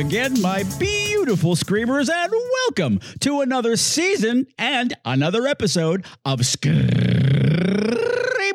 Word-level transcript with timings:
again, 0.00 0.40
my 0.40 0.62
beautiful 0.78 1.54
screamers, 1.54 2.08
and 2.08 2.32
welcome 2.32 2.98
to 3.18 3.42
another 3.42 3.76
season 3.76 4.46
and 4.58 4.94
another 5.04 5.46
episode 5.46 6.06
of 6.24 6.46
Scream 6.46 6.80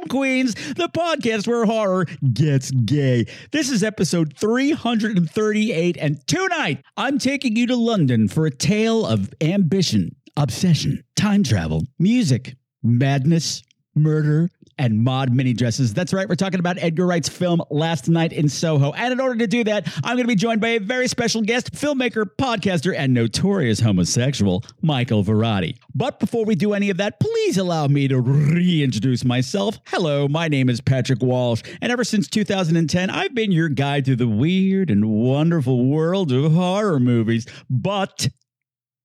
Queens, 0.09 0.55
the 0.73 0.89
podcast 0.89 1.47
where 1.47 1.65
horror 1.65 2.07
gets 2.33 2.71
gay. 2.71 3.27
This 3.51 3.69
is 3.69 3.83
episode 3.83 4.35
338, 4.35 5.97
and 5.97 6.27
tonight 6.27 6.83
I'm 6.97 7.19
taking 7.19 7.55
you 7.55 7.67
to 7.67 7.75
London 7.75 8.27
for 8.27 8.47
a 8.47 8.51
tale 8.51 9.05
of 9.05 9.31
ambition, 9.39 10.15
obsession, 10.35 11.03
time 11.15 11.43
travel, 11.43 11.83
music, 11.99 12.55
madness, 12.81 13.61
murder, 13.93 14.49
and 14.77 15.03
mod 15.03 15.33
mini 15.33 15.53
dresses. 15.53 15.93
That's 15.93 16.13
right, 16.13 16.27
we're 16.27 16.35
talking 16.35 16.59
about 16.59 16.77
Edgar 16.79 17.05
Wright's 17.05 17.29
film 17.29 17.61
Last 17.69 18.09
Night 18.09 18.33
in 18.33 18.49
Soho. 18.49 18.91
And 18.93 19.13
in 19.13 19.19
order 19.19 19.37
to 19.39 19.47
do 19.47 19.63
that, 19.65 19.87
I'm 20.03 20.15
going 20.15 20.23
to 20.23 20.27
be 20.27 20.35
joined 20.35 20.61
by 20.61 20.69
a 20.69 20.79
very 20.79 21.07
special 21.07 21.41
guest, 21.41 21.73
filmmaker, 21.73 22.25
podcaster, 22.37 22.93
and 22.95 23.13
notorious 23.13 23.79
homosexual, 23.79 24.63
Michael 24.81 25.23
Varrati. 25.23 25.77
But 25.93 26.19
before 26.19 26.45
we 26.45 26.55
do 26.55 26.73
any 26.73 26.89
of 26.89 26.97
that, 26.97 27.19
please 27.19 27.57
allow 27.57 27.87
me 27.87 28.07
to 28.07 28.19
reintroduce 28.19 29.23
myself. 29.23 29.79
Hello, 29.87 30.27
my 30.27 30.47
name 30.47 30.69
is 30.69 30.81
Patrick 30.81 31.21
Walsh, 31.21 31.63
and 31.81 31.91
ever 31.91 32.03
since 32.03 32.27
2010, 32.27 33.09
I've 33.09 33.33
been 33.33 33.51
your 33.51 33.69
guide 33.69 34.05
through 34.05 34.17
the 34.17 34.27
weird 34.27 34.89
and 34.89 35.09
wonderful 35.09 35.85
world 35.85 36.31
of 36.31 36.51
horror 36.51 36.99
movies. 36.99 37.45
But 37.69 38.27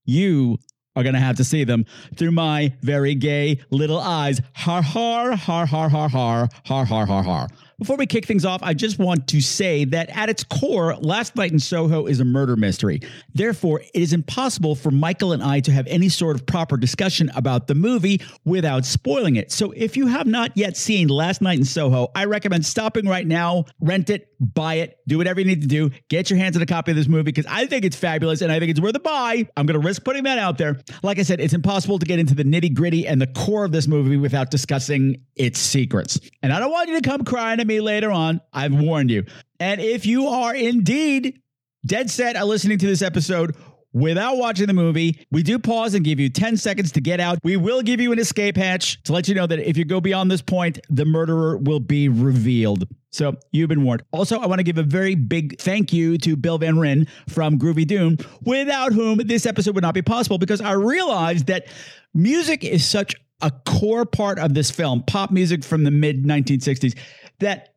you 0.04 0.58
are 1.00 1.02
going 1.02 1.14
to 1.14 1.20
have 1.20 1.36
to 1.36 1.44
see 1.44 1.64
them 1.64 1.84
through 2.16 2.30
my 2.30 2.72
very 2.82 3.14
gay 3.14 3.58
little 3.70 3.98
eyes. 3.98 4.40
Har, 4.52 4.82
har, 4.82 5.36
har, 5.36 5.66
har, 5.66 5.88
har, 5.88 6.08
har, 6.08 6.48
har, 6.64 6.84
har, 6.84 7.06
har, 7.06 7.22
har. 7.22 7.48
Before 7.80 7.96
we 7.96 8.04
kick 8.04 8.26
things 8.26 8.44
off, 8.44 8.62
I 8.62 8.74
just 8.74 8.98
want 8.98 9.26
to 9.28 9.40
say 9.40 9.86
that 9.86 10.14
at 10.14 10.28
its 10.28 10.44
core, 10.44 10.94
Last 10.96 11.34
Night 11.34 11.50
in 11.50 11.58
Soho 11.58 12.04
is 12.04 12.20
a 12.20 12.26
murder 12.26 12.54
mystery. 12.54 13.00
Therefore, 13.32 13.80
it 13.80 13.90
is 13.94 14.12
impossible 14.12 14.74
for 14.74 14.90
Michael 14.90 15.32
and 15.32 15.42
I 15.42 15.60
to 15.60 15.72
have 15.72 15.86
any 15.86 16.10
sort 16.10 16.36
of 16.36 16.44
proper 16.44 16.76
discussion 16.76 17.30
about 17.34 17.68
the 17.68 17.74
movie 17.74 18.20
without 18.44 18.84
spoiling 18.84 19.36
it. 19.36 19.50
So 19.50 19.72
if 19.74 19.96
you 19.96 20.08
have 20.08 20.26
not 20.26 20.54
yet 20.58 20.76
seen 20.76 21.08
Last 21.08 21.40
Night 21.40 21.58
in 21.58 21.64
Soho, 21.64 22.08
I 22.14 22.26
recommend 22.26 22.66
stopping 22.66 23.06
right 23.06 23.26
now, 23.26 23.64
rent 23.80 24.10
it, 24.10 24.28
buy 24.40 24.74
it, 24.74 24.98
do 25.08 25.16
whatever 25.16 25.40
you 25.40 25.46
need 25.46 25.62
to 25.62 25.68
do, 25.68 25.90
get 26.08 26.28
your 26.28 26.38
hands 26.38 26.56
on 26.56 26.62
a 26.62 26.66
copy 26.66 26.90
of 26.90 26.98
this 26.98 27.08
movie 27.08 27.22
because 27.22 27.46
I 27.46 27.64
think 27.64 27.86
it's 27.86 27.96
fabulous 27.96 28.42
and 28.42 28.52
I 28.52 28.58
think 28.58 28.70
it's 28.72 28.80
worth 28.80 28.94
a 28.94 29.00
buy. 29.00 29.48
I'm 29.56 29.64
going 29.64 29.80
to 29.80 29.86
risk 29.86 30.04
putting 30.04 30.24
that 30.24 30.38
out 30.38 30.58
there. 30.58 30.78
Like 31.02 31.18
I 31.18 31.22
said, 31.22 31.40
it's 31.40 31.54
impossible 31.54 31.98
to 31.98 32.04
get 32.04 32.18
into 32.18 32.34
the 32.34 32.44
nitty 32.44 32.74
gritty 32.74 33.06
and 33.06 33.22
the 33.22 33.26
core 33.28 33.64
of 33.64 33.72
this 33.72 33.88
movie 33.88 34.18
without 34.18 34.50
discussing 34.50 35.22
its 35.36 35.58
secrets. 35.58 36.20
And 36.42 36.52
I 36.52 36.58
don't 36.58 36.70
want 36.70 36.90
you 36.90 37.00
to 37.00 37.08
come 37.08 37.24
crying 37.24 37.58
me 37.70 37.80
later 37.80 38.10
on. 38.10 38.40
I've 38.52 38.74
warned 38.74 39.10
you. 39.10 39.24
And 39.58 39.80
if 39.80 40.04
you 40.06 40.26
are 40.26 40.54
indeed 40.54 41.40
dead 41.86 42.10
set 42.10 42.36
on 42.36 42.48
listening 42.48 42.78
to 42.78 42.86
this 42.86 43.02
episode, 43.02 43.56
Without 43.92 44.36
watching 44.36 44.68
the 44.68 44.72
movie, 44.72 45.18
we 45.32 45.42
do 45.42 45.58
pause 45.58 45.94
and 45.94 46.04
give 46.04 46.20
you 46.20 46.28
10 46.28 46.56
seconds 46.56 46.92
to 46.92 47.00
get 47.00 47.18
out. 47.18 47.38
We 47.42 47.56
will 47.56 47.82
give 47.82 48.00
you 48.00 48.12
an 48.12 48.20
escape 48.20 48.56
hatch 48.56 49.02
to 49.02 49.12
let 49.12 49.26
you 49.26 49.34
know 49.34 49.48
that 49.48 49.58
if 49.58 49.76
you 49.76 49.84
go 49.84 50.00
beyond 50.00 50.30
this 50.30 50.42
point, 50.42 50.78
the 50.88 51.04
murderer 51.04 51.56
will 51.56 51.80
be 51.80 52.08
revealed. 52.08 52.86
So 53.10 53.34
you've 53.50 53.68
been 53.68 53.82
warned. 53.82 54.04
Also, 54.12 54.38
I 54.38 54.46
want 54.46 54.60
to 54.60 54.62
give 54.62 54.78
a 54.78 54.84
very 54.84 55.16
big 55.16 55.60
thank 55.60 55.92
you 55.92 56.18
to 56.18 56.36
Bill 56.36 56.58
Van 56.58 56.78
Ryn 56.78 57.08
from 57.28 57.58
Groovy 57.58 57.84
Doom, 57.84 58.18
without 58.42 58.92
whom 58.92 59.18
this 59.18 59.44
episode 59.44 59.74
would 59.74 59.82
not 59.82 59.94
be 59.94 60.02
possible 60.02 60.38
because 60.38 60.60
I 60.60 60.72
realized 60.72 61.46
that 61.48 61.66
music 62.14 62.62
is 62.62 62.86
such 62.86 63.16
a 63.42 63.50
core 63.66 64.06
part 64.06 64.38
of 64.38 64.54
this 64.54 64.70
film, 64.70 65.02
pop 65.02 65.32
music 65.32 65.64
from 65.64 65.82
the 65.82 65.90
mid 65.90 66.24
1960s, 66.24 66.96
that 67.40 67.69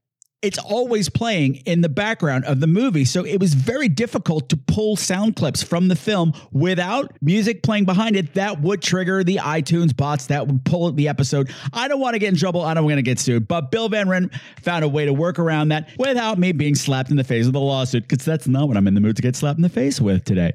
it's 0.44 0.60
always 0.60 1.10
playing 1.10 1.56
in 1.66 1.80
the 1.80 1.90
background 1.90 2.44
of 2.46 2.60
the 2.60 2.68
movie. 2.68 3.06
So 3.06 3.26
it 3.26 3.40
was 3.40 3.54
very 3.54 3.88
difficult 3.88 4.50
to 4.50 4.58
pull 4.58 4.98
sound 4.98 5.38
clips 5.38 5.64
from 5.64 5.88
the 5.88 5.96
film 5.96 6.34
without 6.52 7.12
music 7.22 7.64
playing 7.64 7.86
behind 7.86 8.18
it. 8.18 8.34
That 8.34 8.62
would 8.62 8.82
trigger 8.82 9.24
the 9.24 9.38
iTunes 9.38 9.96
bots 9.96 10.28
that 10.28 10.46
would 10.46 10.66
pull 10.66 10.92
the 10.92 11.08
episode. 11.08 11.50
I 11.72 11.88
don't 11.88 12.02
want 12.02 12.16
to 12.16 12.20
get 12.20 12.30
in 12.30 12.36
trouble. 12.36 12.62
I 12.62 12.74
don't 12.74 12.84
want 12.84 12.98
to 12.98 13.02
get 13.02 13.20
sued. 13.20 13.48
But 13.48 13.72
Bill 13.72 13.88
Van 13.88 14.10
Ryn 14.10 14.30
found 14.62 14.84
a 14.84 14.90
way 14.90 15.06
to 15.06 15.14
work 15.14 15.40
around 15.40 15.70
that 15.70 15.90
without 15.98 16.38
me 16.38 16.52
being 16.52 16.76
slapped 16.76 17.10
in 17.10 17.16
the 17.16 17.24
face 17.24 17.46
with 17.46 17.56
a 17.56 17.60
lawsuit 17.60 18.04
because 18.04 18.26
that's 18.26 18.48
not 18.48 18.68
what 18.68 18.76
I'm 18.76 18.88
in 18.88 18.96
the 18.96 19.02
mood 19.02 19.16
to 19.16 19.22
get 19.22 19.38
slapped 19.38 19.58
in 19.58 19.64
the 19.64 19.70
face 19.70 20.02
with 20.02 20.26
today. 20.26 20.52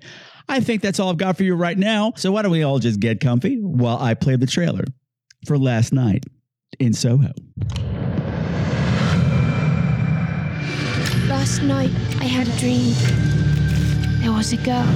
I 0.50 0.60
think 0.60 0.82
that's 0.82 1.00
all 1.00 1.08
I've 1.08 1.16
got 1.16 1.38
for 1.38 1.44
you 1.44 1.54
right 1.54 1.76
now. 1.76 2.12
So 2.16 2.30
why 2.32 2.42
don't 2.42 2.52
we 2.52 2.62
all 2.62 2.78
just 2.78 3.00
get 3.00 3.20
comfy 3.20 3.56
while 3.56 3.98
I 3.98 4.12
play 4.12 4.36
the 4.36 4.46
trailer 4.46 4.84
for 5.46 5.56
last 5.56 5.94
night 5.94 6.24
in 6.78 6.92
Soho. 6.92 7.32
Last 11.28 11.62
night, 11.62 11.90
I 12.20 12.24
had 12.24 12.48
a 12.48 12.56
dream. 12.58 12.94
There 14.22 14.32
was 14.32 14.54
a 14.54 14.56
girl. 14.56 14.88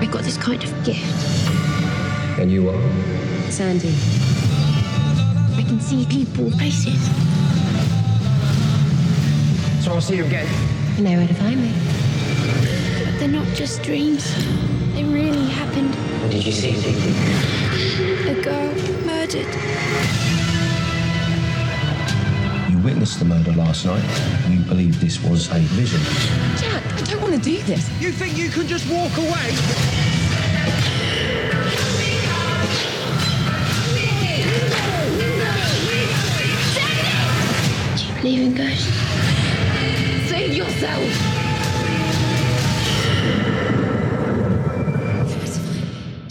I 0.00 0.08
got 0.10 0.24
this 0.24 0.36
kind 0.36 0.62
of 0.62 0.84
gift. 0.84 1.04
And 2.40 2.50
you 2.50 2.68
are? 2.68 2.82
Sandy. 3.48 3.94
I 5.54 5.62
can 5.62 5.80
see 5.80 6.04
people, 6.06 6.50
places. 6.50 7.00
So 9.84 9.92
I'll 9.92 10.00
see 10.00 10.16
you 10.16 10.24
again. 10.24 10.48
You 10.96 11.04
know 11.04 11.18
where 11.18 11.28
to 11.28 11.34
find 11.34 11.62
me. 11.62 11.72
But 13.04 13.20
they're 13.20 13.28
not 13.28 13.46
just 13.54 13.84
dreams. 13.84 14.34
They 14.94 15.04
really 15.04 15.46
happened. 15.46 15.94
What 16.22 16.32
did 16.32 16.44
you 16.44 16.52
see? 16.52 16.74
A 18.28 18.42
girl 18.42 18.74
murdered. 19.06 19.71
Witnessed 22.82 23.18
the 23.20 23.24
murder 23.24 23.52
last 23.52 23.86
night. 23.86 24.02
You 24.48 24.60
believe 24.60 25.00
this 25.00 25.22
was 25.22 25.48
a 25.52 25.58
vision. 25.58 26.00
Jack, 26.56 26.82
I 26.84 27.02
don't 27.02 27.22
want 27.22 27.34
to 27.34 27.40
do 27.40 27.62
this. 27.62 27.88
You 28.00 28.10
think 28.10 28.36
you 28.36 28.50
can 28.50 28.66
just 28.66 28.88
walk 28.90 29.16
away? 29.18 29.50
Do 37.96 38.04
you 38.04 38.14
believe 38.20 38.40
in 38.46 38.54
ghosts? 38.54 38.86
Save 40.28 40.52
yourself. 40.54 41.41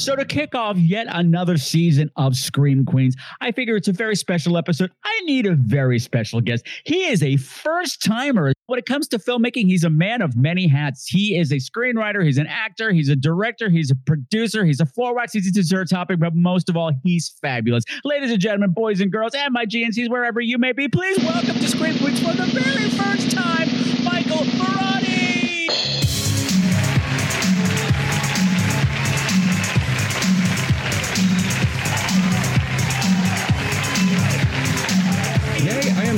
So 0.02 0.16
to 0.16 0.26
kick 0.26 0.56
off 0.56 0.78
yet 0.78 1.06
another 1.12 1.58
season 1.58 2.10
of 2.16 2.36
Scream 2.36 2.86
Queens, 2.86 3.16
I 3.40 3.52
figure 3.52 3.76
it's 3.76 3.88
a 3.88 3.94
very 3.94 4.16
special 4.16 4.58
episode. 4.58 4.90
I 5.04 5.22
need 5.26 5.46
a 5.46 5.54
very 5.54 6.00
special 6.00 6.42
guest. 6.42 6.66
He 6.86 7.04
is 7.04 7.22
a 7.22 7.38
first 7.38 8.02
timer. 8.02 8.52
When 8.66 8.80
it 8.80 8.88
comes 8.88 9.08
to 9.10 9.20
filmmaking, 9.20 9.68
he's 9.68 9.84
a 9.84 9.92
man 9.92 10.24
of 10.24 10.36
many 10.36 10.66
hats. 10.66 11.06
He 11.06 11.38
is 11.38 11.52
a 11.52 11.58
screenwriter, 11.58 12.26
he's 12.26 12.40
an 12.40 12.48
actor, 12.48 12.92
he's 12.92 13.10
a 13.10 13.16
director, 13.16 13.70
he's 13.70 13.92
a 13.92 13.96
producer, 14.08 14.66
he's 14.66 14.80
a 14.80 14.88
four 14.88 15.14
wax 15.14 15.34
He's 15.34 15.48
a 15.48 15.52
dessert 15.52 15.88
topic, 15.92 16.20
but 16.20 16.34
most 16.34 16.68
of 16.68 16.76
all, 16.76 16.92
he's 17.04 17.30
fabulous. 17.40 17.84
Ladies 18.04 18.32
and 18.32 18.40
gentlemen, 18.40 18.72
boys 18.72 19.02
and 19.02 19.12
girls, 19.12 19.36
and 19.36 19.54
my 19.54 19.68
GNCs, 19.68 20.10
wherever 20.10 20.42
you 20.42 20.58
may 20.58 20.72
be, 20.72 20.88
please 20.88 21.20
welcome 21.20 21.54
to 21.54 21.68
Scream 21.68 21.96
Queens 22.00 22.20
for 22.20 22.34
the 22.34 22.48
very 22.48 22.90
first 22.90 23.30
time, 23.36 23.41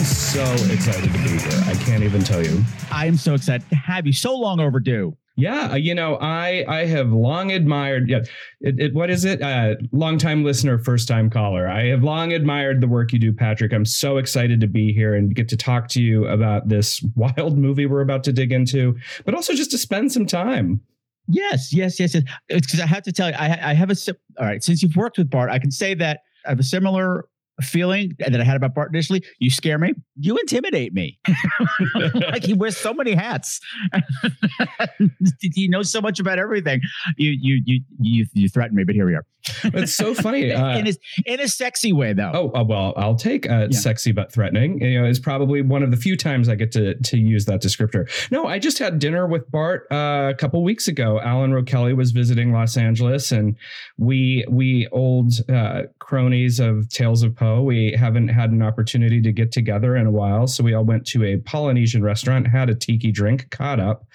am 0.04 0.08
so 0.08 0.54
excited 0.74 1.14
to 1.14 1.20
be 1.20 1.30
here. 1.30 1.62
I 1.66 1.76
can't 1.86 2.04
even 2.04 2.22
tell 2.22 2.44
you. 2.44 2.62
I 2.92 3.06
am 3.06 3.16
so 3.16 3.36
excited 3.36 3.70
to 3.70 3.76
have 3.78 4.06
you. 4.06 4.12
So 4.12 4.36
long 4.36 4.60
overdue. 4.60 5.16
Yeah, 5.38 5.72
uh, 5.72 5.76
you 5.76 5.96
know, 5.96 6.18
I 6.18 6.66
I 6.68 6.86
have 6.88 7.14
long 7.14 7.54
admired. 7.54 8.10
Yeah, 8.10 8.20
it, 8.60 8.80
it, 8.80 8.94
what 8.94 9.10
is 9.10 9.24
it? 9.24 9.42
Uh, 9.42 9.76
long 9.94 10.18
time 10.18 10.44
listener, 10.44 10.78
first 10.78 11.08
time 11.08 11.30
caller. 11.30 11.70
I 11.70 11.86
have 11.86 12.04
long 12.04 12.34
admired 12.34 12.82
the 12.82 12.88
work 12.88 13.14
you 13.14 13.20
do, 13.20 13.32
Patrick. 13.32 13.72
I'm 13.72 13.86
so 13.86 14.18
excited 14.18 14.60
to 14.60 14.68
be 14.68 14.92
here 14.92 15.16
and 15.16 15.34
get 15.34 15.48
to 15.50 15.58
talk 15.58 15.88
to 15.90 16.02
you 16.02 16.28
about 16.28 16.68
this 16.68 17.02
wild 17.16 17.58
movie 17.58 17.86
we're 17.86 18.02
about 18.02 18.26
to 18.26 18.34
dig 18.34 18.52
into, 18.52 18.98
but 19.24 19.34
also 19.34 19.54
just 19.54 19.72
to 19.72 19.78
spend 19.78 20.12
some 20.12 20.26
time. 20.26 20.82
Yes, 21.30 21.72
yes, 21.72 21.98
yes, 21.98 22.14
yes. 22.14 22.24
Because 22.50 22.82
I 22.82 22.88
have 22.88 23.04
to 23.04 23.14
tell 23.14 23.30
you, 23.30 23.36
I, 23.40 23.70
I 23.70 23.74
have 23.74 23.90
a. 23.90 23.96
All 24.38 24.46
right, 24.46 24.62
since 24.62 24.84
you've 24.84 24.98
worked 24.98 25.18
with 25.18 25.30
Bart, 25.30 25.50
I 25.50 25.60
can 25.60 25.72
say 25.72 25.94
that 25.94 26.20
I 26.46 26.50
have 26.50 26.60
a 26.60 26.64
similar 26.64 27.30
feeling 27.62 28.14
that 28.20 28.40
I 28.40 28.44
had 28.44 28.56
about 28.56 28.74
Bart 28.74 28.90
initially. 28.94 29.24
You 29.40 29.50
scare 29.50 29.78
me. 29.78 29.94
You 30.16 30.38
intimidate 30.38 30.94
me. 30.94 31.20
like 32.16 32.44
he 32.44 32.54
wears 32.54 32.78
so 32.78 32.94
many 32.94 33.14
hats. 33.14 33.60
he 35.54 35.68
knows 35.68 35.92
so 35.92 36.02
much 36.02 36.20
about 36.20 36.40
everything. 36.40 36.82
You 37.18 37.32
you 37.40 37.62
you 37.66 37.82
you 38.00 38.26
you 38.34 38.50
threaten 38.50 38.76
me, 38.76 38.84
but 38.84 38.96
here 38.96 39.06
we 39.06 39.16
are. 39.16 39.26
It's 39.66 39.94
so 39.94 40.14
funny. 40.14 40.52
Uh, 40.64 40.78
in, 40.78 40.88
a, 40.88 40.94
in 41.26 41.40
a 41.40 41.48
sexy 41.48 41.94
way, 41.94 42.14
though. 42.14 42.32
Oh 42.34 42.52
uh, 42.60 42.64
well, 42.64 42.94
I'll 42.96 43.16
take 43.16 43.50
uh, 43.50 43.68
Yeah. 43.72 43.78
sexy 43.78 44.12
but 44.12 44.32
threatening. 44.32 44.80
You 44.82 45.02
know, 45.02 45.08
is 45.08 45.20
probably 45.20 45.62
one 45.62 45.82
of 45.84 45.90
the 45.92 45.98
few 45.98 46.16
times 46.16 46.48
I 46.48 46.56
get 46.56 46.72
to 46.74 46.96
to 46.96 47.18
use 47.18 47.46
that 47.46 47.62
descriptor. 47.62 48.08
No, 48.32 48.46
I 48.46 48.60
just 48.60 48.78
had 48.78 49.00
dinner 49.00 49.26
with 49.28 49.50
Bart 49.52 49.88
uh, 49.92 50.30
a 50.32 50.36
couple 50.38 50.64
weeks 50.64 50.88
ago. 50.88 51.20
Alan 51.22 51.54
Rowe 51.54 51.64
Kelly 51.64 51.94
was 51.94 52.12
visiting 52.12 52.52
Los 52.52 52.78
Angeles, 52.78 53.32
and 53.32 53.56
we 53.98 54.46
we 54.50 54.88
old 54.92 55.34
uh, 55.50 55.84
cronies 56.00 56.60
of 56.60 56.88
Tales 56.90 57.24
of 57.24 57.36
We 57.64 57.96
haven't 57.98 58.28
had 58.28 58.52
an 58.52 58.62
opportunity 58.62 59.22
to 59.22 59.32
get 59.32 59.52
together 59.52 59.96
in 59.96 60.06
a 60.06 60.12
while, 60.12 60.48
so 60.48 60.64
we 60.64 60.74
all 60.74 60.84
went 60.84 61.06
to 61.08 61.24
a 61.24 61.38
Polynesian 61.38 62.04
restaurant, 62.04 62.48
had 62.48 62.70
a 62.70 62.76
tiki 62.76 63.12
drink, 63.12 63.50
caught 63.50 63.80
up, 63.80 64.06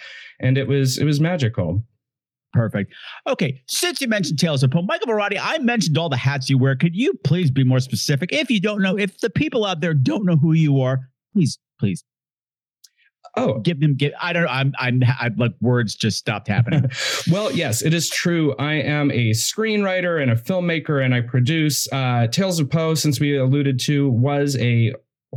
and 0.40 0.58
it 0.58 0.68
was 0.68 0.98
it 0.98 1.04
was 1.04 1.20
magical. 1.20 1.82
Perfect. 2.52 2.92
Okay, 3.26 3.60
since 3.66 4.00
you 4.00 4.08
mentioned 4.08 4.38
Tales 4.38 4.62
of 4.62 4.70
Poe, 4.70 4.82
Michael 4.82 5.08
Varrati, 5.08 5.38
I 5.40 5.58
mentioned 5.58 5.98
all 5.98 6.08
the 6.08 6.16
hats 6.16 6.48
you 6.48 6.58
wear. 6.58 6.76
Could 6.76 6.96
you 6.96 7.12
please 7.24 7.50
be 7.50 7.62
more 7.62 7.80
specific? 7.80 8.32
If 8.32 8.50
you 8.50 8.60
don't 8.60 8.80
know, 8.80 8.98
if 8.98 9.20
the 9.20 9.30
people 9.30 9.66
out 9.66 9.80
there 9.80 9.94
don't 9.94 10.24
know 10.24 10.36
who 10.36 10.52
you 10.52 10.80
are, 10.80 11.00
please, 11.34 11.58
please 11.78 12.04
Oh, 13.36 13.58
give 13.60 13.80
them. 13.80 13.94
Give. 13.94 14.12
I 14.20 14.32
don't. 14.32 14.44
know. 14.44 14.48
I'm. 14.48 14.72
I'm. 14.78 15.02
I'm 15.20 15.36
like 15.36 15.52
words 15.60 15.94
just 15.94 16.18
stopped 16.18 16.48
happening. 16.48 16.90
well, 17.30 17.52
yes, 17.52 17.82
it 17.82 17.94
is 17.94 18.08
true. 18.08 18.54
I 18.56 18.74
am 18.74 19.10
a 19.10 19.30
screenwriter 19.30 20.20
and 20.20 20.30
a 20.30 20.34
filmmaker, 20.34 21.04
and 21.04 21.14
I 21.14 21.20
produce 21.20 21.90
uh, 21.92 22.26
Tales 22.28 22.58
of 22.58 22.70
Poe. 22.70 22.94
Since 22.94 23.20
we 23.20 23.36
alluded 23.36 23.78
to, 23.80 24.10
was 24.10 24.56
a 24.56 24.92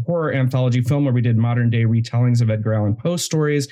horror 0.05 0.33
anthology 0.33 0.81
film 0.81 1.03
where 1.03 1.13
we 1.13 1.21
did 1.21 1.37
modern 1.37 1.69
day 1.69 1.83
retellings 1.83 2.41
of 2.41 2.49
Edgar 2.49 2.73
Allan 2.73 2.95
Poe 2.95 3.17
stories, 3.17 3.67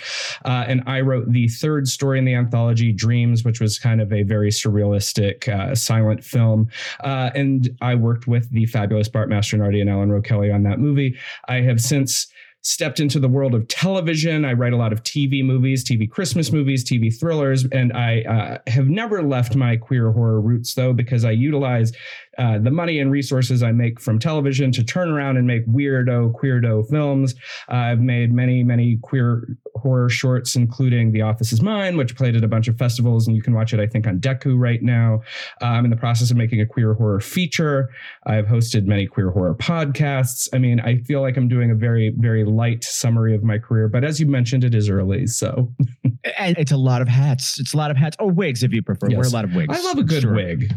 uh, 0.46 0.66
and 0.68 0.84
I 0.86 1.02
wrote 1.02 1.32
the 1.32 1.48
third 1.48 1.88
story 1.88 2.20
in 2.20 2.26
the 2.26 2.36
anthology, 2.36 2.92
Dreams, 2.92 3.44
which 3.44 3.60
was 3.60 3.80
kind 3.80 4.02
of 4.02 4.12
a 4.12 4.24
very 4.24 4.52
surrealistic 4.52 5.48
uh, 5.48 5.74
silent 5.74 6.24
film. 6.24 6.70
Uh, 7.04 7.32
and 7.34 7.70
I 7.82 7.96
worked 7.96 8.28
with 8.28 8.52
the 8.52 8.66
fabulous 8.66 9.08
Bart 9.08 9.30
Mastronardi 9.30 9.82
and 9.82 9.90
Alan 9.90 10.12
Rowe 10.12 10.22
Kelly 10.22 10.52
on 10.52 10.64
that 10.64 10.80
movie. 10.80 11.18
I 11.48 11.62
have 11.62 11.80
since 11.80 12.28
stepped 12.62 13.00
into 13.00 13.20
the 13.20 13.28
world 13.28 13.56
of 13.56 13.68
television. 13.68 14.44
I 14.44 14.54
write 14.54 14.74
a 14.74 14.78
lot 14.78 14.92
of 14.92 15.04
TV 15.04 15.44
movies, 15.44 15.84
TV 15.84 16.10
Christmas 16.10 16.52
movies, 16.52 16.84
TV 16.84 17.18
thrillers, 17.18 17.66
and 17.72 17.94
I 17.94 18.22
uh, 18.22 18.58
have 18.70 18.90
never 18.90 19.24
left 19.24 19.56
my 19.56 19.78
queer 19.78 20.12
horror 20.12 20.42
roots 20.42 20.74
though, 20.74 20.94
because 20.94 21.24
I 21.24 21.32
utilize 21.32 21.92
uh, 22.40 22.58
the 22.58 22.72
money 22.72 23.00
and 23.00 23.12
resources 23.12 23.62
I 23.62 23.72
make 23.72 24.00
from 24.00 24.18
television 24.18 24.72
to 24.72 24.84
turn 24.84 25.10
around 25.10 25.38
and 25.38 25.46
make 25.46 25.66
weirdo, 25.68 26.34
queerdo 26.34 26.90
films. 26.90 27.36
Uh, 27.70 27.76
I've 27.76 28.00
made 28.00 28.32
many, 28.34 28.64
many 28.64 28.98
queer 29.02 29.58
horror 29.76 30.10
shorts, 30.10 30.56
including 30.56 31.12
The 31.12 31.22
Office 31.22 31.52
is 31.54 31.62
Mine, 31.62 31.98
which 31.98 32.16
played 32.16 32.36
at 32.36 32.44
a 32.44 32.48
bunch 32.48 32.68
of 32.68 32.78
festivals, 32.78 33.28
and 33.28 33.36
you 33.36 33.42
can 33.42 33.54
watch 33.54 33.74
it, 33.74 33.80
I 33.80 33.88
think, 33.88 34.08
on 34.08 34.20
Dekkoo 34.20 34.58
right 34.58 34.82
now. 34.82 35.22
Uh, 35.62 35.66
I'm 35.66 35.84
in 35.86 35.92
the 35.92 35.98
process 35.98 36.32
of 36.32 36.38
making 36.38 36.62
a 36.62 36.66
queer 36.66 36.94
horror 36.94 37.20
feature. 37.20 37.90
I've 38.26 38.46
hosted 38.46 38.86
many 38.86 39.06
queer 39.06 39.32
horror 39.32 39.56
podcasts. 39.56 40.48
I 40.54 40.58
mean, 40.58 40.80
I 40.80 40.98
feel 41.04 41.22
like 41.22 41.38
I'm 41.38 41.48
doing 41.48 41.72
a 41.72 41.76
very, 41.76 42.14
very 42.18 42.46
light 42.46 42.84
summary 42.84 43.36
of 43.36 43.44
my 43.44 43.58
career, 43.58 43.88
but 43.90 44.04
as 44.04 44.20
you 44.20 44.26
mentioned, 44.28 44.64
it 44.64 44.74
is 44.74 44.90
early. 44.90 45.28
So 45.28 45.72
and 46.38 46.58
it's 46.58 46.72
a 46.72 46.78
lot 46.78 47.02
of 47.02 47.08
hats. 47.08 47.60
It's 47.60 47.74
a 47.74 47.78
lot 47.78 47.92
of 47.92 47.98
hats 47.98 48.16
or 48.20 48.30
wigs, 48.32 48.64
if 48.64 48.74
you 48.74 48.82
prefer. 48.82 49.10
Yes. 49.10 49.18
Wear 49.18 49.28
a 49.28 49.32
lot 49.32 49.46
of 49.46 49.54
wigs. 49.54 49.78
I 49.78 49.82
love 49.84 49.98
a 49.98 50.04
good 50.04 50.22
Sure. 50.24 50.34
wig. 50.34 50.74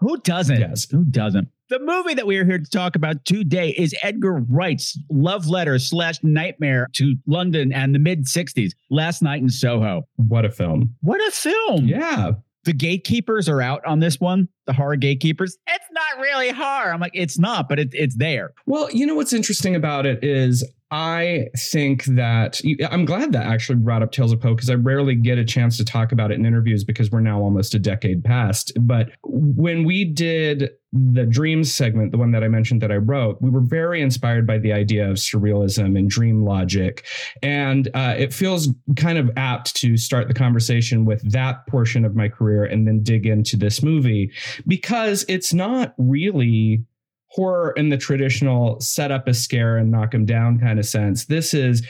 Who 0.00 0.16
doesn't? 0.18 0.58
Yes. 0.58 0.90
Who 0.90 1.04
doesn't? 1.04 1.48
The 1.68 1.78
movie 1.78 2.14
that 2.14 2.26
we 2.26 2.36
are 2.38 2.44
here 2.44 2.58
to 2.58 2.70
talk 2.70 2.96
about 2.96 3.24
today 3.24 3.70
is 3.70 3.94
Edgar 4.02 4.40
Wright's 4.48 4.98
love 5.08 5.46
letter 5.46 5.78
slash 5.78 6.16
nightmare 6.22 6.88
to 6.94 7.14
London 7.26 7.72
and 7.72 7.94
the 7.94 7.98
mid 7.98 8.24
60s, 8.24 8.72
Last 8.90 9.22
Night 9.22 9.40
in 9.40 9.48
Soho. 9.48 10.08
What 10.16 10.44
a 10.44 10.50
film. 10.50 10.96
What 11.00 11.20
a 11.20 11.30
film. 11.30 11.86
Yeah. 11.86 12.32
The 12.64 12.72
gatekeepers 12.72 13.48
are 13.48 13.62
out 13.62 13.84
on 13.86 14.00
this 14.00 14.18
one, 14.18 14.48
the 14.66 14.72
horror 14.72 14.96
gatekeepers. 14.96 15.56
It's 15.66 15.84
not 15.92 16.20
really 16.20 16.50
horror. 16.50 16.92
I'm 16.92 17.00
like, 17.00 17.12
it's 17.14 17.38
not, 17.38 17.68
but 17.68 17.78
it, 17.78 17.90
it's 17.92 18.16
there. 18.16 18.52
Well, 18.66 18.90
you 18.90 19.06
know 19.06 19.14
what's 19.14 19.32
interesting 19.32 19.76
about 19.76 20.06
it 20.06 20.24
is 20.24 20.64
I 20.90 21.48
think 21.56 22.04
that 22.06 22.60
I'm 22.90 23.04
glad 23.04 23.32
that 23.32 23.46
actually 23.46 23.76
brought 23.76 24.02
up 24.02 24.10
Tales 24.10 24.32
of 24.32 24.40
Poe 24.40 24.54
because 24.54 24.70
I 24.70 24.74
rarely 24.74 25.14
get 25.14 25.38
a 25.38 25.44
chance 25.44 25.76
to 25.76 25.84
talk 25.84 26.10
about 26.10 26.32
it 26.32 26.34
in 26.34 26.44
interviews 26.44 26.82
because 26.82 27.10
we're 27.10 27.20
now 27.20 27.40
almost 27.40 27.74
a 27.74 27.78
decade 27.78 28.24
past. 28.24 28.72
But 28.80 29.10
when 29.22 29.84
we 29.84 30.04
did 30.04 30.70
the 30.92 31.24
dreams 31.24 31.72
segment, 31.72 32.10
the 32.10 32.18
one 32.18 32.32
that 32.32 32.42
I 32.42 32.48
mentioned 32.48 32.80
that 32.82 32.90
I 32.90 32.96
wrote, 32.96 33.40
we 33.40 33.50
were 33.50 33.60
very 33.60 34.02
inspired 34.02 34.46
by 34.46 34.58
the 34.58 34.72
idea 34.72 35.08
of 35.08 35.16
surrealism 35.16 35.96
and 35.96 36.10
dream 36.10 36.44
logic. 36.44 37.06
And 37.42 37.88
uh, 37.94 38.16
it 38.18 38.34
feels 38.34 38.68
kind 38.96 39.16
of 39.16 39.30
apt 39.36 39.76
to 39.76 39.96
start 39.96 40.26
the 40.26 40.34
conversation 40.34 41.04
with 41.04 41.22
that 41.30 41.66
portion 41.68 42.04
of 42.04 42.16
my 42.16 42.28
career 42.28 42.64
and 42.64 42.88
then 42.88 43.04
dig 43.04 43.26
into 43.26 43.56
this 43.56 43.82
movie 43.82 44.32
because 44.66 45.24
it's 45.28 45.54
not 45.54 45.94
really 45.98 46.84
horror 47.30 47.72
in 47.76 47.88
the 47.88 47.96
traditional 47.96 48.80
set 48.80 49.12
up 49.12 49.28
a 49.28 49.34
scare 49.34 49.76
and 49.76 49.90
knock 49.90 50.12
him 50.12 50.26
down 50.26 50.58
kind 50.58 50.78
of 50.78 50.86
sense. 50.86 51.26
This 51.26 51.54
is 51.54 51.82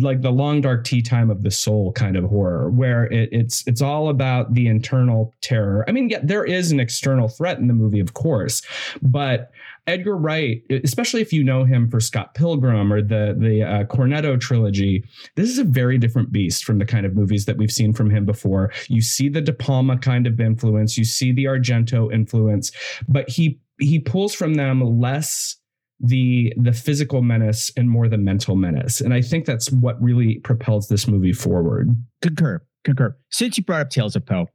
like 0.00 0.22
the 0.22 0.30
long 0.30 0.60
dark 0.60 0.84
tea 0.84 1.02
time 1.02 1.28
of 1.28 1.42
the 1.42 1.50
soul 1.50 1.92
kind 1.92 2.16
of 2.16 2.24
horror, 2.24 2.70
where 2.70 3.04
it, 3.06 3.28
it's 3.32 3.66
it's 3.66 3.82
all 3.82 4.08
about 4.08 4.54
the 4.54 4.68
internal 4.68 5.34
terror. 5.40 5.84
I 5.88 5.92
mean, 5.92 6.08
yeah, 6.08 6.20
there 6.22 6.44
is 6.44 6.70
an 6.70 6.78
external 6.78 7.28
threat 7.28 7.58
in 7.58 7.66
the 7.66 7.74
movie, 7.74 8.00
of 8.00 8.14
course, 8.14 8.62
but 9.02 9.50
Edgar 9.86 10.16
Wright, 10.16 10.62
especially 10.84 11.20
if 11.20 11.32
you 11.32 11.42
know 11.42 11.64
him 11.64 11.90
for 11.90 11.98
Scott 11.98 12.34
Pilgrim 12.34 12.92
or 12.92 13.02
the 13.02 13.34
the 13.36 13.64
uh, 13.64 13.84
Cornetto 13.84 14.40
trilogy, 14.40 15.04
this 15.34 15.50
is 15.50 15.58
a 15.58 15.64
very 15.64 15.98
different 15.98 16.30
beast 16.30 16.64
from 16.64 16.78
the 16.78 16.86
kind 16.86 17.04
of 17.04 17.16
movies 17.16 17.46
that 17.46 17.56
we've 17.56 17.72
seen 17.72 17.92
from 17.92 18.08
him 18.08 18.24
before. 18.24 18.72
You 18.88 19.02
see 19.02 19.28
the 19.28 19.40
De 19.40 19.52
Palma 19.52 19.98
kind 19.98 20.28
of 20.28 20.38
influence, 20.40 20.96
you 20.96 21.04
see 21.04 21.32
the 21.32 21.44
Argento 21.44 22.12
influence, 22.12 22.70
but 23.08 23.28
he 23.28 23.58
he 23.80 23.98
pulls 23.98 24.34
from 24.34 24.54
them 24.54 24.80
less 25.00 25.56
the 26.00 26.52
the 26.56 26.72
physical 26.72 27.22
menace 27.22 27.70
and 27.76 27.90
more 27.90 28.08
the 28.08 28.18
mental 28.18 28.56
menace 28.56 29.00
and 29.00 29.12
i 29.12 29.20
think 29.20 29.44
that's 29.44 29.70
what 29.70 30.00
really 30.02 30.38
propels 30.38 30.88
this 30.88 31.06
movie 31.06 31.32
forward 31.32 31.94
Concur. 32.22 32.62
Concur. 32.84 33.16
Since 33.30 33.58
you 33.58 33.64
brought 33.64 33.82
up 33.82 33.90
Tales 33.90 34.16
of 34.16 34.24
Poe, 34.24 34.46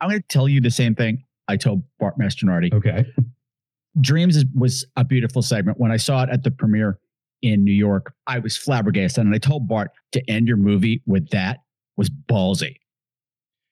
I'm 0.00 0.08
going 0.08 0.20
to 0.20 0.28
tell 0.28 0.48
you 0.48 0.60
the 0.60 0.70
same 0.70 0.94
thing 0.94 1.24
I 1.48 1.56
told 1.56 1.82
Bart 1.98 2.18
Mastronardi. 2.18 2.72
okay 2.72 3.06
Dreams 4.00 4.36
is, 4.36 4.44
was 4.54 4.86
a 4.96 5.04
beautiful 5.04 5.42
segment. 5.42 5.78
When 5.78 5.92
I 5.92 5.98
saw 5.98 6.22
it 6.22 6.30
at 6.30 6.44
the 6.44 6.50
premiere 6.50 6.98
in 7.42 7.62
New 7.64 7.72
York, 7.72 8.14
I 8.26 8.38
was 8.38 8.56
flabbergasted. 8.56 9.24
And 9.24 9.34
I 9.34 9.38
told 9.38 9.68
Bart 9.68 9.90
to 10.12 10.30
end 10.30 10.48
your 10.48 10.56
movie 10.56 11.02
with 11.06 11.28
that 11.30 11.58
was 11.96 12.08
ballsy. 12.08 12.76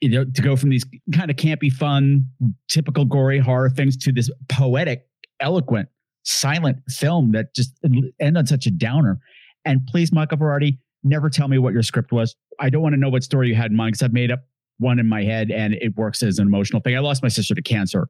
You 0.00 0.11
know, 0.11 0.25
to 0.25 0.42
go 0.42 0.56
from 0.56 0.70
these 0.70 0.84
kind 1.14 1.30
of 1.30 1.37
campy, 1.37 1.73
fun, 1.73 2.26
typical 2.68 3.04
gory 3.04 3.38
horror 3.38 3.70
things 3.70 3.96
to 3.99 4.12
this 4.12 4.30
poetic, 4.49 5.06
eloquent, 5.40 5.88
silent 6.25 6.78
film 6.88 7.32
that 7.32 7.54
just 7.54 7.73
end 8.20 8.38
on 8.38 8.47
such 8.47 8.66
a 8.66 8.70
downer. 8.70 9.18
And 9.64 9.87
please, 9.87 10.12
Michael 10.12 10.38
Varrati, 10.38 10.78
never 11.02 11.30
tell 11.30 11.49
me 11.49 11.59
what 11.59 11.73
your 11.73 11.82
script 11.82 12.12
was. 12.12 12.37
I 12.59 12.70
don't 12.70 12.82
want 12.82 12.94
to 12.94 13.00
know 13.00 13.09
what 13.09 13.23
story 13.23 13.49
you 13.49 13.54
had 13.54 13.70
in 13.70 13.76
mind 13.76 13.92
because 13.92 14.02
I've 14.02 14.12
made 14.12 14.30
up 14.30 14.40
one 14.78 14.99
in 14.99 15.06
my 15.06 15.23
head 15.23 15.50
and 15.50 15.75
it 15.75 15.97
works 15.97 16.23
as 16.23 16.38
an 16.38 16.47
emotional 16.47 16.80
thing. 16.80 16.97
I 16.97 17.00
lost 17.00 17.23
my 17.23 17.28
sister 17.28 17.54
to 17.54 17.62
cancer. 17.62 18.09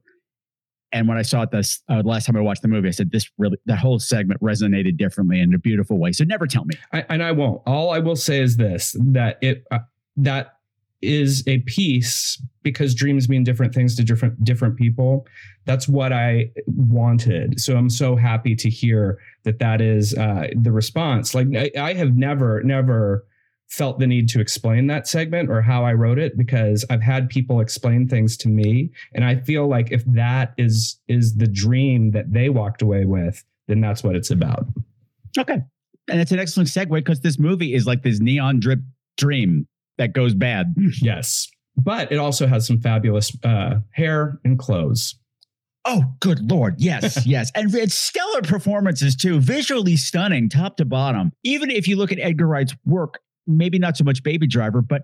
And 0.93 1.07
when 1.07 1.17
I 1.17 1.21
saw 1.21 1.43
it 1.43 1.51
this 1.51 1.81
uh, 1.89 2.01
last 2.03 2.25
time 2.25 2.35
I 2.35 2.41
watched 2.41 2.61
the 2.61 2.67
movie, 2.67 2.89
I 2.89 2.91
said, 2.91 3.11
this 3.11 3.29
really, 3.37 3.57
that 3.65 3.79
whole 3.79 3.99
segment 3.99 4.41
resonated 4.41 4.97
differently 4.97 5.39
in 5.39 5.53
a 5.53 5.57
beautiful 5.57 5.97
way. 5.97 6.11
So 6.11 6.25
never 6.25 6.47
tell 6.47 6.65
me. 6.65 6.75
I, 6.91 7.05
and 7.09 7.23
i 7.23 7.31
won't 7.31 7.61
all 7.65 7.91
i 7.91 7.99
will 7.99 8.15
say 8.15 8.41
is 8.41 8.57
this 8.57 8.95
that 8.99 9.37
it 9.41 9.63
uh, 9.71 9.79
that 10.17 10.55
is 11.01 11.43
a 11.47 11.59
piece 11.59 12.41
because 12.63 12.93
dreams 12.93 13.27
mean 13.27 13.43
different 13.43 13.73
things 13.73 13.95
to 13.95 14.03
different 14.03 14.43
different 14.43 14.77
people. 14.77 15.25
That's 15.65 15.87
what 15.87 16.13
i 16.13 16.51
wanted. 16.67 17.59
So 17.59 17.77
i'm 17.77 17.89
so 17.89 18.15
happy 18.15 18.55
to 18.55 18.69
hear 18.69 19.19
that 19.43 19.59
that 19.59 19.81
is 19.81 20.15
uh, 20.17 20.47
the 20.55 20.71
response. 20.71 21.33
Like 21.33 21.47
I, 21.55 21.71
I 21.77 21.93
have 21.93 22.15
never 22.15 22.61
never 22.63 23.25
felt 23.69 23.99
the 23.99 24.07
need 24.07 24.27
to 24.27 24.41
explain 24.41 24.87
that 24.87 25.07
segment 25.07 25.49
or 25.49 25.61
how 25.61 25.85
i 25.85 25.93
wrote 25.93 26.19
it 26.19 26.37
because 26.37 26.83
i've 26.89 27.01
had 27.01 27.29
people 27.29 27.61
explain 27.61 28.07
things 28.07 28.37
to 28.37 28.49
me. 28.49 28.91
And 29.13 29.23
i 29.23 29.35
feel 29.35 29.67
like 29.67 29.91
if 29.91 30.03
that 30.07 30.53
is 30.57 30.99
is 31.07 31.35
the 31.35 31.47
dream 31.47 32.11
that 32.11 32.31
they 32.31 32.49
walked 32.49 32.81
away 32.81 33.05
with 33.05 33.43
then 33.67 33.79
that's 33.79 34.03
what 34.03 34.15
it's 34.15 34.31
about. 34.31 34.65
Okay. 35.37 35.61
And 36.09 36.19
it's 36.19 36.33
an 36.33 36.39
excellent 36.39 36.67
segue 36.67 36.89
because 36.89 37.21
this 37.21 37.39
movie 37.39 37.73
is 37.73 37.87
like 37.87 38.03
this 38.03 38.19
neon 38.19 38.59
drip 38.59 38.79
dream 39.17 39.65
that 40.01 40.13
goes 40.13 40.33
bad. 40.33 40.75
Yes. 41.01 41.47
But 41.77 42.11
it 42.11 42.17
also 42.17 42.47
has 42.47 42.67
some 42.67 42.81
fabulous 42.81 43.31
uh, 43.43 43.75
hair 43.91 44.39
and 44.43 44.59
clothes. 44.59 45.15
Oh, 45.85 46.03
good 46.19 46.51
Lord. 46.51 46.75
Yes, 46.79 47.25
yes. 47.25 47.49
And 47.55 47.73
it's 47.73 47.95
stellar 47.95 48.41
performances 48.41 49.15
too, 49.15 49.39
visually 49.39 49.95
stunning, 49.95 50.49
top 50.49 50.75
to 50.77 50.85
bottom. 50.85 51.31
Even 51.43 51.71
if 51.71 51.87
you 51.87 51.95
look 51.95 52.11
at 52.11 52.19
Edgar 52.19 52.45
Wright's 52.45 52.75
work, 52.85 53.19
maybe 53.47 53.79
not 53.79 53.95
so 53.95 54.03
much 54.03 54.21
Baby 54.21 54.47
Driver, 54.47 54.81
but 54.81 55.03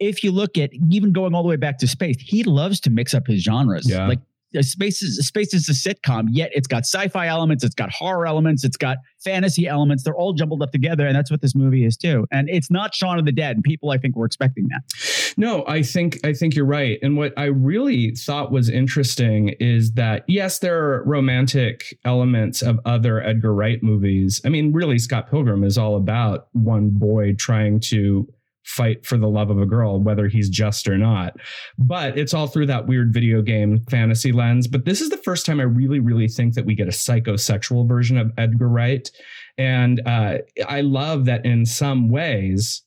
if 0.00 0.24
you 0.24 0.32
look 0.32 0.56
at 0.56 0.70
even 0.90 1.12
going 1.12 1.34
all 1.34 1.42
the 1.42 1.48
way 1.48 1.56
back 1.56 1.78
to 1.78 1.86
Spaced, 1.86 2.20
he 2.22 2.42
loves 2.44 2.80
to 2.80 2.90
mix 2.90 3.12
up 3.12 3.26
his 3.26 3.42
genres. 3.42 3.88
Yeah. 3.88 4.08
Like 4.08 4.20
Spaced 4.64 5.02
is 5.02 5.26
Spaced 5.26 5.54
is 5.54 5.68
a 5.68 5.72
sitcom, 5.72 6.26
yet 6.30 6.50
it's 6.52 6.66
got 6.66 6.84
sci-fi 6.84 7.26
elements, 7.26 7.64
it's 7.64 7.74
got 7.74 7.90
horror 7.90 8.26
elements, 8.26 8.64
it's 8.64 8.76
got 8.76 8.98
fantasy 9.24 9.66
elements. 9.66 10.04
They're 10.04 10.16
all 10.16 10.32
jumbled 10.32 10.62
up 10.62 10.70
together, 10.72 11.06
and 11.06 11.16
that's 11.16 11.30
what 11.30 11.40
this 11.40 11.54
movie 11.54 11.84
is 11.84 11.96
too. 11.96 12.26
And 12.30 12.48
it's 12.48 12.70
not 12.70 12.94
Shaun 12.94 13.18
of 13.18 13.24
the 13.24 13.32
Dead. 13.32 13.56
And 13.56 13.64
people, 13.64 13.90
I 13.90 13.98
think, 13.98 14.16
were 14.16 14.26
expecting 14.26 14.68
that. 14.68 15.34
No, 15.36 15.64
I 15.66 15.82
think 15.82 16.18
I 16.24 16.32
think 16.32 16.54
you're 16.54 16.64
right. 16.64 16.98
And 17.02 17.16
what 17.16 17.32
I 17.36 17.46
really 17.46 18.12
thought 18.12 18.52
was 18.52 18.68
interesting 18.68 19.50
is 19.60 19.92
that 19.92 20.24
yes, 20.28 20.60
there 20.60 20.78
are 20.78 21.04
romantic 21.04 21.98
elements 22.04 22.62
of 22.62 22.80
other 22.84 23.22
Edgar 23.22 23.52
Wright 23.52 23.82
movies. 23.82 24.40
I 24.44 24.48
mean, 24.48 24.72
really, 24.72 24.98
Scott 24.98 25.30
Pilgrim 25.30 25.64
is 25.64 25.76
all 25.76 25.96
about 25.96 26.48
one 26.52 26.90
boy 26.90 27.34
trying 27.34 27.80
to 27.80 28.28
fight 28.66 29.06
for 29.06 29.16
the 29.16 29.28
love 29.28 29.48
of 29.48 29.60
a 29.60 29.66
girl, 29.66 30.00
whether 30.00 30.28
he's 30.28 30.48
just 30.48 30.88
or 30.88 30.98
not. 30.98 31.36
But 31.78 32.18
it's 32.18 32.34
all 32.34 32.46
through 32.46 32.66
that 32.66 32.86
weird 32.86 33.12
video 33.12 33.40
game 33.42 33.80
fantasy 33.88 34.32
lens. 34.32 34.66
But 34.66 34.84
this 34.84 35.00
is 35.00 35.08
the 35.08 35.16
first 35.18 35.46
time 35.46 35.60
I 35.60 35.64
really, 35.64 36.00
really 36.00 36.28
think 36.28 36.54
that 36.54 36.66
we 36.66 36.74
get 36.74 36.88
a 36.88 36.92
psychosexual 36.92 37.88
version 37.88 38.18
of 38.18 38.32
Edgar 38.36 38.68
Wright. 38.68 39.10
And 39.56 40.02
uh, 40.06 40.38
I 40.68 40.82
love 40.82 41.24
that 41.26 41.46
in 41.46 41.64
some 41.64 42.08
ways, 42.08 42.82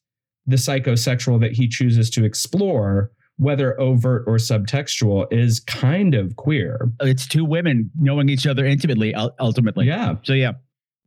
the 0.45 0.57
psychosexual 0.57 1.39
that 1.41 1.53
he 1.53 1.67
chooses 1.67 2.09
to 2.11 2.25
explore 2.25 3.11
whether 3.37 3.79
overt 3.79 4.25
or 4.27 4.35
subtextual 4.35 5.31
is 5.31 5.61
kind 5.61 6.13
of 6.13 6.35
queer 6.35 6.91
it's 6.99 7.25
two 7.25 7.45
women 7.45 7.89
knowing 7.97 8.27
each 8.27 8.45
other 8.45 8.65
intimately 8.65 9.15
ultimately 9.39 9.85
yeah 9.85 10.15
so 10.23 10.33
yeah 10.33 10.51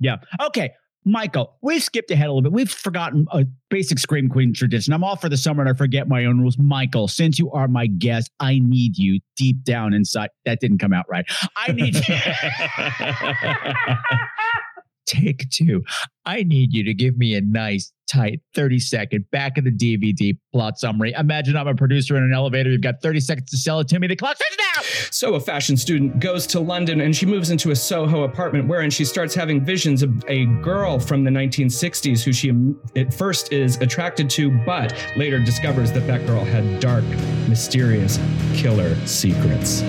yeah 0.00 0.16
okay 0.40 0.72
Michael, 1.04 1.56
we've 1.62 1.82
skipped 1.82 2.10
ahead 2.10 2.28
a 2.28 2.32
little 2.32 2.42
bit. 2.42 2.52
We've 2.52 2.70
forgotten 2.70 3.26
a 3.32 3.44
basic 3.70 3.98
Scream 3.98 4.28
Queen 4.28 4.54
tradition. 4.54 4.92
I'm 4.92 5.02
all 5.02 5.16
for 5.16 5.28
the 5.28 5.36
summer 5.36 5.62
and 5.62 5.68
I 5.68 5.76
forget 5.76 6.08
my 6.08 6.24
own 6.24 6.40
rules. 6.40 6.56
Michael, 6.58 7.08
since 7.08 7.38
you 7.38 7.50
are 7.50 7.66
my 7.66 7.86
guest, 7.86 8.30
I 8.38 8.60
need 8.62 8.96
you 8.96 9.20
deep 9.36 9.64
down 9.64 9.94
inside. 9.94 10.30
That 10.44 10.60
didn't 10.60 10.78
come 10.78 10.92
out 10.92 11.06
right. 11.08 11.24
I 11.56 11.72
need 11.72 11.96
you. 11.96 12.14
Take 15.12 15.50
two. 15.50 15.84
I 16.24 16.42
need 16.42 16.72
you 16.72 16.82
to 16.84 16.94
give 16.94 17.18
me 17.18 17.34
a 17.34 17.42
nice, 17.42 17.92
tight 18.06 18.40
30 18.54 18.78
second 18.78 19.30
back 19.30 19.58
of 19.58 19.64
the 19.64 19.70
DVD 19.70 20.38
plot 20.52 20.78
summary. 20.78 21.12
Imagine 21.18 21.54
I'm 21.54 21.68
a 21.68 21.74
producer 21.74 22.16
in 22.16 22.22
an 22.22 22.32
elevator. 22.32 22.70
You've 22.70 22.80
got 22.80 23.02
30 23.02 23.20
seconds 23.20 23.50
to 23.50 23.58
sell 23.58 23.80
it 23.80 23.88
to 23.88 24.00
me. 24.00 24.06
The 24.06 24.16
clock 24.16 24.36
starts 24.36 24.56
now. 24.58 24.82
So, 25.10 25.34
a 25.34 25.40
fashion 25.40 25.76
student 25.76 26.18
goes 26.18 26.46
to 26.48 26.60
London 26.60 27.02
and 27.02 27.14
she 27.14 27.26
moves 27.26 27.50
into 27.50 27.72
a 27.72 27.76
Soho 27.76 28.22
apartment 28.22 28.68
wherein 28.68 28.88
she 28.88 29.04
starts 29.04 29.34
having 29.34 29.62
visions 29.62 30.02
of 30.02 30.24
a 30.28 30.46
girl 30.62 30.98
from 30.98 31.24
the 31.24 31.30
1960s 31.30 32.22
who 32.22 32.32
she 32.32 32.52
at 32.96 33.12
first 33.12 33.52
is 33.52 33.76
attracted 33.82 34.30
to, 34.30 34.50
but 34.64 34.94
later 35.14 35.38
discovers 35.38 35.92
that 35.92 36.06
that 36.06 36.26
girl 36.26 36.42
had 36.42 36.80
dark, 36.80 37.04
mysterious, 37.48 38.18
killer 38.54 38.94
secrets. 39.06 39.82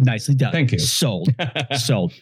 Nicely 0.00 0.34
done. 0.34 0.50
Thank 0.50 0.72
you. 0.72 0.78
Sold. 0.78 1.34
Sold. 1.76 2.12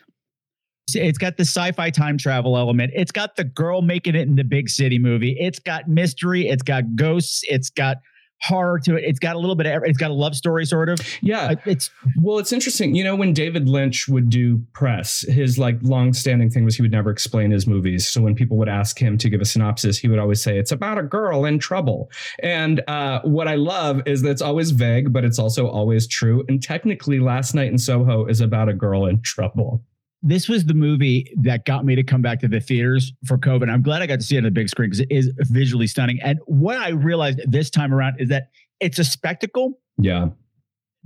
It's 0.94 1.18
got 1.18 1.36
the 1.36 1.44
sci-fi 1.44 1.90
time 1.90 2.18
travel 2.18 2.56
element. 2.56 2.92
It's 2.94 3.12
got 3.12 3.36
the 3.36 3.44
girl 3.44 3.82
making 3.82 4.14
it 4.14 4.28
in 4.28 4.36
the 4.36 4.44
big 4.44 4.68
city 4.68 4.98
movie. 4.98 5.36
It's 5.38 5.58
got 5.58 5.88
mystery. 5.88 6.48
It's 6.48 6.62
got 6.62 6.96
ghosts. 6.96 7.42
It's 7.48 7.70
got 7.70 7.98
horror 8.42 8.80
to 8.80 8.96
it. 8.96 9.04
It's 9.04 9.18
got 9.18 9.36
a 9.36 9.38
little 9.38 9.54
bit 9.54 9.66
of. 9.66 9.84
It's 9.84 9.98
got 9.98 10.10
a 10.10 10.14
love 10.14 10.34
story, 10.34 10.66
sort 10.66 10.88
of. 10.88 10.98
Yeah, 11.22 11.50
Uh, 11.52 11.56
it's 11.64 11.90
well, 12.20 12.38
it's 12.38 12.52
interesting. 12.52 12.94
You 12.94 13.04
know, 13.04 13.14
when 13.14 13.32
David 13.32 13.68
Lynch 13.68 14.08
would 14.08 14.28
do 14.28 14.62
press, 14.72 15.20
his 15.20 15.58
like 15.58 15.78
long-standing 15.82 16.50
thing 16.50 16.64
was 16.64 16.76
he 16.76 16.82
would 16.82 16.92
never 16.92 17.10
explain 17.10 17.50
his 17.50 17.66
movies. 17.66 18.08
So 18.08 18.20
when 18.20 18.34
people 18.34 18.56
would 18.58 18.68
ask 18.68 18.98
him 18.98 19.16
to 19.18 19.30
give 19.30 19.40
a 19.40 19.44
synopsis, 19.44 19.98
he 19.98 20.08
would 20.08 20.18
always 20.18 20.42
say 20.42 20.58
it's 20.58 20.72
about 20.72 20.98
a 20.98 21.02
girl 21.02 21.44
in 21.44 21.58
trouble. 21.58 22.10
And 22.42 22.82
uh, 22.88 23.20
what 23.22 23.48
I 23.48 23.54
love 23.54 24.02
is 24.06 24.22
that 24.22 24.30
it's 24.30 24.42
always 24.42 24.72
vague, 24.72 25.12
but 25.12 25.24
it's 25.24 25.38
also 25.38 25.68
always 25.68 26.06
true. 26.08 26.44
And 26.48 26.62
technically, 26.62 27.20
Last 27.20 27.54
Night 27.54 27.70
in 27.70 27.78
Soho 27.78 28.26
is 28.26 28.40
about 28.40 28.68
a 28.68 28.74
girl 28.74 29.06
in 29.06 29.22
trouble 29.22 29.84
this 30.22 30.48
was 30.48 30.64
the 30.64 30.74
movie 30.74 31.32
that 31.38 31.64
got 31.64 31.84
me 31.84 31.96
to 31.96 32.02
come 32.02 32.22
back 32.22 32.38
to 32.40 32.48
the 32.48 32.60
theaters 32.60 33.12
for 33.26 33.36
COVID. 33.36 33.68
I'm 33.68 33.82
glad 33.82 34.02
I 34.02 34.06
got 34.06 34.20
to 34.20 34.26
see 34.26 34.36
it 34.36 34.38
on 34.38 34.44
the 34.44 34.50
big 34.50 34.68
screen 34.68 34.90
because 34.90 35.00
it 35.00 35.10
is 35.10 35.32
visually 35.38 35.88
stunning. 35.88 36.20
And 36.22 36.38
what 36.46 36.78
I 36.78 36.90
realized 36.90 37.40
this 37.50 37.70
time 37.70 37.92
around 37.92 38.20
is 38.20 38.28
that 38.28 38.48
it's 38.80 38.98
a 38.98 39.04
spectacle. 39.04 39.80
Yeah. 39.98 40.28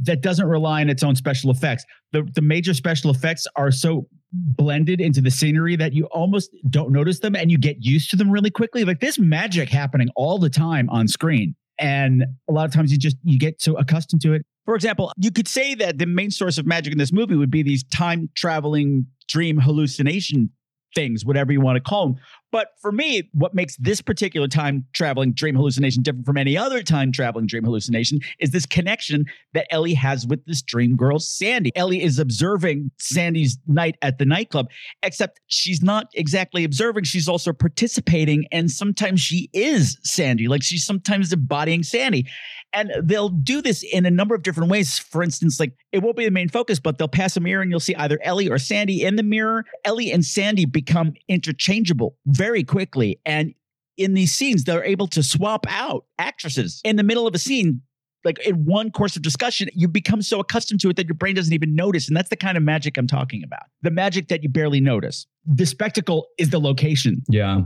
That 0.03 0.21
doesn't 0.21 0.47
rely 0.47 0.83
on 0.83 0.91
its 0.91 1.03
own 1.03 1.17
special 1.17 1.51
effects. 1.51 1.85
The 2.13 2.29
the 2.35 2.43
major 2.43 2.75
special 2.75 3.11
effects 3.11 3.47
are 3.57 3.71
so 3.71 4.07
blended 4.33 5.01
into 5.01 5.23
the 5.23 5.31
scenery 5.31 5.77
that 5.77 5.95
you 5.95 6.05
almost 6.07 6.51
don't 6.69 6.93
notice 6.93 7.21
them 7.21 7.35
and 7.35 7.51
you 7.51 7.57
get 7.57 7.79
used 7.81 8.11
to 8.11 8.17
them 8.17 8.31
really 8.31 8.51
quickly. 8.51 8.85
Like 8.85 9.01
there's 9.01 9.19
magic 9.19 9.71
happening 9.71 10.09
all 10.15 10.39
the 10.39 10.51
time 10.51 10.91
on 10.91 11.09
screen. 11.09 11.55
And 11.79 12.25
a 12.49 12.53
lot 12.53 12.67
of 12.67 12.73
times 12.73 12.93
you 12.93 12.99
just 12.99 13.17
you 13.23 13.39
get 13.39 13.63
so 13.63 13.77
accustomed 13.79 14.21
to 14.23 14.35
it 14.35 14.45
for 14.67 14.75
example, 14.75 15.13
you 15.17 15.31
could 15.31 15.49
say 15.49 15.75
that 15.77 15.99
the 15.99 16.07
main 16.07 16.31
source 16.31 16.59
of 16.59 16.67
magic 16.67 16.93
in 16.93 16.99
this 16.99 17.13
movie 17.13 17.37
would 17.37 17.51
be 17.51 17.63
these 17.63 17.85
time 17.85 18.29
traveling 18.35 19.07
dream 19.29 19.59
hallucination 19.59 20.51
things, 20.95 21.25
whatever 21.25 21.53
you 21.53 21.61
want 21.61 21.77
to 21.77 21.81
call 21.81 22.09
them. 22.09 22.17
But 22.57 22.69
for 22.81 22.91
me, 22.91 23.29
what 23.35 23.53
makes 23.55 23.77
this 23.77 24.01
particular 24.01 24.49
time 24.49 24.87
traveling 24.95 25.35
dream 25.35 25.57
hallucination 25.57 26.03
different 26.03 26.25
from 26.25 26.39
any 26.39 26.57
other 26.57 26.83
time 26.83 27.13
traveling 27.13 27.47
dream 27.47 27.65
hallucination 27.65 28.21
is 28.39 28.51
this 28.51 28.65
connection 28.65 29.27
that 29.53 29.67
Ellie 29.71 29.93
has 29.93 30.27
with 30.27 30.43
this 30.47 30.63
dream 30.63 30.97
girl, 30.97 31.19
Sandy. 31.19 31.71
Ellie 31.77 32.03
is 32.03 32.19
observing 32.19 32.93
Sandy's 32.99 33.59
night 33.67 33.97
at 34.01 34.17
the 34.17 34.25
nightclub, 34.25 34.71
except 35.03 35.39
she's 35.49 35.83
not 35.83 36.07
exactly 36.15 36.65
observing. 36.65 37.05
She's 37.05 37.29
also 37.29 37.53
participating. 37.53 38.47
And 38.51 38.71
sometimes 38.71 39.21
she 39.21 39.51
is 39.53 39.99
Sandy, 40.03 40.49
like 40.49 40.63
she's 40.63 40.87
sometimes 40.87 41.35
embodying 41.35 41.83
Sandy. 41.83 42.27
And 42.73 42.91
they'll 43.03 43.29
do 43.29 43.61
this 43.61 43.83
in 43.83 44.07
a 44.07 44.11
number 44.11 44.35
of 44.35 44.43
different 44.43 44.71
ways. 44.71 44.99
For 44.99 45.23
instance, 45.23 45.61
like 45.61 45.73
it 45.93 46.03
won't 46.03 46.17
be 46.17 46.25
the 46.25 46.31
main 46.31 46.49
focus, 46.49 46.81
but 46.81 46.97
they'll 46.97 47.09
pass 47.09 47.37
a 47.37 47.41
mirror 47.41 47.61
and 47.61 47.71
you'll 47.71 47.81
see 47.81 47.95
either 47.97 48.19
Ellie 48.23 48.49
or 48.49 48.59
Sandy 48.59 49.05
in 49.05 49.17
the 49.17 49.23
mirror. 49.23 49.65
Ellie 49.85 50.11
and 50.11 50.25
Sandy 50.25 50.65
become 50.65 51.13
interchangeable 51.29 52.17
very 52.27 52.46
quickly. 52.65 53.21
And 53.25 53.55
in 53.97 54.15
these 54.15 54.33
scenes, 54.33 54.65
they're 54.65 54.85
able 54.85 55.07
to 55.09 55.23
swap 55.23 55.67
out 55.69 56.05
actresses 56.19 56.81
in 56.85 56.97
the 56.97 57.03
middle 57.03 57.27
of 57.27 57.35
a 57.35 57.39
scene. 57.39 57.83
Like 58.25 58.41
in 58.41 58.65
one 58.65 58.91
course 58.91 59.15
of 59.15 59.23
discussion, 59.23 59.69
you 59.73 59.87
become 59.87 60.21
so 60.21 60.41
accustomed 60.41 60.81
to 60.81 60.91
it 60.91 60.97
that 60.97 61.07
your 61.07 61.15
brain 61.15 61.37
doesn't 61.37 61.53
even 61.53 61.77
notice. 61.77 62.09
And 62.09 62.17
that's 62.17 62.29
the 62.29 62.37
kind 62.37 62.57
of 62.57 62.65
magic 62.65 62.97
I'm 62.97 63.07
talking 63.07 63.45
about 63.45 63.63
the 63.83 63.91
magic 63.93 64.27
that 64.29 64.43
you 64.43 64.49
barely 64.49 64.81
notice. 64.81 65.27
The 65.47 65.65
spectacle 65.65 66.27
is 66.37 66.51
the 66.51 66.59
location. 66.59 67.23
Yeah. 67.29 67.61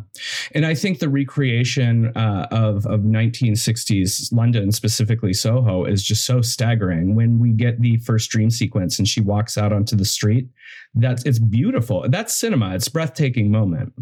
And 0.55 0.67
I 0.67 0.75
think 0.75 0.99
the 0.99 1.09
recreation 1.09 2.15
uh, 2.15 2.47
of, 2.51 2.85
of 2.85 3.01
1960s 3.01 4.31
London, 4.35 4.71
specifically 4.71 5.33
Soho, 5.33 5.87
is 5.87 6.03
just 6.03 6.27
so 6.27 6.43
staggering. 6.43 7.15
When 7.15 7.39
we 7.39 7.53
get 7.53 7.81
the 7.81 7.97
first 7.97 8.29
dream 8.29 8.51
sequence 8.51 8.99
and 8.99 9.09
she 9.09 9.23
walks 9.23 9.57
out 9.57 9.73
onto 9.73 9.97
the 9.97 10.05
street, 10.05 10.47
that's 10.95 11.25
it's 11.25 11.39
beautiful. 11.39 12.05
That's 12.07 12.37
cinema. 12.37 12.75
It's 12.75 12.91
breathtaking 12.91 13.51
moment. 13.51 13.95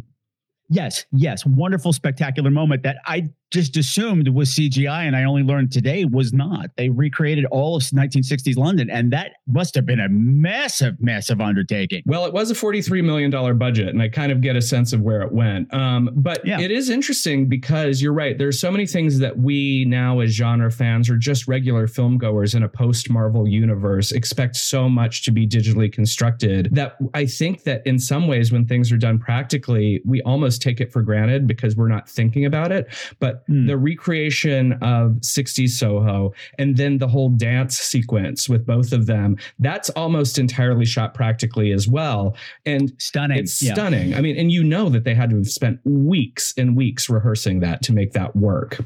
Yes, 0.71 1.07
yes, 1.13 1.47
wonderful, 1.47 1.93
spectacular 1.93 2.51
moment 2.51 2.83
that 2.83 2.99
I 3.07 3.31
just 3.51 3.77
assumed 3.77 4.29
was 4.29 4.51
CGI, 4.51 5.07
and 5.07 5.17
I 5.17 5.25
only 5.25 5.43
learned 5.43 5.73
today 5.73 6.05
was 6.05 6.33
not. 6.33 6.71
They 6.77 6.89
recreated 6.89 7.47
all 7.47 7.77
of 7.77 7.83
1960s 7.83 8.57
London, 8.57 8.91
and 8.91 9.13
that 9.13 9.33
must 9.47 9.75
have 9.75 9.87
been 9.87 10.01
a 10.01 10.09
massive, 10.09 11.01
massive 11.01 11.41
undertaking. 11.41 12.03
Well, 12.07 12.27
it 12.27 12.33
was 12.33 12.51
a 12.51 12.55
$43 12.55 13.03
million 13.05 13.31
budget, 13.59 13.89
and 13.89 14.03
I 14.03 14.09
kind 14.09 14.33
of 14.33 14.41
get 14.41 14.57
a 14.57 14.63
sense 14.63 14.93
of 14.93 15.01
where 15.01 15.23
it 15.23 15.33
went. 15.33 15.73
Um, 15.73 16.11
but 16.15 16.47
yeah. 16.47 16.61
it 16.61 16.71
is 16.71 16.91
interesting 16.91 17.49
because 17.49 18.03
you're 18.03 18.13
right. 18.13 18.37
There's 18.37 18.61
so 18.61 18.71
many 18.71 18.87
things 18.87 19.19
that 19.21 19.39
we 19.39 19.85
now, 19.87 20.21
as 20.21 20.31
genre 20.31 20.71
fans 20.71 21.09
or 21.09 21.17
just 21.17 21.49
regular 21.49 21.87
film 21.87 22.19
goers 22.19 22.55
in 22.55 22.63
a 22.63 22.69
post 22.69 23.09
Marvel 23.11 23.49
universe, 23.49 24.13
expect 24.13 24.57
so 24.57 24.89
much 24.89 25.25
to 25.25 25.31
be 25.31 25.47
digitally 25.47 25.91
constructed 25.91 26.69
that 26.73 26.97
I 27.15 27.27
think 27.27 27.65
that 27.65 27.87
in 27.87 27.99
some 27.99 28.29
ways, 28.29 28.53
when 28.53 28.67
things 28.67 28.93
are 28.93 28.97
done 28.97 29.19
practically, 29.19 30.03
we 30.05 30.21
almost 30.23 30.61
take 30.61 30.81
it 30.81 30.93
for 30.93 31.03
granted 31.03 31.47
because 31.47 31.77
we're 31.77 31.89
not 31.89 32.09
thinking 32.09 32.45
about 32.45 32.73
it. 32.73 32.89
But 33.21 33.38
mm. 33.49 33.67
the 33.67 33.77
recreation 33.77 34.73
of 34.75 35.13
60s 35.21 35.71
Soho 35.71 36.33
and 36.59 36.77
then 36.77 36.99
the 36.99 37.09
whole 37.09 37.31
dance 37.31 37.79
sequence 37.79 38.49
with 38.49 38.67
both 38.67 38.93
of 38.93 39.07
them, 39.07 39.37
that's 39.59 39.91
almost 39.91 40.39
entirely 40.39 40.85
shot 40.85 41.15
practically 41.15 41.73
as 41.73 41.89
well. 41.89 42.37
And 42.67 42.93
stunning. 42.99 43.39
It's 43.39 43.63
yeah. 43.63 43.75
stunning. 43.75 44.15
I 44.15 44.21
mean, 44.21 44.37
and 44.37 44.51
you 44.51 44.65
know 44.65 44.89
that 44.89 45.05
they 45.05 45.15
had 45.15 45.31
to 45.31 45.37
have 45.37 45.49
spent 45.49 45.81
weeks 45.85 46.55
and 46.57 46.77
weeks 46.77 47.09
rehearsing 47.09 47.61
that 47.61 47.83
to 47.83 47.93
make 47.93 48.13
that 48.13 48.35
work. 48.37 48.79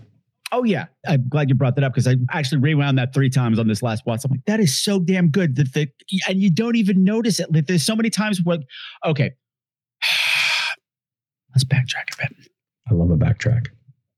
Oh 0.54 0.64
yeah, 0.64 0.84
I'm 1.06 1.26
glad 1.30 1.48
you 1.48 1.54
brought 1.54 1.76
that 1.76 1.84
up 1.84 1.94
because 1.94 2.06
I 2.06 2.16
actually 2.30 2.60
rewound 2.60 2.98
that 2.98 3.14
three 3.14 3.30
times 3.30 3.58
on 3.58 3.68
this 3.68 3.82
last 3.82 4.04
watch. 4.04 4.22
I'm 4.22 4.30
like, 4.30 4.44
that 4.44 4.60
is 4.60 4.78
so 4.78 5.00
damn 5.00 5.30
good 5.30 5.56
that 5.56 5.72
the 5.72 5.88
and 6.28 6.42
you 6.42 6.50
don't 6.50 6.76
even 6.76 7.02
notice 7.02 7.40
it. 7.40 7.50
Like, 7.52 7.66
there's 7.66 7.86
so 7.86 7.96
many 7.96 8.10
times 8.10 8.38
where, 8.44 8.58
okay, 9.02 9.30
let's 11.54 11.64
backtrack 11.64 12.12
a 12.12 12.16
bit. 12.18 12.50
I 12.90 12.94
love 12.94 13.10
a 13.10 13.16
backtrack. 13.16 13.68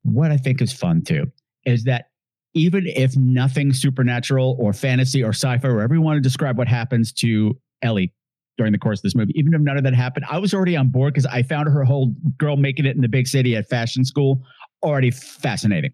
What 0.05 0.31
I 0.31 0.37
think 0.37 0.63
is 0.63 0.73
fun 0.73 1.03
too 1.03 1.31
is 1.67 1.85
that 1.85 2.07
even 2.55 2.87
if 2.87 3.17
nothing 3.17 3.73
supernatural 3.73 4.57
or 4.61 4.73
fantasy 4.73 5.23
or 5.23 5.31
sci-fi, 5.31 5.67
or 5.67 5.75
whatever 5.75 5.95
you 5.95 6.01
want 6.01 6.17
to 6.17 6.21
describe 6.21 6.57
what 6.57 6.69
happens 6.69 7.13
to 7.15 7.59
Ellie 7.83 8.13
during 8.57 8.71
the 8.71 8.79
course 8.79 9.01
of 9.01 9.03
this 9.03 9.17
movie, 9.17 9.33
even 9.35 9.53
if 9.53 9.61
none 9.61 9.77
of 9.77 9.83
that 9.83 9.95
happened, 9.95 10.25
I 10.31 10.39
was 10.39 10.55
already 10.55 10.77
on 10.77 10.89
board 10.89 11.15
because 11.15 11.27
I 11.27 11.43
found 11.43 11.69
her 11.69 11.83
whole 11.83 12.15
girl 12.39 12.57
making 12.57 12.87
it 12.87 12.95
in 12.95 13.03
the 13.03 13.09
big 13.09 13.27
city 13.27 13.57
at 13.57 13.69
fashion 13.69 14.05
school 14.05 14.43
already 14.85 15.11
fascinating. 15.11 15.93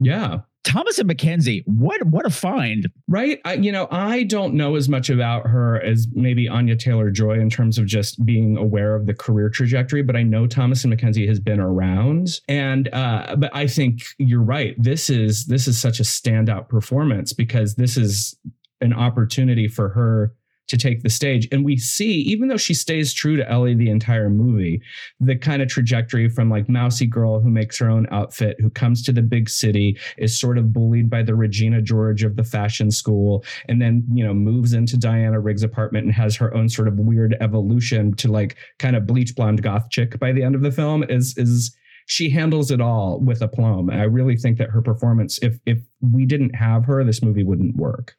Yeah. 0.00 0.40
Thomasin 0.64 1.10
McKenzie, 1.10 1.62
what 1.66 2.02
what 2.06 2.26
a 2.26 2.30
find. 2.30 2.90
Right. 3.06 3.40
I, 3.44 3.54
you 3.54 3.70
know, 3.70 3.86
I 3.90 4.24
don't 4.24 4.54
know 4.54 4.76
as 4.76 4.88
much 4.88 5.10
about 5.10 5.46
her 5.46 5.80
as 5.82 6.08
maybe 6.12 6.48
Anya 6.48 6.74
Taylor 6.74 7.10
Joy 7.10 7.38
in 7.38 7.50
terms 7.50 7.78
of 7.78 7.86
just 7.86 8.24
being 8.24 8.56
aware 8.56 8.96
of 8.96 9.06
the 9.06 9.14
career 9.14 9.50
trajectory, 9.50 10.02
but 10.02 10.16
I 10.16 10.22
know 10.22 10.46
Thomasin 10.46 10.92
McKenzie 10.92 11.28
has 11.28 11.38
been 11.38 11.60
around. 11.60 12.40
And 12.48 12.88
uh, 12.92 13.36
but 13.36 13.54
I 13.54 13.66
think 13.66 14.02
you're 14.18 14.42
right. 14.42 14.74
This 14.82 15.10
is 15.10 15.46
this 15.46 15.68
is 15.68 15.78
such 15.78 16.00
a 16.00 16.04
standout 16.04 16.68
performance 16.68 17.32
because 17.32 17.74
this 17.74 17.96
is 17.96 18.34
an 18.80 18.92
opportunity 18.92 19.68
for 19.68 19.90
her 19.90 20.34
to 20.68 20.76
take 20.76 21.02
the 21.02 21.10
stage. 21.10 21.48
And 21.52 21.64
we 21.64 21.76
see, 21.76 22.20
even 22.20 22.48
though 22.48 22.56
she 22.56 22.74
stays 22.74 23.12
true 23.12 23.36
to 23.36 23.50
Ellie 23.50 23.74
the 23.74 23.90
entire 23.90 24.30
movie, 24.30 24.80
the 25.20 25.36
kind 25.36 25.62
of 25.62 25.68
trajectory 25.68 26.28
from 26.28 26.50
like 26.50 26.68
mousy 26.68 27.06
girl 27.06 27.40
who 27.40 27.50
makes 27.50 27.78
her 27.78 27.90
own 27.90 28.06
outfit, 28.10 28.56
who 28.60 28.70
comes 28.70 29.02
to 29.02 29.12
the 29.12 29.22
big 29.22 29.48
city, 29.48 29.98
is 30.16 30.38
sort 30.38 30.58
of 30.58 30.72
bullied 30.72 31.10
by 31.10 31.22
the 31.22 31.34
Regina 31.34 31.82
George 31.82 32.22
of 32.22 32.36
the 32.36 32.44
fashion 32.44 32.90
school, 32.90 33.44
and 33.68 33.80
then, 33.80 34.04
you 34.12 34.24
know, 34.24 34.34
moves 34.34 34.72
into 34.72 34.96
Diana 34.96 35.40
Rigg's 35.40 35.62
apartment 35.62 36.06
and 36.06 36.14
has 36.14 36.36
her 36.36 36.54
own 36.54 36.68
sort 36.68 36.88
of 36.88 36.98
weird 36.98 37.36
evolution 37.40 38.14
to 38.16 38.30
like 38.30 38.56
kind 38.78 38.96
of 38.96 39.06
bleach 39.06 39.34
blonde 39.34 39.62
goth 39.62 39.90
chick 39.90 40.18
by 40.18 40.32
the 40.32 40.42
end 40.42 40.54
of 40.54 40.62
the 40.62 40.72
film 40.72 41.04
is 41.04 41.36
is 41.36 41.76
she 42.06 42.28
handles 42.28 42.70
it 42.70 42.80
all 42.80 43.20
with 43.20 43.40
aplomb. 43.40 43.90
I 43.90 44.02
really 44.02 44.36
think 44.36 44.58
that 44.58 44.70
her 44.70 44.82
performance, 44.82 45.38
if 45.42 45.58
if 45.66 45.78
we 46.00 46.26
didn't 46.26 46.54
have 46.54 46.84
her, 46.84 47.02
this 47.04 47.22
movie 47.22 47.44
wouldn't 47.44 47.76
work. 47.76 48.16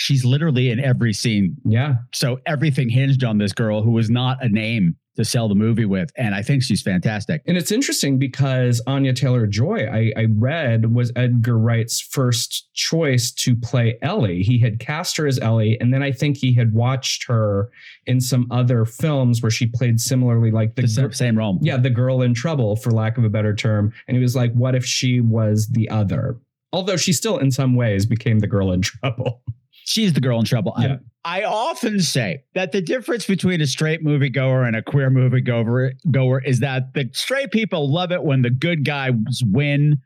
She's 0.00 0.24
literally 0.24 0.70
in 0.70 0.80
every 0.80 1.12
scene. 1.12 1.56
Yeah. 1.64 1.96
So 2.14 2.40
everything 2.46 2.88
hinged 2.88 3.22
on 3.22 3.36
this 3.36 3.52
girl 3.52 3.82
who 3.82 3.90
was 3.90 4.08
not 4.08 4.42
a 4.42 4.48
name 4.48 4.96
to 5.16 5.24
sell 5.26 5.46
the 5.46 5.54
movie 5.54 5.84
with. 5.84 6.10
And 6.16 6.34
I 6.34 6.40
think 6.40 6.62
she's 6.62 6.80
fantastic. 6.80 7.42
And 7.46 7.58
it's 7.58 7.70
interesting 7.70 8.18
because 8.18 8.80
Anya 8.86 9.12
Taylor 9.12 9.46
Joy, 9.46 9.86
I, 9.86 10.12
I, 10.16 10.26
read, 10.30 10.94
was 10.94 11.12
Edgar 11.16 11.58
Wright's 11.58 12.00
first 12.00 12.72
choice 12.72 13.30
to 13.32 13.54
play 13.54 13.98
Ellie. 14.00 14.42
He 14.42 14.58
had 14.58 14.80
cast 14.80 15.18
her 15.18 15.26
as 15.26 15.38
Ellie, 15.38 15.78
and 15.80 15.92
then 15.92 16.02
I 16.02 16.12
think 16.12 16.38
he 16.38 16.54
had 16.54 16.72
watched 16.72 17.26
her 17.26 17.70
in 18.06 18.22
some 18.22 18.46
other 18.50 18.86
films 18.86 19.42
where 19.42 19.50
she 19.50 19.66
played 19.66 20.00
similarly, 20.00 20.50
like 20.50 20.76
the, 20.76 20.82
the 20.82 21.12
same 21.12 21.36
role. 21.36 21.58
Yeah, 21.60 21.76
the 21.76 21.90
girl 21.90 22.22
in 22.22 22.32
trouble, 22.32 22.76
for 22.76 22.90
lack 22.90 23.18
of 23.18 23.24
a 23.24 23.28
better 23.28 23.54
term. 23.54 23.92
And 24.08 24.16
he 24.16 24.22
was 24.22 24.34
like, 24.34 24.54
what 24.54 24.74
if 24.74 24.86
she 24.86 25.20
was 25.20 25.68
the 25.68 25.90
other? 25.90 26.38
Although 26.72 26.96
she 26.96 27.12
still, 27.12 27.36
in 27.36 27.50
some 27.50 27.74
ways, 27.74 28.06
became 28.06 28.38
the 28.38 28.46
girl 28.46 28.72
in 28.72 28.80
trouble. 28.80 29.42
She's 29.90 30.12
the 30.12 30.20
girl 30.20 30.38
in 30.38 30.44
trouble. 30.44 30.72
Yeah. 30.78 30.98
I 31.24 31.42
often 31.42 31.98
say 31.98 32.44
that 32.54 32.70
the 32.70 32.80
difference 32.80 33.26
between 33.26 33.60
a 33.60 33.66
straight 33.66 34.04
moviegoer 34.04 34.64
and 34.64 34.76
a 34.76 34.82
queer 34.82 35.10
moviegoer 35.10 35.94
goer 36.12 36.40
is 36.44 36.60
that 36.60 36.94
the 36.94 37.10
straight 37.12 37.50
people 37.50 37.92
love 37.92 38.12
it 38.12 38.22
when 38.22 38.42
the 38.42 38.50
good 38.50 38.84
guys 38.84 39.14
win. 39.44 39.98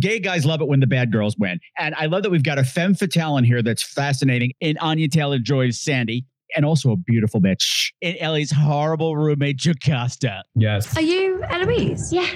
Gay 0.00 0.20
guys 0.20 0.46
love 0.46 0.62
it 0.62 0.68
when 0.68 0.80
the 0.80 0.86
bad 0.86 1.12
girls 1.12 1.36
win. 1.38 1.60
And 1.78 1.94
I 1.96 2.06
love 2.06 2.22
that 2.22 2.30
we've 2.30 2.42
got 2.42 2.58
a 2.58 2.64
femme 2.64 2.94
fatale 2.94 3.36
in 3.36 3.44
here 3.44 3.60
that's 3.60 3.82
fascinating 3.82 4.52
in 4.60 4.78
Anya 4.78 5.08
Taylor 5.08 5.38
Joy's 5.38 5.78
Sandy, 5.78 6.24
and 6.56 6.64
also 6.64 6.92
a 6.92 6.96
beautiful 6.96 7.42
bitch 7.42 7.92
in 8.00 8.16
Ellie's 8.20 8.52
horrible 8.52 9.18
roommate, 9.18 9.58
Jocasta. 9.58 10.44
Yes. 10.54 10.96
Are 10.96 11.02
you 11.02 11.42
Eloise? 11.42 12.10
Yeah. 12.10 12.26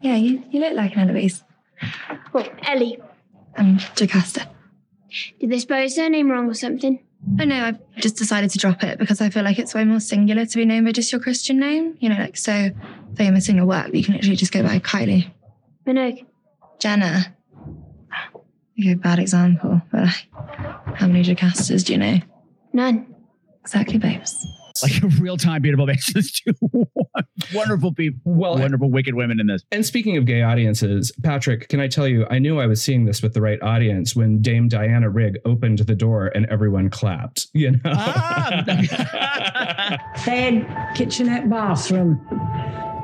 Yeah, 0.00 0.16
you, 0.16 0.42
you 0.50 0.58
look 0.58 0.74
like 0.74 0.96
an 0.96 1.10
Eloise. 1.10 1.44
Well, 2.32 2.48
Ellie. 2.64 2.98
I'm 3.56 3.78
Jocasta. 3.78 4.48
Did 5.40 5.50
they 5.50 5.58
spell 5.58 5.80
your 5.80 5.88
surname 5.88 6.30
wrong 6.30 6.48
or 6.48 6.54
something? 6.54 7.00
Oh 7.40 7.44
no, 7.44 7.64
I've 7.64 7.78
just 7.96 8.16
decided 8.16 8.50
to 8.50 8.58
drop 8.58 8.84
it 8.84 8.98
because 8.98 9.20
I 9.20 9.30
feel 9.30 9.42
like 9.42 9.58
it's 9.58 9.74
way 9.74 9.84
more 9.84 10.00
singular 10.00 10.46
to 10.46 10.56
be 10.56 10.64
known 10.64 10.84
by 10.84 10.92
just 10.92 11.10
your 11.10 11.20
Christian 11.20 11.58
name. 11.58 11.96
You 12.00 12.10
know, 12.10 12.16
like 12.16 12.36
so 12.36 12.70
famous 13.16 13.48
in 13.48 13.56
your 13.56 13.66
work, 13.66 13.92
you 13.92 14.04
can 14.04 14.14
literally 14.14 14.36
just 14.36 14.52
go 14.52 14.62
by 14.62 14.78
Kylie. 14.78 15.30
Minogue. 15.86 16.24
Jenner. 16.78 17.34
Okay, 18.78 18.94
bad 18.94 19.18
example, 19.18 19.80
but 19.90 20.02
like, 20.02 20.28
how 20.96 21.06
many 21.06 21.22
Jocastas 21.24 21.84
do 21.84 21.94
you 21.94 21.98
know? 21.98 22.18
None. 22.72 23.14
Exactly, 23.62 23.98
babes. 23.98 24.46
Like 24.86 25.02
a 25.02 25.08
real 25.20 25.36
time 25.36 25.62
beautiful 25.62 25.86
bitches, 25.86 26.42
to 26.44 26.86
wonderful 27.54 27.92
people, 27.92 28.20
well, 28.24 28.58
wonderful 28.58 28.90
wicked 28.90 29.14
women 29.14 29.40
in 29.40 29.46
this. 29.46 29.62
And 29.72 29.84
speaking 29.84 30.16
of 30.16 30.26
gay 30.26 30.42
audiences, 30.42 31.12
Patrick, 31.22 31.68
can 31.68 31.80
I 31.80 31.88
tell 31.88 32.06
you, 32.06 32.26
I 32.30 32.38
knew 32.38 32.60
I 32.60 32.66
was 32.66 32.82
seeing 32.82 33.04
this 33.04 33.22
with 33.22 33.34
the 33.34 33.40
right 33.40 33.60
audience 33.62 34.14
when 34.14 34.40
Dame 34.42 34.68
Diana 34.68 35.10
Rigg 35.10 35.38
opened 35.44 35.78
the 35.80 35.94
door 35.94 36.30
and 36.34 36.46
everyone 36.46 36.90
clapped. 36.90 37.46
You 37.56 37.70
know, 37.72 37.78
ah. 37.86 38.62
bed, 40.26 40.92
kitchenette, 40.94 41.48
bathroom. 41.48 42.20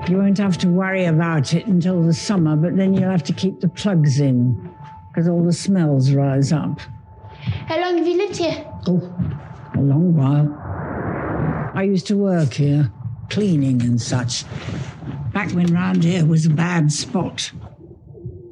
You 0.08 0.18
won't 0.18 0.38
have 0.38 0.58
to 0.58 0.68
worry 0.68 1.06
about 1.06 1.54
it 1.54 1.66
until 1.66 2.02
the 2.02 2.12
summer, 2.12 2.54
but 2.54 2.76
then 2.76 2.92
you'll 2.92 3.10
have 3.10 3.24
to 3.24 3.32
keep 3.32 3.60
the 3.60 3.68
plugs 3.68 4.20
in 4.20 4.70
because 5.08 5.26
all 5.28 5.42
the 5.42 5.52
smells 5.52 6.12
rise 6.12 6.52
up. 6.52 6.80
How 7.66 7.80
long 7.80 7.98
have 7.98 8.06
you 8.06 8.16
lived 8.16 8.36
here? 8.36 8.64
Oh, 8.86 9.00
a 9.74 9.80
long 9.80 10.14
while. 10.14 10.61
I 11.74 11.84
used 11.84 12.06
to 12.08 12.16
work 12.16 12.54
here, 12.54 12.92
cleaning 13.30 13.82
and 13.82 14.00
such. 14.00 14.44
Back 15.32 15.52
when 15.52 15.72
round 15.72 16.04
here 16.04 16.26
was 16.26 16.46
a 16.46 16.50
bad 16.50 16.92
spot. 16.92 17.50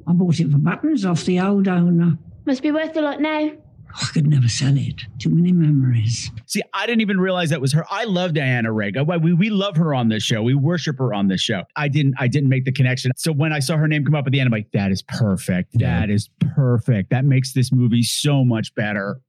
I 0.07 0.13
bought 0.13 0.41
it 0.41 0.51
for 0.51 0.59
buttons 0.59 1.05
off 1.05 1.25
the 1.25 1.41
old 1.41 1.69
owner. 1.69 2.19
Must 2.47 2.63
be 2.63 2.73
worth 2.73 2.97
a 2.97 3.03
lot 3.03 3.21
now. 3.21 3.53
I 3.95 4.07
could 4.13 4.27
never 4.27 4.49
sell 4.49 4.77
it. 4.77 5.03
Too 5.19 5.31
many 5.31 5.53
memories. 5.53 6.31
See, 6.47 6.63
I 6.73 6.87
didn't 6.87 7.01
even 7.01 7.21
realize 7.21 7.51
that 7.51 7.61
was 7.61 7.73
her. 7.73 7.85
I 7.91 8.05
love 8.05 8.35
Diana 8.35 8.73
Rigg. 8.73 8.97
We, 9.21 9.35
we 9.35 9.51
love 9.51 9.77
her 9.77 9.95
on 9.95 10.09
this 10.09 10.23
show. 10.23 10.43
We 10.43 10.55
worship 10.55 10.99
her 10.99 11.13
on 11.13 11.29
this 11.29 11.41
show. 11.41 11.65
I 11.77 11.89
didn't 11.89 12.15
I 12.19 12.29
didn't 12.29 12.49
make 12.49 12.65
the 12.65 12.73
connection. 12.73 13.11
So 13.17 13.33
when 13.33 13.53
I 13.53 13.59
saw 13.59 13.77
her 13.77 13.89
name 13.89 14.05
come 14.05 14.15
up 14.15 14.27
at 14.27 14.33
the 14.33 14.41
end, 14.41 14.47
I'm 14.47 14.53
like, 14.53 14.71
that 14.73 14.93
is 14.93 15.03
perfect. 15.03 15.71
Yeah. 15.75 16.01
That 16.01 16.11
is 16.11 16.31
perfect. 16.55 17.11
That 17.11 17.25
makes 17.25 17.53
this 17.53 17.73
movie 17.73 18.03
so 18.03 18.45
much 18.45 18.75
better. 18.75 19.21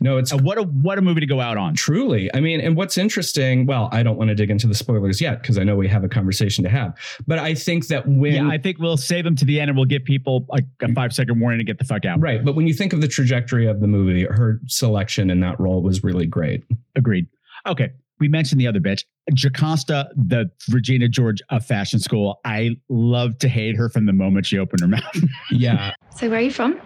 No, 0.00 0.18
it's 0.18 0.32
uh, 0.32 0.38
what 0.38 0.58
a 0.58 0.62
what 0.62 0.98
a 0.98 1.02
movie 1.02 1.20
to 1.20 1.26
go 1.26 1.40
out 1.40 1.56
on. 1.56 1.74
Truly. 1.74 2.30
I 2.34 2.40
mean, 2.40 2.60
and 2.60 2.76
what's 2.76 2.98
interesting, 2.98 3.66
well, 3.66 3.88
I 3.92 4.02
don't 4.02 4.16
want 4.16 4.28
to 4.28 4.34
dig 4.34 4.50
into 4.50 4.66
the 4.66 4.74
spoilers 4.74 5.20
yet 5.20 5.42
because 5.42 5.58
I 5.58 5.64
know 5.64 5.76
we 5.76 5.88
have 5.88 6.04
a 6.04 6.08
conversation 6.08 6.64
to 6.64 6.70
have. 6.70 6.96
But 7.26 7.38
I 7.38 7.54
think 7.54 7.88
that 7.88 8.06
when 8.06 8.34
Yeah, 8.34 8.48
I 8.48 8.58
think 8.58 8.78
we'll 8.78 8.96
save 8.96 9.24
them 9.24 9.36
to 9.36 9.44
the 9.44 9.60
end 9.60 9.70
and 9.70 9.76
we'll 9.76 9.86
give 9.86 10.04
people 10.04 10.46
like 10.48 10.64
a 10.82 10.92
five 10.92 11.12
second 11.12 11.40
warning 11.40 11.58
to 11.58 11.64
get 11.64 11.78
the 11.78 11.84
fuck 11.84 12.04
out. 12.04 12.20
Right. 12.20 12.44
But 12.44 12.54
when 12.54 12.66
you 12.66 12.74
think 12.74 12.92
of 12.92 13.00
the 13.00 13.08
trajectory 13.08 13.66
of 13.66 13.80
the 13.80 13.86
movie, 13.86 14.24
her 14.24 14.60
selection 14.66 15.30
in 15.30 15.40
that 15.40 15.58
role 15.58 15.82
was 15.82 16.02
really 16.02 16.26
great. 16.26 16.64
Agreed. 16.96 17.26
Okay. 17.66 17.90
We 18.20 18.26
mentioned 18.28 18.60
the 18.60 18.66
other 18.66 18.80
bitch, 18.80 19.04
Jocasta, 19.32 20.08
the 20.16 20.50
Regina 20.70 21.08
George 21.08 21.40
of 21.50 21.64
fashion 21.64 22.00
school. 22.00 22.40
I 22.44 22.76
love 22.88 23.38
to 23.38 23.48
hate 23.48 23.76
her 23.76 23.88
from 23.88 24.06
the 24.06 24.12
moment 24.12 24.46
she 24.46 24.58
opened 24.58 24.80
her 24.80 24.88
mouth. 24.88 25.24
yeah. 25.52 25.92
So 26.16 26.28
where 26.28 26.40
are 26.40 26.42
you 26.42 26.50
from? 26.50 26.80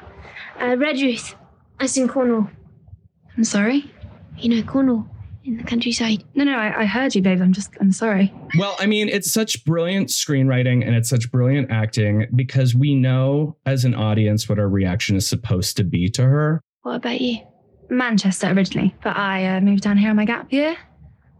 Uh, 0.59 0.77
Redruth. 0.77 1.35
That's 1.81 1.97
in 1.97 2.07
Cornwall. 2.07 2.51
I'm 3.37 3.45
sorry? 3.45 3.91
You 4.37 4.49
know, 4.57 4.63
Cornwall 4.63 5.07
in 5.45 5.57
the 5.57 5.65
countryside. 5.65 6.25
No, 6.35 6.45
no, 6.45 6.57
I, 6.57 6.83
I, 6.83 6.85
heard 6.87 7.15
you, 7.15 7.23
babe. 7.23 7.41
I'm 7.41 7.53
just, 7.53 7.71
I'm 7.81 7.93
sorry. 7.93 8.33
Well, 8.59 8.77
I 8.79 8.87
mean, 8.87 9.09
it's 9.09 9.33
such 9.33 9.65
brilliant 9.65 10.09
screenwriting 10.09 10.87
and 10.87 10.95
it's 10.95 11.09
such 11.09 11.31
brilliant 11.33 11.71
acting 11.71 12.27
because 12.35 12.75
we 12.75 12.95
know 12.95 13.57
as 13.67 13.85
an 13.85 13.95
audience 13.95 14.49
what 14.49 14.59
our 14.59 14.69
reaction 14.69 15.17
is 15.17 15.27
supposed 15.27 15.77
to 15.79 15.85
be 15.85 16.09
to 16.11 16.23
her. 16.23 16.63
What 16.83 16.97
about 16.97 17.21
you? 17.21 17.39
Manchester 17.91 18.49
originally, 18.49 18.95
but 19.03 19.17
I 19.17 19.57
uh, 19.57 19.61
moved 19.61 19.83
down 19.83 19.99
here 19.99 20.11
on 20.11 20.17
my 20.17 20.25
gap 20.25 20.53
year. 20.53 20.77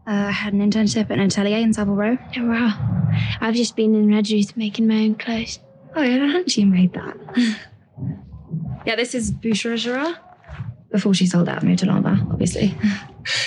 Uh, 0.05 0.27
I 0.27 0.31
had 0.31 0.53
an 0.53 0.59
internship 0.59 1.05
at 1.05 1.11
an 1.11 1.21
atelier 1.21 1.57
in 1.57 1.73
Savile 1.73 1.95
Row. 1.95 2.17
Oh, 2.37 2.47
wow. 2.47 3.09
I've 3.39 3.55
just 3.55 3.75
been 3.75 3.95
in 3.95 4.07
Redruth 4.07 4.57
making 4.57 4.87
my 4.87 4.95
own 4.95 5.15
clothes. 5.15 5.59
Oh, 5.95 6.01
yeah, 6.01 6.27
hadn't 6.27 6.57
you 6.57 6.65
made 6.65 6.93
that? 6.93 7.15
yeah, 8.85 8.95
this 8.95 9.15
is 9.15 9.31
Boucherie 9.31 9.77
Gerard 9.77 10.17
before 10.93 11.13
she 11.13 11.25
sold 11.25 11.49
out, 11.49 11.63
moved 11.63 11.79
to 11.79 11.87
Lanvin, 11.87 12.31
obviously. 12.31 12.73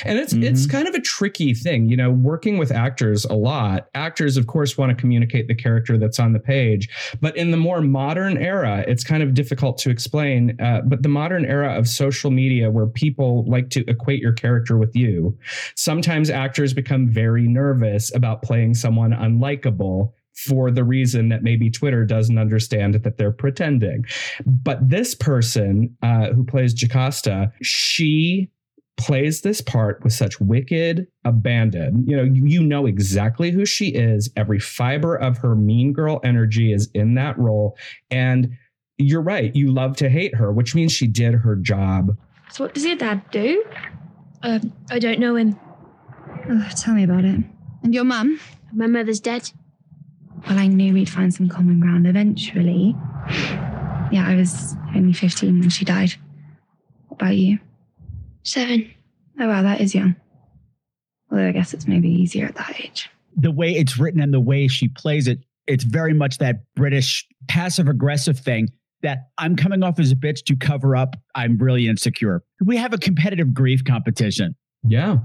And 0.05 0.19
it's 0.19 0.35
mm-hmm. 0.35 0.43
it's 0.43 0.67
kind 0.67 0.89
of 0.89 0.95
a 0.95 1.01
tricky 1.01 1.55
thing, 1.55 1.89
you 1.89 1.97
know, 1.97 2.11
working 2.11 2.59
with 2.59 2.73
actors 2.73 3.25
a 3.25 3.35
lot. 3.35 3.89
Actors, 3.95 4.37
of 4.37 4.49
course, 4.49 4.77
want 4.77 4.91
to 4.91 4.97
communicate 4.97 5.47
the 5.47 5.55
character 5.55 5.97
that's 5.97 6.19
on 6.19 6.33
the 6.33 6.41
page, 6.41 6.89
but 7.21 7.37
in 7.37 7.53
the 7.53 7.57
more 7.57 7.81
modern 7.81 8.37
era, 8.37 8.85
it's 8.89 9.05
kind 9.05 9.23
of 9.23 9.33
difficult 9.33 9.79
to 9.79 9.91
explain. 9.91 10.61
Uh, 10.61 10.81
but 10.85 11.03
the 11.03 11.09
modern 11.09 11.45
era 11.45 11.79
of 11.79 11.87
social 11.87 12.33
media, 12.33 12.69
where 12.71 12.87
people 12.87 13.45
like 13.49 13.71
to 13.71 13.89
equate 13.89 14.21
your 14.21 14.33
character 14.33 14.77
with 14.77 14.97
you, 14.97 15.39
sometimes 15.77 16.29
actors 16.29 16.75
become 16.75 17.09
very 17.09 17.47
nervous 17.47 18.13
about 18.15 18.43
playing 18.43 18.75
someone 18.75 19.13
unlikable 19.13 20.13
for 20.37 20.71
the 20.71 20.85
reason 20.85 21.29
that 21.31 21.43
maybe 21.43 21.71
Twitter 21.71 22.05
doesn't 22.05 22.39
understand 22.39 22.95
that 22.95 23.17
they're 23.17 23.33
pretending. 23.33 24.05
But 24.45 24.89
this 24.89 25.15
person 25.15 25.97
uh, 26.03 26.29
who 26.29 26.45
plays 26.45 26.75
Jocasta, 26.75 27.53
she 27.63 28.51
plays 28.97 29.43
this 29.43 29.61
part 29.61 30.03
with 30.03 30.13
such 30.13 30.41
wicked 30.41 31.07
abandon. 31.25 32.05
You 32.07 32.17
know, 32.17 32.23
you, 32.23 32.45
you 32.47 32.63
know 32.63 32.87
exactly 32.87 33.51
who 33.51 33.67
she 33.67 33.89
is. 33.89 34.31
Every 34.37 34.59
fiber 34.59 35.15
of 35.17 35.39
her 35.39 35.55
mean 35.55 35.93
girl 35.93 36.21
energy 36.25 36.73
is 36.73 36.91
in 36.95 37.15
that 37.15 37.39
role. 37.39 37.77
And 38.11 38.57
you're 38.99 39.23
right, 39.23 39.55
you 39.55 39.73
love 39.73 39.97
to 39.99 40.09
hate 40.09 40.35
her, 40.35 40.53
which 40.53 40.75
means 40.75 40.93
she 40.93 41.07
did 41.07 41.35
her 41.35 41.57
job. 41.57 42.17
So, 42.51 42.65
what 42.65 42.75
does 42.75 42.85
your 42.85 42.97
dad 42.97 43.23
do? 43.31 43.65
Uh, 44.43 44.61
I 44.91 44.99
don't 44.99 45.19
know 45.19 45.37
him. 45.37 45.59
Oh, 46.49 46.69
tell 46.77 46.95
me 46.95 47.05
about 47.05 47.25
it. 47.25 47.41
And 47.83 47.95
your 47.95 48.05
mum? 48.05 48.41
My 48.73 48.87
mother's 48.87 49.21
dead. 49.21 49.51
Well, 50.49 50.59
I 50.59 50.67
knew 50.69 50.93
we'd 50.93 51.09
find 51.11 51.33
some 51.35 51.49
common 51.49 51.81
ground 51.81 52.07
eventually. 52.07 52.95
yeah, 54.13 54.25
I 54.27 54.37
was 54.37 54.75
only 54.95 55.13
15 55.13 55.59
when 55.61 55.69
she 55.71 55.85
died. 55.85 56.13
What 57.09 57.21
about 57.21 57.37
you? 57.37 57.59
Seven. 58.45 58.91
Oh, 59.41 59.49
wow, 59.49 59.63
that 59.63 59.81
is 59.81 59.95
young. 59.95 60.15
Although 61.31 61.49
I 61.49 61.53
guess 61.53 61.75
it's 61.75 61.89
maybe 61.89 62.09
easier 62.09 62.47
at 62.47 62.55
that 62.57 62.81
age. 62.81 63.11
The 63.37 63.51
way 63.51 63.73
it's 63.73 63.99
written 63.99 64.21
and 64.21 64.33
the 64.33 64.41
way 64.41 64.69
she 64.69 64.89
plays 64.89 65.27
it, 65.27 65.41
it's 65.67 65.85
very 65.85 66.15
much 66.15 66.39
that 66.39 66.61
British 66.77 67.27
passive 67.49 67.89
aggressive 67.89 68.39
thing 68.39 68.69
that 69.03 69.29
I'm 69.37 69.57
coming 69.57 69.83
off 69.83 69.99
as 69.99 70.13
a 70.13 70.17
bitch 70.17 70.45
to 70.45 70.57
cover 70.57 70.95
up. 70.97 71.17
I'm 71.35 71.59
really 71.59 71.89
insecure. 71.89 72.45
We 72.65 72.77
have 72.77 72.93
a 72.93 72.99
competitive 72.99 73.53
grief 73.53 73.85
competition. 73.85 74.55
Yeah. 74.85 75.19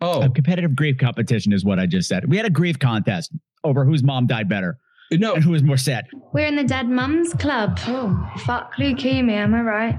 Oh, 0.00 0.22
A 0.22 0.30
competitive 0.30 0.76
grief 0.76 0.98
competition 0.98 1.52
is 1.52 1.64
what 1.64 1.78
I 1.78 1.86
just 1.86 2.08
said. 2.08 2.28
We 2.28 2.36
had 2.36 2.46
a 2.46 2.50
grief 2.50 2.78
contest 2.78 3.32
over 3.66 3.84
whose 3.84 4.02
mom 4.02 4.26
died 4.26 4.48
better 4.48 4.78
no. 5.12 5.34
and 5.34 5.44
who 5.44 5.50
was 5.50 5.62
more 5.62 5.76
sad. 5.76 6.06
We're 6.32 6.46
in 6.46 6.56
the 6.56 6.64
Dead 6.64 6.88
Mums 6.88 7.34
Club. 7.34 7.78
Oh, 7.86 8.32
fuck 8.38 8.74
leukemia, 8.76 9.32
am 9.32 9.54
I 9.54 9.60
right? 9.60 9.98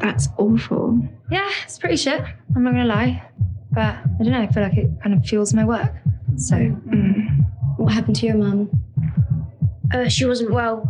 That's 0.00 0.28
awful. 0.38 1.00
Yeah, 1.30 1.50
it's 1.64 1.78
pretty 1.78 1.96
shit. 1.96 2.22
I'm 2.54 2.62
not 2.62 2.72
gonna 2.72 2.84
lie. 2.84 3.22
But 3.70 3.94
I 3.94 4.04
don't 4.18 4.32
know, 4.32 4.42
I 4.42 4.48
feel 4.48 4.62
like 4.62 4.76
it 4.76 4.90
kind 5.02 5.16
of 5.16 5.24
fuels 5.24 5.54
my 5.54 5.64
work. 5.64 5.94
So, 6.36 6.56
mm. 6.56 7.44
What 7.76 7.92
happened 7.92 8.16
to 8.16 8.26
your 8.26 8.36
mum? 8.36 8.70
Uh, 9.92 10.08
she 10.08 10.24
wasn't 10.24 10.52
well 10.52 10.88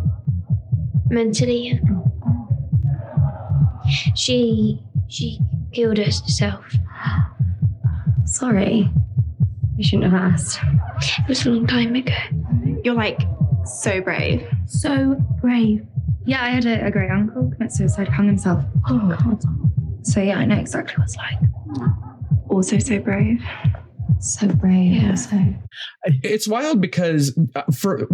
mentally. 1.11 1.81
She 4.15 4.83
she 5.09 5.39
killed 5.73 5.99
herself. 5.99 6.65
sorry. 8.25 8.91
You 9.83 9.89
shouldn't 9.89 10.13
have 10.13 10.33
asked. 10.33 10.61
It 11.19 11.29
was 11.29 11.45
a 11.45 11.51
long 11.51 11.67
time 11.67 11.97
ago. 11.97 12.15
You're 12.85 12.95
like 12.95 13.21
so 13.65 14.01
brave. 14.01 14.47
So 14.65 15.17
brave. 15.41 15.85
Yeah, 16.25 16.41
I 16.41 16.51
had 16.51 16.67
a, 16.67 16.87
a 16.87 16.91
great 16.93 17.11
uncle 17.11 17.51
commit 17.51 17.73
suicide, 17.73 18.07
hung 18.07 18.29
himself. 18.29 18.65
Oh 18.89 19.09
God. 19.09 19.43
So 20.07 20.23
yeah, 20.23 20.39
I 20.39 20.45
know 20.45 20.55
exactly 20.55 20.95
what 20.97 21.07
it's 21.07 21.17
like. 21.17 21.37
Also 22.49 22.79
so 22.79 23.01
brave. 23.01 23.43
So 24.21 24.47
brave. 24.47 25.03
Yeah. 25.03 25.11
Also. 25.11 25.37
It's 26.23 26.47
wild 26.47 26.81
because 26.81 27.37
uh, 27.57 27.63
for 27.73 28.07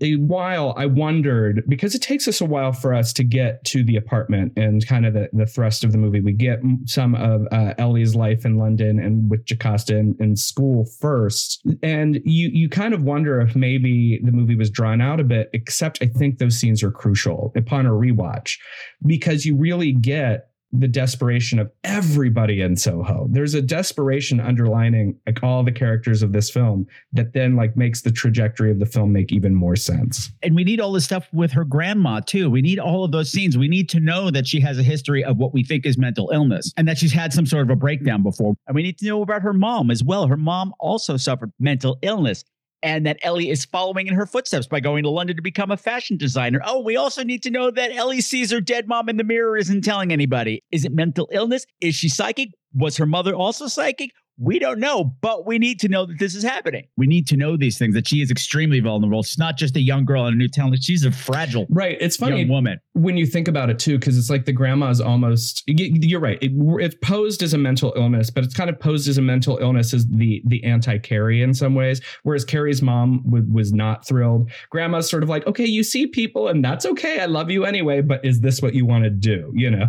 a 0.00 0.16
while 0.16 0.74
I 0.76 0.86
wondered 0.86 1.64
because 1.68 1.94
it 1.94 2.02
takes 2.02 2.26
us 2.26 2.40
a 2.40 2.44
while 2.44 2.72
for 2.72 2.94
us 2.94 3.12
to 3.14 3.24
get 3.24 3.62
to 3.64 3.84
the 3.84 3.96
apartment 3.96 4.52
and 4.56 4.86
kind 4.86 5.04
of 5.04 5.14
the, 5.14 5.28
the 5.32 5.46
thrust 5.46 5.84
of 5.84 5.92
the 5.92 5.98
movie. 5.98 6.20
We 6.20 6.32
get 6.32 6.60
some 6.86 7.14
of 7.14 7.46
uh, 7.52 7.74
Ellie's 7.78 8.14
life 8.14 8.44
in 8.44 8.56
London 8.56 8.98
and 8.98 9.30
with 9.30 9.44
Jocasta 9.44 9.96
in, 9.96 10.16
in 10.20 10.36
school 10.36 10.86
first, 11.00 11.66
and 11.82 12.20
you 12.24 12.48
you 12.52 12.68
kind 12.68 12.94
of 12.94 13.02
wonder 13.02 13.40
if 13.40 13.54
maybe 13.54 14.20
the 14.22 14.32
movie 14.32 14.56
was 14.56 14.70
drawn 14.70 15.00
out 15.00 15.20
a 15.20 15.24
bit. 15.24 15.50
Except 15.52 15.98
I 16.02 16.06
think 16.06 16.38
those 16.38 16.58
scenes 16.58 16.82
are 16.82 16.90
crucial 16.90 17.52
upon 17.56 17.86
a 17.86 17.90
rewatch 17.90 18.58
because 19.04 19.44
you 19.44 19.56
really 19.56 19.92
get 19.92 20.48
the 20.72 20.88
desperation 20.88 21.58
of 21.58 21.70
everybody 21.84 22.60
in 22.60 22.76
Soho. 22.76 23.28
There's 23.30 23.54
a 23.54 23.62
desperation 23.62 24.40
underlining 24.40 25.18
like 25.26 25.42
all 25.42 25.62
the 25.62 25.72
characters 25.72 26.22
of 26.22 26.32
this 26.32 26.50
film 26.50 26.86
that 27.12 27.32
then 27.32 27.56
like 27.56 27.76
makes 27.76 28.02
the 28.02 28.10
trajectory 28.10 28.70
of 28.70 28.78
the 28.78 28.86
film 28.86 29.12
make 29.12 29.32
even 29.32 29.54
more 29.54 29.76
sense. 29.76 30.30
And 30.42 30.54
we 30.54 30.64
need 30.64 30.80
all 30.80 30.92
this 30.92 31.04
stuff 31.04 31.28
with 31.32 31.52
her 31.52 31.64
grandma 31.64 32.20
too. 32.20 32.50
We 32.50 32.62
need 32.62 32.78
all 32.78 33.04
of 33.04 33.12
those 33.12 33.30
scenes. 33.30 33.56
We 33.56 33.68
need 33.68 33.88
to 33.90 34.00
know 34.00 34.30
that 34.30 34.46
she 34.46 34.60
has 34.60 34.78
a 34.78 34.82
history 34.82 35.24
of 35.24 35.36
what 35.36 35.54
we 35.54 35.62
think 35.62 35.86
is 35.86 35.96
mental 35.96 36.30
illness 36.30 36.72
and 36.76 36.86
that 36.88 36.98
she's 36.98 37.12
had 37.12 37.32
some 37.32 37.46
sort 37.46 37.62
of 37.62 37.70
a 37.70 37.76
breakdown 37.76 38.22
before. 38.22 38.54
And 38.66 38.74
we 38.74 38.82
need 38.82 38.98
to 38.98 39.06
know 39.06 39.22
about 39.22 39.42
her 39.42 39.52
mom 39.52 39.90
as 39.90 40.02
well. 40.02 40.26
Her 40.26 40.36
mom 40.36 40.74
also 40.80 41.16
suffered 41.16 41.52
mental 41.58 41.98
illness. 42.02 42.44
And 42.82 43.06
that 43.06 43.18
Ellie 43.22 43.50
is 43.50 43.64
following 43.64 44.06
in 44.06 44.14
her 44.14 44.26
footsteps 44.26 44.66
by 44.66 44.80
going 44.80 45.02
to 45.02 45.10
London 45.10 45.36
to 45.36 45.42
become 45.42 45.70
a 45.70 45.76
fashion 45.76 46.16
designer. 46.16 46.60
Oh, 46.64 46.80
we 46.80 46.96
also 46.96 47.24
need 47.24 47.42
to 47.44 47.50
know 47.50 47.70
that 47.70 47.90
Ellie 47.92 48.20
sees 48.20 48.50
her 48.50 48.60
dead 48.60 48.86
mom 48.86 49.08
in 49.08 49.16
the 49.16 49.24
mirror, 49.24 49.56
isn't 49.56 49.82
telling 49.82 50.12
anybody. 50.12 50.62
Is 50.70 50.84
it 50.84 50.92
mental 50.92 51.28
illness? 51.32 51.64
Is 51.80 51.94
she 51.94 52.08
psychic? 52.08 52.50
Was 52.74 52.96
her 52.98 53.06
mother 53.06 53.34
also 53.34 53.66
psychic? 53.66 54.10
We 54.38 54.58
don't 54.58 54.78
know, 54.78 55.14
but 55.22 55.46
we 55.46 55.58
need 55.58 55.80
to 55.80 55.88
know 55.88 56.04
that 56.04 56.18
this 56.18 56.34
is 56.34 56.42
happening. 56.42 56.86
We 56.96 57.06
need 57.06 57.26
to 57.28 57.36
know 57.36 57.56
these 57.56 57.78
things 57.78 57.94
that 57.94 58.06
she 58.06 58.20
is 58.20 58.30
extremely 58.30 58.80
vulnerable. 58.80 59.22
She's 59.22 59.38
not 59.38 59.56
just 59.56 59.76
a 59.76 59.80
young 59.80 60.04
girl 60.04 60.26
in 60.26 60.34
a 60.34 60.36
new 60.36 60.48
town. 60.48 60.74
She's 60.80 61.04
a 61.04 61.10
fragile 61.10 61.66
Right. 61.70 61.96
It's 62.00 62.16
funny 62.16 62.40
young 62.40 62.48
woman. 62.48 62.78
when 62.92 63.16
you 63.16 63.24
think 63.24 63.48
about 63.48 63.70
it 63.70 63.78
too, 63.78 63.98
because 63.98 64.18
it's 64.18 64.28
like 64.28 64.44
the 64.44 64.52
grandma's 64.52 65.00
almost. 65.00 65.62
You're 65.66 66.20
right. 66.20 66.38
It, 66.42 66.52
it's 66.54 66.96
posed 67.02 67.42
as 67.42 67.54
a 67.54 67.58
mental 67.58 67.94
illness, 67.96 68.30
but 68.30 68.44
it's 68.44 68.54
kind 68.54 68.68
of 68.68 68.78
posed 68.78 69.08
as 69.08 69.16
a 69.16 69.22
mental 69.22 69.56
illness 69.58 69.94
as 69.94 70.06
the 70.06 70.42
the 70.46 70.62
anti 70.64 70.98
Carrie 70.98 71.42
in 71.42 71.54
some 71.54 71.74
ways. 71.74 72.00
Whereas 72.22 72.44
Carrie's 72.44 72.82
mom 72.82 73.22
w- 73.24 73.46
was 73.50 73.72
not 73.72 74.06
thrilled. 74.06 74.50
Grandma's 74.70 75.08
sort 75.08 75.22
of 75.22 75.28
like, 75.28 75.46
okay, 75.46 75.66
you 75.66 75.82
see 75.82 76.06
people, 76.06 76.48
and 76.48 76.64
that's 76.64 76.84
okay. 76.84 77.20
I 77.20 77.26
love 77.26 77.50
you 77.50 77.64
anyway. 77.64 78.02
But 78.02 78.24
is 78.24 78.40
this 78.40 78.60
what 78.60 78.74
you 78.74 78.84
want 78.84 79.04
to 79.04 79.10
do? 79.10 79.50
You 79.54 79.70
know. 79.70 79.88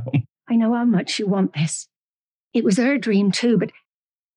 I 0.50 0.56
know 0.56 0.74
how 0.74 0.86
much 0.86 1.20
you 1.20 1.28
want 1.28 1.54
this. 1.54 1.88
It 2.54 2.64
was 2.64 2.78
her 2.78 2.98
dream 2.98 3.32
too, 3.32 3.58
but 3.58 3.72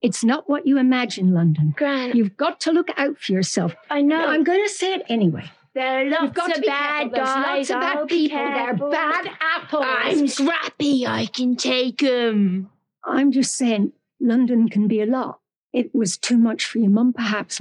it's 0.02 0.24
not 0.24 0.48
what 0.48 0.66
you 0.66 0.78
imagine, 0.78 1.32
London. 1.34 1.74
Gran, 1.76 2.16
You've 2.16 2.36
got 2.36 2.60
to 2.60 2.72
look 2.72 2.88
out 2.96 3.18
for 3.18 3.32
yourself. 3.32 3.74
I 3.90 4.00
know. 4.02 4.18
Now, 4.18 4.28
I'm 4.30 4.44
going 4.44 4.62
to 4.64 4.68
say 4.72 4.94
it 4.94 5.02
anyway. 5.08 5.50
there 5.74 6.06
are 6.06 6.10
lots 6.10 6.32
got 6.32 6.56
of 6.56 6.64
bad 6.64 7.12
guys. 7.12 7.68
lots 7.68 7.70
of 7.70 7.80
bad 7.80 8.08
people. 8.08 8.38
They're 8.38 8.74
bad 8.90 9.30
apples. 9.40 9.84
I'm 9.86 10.28
scrappy. 10.28 11.06
I 11.06 11.26
can 11.26 11.56
take 11.56 11.98
them. 11.98 12.70
I'm 13.04 13.30
just 13.32 13.54
saying, 13.56 13.92
London 14.20 14.68
can 14.68 14.88
be 14.88 15.00
a 15.00 15.06
lot. 15.06 15.40
It 15.72 15.94
was 15.94 16.16
too 16.16 16.36
much 16.36 16.64
for 16.64 16.78
your 16.78 16.90
mum, 16.90 17.12
perhaps. 17.12 17.60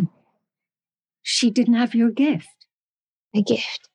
She 1.22 1.52
didn't 1.52 1.76
have 1.76 1.94
your 1.94 2.10
gift. 2.10 2.48
A 3.36 3.42
gift. 3.42 3.90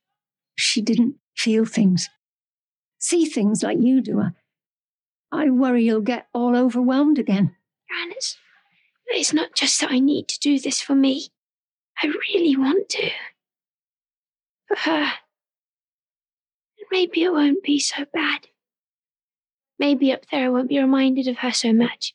She 0.57 0.81
didn't 0.81 1.17
feel 1.37 1.65
things, 1.65 2.09
see 2.99 3.25
things 3.25 3.63
like 3.65 3.79
you 3.81 4.01
do. 4.01 4.23
I 5.33 5.51
worry 5.51 5.85
you'll 5.85 6.01
get 6.01 6.29
all 6.33 6.55
overwhelmed 6.57 7.19
again. 7.19 7.57
It's, 8.11 8.37
it's 9.07 9.33
not 9.33 9.55
just 9.55 9.81
that 9.81 9.91
I 9.91 9.99
need 9.99 10.29
to 10.29 10.39
do 10.41 10.59
this 10.59 10.81
for 10.81 10.95
me. 10.95 11.29
I 12.03 12.07
really 12.07 12.57
want 12.57 12.89
to. 12.91 13.11
For 14.69 14.77
her. 14.77 15.13
And 16.79 16.87
maybe 16.91 17.23
it 17.23 17.33
won't 17.33 17.63
be 17.63 17.79
so 17.79 18.05
bad. 18.13 18.49
Maybe 19.79 20.13
up 20.13 20.27
there 20.31 20.47
I 20.47 20.49
won't 20.49 20.69
be 20.69 20.79
reminded 20.79 21.29
of 21.29 21.39
her 21.39 21.53
so 21.53 21.73
much. 21.73 22.15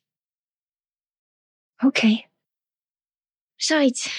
Okay. 1.83 2.25
Besides, 3.57 4.09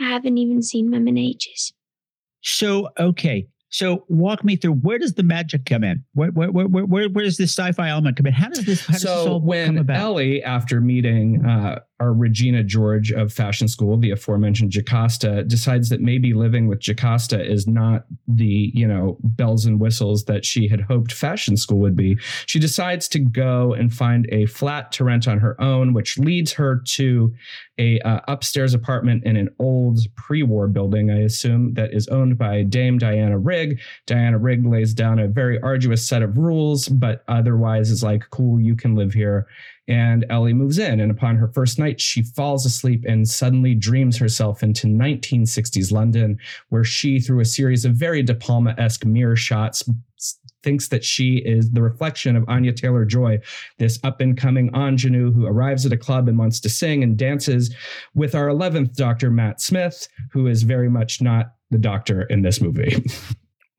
I 0.00 0.08
haven't 0.08 0.38
even 0.38 0.62
seen 0.62 0.90
Mum 0.90 1.08
in 1.08 1.18
ages. 1.18 1.72
So, 2.40 2.90
okay. 2.98 3.48
So, 3.70 4.04
walk 4.08 4.44
me 4.44 4.56
through 4.56 4.72
where 4.72 4.98
does 4.98 5.14
the 5.14 5.22
magic 5.22 5.66
come 5.66 5.84
in? 5.84 6.04
Where, 6.14 6.30
where, 6.30 6.50
where, 6.50 6.66
where, 6.66 7.08
where, 7.08 7.24
does 7.24 7.36
this 7.36 7.56
sci 7.56 7.72
fi 7.72 7.90
element 7.90 8.16
come 8.16 8.26
in? 8.26 8.32
How 8.32 8.48
does 8.48 8.64
this, 8.64 8.86
how 8.86 8.94
does 8.94 9.02
this 9.02 9.10
so 9.10 9.32
all 9.32 9.40
come 9.40 9.46
when 9.46 9.78
about? 9.78 10.00
Ellie, 10.00 10.42
after 10.42 10.80
meeting 10.80 11.44
uh, 11.44 11.80
our 12.00 12.12
Regina 12.12 12.62
George 12.62 13.10
of 13.12 13.32
fashion 13.32 13.68
school, 13.68 13.96
the 13.96 14.10
aforementioned 14.10 14.70
Jocasta, 14.70 15.44
decides 15.44 15.88
that 15.88 16.00
maybe 16.00 16.32
living 16.32 16.68
with 16.68 16.80
Jocasta 16.80 17.44
is 17.44 17.66
not 17.66 18.04
the 18.26 18.70
you 18.74 18.86
know 18.86 19.18
bells 19.22 19.64
and 19.64 19.80
whistles 19.80 20.24
that 20.24 20.44
she 20.44 20.68
had 20.68 20.80
hoped 20.82 21.12
fashion 21.12 21.56
school 21.56 21.78
would 21.78 21.96
be. 21.96 22.18
She 22.46 22.58
decides 22.58 23.08
to 23.08 23.18
go 23.18 23.74
and 23.74 23.92
find 23.92 24.28
a 24.30 24.46
flat 24.46 24.92
to 24.92 25.04
rent 25.04 25.26
on 25.26 25.38
her 25.38 25.60
own, 25.60 25.92
which 25.92 26.18
leads 26.18 26.52
her 26.52 26.82
to 26.94 27.34
a 27.78 28.00
uh, 28.00 28.20
upstairs 28.28 28.74
apartment 28.74 29.24
in 29.24 29.36
an 29.36 29.48
old 29.58 29.98
pre-war 30.16 30.68
building, 30.68 31.10
I 31.10 31.20
assume, 31.20 31.74
that 31.74 31.94
is 31.94 32.08
owned 32.08 32.36
by 32.36 32.62
Dame 32.64 32.98
Diana 32.98 33.38
Rigg. 33.38 33.80
Diana 34.06 34.38
Rigg 34.38 34.66
lays 34.66 34.94
down 34.94 35.18
a 35.18 35.28
very 35.28 35.60
arduous 35.62 36.06
set 36.06 36.22
of 36.22 36.36
rules, 36.36 36.88
but 36.88 37.24
otherwise 37.28 37.90
is 37.90 38.02
like, 38.02 38.24
cool, 38.30 38.60
you 38.60 38.74
can 38.74 38.94
live 38.94 39.12
here. 39.12 39.46
And 39.88 40.26
Ellie 40.28 40.52
moves 40.52 40.78
in, 40.78 41.00
and 41.00 41.10
upon 41.10 41.36
her 41.36 41.48
first 41.48 41.78
night, 41.78 42.00
she 42.00 42.22
falls 42.22 42.66
asleep 42.66 43.04
and 43.08 43.26
suddenly 43.26 43.74
dreams 43.74 44.18
herself 44.18 44.62
into 44.62 44.86
1960s 44.86 45.90
London, 45.90 46.38
where 46.68 46.84
she, 46.84 47.18
through 47.18 47.40
a 47.40 47.46
series 47.46 47.84
of 47.84 47.94
very 47.94 48.22
De 48.22 48.34
Palma 48.34 48.74
esque 48.78 49.06
mirror 49.06 49.36
shots, 49.36 49.88
thinks 50.62 50.88
that 50.88 51.04
she 51.04 51.36
is 51.38 51.70
the 51.70 51.82
reflection 51.82 52.36
of 52.36 52.44
Anya 52.48 52.72
Taylor 52.72 53.04
Joy, 53.04 53.38
this 53.78 53.98
up 54.04 54.20
and 54.20 54.36
coming 54.36 54.70
ingenue 54.74 55.32
who 55.32 55.46
arrives 55.46 55.86
at 55.86 55.92
a 55.92 55.96
club 55.96 56.28
and 56.28 56.38
wants 56.38 56.60
to 56.60 56.68
sing 56.68 57.02
and 57.02 57.16
dances 57.16 57.74
with 58.14 58.34
our 58.34 58.48
11th 58.48 58.94
Doctor, 58.94 59.30
Matt 59.30 59.60
Smith, 59.60 60.08
who 60.32 60.46
is 60.46 60.64
very 60.64 60.90
much 60.90 61.22
not 61.22 61.54
the 61.70 61.78
doctor 61.78 62.22
in 62.22 62.42
this 62.42 62.60
movie. 62.60 63.04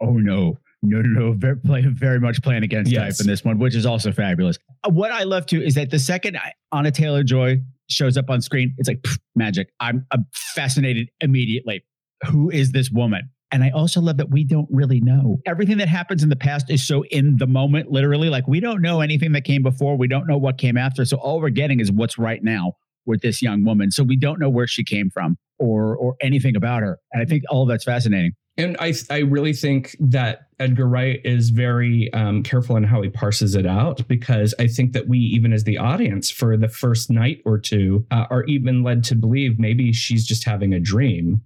Oh 0.01 0.13
no. 0.13 0.57
No, 0.81 1.01
no, 1.01 1.19
no. 1.27 1.33
Very, 1.33 1.57
play, 1.57 1.81
very 1.85 2.19
much 2.19 2.41
playing 2.41 2.63
against 2.63 2.91
Yes. 2.91 3.17
type 3.17 3.25
in 3.25 3.29
this 3.29 3.43
one, 3.43 3.59
which 3.59 3.75
is 3.75 3.85
also 3.85 4.11
fabulous. 4.11 4.57
Uh, 4.85 4.91
What 4.91 5.11
I 5.11 5.23
love 5.23 5.45
too 5.45 5.61
is 5.61 5.75
that 5.75 5.89
the 5.89 5.99
second 5.99 6.37
I- 6.37 6.53
Anya 6.71 6.91
Taylor 6.91 7.23
Joy 7.23 7.59
shows 7.89 8.17
up 8.17 8.29
on 8.29 8.41
screen, 8.41 8.73
it's 8.77 8.87
like 8.87 9.01
pff, 9.01 9.17
magic. 9.35 9.69
I'm, 9.79 10.05
I'm 10.11 10.25
fascinated 10.55 11.09
immediately. 11.21 11.83
Who 12.27 12.49
is 12.49 12.71
this 12.71 12.89
woman? 12.91 13.29
And 13.51 13.63
I 13.63 13.71
also 13.71 13.99
love 13.99 14.17
that 14.17 14.29
we 14.29 14.43
don't 14.43 14.67
really 14.69 14.99
know. 15.01 15.39
Everything 15.47 15.77
that 15.79 15.87
happens 15.87 16.21
in 16.21 16.29
the 16.29 16.35
past 16.35 16.69
is 16.69 16.85
so 16.85 17.03
in 17.05 17.37
the 17.37 17.47
moment, 17.47 17.91
literally. 17.91 18.29
Like 18.29 18.47
we 18.47 18.59
don't 18.59 18.79
know 18.81 19.01
anything 19.01 19.31
that 19.31 19.43
came 19.43 19.63
before. 19.63 19.97
We 19.97 20.07
don't 20.07 20.27
know 20.27 20.37
what 20.37 20.57
came 20.59 20.77
after. 20.77 21.03
So 21.03 21.17
all 21.17 21.41
we're 21.41 21.49
getting 21.49 21.79
is 21.79 21.91
what's 21.91 22.17
right 22.19 22.43
now 22.43 22.73
with 23.07 23.21
this 23.21 23.41
young 23.41 23.65
woman. 23.65 23.89
So 23.89 24.03
we 24.03 24.17
don't 24.17 24.39
know 24.39 24.49
where 24.51 24.67
she 24.67 24.83
came 24.83 25.09
from 25.09 25.35
or 25.57 25.95
or 25.97 26.15
anything 26.21 26.55
about 26.55 26.83
her. 26.83 26.99
And 27.11 27.23
I 27.23 27.25
think 27.25 27.41
all 27.49 27.63
of 27.63 27.69
that's 27.69 27.83
fascinating. 27.83 28.33
And 28.59 28.77
I 28.79 28.93
I 29.09 29.19
really 29.19 29.53
think 29.53 29.95
that 29.99 30.47
Edgar 30.59 30.87
Wright 30.87 31.21
is 31.23 31.49
very 31.49 32.11
um, 32.13 32.43
careful 32.43 32.75
in 32.75 32.83
how 32.83 33.01
he 33.01 33.09
parses 33.09 33.55
it 33.55 33.65
out 33.65 34.05
because 34.07 34.53
I 34.59 34.67
think 34.67 34.91
that 34.93 35.07
we, 35.07 35.17
even 35.17 35.53
as 35.53 35.63
the 35.63 35.77
audience, 35.77 36.29
for 36.29 36.57
the 36.57 36.67
first 36.67 37.09
night 37.09 37.41
or 37.45 37.57
two, 37.57 38.05
uh, 38.11 38.25
are 38.29 38.43
even 38.43 38.83
led 38.83 39.03
to 39.05 39.15
believe 39.15 39.59
maybe 39.59 39.93
she's 39.93 40.25
just 40.27 40.43
having 40.43 40.73
a 40.73 40.79
dream 40.79 41.41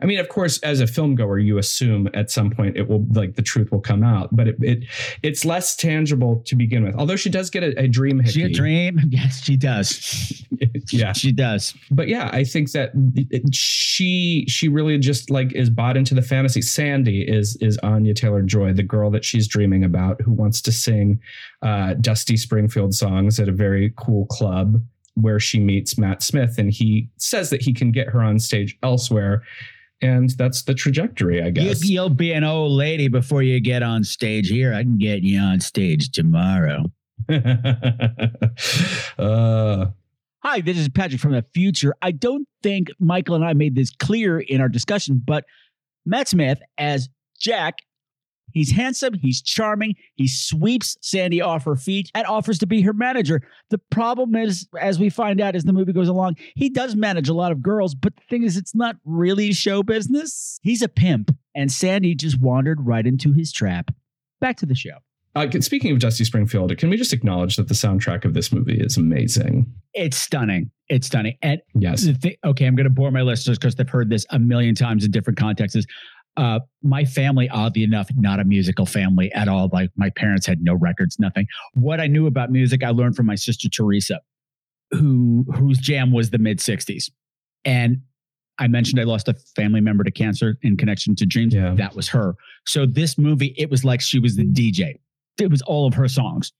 I 0.00 0.04
mean, 0.04 0.18
of 0.18 0.28
course, 0.28 0.58
as 0.58 0.80
a 0.80 0.86
film 0.86 1.14
goer, 1.14 1.38
you 1.38 1.56
assume 1.56 2.08
at 2.12 2.30
some 2.30 2.50
point 2.50 2.76
it 2.76 2.86
will 2.86 3.06
like 3.14 3.34
the 3.36 3.42
truth 3.42 3.72
will 3.72 3.80
come 3.80 4.02
out, 4.02 4.28
but 4.30 4.46
it, 4.48 4.56
it 4.60 4.84
it's 5.22 5.44
less 5.44 5.74
tangible 5.74 6.42
to 6.44 6.54
begin 6.54 6.84
with. 6.84 6.94
Although 6.96 7.16
she 7.16 7.30
does 7.30 7.48
get 7.48 7.62
a, 7.62 7.80
a 7.80 7.88
dream 7.88 8.18
hickey. 8.18 8.32
She 8.32 8.42
a 8.42 8.48
dream? 8.50 9.00
Yes, 9.16 9.42
she 9.42 9.56
does. 9.56 10.44
yeah, 10.92 11.12
she 11.12 11.32
does. 11.32 11.74
But 11.90 12.08
yeah, 12.08 12.28
I 12.32 12.44
think 12.44 12.72
that 12.72 12.90
it, 13.14 13.54
she 13.54 14.44
she 14.48 14.68
really 14.68 14.98
just 14.98 15.30
like 15.30 15.54
is 15.54 15.70
bought 15.70 15.96
into 15.96 16.14
the 16.14 16.20
fantasy. 16.20 16.60
Sandy 16.60 17.22
is 17.22 17.56
is 17.62 17.78
Anya 17.78 18.12
Taylor 18.12 18.42
Joy, 18.42 18.74
the 18.74 18.82
girl 18.82 19.10
that 19.12 19.24
she's 19.24 19.48
dreaming 19.48 19.84
about, 19.84 20.20
who 20.20 20.32
wants 20.32 20.60
to 20.62 20.72
sing 20.72 21.20
uh, 21.62 21.94
Dusty 21.94 22.36
Springfield 22.36 22.94
songs 22.94 23.40
at 23.40 23.48
a 23.48 23.52
very 23.52 23.94
cool 23.96 24.26
club 24.26 24.82
where 25.14 25.40
she 25.40 25.58
meets 25.58 25.96
Matt 25.96 26.22
Smith, 26.22 26.58
and 26.58 26.70
he 26.70 27.08
says 27.16 27.48
that 27.48 27.62
he 27.62 27.72
can 27.72 27.90
get 27.90 28.08
her 28.08 28.20
on 28.20 28.38
stage 28.38 28.76
elsewhere 28.82 29.42
and 30.02 30.30
that's 30.30 30.62
the 30.62 30.74
trajectory, 30.74 31.42
I 31.42 31.50
guess. 31.50 31.84
You, 31.84 32.00
will 32.00 32.10
be 32.10 32.32
an 32.32 32.44
old 32.44 32.72
lady 32.72 33.08
before 33.08 33.42
you 33.42 33.60
get 33.60 33.82
on 33.82 34.04
stage 34.04 34.48
here. 34.48 34.74
I 34.74 34.82
can 34.82 34.98
get 34.98 35.22
you 35.22 35.40
on 35.40 35.60
stage 35.60 36.10
tomorrow. 36.10 36.84
uh, 39.18 39.86
Hi, 40.42 40.60
this 40.60 40.78
is 40.78 40.88
Patrick 40.88 41.20
from 41.20 41.32
the 41.32 41.44
future. 41.54 41.94
I 42.02 42.12
don't 42.12 42.46
think 42.62 42.88
Michael 43.00 43.34
and 43.34 43.44
I 43.44 43.52
made 43.52 43.74
this 43.74 43.90
clear 43.90 44.38
in 44.38 44.60
our 44.60 44.68
discussion, 44.68 45.20
but 45.24 45.44
Matt 46.04 46.28
Smith 46.28 46.60
as 46.78 47.08
Jack 47.36 47.78
He's 48.56 48.70
handsome, 48.70 49.12
he's 49.12 49.42
charming, 49.42 49.96
he 50.14 50.26
sweeps 50.26 50.96
Sandy 51.02 51.42
off 51.42 51.66
her 51.66 51.76
feet 51.76 52.10
and 52.14 52.26
offers 52.26 52.58
to 52.60 52.66
be 52.66 52.80
her 52.80 52.94
manager. 52.94 53.42
The 53.68 53.76
problem 53.90 54.34
is, 54.34 54.66
as 54.80 54.98
we 54.98 55.10
find 55.10 55.42
out 55.42 55.54
as 55.54 55.64
the 55.64 55.74
movie 55.74 55.92
goes 55.92 56.08
along, 56.08 56.36
he 56.54 56.70
does 56.70 56.96
manage 56.96 57.28
a 57.28 57.34
lot 57.34 57.52
of 57.52 57.60
girls, 57.60 57.94
but 57.94 58.16
the 58.16 58.22
thing 58.30 58.44
is, 58.44 58.56
it's 58.56 58.74
not 58.74 58.96
really 59.04 59.52
show 59.52 59.82
business. 59.82 60.58
He's 60.62 60.80
a 60.80 60.88
pimp, 60.88 61.36
and 61.54 61.70
Sandy 61.70 62.14
just 62.14 62.40
wandered 62.40 62.80
right 62.80 63.06
into 63.06 63.34
his 63.34 63.52
trap. 63.52 63.90
Back 64.40 64.56
to 64.56 64.66
the 64.66 64.74
show. 64.74 65.00
Uh, 65.34 65.46
speaking 65.60 65.92
of 65.92 65.98
Dusty 65.98 66.24
Springfield, 66.24 66.74
can 66.78 66.88
we 66.88 66.96
just 66.96 67.12
acknowledge 67.12 67.56
that 67.56 67.68
the 67.68 67.74
soundtrack 67.74 68.24
of 68.24 68.32
this 68.32 68.50
movie 68.50 68.80
is 68.80 68.96
amazing? 68.96 69.70
It's 69.92 70.16
stunning. 70.16 70.70
It's 70.88 71.08
stunning. 71.08 71.36
And 71.42 71.60
yes. 71.74 72.08
Th- 72.22 72.38
okay, 72.42 72.64
I'm 72.64 72.74
going 72.74 72.84
to 72.84 72.90
bore 72.90 73.10
my 73.10 73.20
listeners 73.20 73.58
because 73.58 73.74
they've 73.74 73.86
heard 73.86 74.08
this 74.08 74.24
a 74.30 74.38
million 74.38 74.74
times 74.74 75.04
in 75.04 75.10
different 75.10 75.38
contexts. 75.38 75.84
Uh, 76.36 76.60
my 76.82 77.04
family, 77.04 77.48
oddly 77.48 77.82
enough, 77.82 78.08
not 78.16 78.40
a 78.40 78.44
musical 78.44 78.84
family 78.84 79.32
at 79.32 79.48
all. 79.48 79.70
Like 79.72 79.90
my 79.96 80.10
parents 80.10 80.46
had 80.46 80.60
no 80.60 80.74
records, 80.74 81.18
nothing. 81.18 81.46
What 81.72 82.00
I 82.00 82.06
knew 82.06 82.26
about 82.26 82.50
music, 82.50 82.84
I 82.84 82.90
learned 82.90 83.16
from 83.16 83.26
my 83.26 83.36
sister 83.36 83.68
Teresa, 83.68 84.20
who 84.90 85.46
whose 85.54 85.78
jam 85.78 86.12
was 86.12 86.30
the 86.30 86.38
mid 86.38 86.58
'60s, 86.58 87.10
and 87.64 88.02
I 88.58 88.68
mentioned 88.68 89.00
I 89.00 89.04
lost 89.04 89.28
a 89.28 89.34
family 89.54 89.80
member 89.80 90.04
to 90.04 90.10
cancer 90.10 90.56
in 90.62 90.76
connection 90.76 91.14
to 91.16 91.26
Dreams. 91.26 91.54
Yeah. 91.54 91.74
That 91.74 91.94
was 91.94 92.08
her. 92.08 92.34
So 92.66 92.86
this 92.86 93.18
movie, 93.18 93.54
it 93.56 93.70
was 93.70 93.84
like 93.84 94.00
she 94.00 94.18
was 94.18 94.36
the 94.36 94.44
DJ. 94.44 94.98
It 95.38 95.50
was 95.50 95.62
all 95.62 95.86
of 95.86 95.94
her 95.94 96.08
songs 96.08 96.52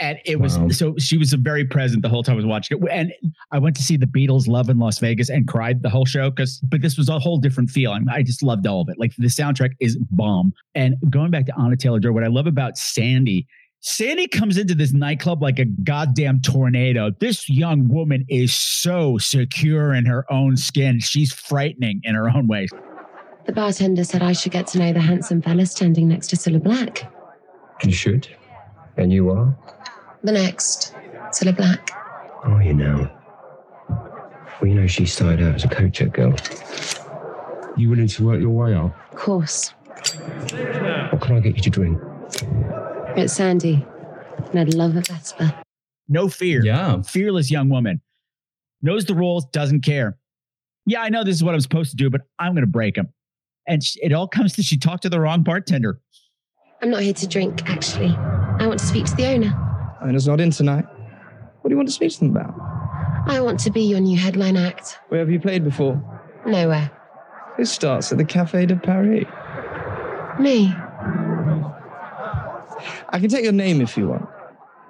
and 0.00 0.18
it 0.24 0.40
was 0.40 0.58
wow. 0.58 0.68
so 0.68 0.94
she 0.98 1.18
was 1.18 1.32
very 1.32 1.64
present 1.64 2.02
the 2.02 2.08
whole 2.08 2.22
time 2.22 2.34
I 2.34 2.36
was 2.36 2.46
watching 2.46 2.78
it. 2.78 2.88
And 2.90 3.12
I 3.50 3.58
went 3.58 3.76
to 3.76 3.82
see 3.82 3.96
the 3.96 4.06
Beatles 4.06 4.46
Love 4.46 4.68
in 4.68 4.78
Las 4.78 4.98
Vegas 4.98 5.28
and 5.28 5.48
cried 5.48 5.82
the 5.82 5.90
whole 5.90 6.04
show 6.04 6.30
because, 6.30 6.60
but 6.68 6.82
this 6.82 6.96
was 6.96 7.08
a 7.08 7.18
whole 7.18 7.38
different 7.38 7.70
feeling. 7.70 8.06
I 8.10 8.22
just 8.22 8.42
loved 8.42 8.66
all 8.66 8.82
of 8.82 8.88
it. 8.88 8.98
Like 8.98 9.12
the 9.18 9.26
soundtrack 9.26 9.72
is 9.80 9.98
bomb. 10.10 10.52
And 10.74 10.94
going 11.10 11.30
back 11.30 11.46
to 11.46 11.52
Anya 11.54 11.76
Taylor 11.76 11.98
Joy, 11.98 12.12
what 12.12 12.24
I 12.24 12.28
love 12.28 12.46
about 12.46 12.78
Sandy. 12.78 13.46
Sandy 13.80 14.26
comes 14.26 14.58
into 14.58 14.74
this 14.74 14.92
nightclub 14.92 15.40
like 15.40 15.60
a 15.60 15.64
goddamn 15.64 16.40
tornado. 16.40 17.12
This 17.20 17.48
young 17.48 17.88
woman 17.88 18.24
is 18.28 18.52
so 18.52 19.18
secure 19.18 19.94
in 19.94 20.04
her 20.06 20.30
own 20.32 20.56
skin. 20.56 20.98
She's 20.98 21.32
frightening 21.32 22.00
in 22.02 22.14
her 22.14 22.28
own 22.28 22.48
way. 22.48 22.66
The 23.46 23.52
bartender 23.52 24.04
said 24.04 24.22
I 24.22 24.32
should 24.32 24.52
get 24.52 24.66
to 24.68 24.78
know 24.78 24.92
the 24.92 25.00
handsome 25.00 25.40
fella 25.40 25.64
standing 25.64 26.08
next 26.08 26.28
to 26.28 26.36
Cilla 26.36 26.62
Black. 26.62 27.10
You 27.84 27.92
should. 27.92 28.28
And 28.98 29.12
you 29.12 29.30
are? 29.30 29.56
The 30.24 30.32
next, 30.32 30.92
Cilla 31.30 31.56
Black. 31.56 31.90
Oh, 32.44 32.58
you 32.58 32.74
know. 32.74 33.08
Well, 33.88 34.66
you 34.66 34.74
know, 34.74 34.88
she 34.88 35.06
started 35.06 35.46
out 35.46 35.54
as 35.54 35.64
a 35.64 35.68
coach 35.68 36.02
girl. 36.12 36.34
You 37.76 37.90
willing 37.90 38.08
to 38.08 38.26
work 38.26 38.40
your 38.40 38.50
way 38.50 38.74
up? 38.74 38.92
Of 39.12 39.18
course. 39.18 39.68
What 39.68 41.20
can 41.20 41.36
I 41.36 41.40
get 41.40 41.56
you 41.56 41.62
to 41.62 41.70
drink? 41.70 42.00
It's 43.16 43.32
Sandy, 43.32 43.86
and 44.50 44.60
I'd 44.60 44.74
love 44.74 44.96
a 44.96 45.00
Vesper. 45.00 45.54
No 46.08 46.28
fear. 46.28 46.64
Yeah. 46.64 47.02
Fearless 47.02 47.50
young 47.50 47.68
woman. 47.68 48.00
Knows 48.82 49.04
the 49.04 49.14
rules, 49.14 49.44
doesn't 49.46 49.82
care. 49.82 50.18
Yeah, 50.86 51.02
I 51.02 51.08
know 51.08 51.22
this 51.22 51.36
is 51.36 51.44
what 51.44 51.54
I'm 51.54 51.60
supposed 51.60 51.90
to 51.90 51.96
do, 51.96 52.10
but 52.10 52.22
I'm 52.38 52.52
going 52.52 52.62
to 52.62 52.66
break 52.66 52.96
them. 52.96 53.08
And 53.68 53.82
it 53.96 54.12
all 54.12 54.26
comes 54.26 54.54
to 54.54 54.62
she 54.62 54.76
talked 54.76 55.02
to 55.02 55.08
the 55.08 55.20
wrong 55.20 55.42
bartender. 55.44 56.00
I'm 56.82 56.90
not 56.90 57.02
here 57.02 57.14
to 57.14 57.26
drink, 57.28 57.68
actually. 57.68 58.16
I 58.60 58.66
want 58.66 58.80
to 58.80 58.86
speak 58.86 59.06
to 59.06 59.14
the 59.14 59.26
owner. 59.26 59.96
Owner's 60.02 60.26
not 60.26 60.40
in 60.40 60.50
tonight. 60.50 60.84
What 61.60 61.68
do 61.68 61.74
you 61.74 61.76
want 61.76 61.88
to 61.88 61.94
speak 61.94 62.12
to 62.12 62.18
them 62.18 62.36
about? 62.36 62.54
I 63.26 63.40
want 63.40 63.60
to 63.60 63.70
be 63.70 63.82
your 63.82 64.00
new 64.00 64.18
headline 64.18 64.56
act. 64.56 64.98
Where 65.08 65.20
have 65.20 65.30
you 65.30 65.38
played 65.38 65.62
before? 65.64 66.02
Nowhere. 66.46 66.90
Who 67.56 67.64
starts 67.64 68.10
at 68.10 68.18
the 68.18 68.24
Café 68.24 68.66
de 68.66 68.76
Paris? 68.76 69.24
Me. 70.40 70.72
I 73.10 73.18
can 73.20 73.28
take 73.28 73.44
your 73.44 73.52
name 73.52 73.80
if 73.80 73.96
you 73.96 74.08
want. 74.08 74.28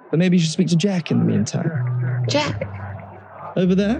But 0.09 0.19
maybe 0.19 0.37
you 0.37 0.43
should 0.43 0.51
speak 0.51 0.67
to 0.69 0.75
Jack 0.75 1.11
in 1.11 1.19
the 1.19 1.25
meantime. 1.25 2.25
Jack? 2.27 2.63
Over 3.55 3.75
there? 3.75 3.99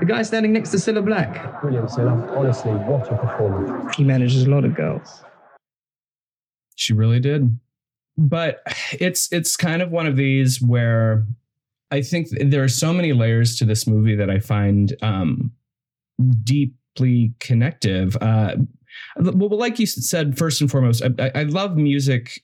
The 0.00 0.06
guy 0.06 0.22
standing 0.22 0.52
next 0.52 0.70
to 0.70 0.76
Cilla 0.76 1.04
Black. 1.04 1.60
Brilliant, 1.60 1.88
Cilla. 1.90 2.36
Honestly, 2.36 2.72
what 2.72 3.10
a 3.10 3.16
performance. 3.16 3.96
He 3.96 4.04
manages 4.04 4.44
a 4.44 4.50
lot 4.50 4.64
of 4.64 4.74
girls. 4.74 5.24
She 6.76 6.92
really 6.92 7.20
did 7.20 7.58
but 8.16 8.62
it's 8.92 9.32
it's 9.32 9.56
kind 9.56 9.82
of 9.82 9.90
one 9.90 10.06
of 10.06 10.16
these 10.16 10.60
where 10.60 11.26
I 11.90 12.02
think 12.02 12.28
there 12.30 12.62
are 12.62 12.68
so 12.68 12.92
many 12.92 13.12
layers 13.12 13.56
to 13.58 13.64
this 13.64 13.86
movie 13.86 14.16
that 14.16 14.30
I 14.30 14.38
find 14.38 14.94
um, 15.02 15.52
deeply 16.42 17.34
connective. 17.38 18.16
Uh, 18.20 18.56
well, 19.16 19.58
like 19.58 19.78
you 19.78 19.86
said, 19.86 20.38
first 20.38 20.60
and 20.60 20.70
foremost, 20.70 21.02
I, 21.18 21.30
I 21.34 21.42
love 21.44 21.76
music 21.76 22.42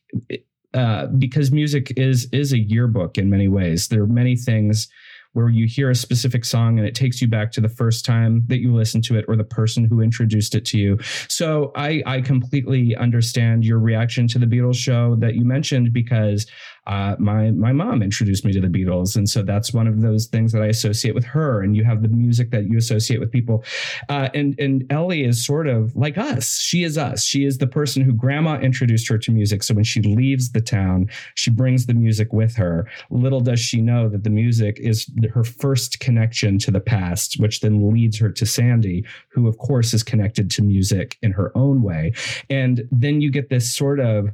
uh, 0.74 1.06
because 1.06 1.50
music 1.50 1.92
is 1.96 2.28
is 2.32 2.52
a 2.52 2.58
yearbook 2.58 3.16
in 3.16 3.30
many 3.30 3.48
ways. 3.48 3.88
There 3.88 4.02
are 4.02 4.06
many 4.06 4.36
things 4.36 4.88
where 5.32 5.48
you 5.48 5.66
hear 5.66 5.90
a 5.90 5.94
specific 5.94 6.44
song 6.44 6.78
and 6.78 6.86
it 6.86 6.94
takes 6.94 7.20
you 7.20 7.28
back 7.28 7.52
to 7.52 7.60
the 7.60 7.68
first 7.68 8.04
time 8.04 8.44
that 8.46 8.58
you 8.58 8.74
listened 8.74 9.04
to 9.04 9.16
it 9.16 9.24
or 9.28 9.36
the 9.36 9.44
person 9.44 9.84
who 9.84 10.00
introduced 10.00 10.54
it 10.54 10.64
to 10.64 10.78
you. 10.78 10.98
So 11.28 11.70
I, 11.76 12.02
I 12.06 12.20
completely 12.20 12.96
understand 12.96 13.64
your 13.64 13.78
reaction 13.78 14.26
to 14.28 14.38
the 14.38 14.46
Beatles 14.46 14.76
show 14.76 15.16
that 15.16 15.34
you 15.34 15.44
mentioned 15.44 15.92
because 15.92 16.46
uh, 16.88 17.16
my 17.18 17.50
my 17.50 17.72
mom 17.72 18.02
introduced 18.02 18.44
me 18.44 18.52
to 18.52 18.60
the 18.60 18.68
Beatles, 18.68 19.14
and 19.14 19.28
so 19.28 19.42
that's 19.42 19.74
one 19.74 19.86
of 19.86 20.00
those 20.00 20.26
things 20.26 20.52
that 20.52 20.62
I 20.62 20.66
associate 20.66 21.14
with 21.14 21.24
her. 21.24 21.62
And 21.62 21.76
you 21.76 21.84
have 21.84 22.02
the 22.02 22.08
music 22.08 22.50
that 22.50 22.64
you 22.64 22.78
associate 22.78 23.20
with 23.20 23.30
people, 23.30 23.62
uh, 24.08 24.30
and 24.34 24.58
and 24.58 24.90
Ellie 24.90 25.24
is 25.24 25.44
sort 25.44 25.68
of 25.68 25.94
like 25.94 26.16
us. 26.16 26.58
She 26.58 26.84
is 26.84 26.96
us. 26.96 27.24
She 27.24 27.44
is 27.44 27.58
the 27.58 27.66
person 27.66 28.02
who 28.02 28.12
Grandma 28.12 28.58
introduced 28.58 29.08
her 29.08 29.18
to 29.18 29.30
music. 29.30 29.62
So 29.62 29.74
when 29.74 29.84
she 29.84 30.00
leaves 30.00 30.52
the 30.52 30.62
town, 30.62 31.10
she 31.34 31.50
brings 31.50 31.86
the 31.86 31.94
music 31.94 32.32
with 32.32 32.56
her. 32.56 32.88
Little 33.10 33.40
does 33.40 33.60
she 33.60 33.82
know 33.82 34.08
that 34.08 34.24
the 34.24 34.30
music 34.30 34.78
is 34.80 35.10
her 35.34 35.44
first 35.44 36.00
connection 36.00 36.58
to 36.60 36.70
the 36.70 36.80
past, 36.80 37.38
which 37.38 37.60
then 37.60 37.92
leads 37.92 38.18
her 38.18 38.30
to 38.30 38.46
Sandy, 38.46 39.04
who 39.28 39.46
of 39.46 39.58
course 39.58 39.92
is 39.92 40.02
connected 40.02 40.50
to 40.52 40.62
music 40.62 41.18
in 41.22 41.32
her 41.32 41.52
own 41.54 41.82
way. 41.82 42.12
And 42.48 42.88
then 42.90 43.20
you 43.20 43.30
get 43.30 43.50
this 43.50 43.74
sort 43.74 44.00
of 44.00 44.30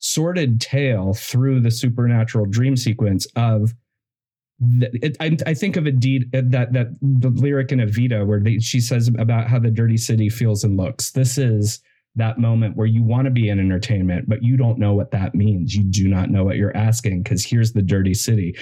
sordid 0.00 0.60
tale 0.60 1.14
through 1.14 1.60
the 1.60 1.70
supernatural 1.70 2.46
dream 2.46 2.76
sequence 2.76 3.26
of 3.36 3.74
it, 4.60 5.16
I, 5.20 5.36
I, 5.46 5.54
think 5.54 5.76
of 5.76 5.86
Indeed 5.86 6.34
uh, 6.34 6.42
that 6.46 6.72
that 6.74 6.88
the 7.00 7.30
lyric 7.30 7.72
in 7.72 7.78
Evita 7.78 8.26
where 8.26 8.40
they, 8.40 8.58
she 8.58 8.80
says 8.80 9.08
about 9.18 9.48
how 9.48 9.58
the 9.58 9.70
dirty 9.70 9.96
city 9.96 10.28
feels 10.28 10.64
and 10.64 10.76
looks. 10.76 11.12
This 11.12 11.38
is 11.38 11.80
that 12.16 12.38
moment 12.38 12.76
where 12.76 12.86
you 12.86 13.02
want 13.02 13.24
to 13.24 13.30
be 13.30 13.48
in 13.48 13.58
entertainment, 13.58 14.28
but 14.28 14.42
you 14.42 14.56
don't 14.56 14.78
know 14.78 14.92
what 14.92 15.12
that 15.12 15.34
means. 15.34 15.74
You 15.74 15.84
do 15.84 16.08
not 16.08 16.28
know 16.28 16.44
what 16.44 16.56
you're 16.56 16.76
asking 16.76 17.22
because 17.22 17.44
here's 17.44 17.72
the 17.72 17.82
dirty 17.82 18.14
city. 18.14 18.56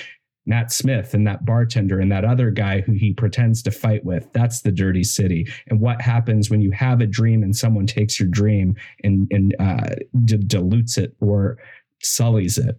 Matt 0.48 0.72
Smith 0.72 1.12
and 1.12 1.26
that 1.26 1.44
bartender 1.44 2.00
and 2.00 2.10
that 2.10 2.24
other 2.24 2.50
guy 2.50 2.80
who 2.80 2.92
he 2.92 3.12
pretends 3.12 3.62
to 3.62 3.70
fight 3.70 4.04
with. 4.04 4.26
That's 4.32 4.62
the 4.62 4.72
dirty 4.72 5.04
city. 5.04 5.46
And 5.68 5.78
what 5.78 6.00
happens 6.00 6.48
when 6.48 6.62
you 6.62 6.70
have 6.70 7.02
a 7.02 7.06
dream 7.06 7.42
and 7.42 7.54
someone 7.54 7.86
takes 7.86 8.18
your 8.18 8.28
dream 8.28 8.74
and, 9.04 9.28
and 9.30 9.54
uh, 9.60 9.94
d- 10.24 10.38
dilutes 10.38 10.96
it 10.96 11.14
or 11.20 11.58
sullies 12.00 12.56
it? 12.56 12.76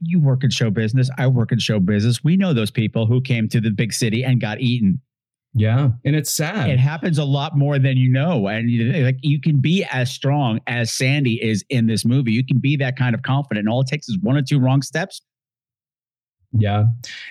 You 0.00 0.20
work 0.20 0.44
in 0.44 0.50
show 0.50 0.70
business. 0.70 1.10
I 1.18 1.26
work 1.26 1.50
in 1.50 1.58
show 1.58 1.80
business. 1.80 2.22
We 2.22 2.36
know 2.36 2.52
those 2.52 2.70
people 2.70 3.06
who 3.06 3.20
came 3.20 3.48
to 3.48 3.60
the 3.60 3.70
big 3.70 3.92
city 3.92 4.22
and 4.22 4.40
got 4.40 4.60
eaten. 4.60 5.00
Yeah, 5.52 5.90
and 6.04 6.14
it's 6.14 6.32
sad. 6.32 6.70
It 6.70 6.78
happens 6.78 7.18
a 7.18 7.24
lot 7.24 7.58
more 7.58 7.80
than 7.80 7.96
you 7.96 8.08
know, 8.08 8.46
and 8.46 8.70
you, 8.70 8.92
like 9.04 9.16
you 9.20 9.40
can 9.40 9.58
be 9.58 9.84
as 9.90 10.08
strong 10.08 10.60
as 10.68 10.92
Sandy 10.92 11.42
is 11.42 11.64
in 11.70 11.88
this 11.88 12.04
movie. 12.04 12.30
You 12.30 12.46
can 12.46 12.58
be 12.58 12.76
that 12.76 12.96
kind 12.96 13.16
of 13.16 13.22
confident. 13.22 13.66
And 13.66 13.68
all 13.68 13.80
it 13.80 13.88
takes 13.88 14.08
is 14.08 14.16
one 14.20 14.36
or 14.36 14.42
two 14.42 14.60
wrong 14.60 14.80
steps. 14.80 15.22
Yeah, 16.52 16.84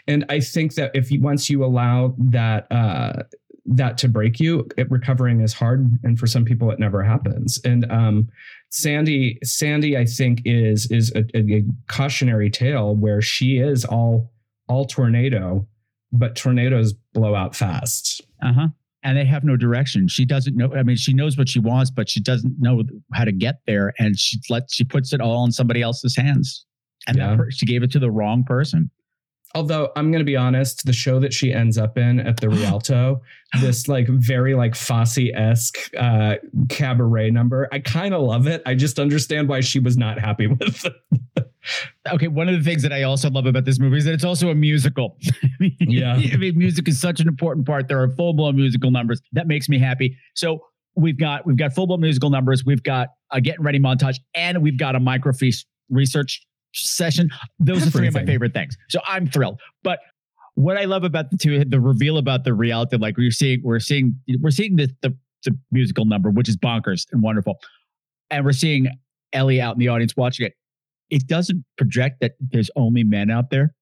and 0.08 0.26
I 0.30 0.40
think 0.40 0.76
that 0.76 0.92
if 0.96 1.12
you 1.12 1.20
once 1.22 1.50
you 1.50 1.64
allow 1.66 2.16
that 2.18 2.72
uh, 2.72 3.24
that 3.66 3.98
to 4.00 4.08
break 4.08 4.40
you, 4.40 4.68
it, 4.78 4.90
recovering 4.90 5.42
is 5.42 5.54
hard, 5.54 5.92
and 6.04 6.18
for 6.18 6.26
some 6.28 6.46
people, 6.46 6.72
it 6.72 6.80
never 6.80 7.04
happens. 7.04 7.60
And 7.66 7.90
um, 7.92 8.30
Sandy, 8.70 9.38
Sandy, 9.44 9.98
I 9.98 10.06
think 10.06 10.42
is 10.46 10.90
is 10.92 11.12
a, 11.16 11.26
a 11.38 11.64
cautionary 11.88 12.50
tale 12.50 12.96
where 12.96 13.22
she 13.22 13.58
is 13.58 13.84
all 13.84 14.32
all 14.70 14.86
tornado, 14.86 15.68
but 16.14 16.36
tornadoes 16.36 16.94
blow 17.14 17.36
out 17.36 17.56
fast. 17.56 18.22
Uh 18.42 18.54
huh. 18.54 18.68
And 19.04 19.18
they 19.18 19.26
have 19.26 19.44
no 19.46 19.56
direction. 19.56 20.08
She 20.10 20.26
doesn't 20.26 20.56
know. 20.58 20.74
I 20.76 20.84
mean, 20.84 20.98
she 20.98 21.14
knows 21.14 21.38
what 21.38 21.48
she 21.50 21.60
wants, 21.60 21.90
but 21.90 22.10
she 22.10 22.20
doesn't 22.20 22.54
know 22.60 22.84
how 23.14 23.24
to 23.24 23.32
get 23.32 23.62
there. 23.66 23.94
And 23.98 24.18
she 24.20 24.38
lets 24.50 24.74
she 24.74 24.84
puts 24.84 25.14
it 25.14 25.22
all 25.22 25.46
in 25.46 25.52
somebody 25.54 25.82
else's 25.82 26.16
hands. 26.16 26.66
And 27.08 27.18
Yeah. 27.18 27.30
that 27.30 27.38
per- 27.38 27.52
she 27.52 27.66
gave 27.66 27.82
it 27.82 27.92
to 27.92 28.00
the 28.00 28.12
wrong 28.12 28.44
person. 28.44 28.90
Although 29.56 29.92
I'm 29.96 30.12
going 30.12 30.20
to 30.20 30.26
be 30.26 30.36
honest, 30.36 30.86
the 30.86 30.94
show 30.94 31.20
that 31.20 31.34
she 31.34 31.52
ends 31.52 31.78
up 31.78 31.98
in 31.98 32.20
at 32.20 32.40
the 32.40 32.50
Rialto, 32.50 33.22
this 33.62 33.88
like 33.88 34.08
very 34.08 34.54
like 34.54 34.76
Fosse 34.76 35.32
esque 35.34 35.78
uh, 35.98 36.36
cabaret 36.70 37.32
number, 37.32 37.68
I 37.72 37.80
kind 37.80 38.14
of 38.14 38.22
love 38.22 38.48
it. 38.48 38.62
I 38.66 38.76
just 38.76 39.00
understand 39.00 39.50
why 39.50 39.62
she 39.62 39.80
was 39.80 39.98
not 39.98 40.20
happy 40.20 40.48
with 40.48 40.86
it. 40.86 41.52
Okay, 42.12 42.28
one 42.28 42.48
of 42.48 42.56
the 42.56 42.64
things 42.64 42.84
that 42.84 42.94
I 42.94 43.04
also 43.04 43.30
love 43.30 43.46
about 43.46 43.66
this 43.66 43.80
movie 43.80 43.98
is 43.98 44.06
that 44.06 44.14
it's 44.14 44.24
also 44.24 44.50
a 44.50 44.56
musical. 44.56 45.18
Yeah. 45.82 46.14
I 46.14 46.38
mean, 46.38 46.58
music 46.58 46.88
is 46.88 47.02
such 47.02 47.20
an 47.20 47.28
important 47.28 47.66
part. 47.66 47.88
There 47.88 48.02
are 48.02 48.08
full 48.10 48.34
blown 48.34 48.56
musical 48.56 48.92
numbers. 48.92 49.22
That 49.34 49.48
makes 49.48 49.68
me 49.68 49.80
happy. 49.80 50.16
So 50.36 50.62
we've 50.96 51.18
got 51.18 51.46
we've 51.46 51.58
got 51.58 51.74
full 51.74 51.88
blown 51.88 52.00
musical 52.00 52.30
numbers. 52.30 52.64
We've 52.64 52.84
got 52.84 53.10
a 53.32 53.42
getting 53.42 53.64
ready 53.64 53.80
montage, 53.80 54.20
and 54.36 54.62
we've 54.62 54.78
got 54.78 54.96
a 54.96 55.00
microfiche 55.00 55.66
research 55.90 56.46
session. 56.74 57.30
Those 57.60 57.86
are 57.86 57.90
three 57.90 58.08
of 58.08 58.14
my 58.14 58.26
favorite 58.26 58.54
things. 58.54 58.78
So 58.90 59.00
I'm 59.08 59.28
thrilled. 59.28 59.60
But 59.84 60.00
what 60.56 60.78
I 60.78 60.86
love 60.86 61.04
about 61.04 61.32
the 61.32 61.38
two, 61.38 61.64
the 61.66 61.80
reveal 61.80 62.18
about 62.18 62.44
the 62.44 62.54
reality, 62.54 62.98
like 62.98 63.18
we're 63.18 63.32
seeing, 63.32 63.62
we're 63.64 63.80
seeing, 63.80 64.16
we're 64.42 64.52
seeing 64.52 64.76
the 64.76 64.90
the, 65.02 65.16
the 65.46 65.58
musical 65.72 66.06
number, 66.06 66.30
which 66.30 66.50
is 66.50 66.58
bonkers 66.58 67.06
and 67.12 67.22
wonderful, 67.22 67.60
and 68.30 68.44
we're 68.44 68.52
seeing 68.52 68.88
Ellie 69.34 69.62
out 69.62 69.76
in 69.76 69.80
the 69.80 69.88
audience 69.88 70.16
watching 70.18 70.46
it. 70.46 70.54
It 71.10 71.28
doesn't 71.28 71.64
project 71.78 72.20
that 72.22 72.34
there's 72.40 72.70
only 72.76 73.04
men 73.04 73.32
out 73.32 73.50
there 73.50 73.74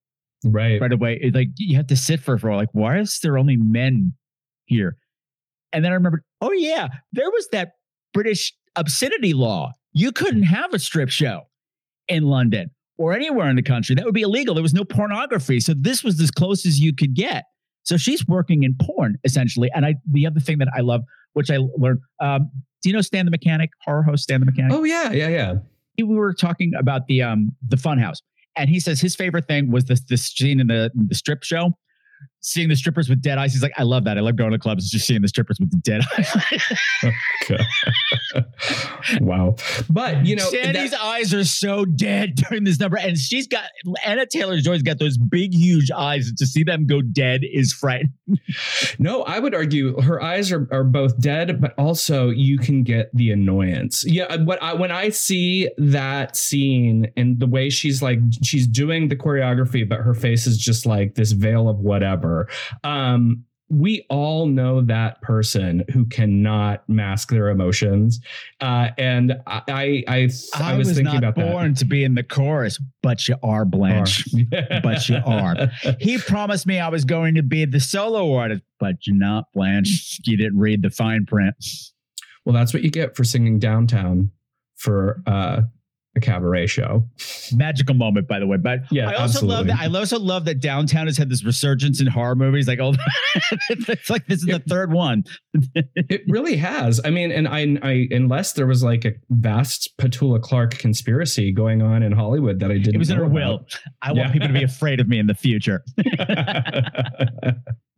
right 0.45 0.79
right 0.79 0.91
away. 0.91 1.19
It's 1.21 1.35
like 1.35 1.49
you 1.57 1.75
have 1.77 1.87
to 1.87 1.95
sit 1.97 2.19
for 2.19 2.37
for 2.37 2.55
like, 2.55 2.69
why 2.73 2.99
is 2.99 3.19
there 3.21 3.37
only 3.37 3.57
men 3.57 4.13
here? 4.65 4.97
And 5.73 5.83
then 5.83 5.91
I 5.91 5.95
remembered, 5.95 6.23
oh 6.41 6.51
yeah, 6.51 6.87
there 7.11 7.29
was 7.29 7.47
that 7.51 7.71
British 8.13 8.53
obscenity 8.75 9.33
law. 9.33 9.71
You 9.93 10.11
couldn't 10.11 10.43
have 10.43 10.73
a 10.73 10.79
strip 10.79 11.09
show 11.09 11.41
in 12.07 12.23
London 12.23 12.69
or 12.97 13.13
anywhere 13.13 13.49
in 13.49 13.55
the 13.55 13.63
country. 13.63 13.95
That 13.95 14.05
would 14.05 14.13
be 14.13 14.21
illegal. 14.21 14.55
There 14.55 14.63
was 14.63 14.73
no 14.73 14.83
pornography. 14.83 15.59
So 15.59 15.73
this 15.75 16.03
was 16.03 16.19
as 16.19 16.31
close 16.31 16.65
as 16.65 16.79
you 16.79 16.93
could 16.93 17.13
get. 17.13 17.45
So 17.83 17.95
she's 17.97 18.27
working 18.27 18.63
in 18.63 18.75
porn 18.81 19.17
essentially. 19.23 19.69
And 19.73 19.85
I 19.85 19.95
the 20.11 20.25
other 20.27 20.39
thing 20.39 20.57
that 20.57 20.69
I 20.75 20.81
love, 20.81 21.01
which 21.33 21.49
I 21.49 21.57
learned, 21.77 21.99
um, 22.19 22.49
do 22.81 22.89
you 22.89 22.93
know 22.93 23.01
Stan 23.01 23.25
the 23.25 23.31
Mechanic, 23.31 23.69
horror 23.85 24.03
host 24.03 24.23
Stan 24.23 24.39
the 24.39 24.45
Mechanic? 24.45 24.73
Oh 24.73 24.83
yeah, 24.83 25.11
yeah, 25.11 25.29
yeah. 25.29 25.53
we 25.97 26.03
were 26.03 26.33
talking 26.33 26.73
about 26.77 27.07
the 27.07 27.21
um 27.21 27.55
the 27.67 27.77
funhouse 27.77 28.17
and 28.57 28.69
he 28.69 28.79
says 28.79 28.99
his 28.99 29.15
favorite 29.15 29.47
thing 29.47 29.71
was 29.71 29.85
this 29.85 30.01
this 30.01 30.25
scene 30.25 30.59
in 30.59 30.67
the 30.67 30.91
the 31.07 31.15
strip 31.15 31.43
show 31.43 31.71
seeing 32.41 32.69
the 32.69 32.75
strippers 32.75 33.09
with 33.09 33.21
dead 33.21 33.37
eyes 33.37 33.53
he's 33.53 33.63
like 33.63 33.73
i 33.77 33.83
love 33.83 34.03
that 34.03 34.17
i 34.17 34.21
love 34.21 34.35
going 34.35 34.51
to 34.51 34.59
clubs 34.59 34.89
just 34.89 35.05
seeing 35.05 35.21
the 35.21 35.27
strippers 35.27 35.57
with 35.59 35.69
the 35.71 35.77
dead 35.77 36.01
eyes 36.17 36.31
wow 39.21 39.55
but 39.89 40.25
you 40.25 40.35
know 40.35 40.49
sandy's 40.49 40.91
that- 40.91 41.03
eyes 41.03 41.33
are 41.33 41.43
so 41.43 41.85
dead 41.85 42.35
during 42.49 42.63
this 42.63 42.79
number 42.79 42.97
and 42.97 43.17
she's 43.17 43.47
got 43.47 43.65
anya 44.05 44.25
taylor 44.25 44.57
joy's 44.59 44.83
got 44.83 44.99
those 44.99 45.17
big 45.17 45.53
huge 45.53 45.91
eyes 45.91 46.27
and 46.27 46.37
to 46.37 46.45
see 46.45 46.63
them 46.63 46.85
go 46.85 47.01
dead 47.01 47.41
is 47.43 47.73
frightening 47.73 48.11
No, 48.99 49.23
I 49.23 49.39
would 49.39 49.55
argue 49.55 49.99
her 50.01 50.21
eyes 50.21 50.51
are, 50.51 50.67
are 50.71 50.83
both 50.83 51.19
dead, 51.19 51.61
but 51.61 51.73
also 51.77 52.29
you 52.29 52.57
can 52.57 52.83
get 52.83 53.09
the 53.13 53.31
annoyance. 53.31 54.03
Yeah, 54.05 54.25
uh, 54.25 54.39
what 54.39 54.61
I 54.61 54.73
when 54.73 54.91
I 54.91 55.09
see 55.09 55.69
that 55.77 56.35
scene 56.35 57.09
and 57.15 57.39
the 57.39 57.47
way 57.47 57.69
she's 57.69 58.01
like 58.01 58.19
she's 58.43 58.67
doing 58.67 59.07
the 59.07 59.15
choreography, 59.15 59.87
but 59.87 59.99
her 59.99 60.13
face 60.13 60.45
is 60.45 60.57
just 60.57 60.85
like 60.85 61.15
this 61.15 61.31
veil 61.31 61.69
of 61.69 61.79
whatever. 61.79 62.26
Um, 62.83 63.43
we 63.69 64.05
all 64.09 64.45
know 64.45 64.81
that 64.81 65.21
person 65.21 65.83
who 65.91 66.05
cannot 66.05 66.87
mask 66.87 67.29
their 67.29 67.49
emotions, 67.49 68.21
uh, 68.61 68.89
and 68.97 69.33
I 69.45 69.61
I 69.67 70.03
I, 70.07 70.29
I 70.55 70.77
was, 70.77 70.87
thinking 70.87 71.03
not 71.05 71.23
about 71.23 71.35
born 71.35 71.75
to 71.75 71.85
be 71.85 72.03
in 72.03 72.15
the 72.15 72.23
chorus 72.23 72.79
but 73.03 73.27
you 73.27 73.35
are 73.43 73.65
blanche 73.65 74.23
that. 74.51 74.81
but 74.83 75.07
you 75.09 75.17
are. 75.25 75.55
He 75.99 76.17
promised 76.17 76.65
me 76.65 76.79
I 76.79 76.89
was 76.89 77.05
going 77.05 77.35
to 77.35 77.43
be 77.43 77.65
the 77.65 77.79
solo 77.79 78.33
artist, 78.35 78.63
but 78.79 79.05
you're 79.05 79.15
not, 79.15 79.45
Blanche. 79.53 80.19
You 80.25 80.37
didn't 80.37 80.59
read 80.59 80.81
the 80.81 80.89
fine 80.89 81.25
print. 81.25 81.55
Well, 82.45 82.53
that's 82.53 82.73
what 82.73 82.83
you 82.83 82.89
get 82.89 83.15
for 83.15 83.23
singing 83.23 83.59
downtown 83.59 84.31
for 84.75 85.21
uh, 85.25 85.61
a 86.17 86.19
cabaret 86.19 86.67
show. 86.67 87.07
Magical 87.53 87.95
moment, 87.95 88.27
by 88.27 88.39
the 88.39 88.47
way. 88.47 88.57
But 88.57 88.81
Yeah, 88.91 89.09
I 89.09 89.13
also 89.13 89.45
love 89.45 89.67
that. 89.67 89.79
I 89.79 89.87
also 89.87 90.19
love 90.19 90.43
that 90.45 90.59
downtown 90.59 91.05
has 91.07 91.17
had 91.17 91.29
this 91.29 91.45
resurgence 91.45 92.01
in 92.01 92.07
horror 92.07 92.35
movies. 92.35 92.67
Like, 92.67 92.79
oh, 92.79 92.93
it's 93.69 94.09
like 94.09 94.25
this 94.27 94.39
is 94.39 94.45
the 94.45 94.59
third 94.67 94.91
one. 94.91 95.23
It 96.09 96.21
really 96.27 96.55
has. 96.57 97.01
I 97.03 97.09
mean, 97.09 97.31
and 97.31 97.47
I, 97.47 97.77
I, 97.83 98.07
unless 98.11 98.53
there 98.53 98.65
was 98.67 98.83
like 98.83 99.03
a 99.05 99.11
vast 99.29 99.95
Petula 99.97 100.41
Clark 100.41 100.77
conspiracy 100.77 101.51
going 101.51 101.81
on 101.81 102.01
in 102.03 102.11
Hollywood 102.11 102.59
that 102.59 102.71
I 102.71 102.77
didn't. 102.77 102.95
It 102.95 102.97
was 102.99 103.09
in 103.09 103.17
know 103.17 103.23
her 103.23 103.29
will. 103.29 103.65
I 104.01 104.11
want 104.13 104.27
Yeah. 104.27 104.31
people 104.33 104.47
to 104.47 104.53
be 104.53 104.63
afraid 104.63 104.99
of 104.99 105.07
me 105.07 105.19
in 105.19 105.27
the 105.27 105.33
future, 105.35 105.83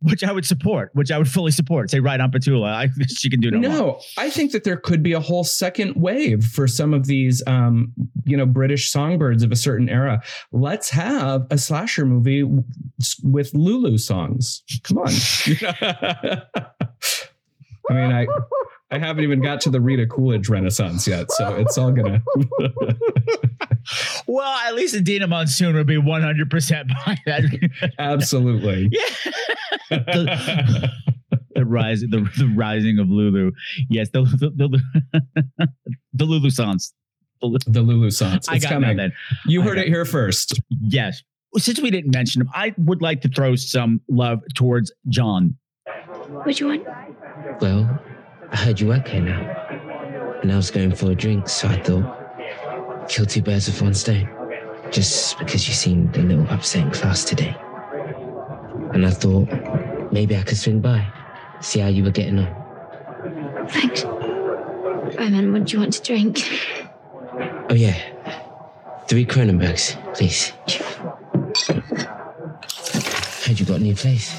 which 0.02 0.24
I 0.24 0.32
would 0.32 0.46
support, 0.46 0.90
which 0.94 1.10
I 1.10 1.18
would 1.18 1.28
fully 1.28 1.50
support. 1.50 1.90
Say, 1.90 2.00
right 2.00 2.20
on 2.20 2.30
Petula. 2.30 2.72
I, 2.72 2.88
she 3.08 3.28
can 3.28 3.40
do 3.40 3.50
no, 3.50 3.68
wrong. 3.68 3.78
No, 3.78 4.00
I 4.16 4.30
think 4.30 4.52
that 4.52 4.64
there 4.64 4.76
could 4.76 5.02
be 5.02 5.12
a 5.12 5.20
whole 5.20 5.44
second 5.44 5.94
wave 5.96 6.44
for 6.44 6.66
some 6.66 6.94
of 6.94 7.06
these, 7.06 7.42
um, 7.46 7.92
you 8.24 8.36
know, 8.36 8.46
British 8.46 8.90
songbirds 8.90 9.42
of 9.42 9.52
a 9.52 9.56
certain 9.56 9.88
era. 9.88 10.22
Let's 10.52 10.90
have 10.90 11.46
a 11.50 11.58
slasher 11.58 12.06
movie 12.06 12.44
with 13.22 13.52
Lulu 13.54 13.98
songs. 13.98 14.62
Come 14.84 14.98
on. 14.98 15.08
I 17.90 17.92
mean, 17.92 18.12
I, 18.12 18.26
I 18.92 18.98
haven't 18.98 19.22
even 19.24 19.40
got 19.40 19.60
to 19.62 19.70
the 19.70 19.80
Rita 19.80 20.06
Coolidge 20.06 20.48
Renaissance 20.48 21.06
yet, 21.06 21.30
so 21.32 21.54
it's 21.56 21.78
all 21.78 21.92
gonna. 21.92 22.22
Well, 24.26 24.52
at 24.66 24.74
least 24.74 24.94
Edina 24.94 25.26
Monsoon 25.26 25.74
would 25.74 25.86
be 25.86 25.96
100% 25.96 26.86
behind 26.86 27.18
that. 27.26 27.92
Absolutely. 27.98 28.88
the, 29.88 30.90
the 31.54 31.64
rise, 31.64 32.02
the, 32.02 32.30
the 32.38 32.52
rising 32.54 32.98
of 32.98 33.08
Lulu. 33.08 33.50
Yes, 33.88 34.10
the 34.12 34.22
the, 34.22 34.50
the, 35.58 35.68
the 36.12 36.24
Lulu 36.24 36.50
songs. 36.50 36.92
The 37.40 37.80
Lulu 37.82 38.10
songs. 38.10 38.48
I 38.48 38.56
It's 38.56 38.64
got 38.64 38.74
coming. 38.74 38.96
nothing. 38.96 39.12
You 39.46 39.62
I 39.62 39.64
heard 39.64 39.78
it 39.78 39.88
here 39.88 40.04
first. 40.04 40.60
Yes. 40.82 41.22
Since 41.56 41.80
we 41.80 41.90
didn't 41.90 42.14
mention 42.14 42.42
him, 42.42 42.50
I 42.54 42.74
would 42.76 43.02
like 43.02 43.22
to 43.22 43.28
throw 43.28 43.56
some 43.56 44.00
love 44.08 44.40
towards 44.54 44.92
John. 45.08 45.56
What 46.28 46.54
do 46.54 46.64
you 46.64 46.68
want? 46.70 46.86
Well, 47.60 47.98
I 48.52 48.56
heard 48.56 48.80
you 48.80 48.88
work 48.88 49.08
here 49.08 49.22
now. 49.22 49.40
And 50.42 50.52
I 50.52 50.56
was 50.56 50.70
going 50.70 50.94
for 50.94 51.10
a 51.10 51.14
drink, 51.14 51.48
so 51.48 51.68
I 51.68 51.80
thought, 51.82 53.08
kill 53.08 53.26
two 53.26 53.42
birds 53.42 53.66
with 53.66 53.80
one 53.82 53.94
stone. 53.94 54.28
Just 54.90 55.38
because 55.38 55.68
you 55.68 55.74
seemed 55.74 56.16
a 56.16 56.22
little 56.22 56.48
upset 56.48 56.84
in 56.84 56.90
class 56.90 57.24
today. 57.24 57.54
And 58.92 59.06
I 59.06 59.10
thought, 59.10 59.48
maybe 60.12 60.36
I 60.36 60.42
could 60.42 60.56
swing 60.56 60.80
by, 60.80 61.06
see 61.60 61.80
how 61.80 61.88
you 61.88 62.02
were 62.02 62.10
getting 62.10 62.38
on. 62.40 63.68
Thanks. 63.68 64.04
Oh 64.04 65.14
man, 65.18 65.52
what 65.52 65.64
do 65.64 65.72
you 65.74 65.80
want 65.80 65.92
to 65.92 66.02
drink? 66.02 66.40
Oh, 67.68 67.74
yeah. 67.74 67.96
Three 69.06 69.26
Kronenbourgs, 69.26 69.96
please. 70.14 70.52
Heard 73.46 73.60
you 73.60 73.66
got 73.66 73.76
a 73.80 73.82
new 73.82 73.94
place. 73.94 74.32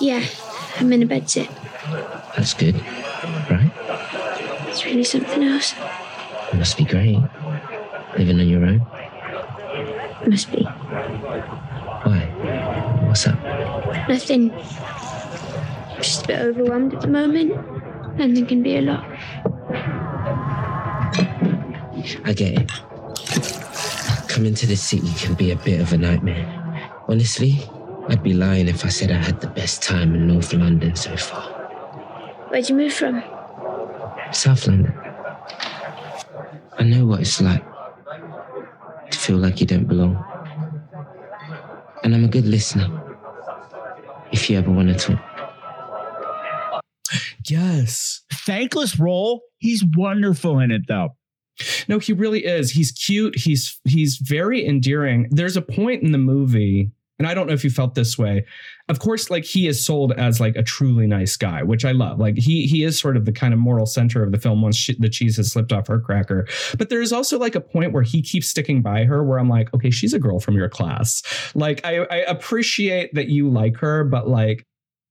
Yeah, 0.00 0.24
I'm 0.76 0.92
in 0.92 1.02
a 1.02 1.06
bed 1.06 1.28
sit. 1.28 1.50
That's 2.36 2.54
good, 2.54 2.74
right? 3.50 3.72
It's 4.68 4.84
really 4.84 5.04
something 5.04 5.42
else. 5.42 5.74
It 6.52 6.56
must 6.56 6.76
be 6.76 6.84
great. 6.84 7.18
Living 8.18 8.40
on 8.40 8.48
your 8.48 8.64
own. 8.64 8.86
Must 10.26 10.52
be. 10.52 10.64
Why? 10.64 12.28
What's 13.06 13.26
up? 13.26 13.38
Nothing. 14.08 14.50
Just 15.96 16.24
a 16.24 16.26
bit 16.26 16.40
overwhelmed 16.40 16.94
at 16.94 17.00
the 17.02 17.08
moment. 17.08 17.52
London 18.18 18.46
can 18.46 18.62
be 18.62 18.76
a 18.76 18.82
lot. 18.82 19.04
I 22.24 22.32
get 22.34 22.58
it. 22.58 22.70
Coming 24.28 24.54
to 24.54 24.66
the 24.66 24.76
city 24.76 25.12
can 25.18 25.34
be 25.34 25.50
a 25.50 25.56
bit 25.56 25.80
of 25.80 25.92
a 25.92 25.98
nightmare. 25.98 26.46
Honestly, 27.08 27.60
I'd 28.08 28.22
be 28.22 28.32
lying 28.32 28.68
if 28.68 28.84
I 28.84 28.88
said 28.88 29.10
I 29.10 29.16
had 29.16 29.40
the 29.40 29.48
best 29.48 29.82
time 29.82 30.14
in 30.14 30.26
North 30.26 30.52
London 30.52 30.96
so 30.96 31.16
far. 31.16 31.61
Where'd 32.52 32.68
you 32.68 32.76
move 32.76 32.92
from? 32.92 33.22
South 34.30 34.66
London. 34.66 34.92
I 36.78 36.82
know 36.82 37.06
what 37.06 37.20
it's 37.20 37.40
like 37.40 37.64
to 39.10 39.18
feel 39.18 39.38
like 39.38 39.58
you 39.62 39.66
don't 39.66 39.86
belong. 39.86 40.22
And 42.04 42.14
I'm 42.14 42.26
a 42.26 42.28
good 42.28 42.44
listener. 42.44 42.90
If 44.32 44.50
you 44.50 44.58
ever 44.58 44.70
want 44.70 44.88
to 44.88 44.94
talk. 44.96 46.82
Yes. 47.48 48.20
Thankless 48.30 48.98
role. 48.98 49.40
He's 49.56 49.82
wonderful 49.96 50.58
in 50.58 50.70
it, 50.72 50.82
though. 50.86 51.16
No, 51.88 52.00
he 52.00 52.12
really 52.12 52.44
is. 52.44 52.72
He's 52.72 52.92
cute. 52.92 53.34
He's 53.38 53.80
he's 53.84 54.18
very 54.18 54.66
endearing. 54.66 55.28
There's 55.30 55.56
a 55.56 55.62
point 55.62 56.02
in 56.02 56.12
the 56.12 56.18
movie, 56.18 56.90
and 57.22 57.30
I 57.30 57.34
don't 57.34 57.46
know 57.46 57.52
if 57.52 57.62
you 57.62 57.70
felt 57.70 57.94
this 57.94 58.18
way. 58.18 58.44
Of 58.88 58.98
course, 58.98 59.30
like 59.30 59.44
he 59.44 59.68
is 59.68 59.86
sold 59.86 60.10
as 60.14 60.40
like 60.40 60.56
a 60.56 60.62
truly 60.64 61.06
nice 61.06 61.36
guy, 61.36 61.62
which 61.62 61.84
I 61.84 61.92
love. 61.92 62.18
Like 62.18 62.36
he 62.36 62.66
he 62.66 62.82
is 62.82 62.98
sort 62.98 63.16
of 63.16 63.26
the 63.26 63.32
kind 63.32 63.54
of 63.54 63.60
moral 63.60 63.86
center 63.86 64.24
of 64.24 64.32
the 64.32 64.38
film 64.38 64.60
once 64.60 64.76
she, 64.76 64.96
the 64.98 65.08
cheese 65.08 65.36
has 65.36 65.52
slipped 65.52 65.72
off 65.72 65.86
her 65.86 66.00
cracker. 66.00 66.48
But 66.76 66.88
there 66.88 67.00
is 67.00 67.12
also 67.12 67.38
like 67.38 67.54
a 67.54 67.60
point 67.60 67.92
where 67.92 68.02
he 68.02 68.22
keeps 68.22 68.48
sticking 68.48 68.82
by 68.82 69.04
her, 69.04 69.22
where 69.22 69.38
I'm 69.38 69.48
like, 69.48 69.72
okay, 69.72 69.92
she's 69.92 70.12
a 70.12 70.18
girl 70.18 70.40
from 70.40 70.56
your 70.56 70.68
class. 70.68 71.22
Like 71.54 71.80
I, 71.86 71.98
I 72.10 72.16
appreciate 72.26 73.14
that 73.14 73.28
you 73.28 73.48
like 73.48 73.76
her, 73.76 74.02
but 74.02 74.26
like 74.26 74.66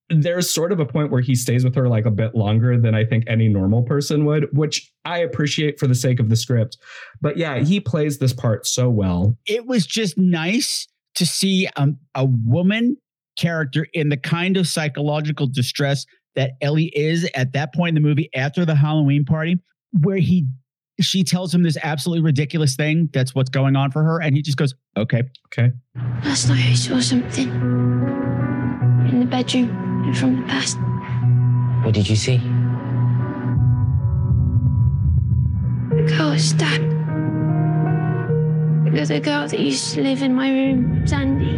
there's 0.10 0.50
sort 0.50 0.74
of 0.74 0.82
a 0.82 0.86
point 0.86 1.12
where 1.12 1.22
he 1.22 1.34
stays 1.34 1.64
with 1.64 1.76
her 1.76 1.88
like 1.88 2.06
a 2.06 2.12
bit 2.12 2.36
longer 2.36 2.78
than 2.78 2.94
I 2.94 3.06
think 3.06 3.24
any 3.28 3.48
normal 3.48 3.84
person 3.84 4.26
would, 4.26 4.50
which 4.52 4.92
I 5.06 5.20
appreciate 5.20 5.80
for 5.80 5.88
the 5.88 5.96
sake 5.96 6.20
of 6.20 6.28
the 6.28 6.36
script. 6.36 6.78
But 7.22 7.38
yeah, 7.38 7.60
he 7.60 7.80
plays 7.80 8.18
this 8.18 8.34
part 8.34 8.68
so 8.68 8.90
well. 8.90 9.38
It 9.46 9.66
was 9.66 9.86
just 9.86 10.18
nice 10.18 10.90
to 11.16 11.26
see 11.26 11.68
um, 11.76 11.98
a 12.16 12.26
woman 12.26 12.98
character 13.38 13.88
in 13.94 14.10
the 14.10 14.18
kind 14.18 14.58
of 14.58 14.68
psychological 14.68 15.48
distress 15.48 16.06
that 16.36 16.52
Ellie 16.62 16.92
is 16.96 17.30
at 17.36 17.54
that 17.54 17.74
point 17.74 17.90
in 17.90 17.96
the 17.96 18.08
movie 18.08 18.30
after 18.36 18.66
the 18.66 18.76
Halloween 18.76 19.26
party, 19.26 19.60
where 20.02 20.18
he 20.18 20.46
she 21.00 21.24
tells 21.24 21.54
him 21.54 21.64
this 21.64 21.78
absolutely 21.82 22.24
ridiculous 22.24 22.76
thing 22.76 23.10
that's 23.12 23.34
what's 23.34 23.50
going 23.50 23.76
on 23.76 23.92
for 23.92 24.04
her, 24.04 24.22
and 24.22 24.36
he 24.36 24.42
just 24.42 24.58
goes, 24.58 24.76
"Okay, 24.98 25.24
okay." 25.48 25.72
Last 26.24 26.48
night 26.48 26.70
I 26.70 26.74
saw 26.74 27.00
something 27.00 27.50
in 29.10 29.20
the 29.20 29.26
bedroom 29.26 30.14
from 30.14 30.42
the 30.42 30.48
past. 30.48 30.78
What 31.84 31.94
did 31.94 32.08
you 32.08 32.16
see? 32.16 32.36
A 35.92 36.04
girl 36.08 36.32
was 36.32 36.50
stabbed. 36.50 36.91
The 38.94 39.02
other 39.04 39.20
girl 39.22 39.48
that 39.48 39.58
used 39.58 39.94
to 39.94 40.02
live 40.02 40.22
in 40.22 40.36
my 40.36 40.50
room, 40.50 41.08
Sandy. 41.08 41.58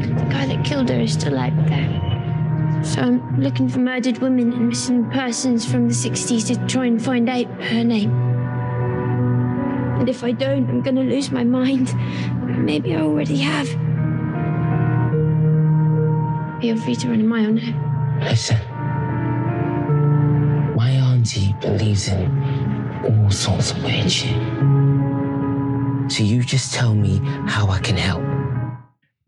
The 0.00 0.24
guy 0.24 0.46
that 0.46 0.64
killed 0.64 0.88
her 0.88 0.98
is 0.98 1.12
still 1.12 1.38
out 1.38 1.52
there. 1.66 2.00
So 2.82 3.02
I'm 3.02 3.38
looking 3.38 3.68
for 3.68 3.80
murdered 3.80 4.18
women 4.18 4.50
and 4.54 4.68
missing 4.68 5.10
persons 5.10 5.70
from 5.70 5.88
the 5.88 5.94
60s 5.94 6.46
to 6.46 6.66
try 6.66 6.86
and 6.86 7.02
find 7.02 7.28
out 7.28 7.44
her 7.64 7.84
name. 7.84 8.10
And 10.00 10.08
if 10.08 10.24
I 10.24 10.32
don't, 10.32 10.70
I'm 10.70 10.80
gonna 10.80 11.02
lose 11.02 11.30
my 11.30 11.44
mind. 11.44 11.94
Maybe 12.42 12.96
I 12.96 13.02
already 13.02 13.36
have. 13.38 13.68
Feel 16.62 16.78
free 16.78 16.94
to 16.94 17.08
run 17.10 17.20
a 17.20 17.24
mile 17.24 17.52
now. 17.52 18.20
Listen. 18.22 18.56
My 20.76 20.92
auntie 20.92 21.54
believes 21.60 22.08
in 22.08 23.04
all 23.04 23.30
sorts 23.30 23.72
of 23.72 23.84
weird 23.84 24.10
shit. 24.10 24.34
So 26.10 26.24
you 26.24 26.42
just 26.42 26.74
tell 26.74 26.94
me 26.94 27.20
how 27.46 27.68
I 27.68 27.78
can 27.78 27.96
help. 27.96 28.22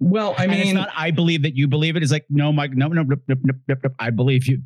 Well, 0.01 0.35
I 0.37 0.45
And 0.45 0.53
mean, 0.53 0.61
it's 0.63 0.73
not. 0.73 0.89
I 0.97 1.13
believe 1.13 1.43
that 1.43 1.57
you 1.57 1.69
believe 1.69 1.95
it. 1.95 2.03
It's 2.03 2.11
like 2.11 2.27
no, 2.29 2.53
Mike. 2.53 2.73
No, 2.75 2.89
no, 2.89 3.03
no, 3.03 3.17
no, 3.29 3.37
no, 3.45 3.55
no, 3.69 3.75
no. 3.85 3.91
I 4.01 4.11
believe 4.11 4.49
you. 4.49 4.63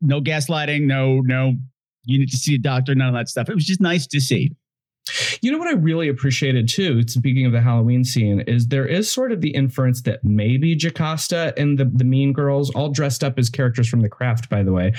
No 0.00 0.20
gaslighting. 0.20 0.82
No, 0.82 1.20
no. 1.20 1.54
You 2.04 2.18
need 2.18 2.30
to 2.30 2.36
see 2.36 2.56
a 2.56 2.58
doctor. 2.58 2.92
None 2.96 3.06
of 3.06 3.14
that 3.14 3.28
stuff. 3.28 3.48
It 3.48 3.54
was 3.54 3.64
just 3.64 3.80
nice 3.80 4.06
to 4.08 4.20
see. 4.20 4.50
You 5.40 5.52
know 5.52 5.58
what 5.58 5.68
I 5.68 5.72
really 5.72 6.08
appreciated 6.08 6.68
too, 6.68 7.02
speaking 7.06 7.46
of 7.46 7.52
the 7.52 7.60
Halloween 7.60 8.04
scene, 8.04 8.40
is 8.40 8.68
there 8.68 8.86
is 8.86 9.12
sort 9.12 9.32
of 9.32 9.40
the 9.40 9.50
inference 9.50 10.02
that 10.02 10.24
maybe 10.24 10.76
Jocasta 10.76 11.52
and 11.56 11.78
the, 11.78 11.84
the 11.84 12.04
Mean 12.04 12.32
Girls, 12.32 12.70
all 12.70 12.90
dressed 12.90 13.22
up 13.24 13.38
as 13.38 13.50
characters 13.50 13.88
from 13.88 14.00
the 14.00 14.08
craft, 14.08 14.48
by 14.48 14.62
the 14.62 14.72
way, 14.72 14.92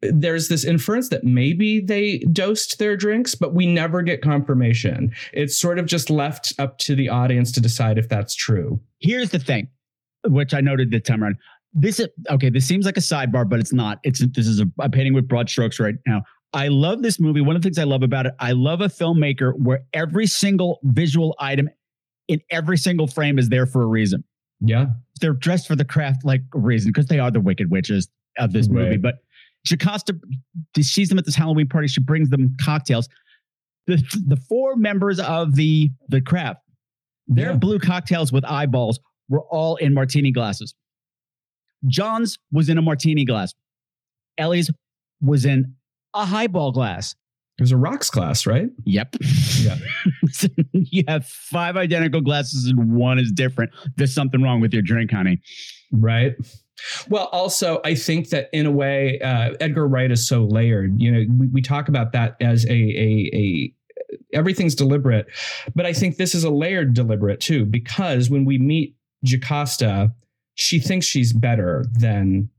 there's 0.00 0.48
this 0.48 0.64
inference 0.64 1.08
that 1.08 1.24
maybe 1.24 1.80
they 1.80 2.18
dosed 2.32 2.78
their 2.78 2.96
drinks, 2.96 3.34
but 3.34 3.54
we 3.54 3.66
never 3.66 4.02
get 4.02 4.22
confirmation. 4.22 5.12
It's 5.32 5.58
sort 5.58 5.78
of 5.78 5.86
just 5.86 6.10
left 6.10 6.52
up 6.58 6.78
to 6.78 6.94
the 6.94 7.08
audience 7.08 7.52
to 7.52 7.60
decide 7.60 7.98
if 7.98 8.08
that's 8.08 8.34
true. 8.34 8.80
Here's 9.00 9.30
the 9.30 9.38
thing, 9.38 9.68
which 10.26 10.54
I 10.54 10.60
noted 10.60 10.90
the 10.90 11.00
time 11.00 11.22
around. 11.22 11.36
This 11.74 12.00
is 12.00 12.08
okay. 12.30 12.48
This 12.48 12.66
seems 12.66 12.86
like 12.86 12.96
a 12.96 13.00
sidebar, 13.00 13.48
but 13.48 13.60
it's 13.60 13.72
not. 13.72 13.98
It's 14.02 14.24
this 14.34 14.46
is 14.46 14.60
a, 14.60 14.88
painting 14.88 15.12
with 15.12 15.28
broad 15.28 15.50
strokes 15.50 15.78
right 15.78 15.96
now. 16.06 16.22
I 16.52 16.68
love 16.68 17.02
this 17.02 17.20
movie. 17.20 17.40
One 17.40 17.56
of 17.56 17.62
the 17.62 17.66
things 17.66 17.78
I 17.78 17.84
love 17.84 18.02
about 18.02 18.26
it, 18.26 18.34
I 18.38 18.52
love 18.52 18.80
a 18.80 18.88
filmmaker 18.88 19.52
where 19.56 19.84
every 19.92 20.26
single 20.26 20.80
visual 20.82 21.34
item 21.38 21.68
in 22.26 22.40
every 22.50 22.78
single 22.78 23.06
frame 23.06 23.38
is 23.38 23.48
there 23.48 23.66
for 23.66 23.82
a 23.82 23.86
reason. 23.86 24.24
Yeah. 24.60 24.86
They're 25.20 25.34
dressed 25.34 25.68
for 25.68 25.76
the 25.76 25.84
craft 25.84 26.24
like 26.24 26.42
reason 26.54 26.90
because 26.90 27.06
they 27.06 27.18
are 27.18 27.30
the 27.30 27.40
wicked 27.40 27.70
witches 27.70 28.08
of 28.38 28.52
this 28.52 28.68
movie. 28.68 28.96
But 28.96 29.16
Jocasta 29.66 30.18
sees 30.80 31.08
them 31.08 31.18
at 31.18 31.26
this 31.26 31.34
Halloween 31.34 31.68
party. 31.68 31.88
She 31.88 32.00
brings 32.00 32.30
them 32.30 32.56
cocktails. 32.62 33.08
The 33.86 33.96
the 34.26 34.36
four 34.36 34.76
members 34.76 35.18
of 35.20 35.54
the 35.54 35.90
the 36.08 36.20
craft, 36.20 36.60
their 37.26 37.50
Yeah. 37.50 37.56
blue 37.56 37.78
cocktails 37.78 38.32
with 38.32 38.44
eyeballs 38.44 39.00
were 39.28 39.42
all 39.50 39.76
in 39.76 39.92
martini 39.94 40.30
glasses. 40.30 40.74
John's 41.86 42.38
was 42.52 42.68
in 42.68 42.78
a 42.78 42.82
martini 42.82 43.24
glass. 43.24 43.54
Ellie's 44.36 44.70
was 45.20 45.44
in 45.44 45.74
a 46.14 46.24
highball 46.24 46.72
glass. 46.72 47.14
It 47.58 47.62
was 47.62 47.72
a 47.72 47.76
rocks 47.76 48.08
class, 48.08 48.46
right? 48.46 48.68
Yep. 48.84 49.16
Yeah. 49.60 49.76
you 50.72 51.02
have 51.08 51.26
five 51.26 51.76
identical 51.76 52.20
glasses 52.20 52.66
and 52.66 52.94
one 52.94 53.18
is 53.18 53.32
different. 53.32 53.72
There's 53.96 54.14
something 54.14 54.42
wrong 54.42 54.60
with 54.60 54.72
your 54.72 54.82
drink, 54.82 55.10
honey. 55.10 55.40
Right. 55.90 56.36
Well, 57.08 57.26
also, 57.26 57.80
I 57.84 57.96
think 57.96 58.28
that 58.30 58.48
in 58.52 58.66
a 58.66 58.70
way, 58.70 59.18
uh, 59.20 59.54
Edgar 59.58 59.88
Wright 59.88 60.10
is 60.12 60.28
so 60.28 60.44
layered. 60.44 61.00
You 61.02 61.10
know, 61.10 61.24
we, 61.36 61.48
we 61.48 61.62
talk 61.62 61.88
about 61.88 62.12
that 62.12 62.36
as 62.40 62.64
a, 62.66 62.72
a, 62.72 63.30
a 63.34 63.74
everything's 64.32 64.76
deliberate, 64.76 65.26
but 65.74 65.84
I 65.84 65.92
think 65.92 66.16
this 66.16 66.36
is 66.36 66.44
a 66.44 66.50
layered 66.50 66.94
deliberate 66.94 67.40
too, 67.40 67.64
because 67.64 68.30
when 68.30 68.44
we 68.44 68.58
meet 68.58 68.94
Jocasta, 69.24 70.12
she 70.54 70.78
thinks 70.78 71.06
she's 71.06 71.32
better 71.32 71.84
than 71.92 72.50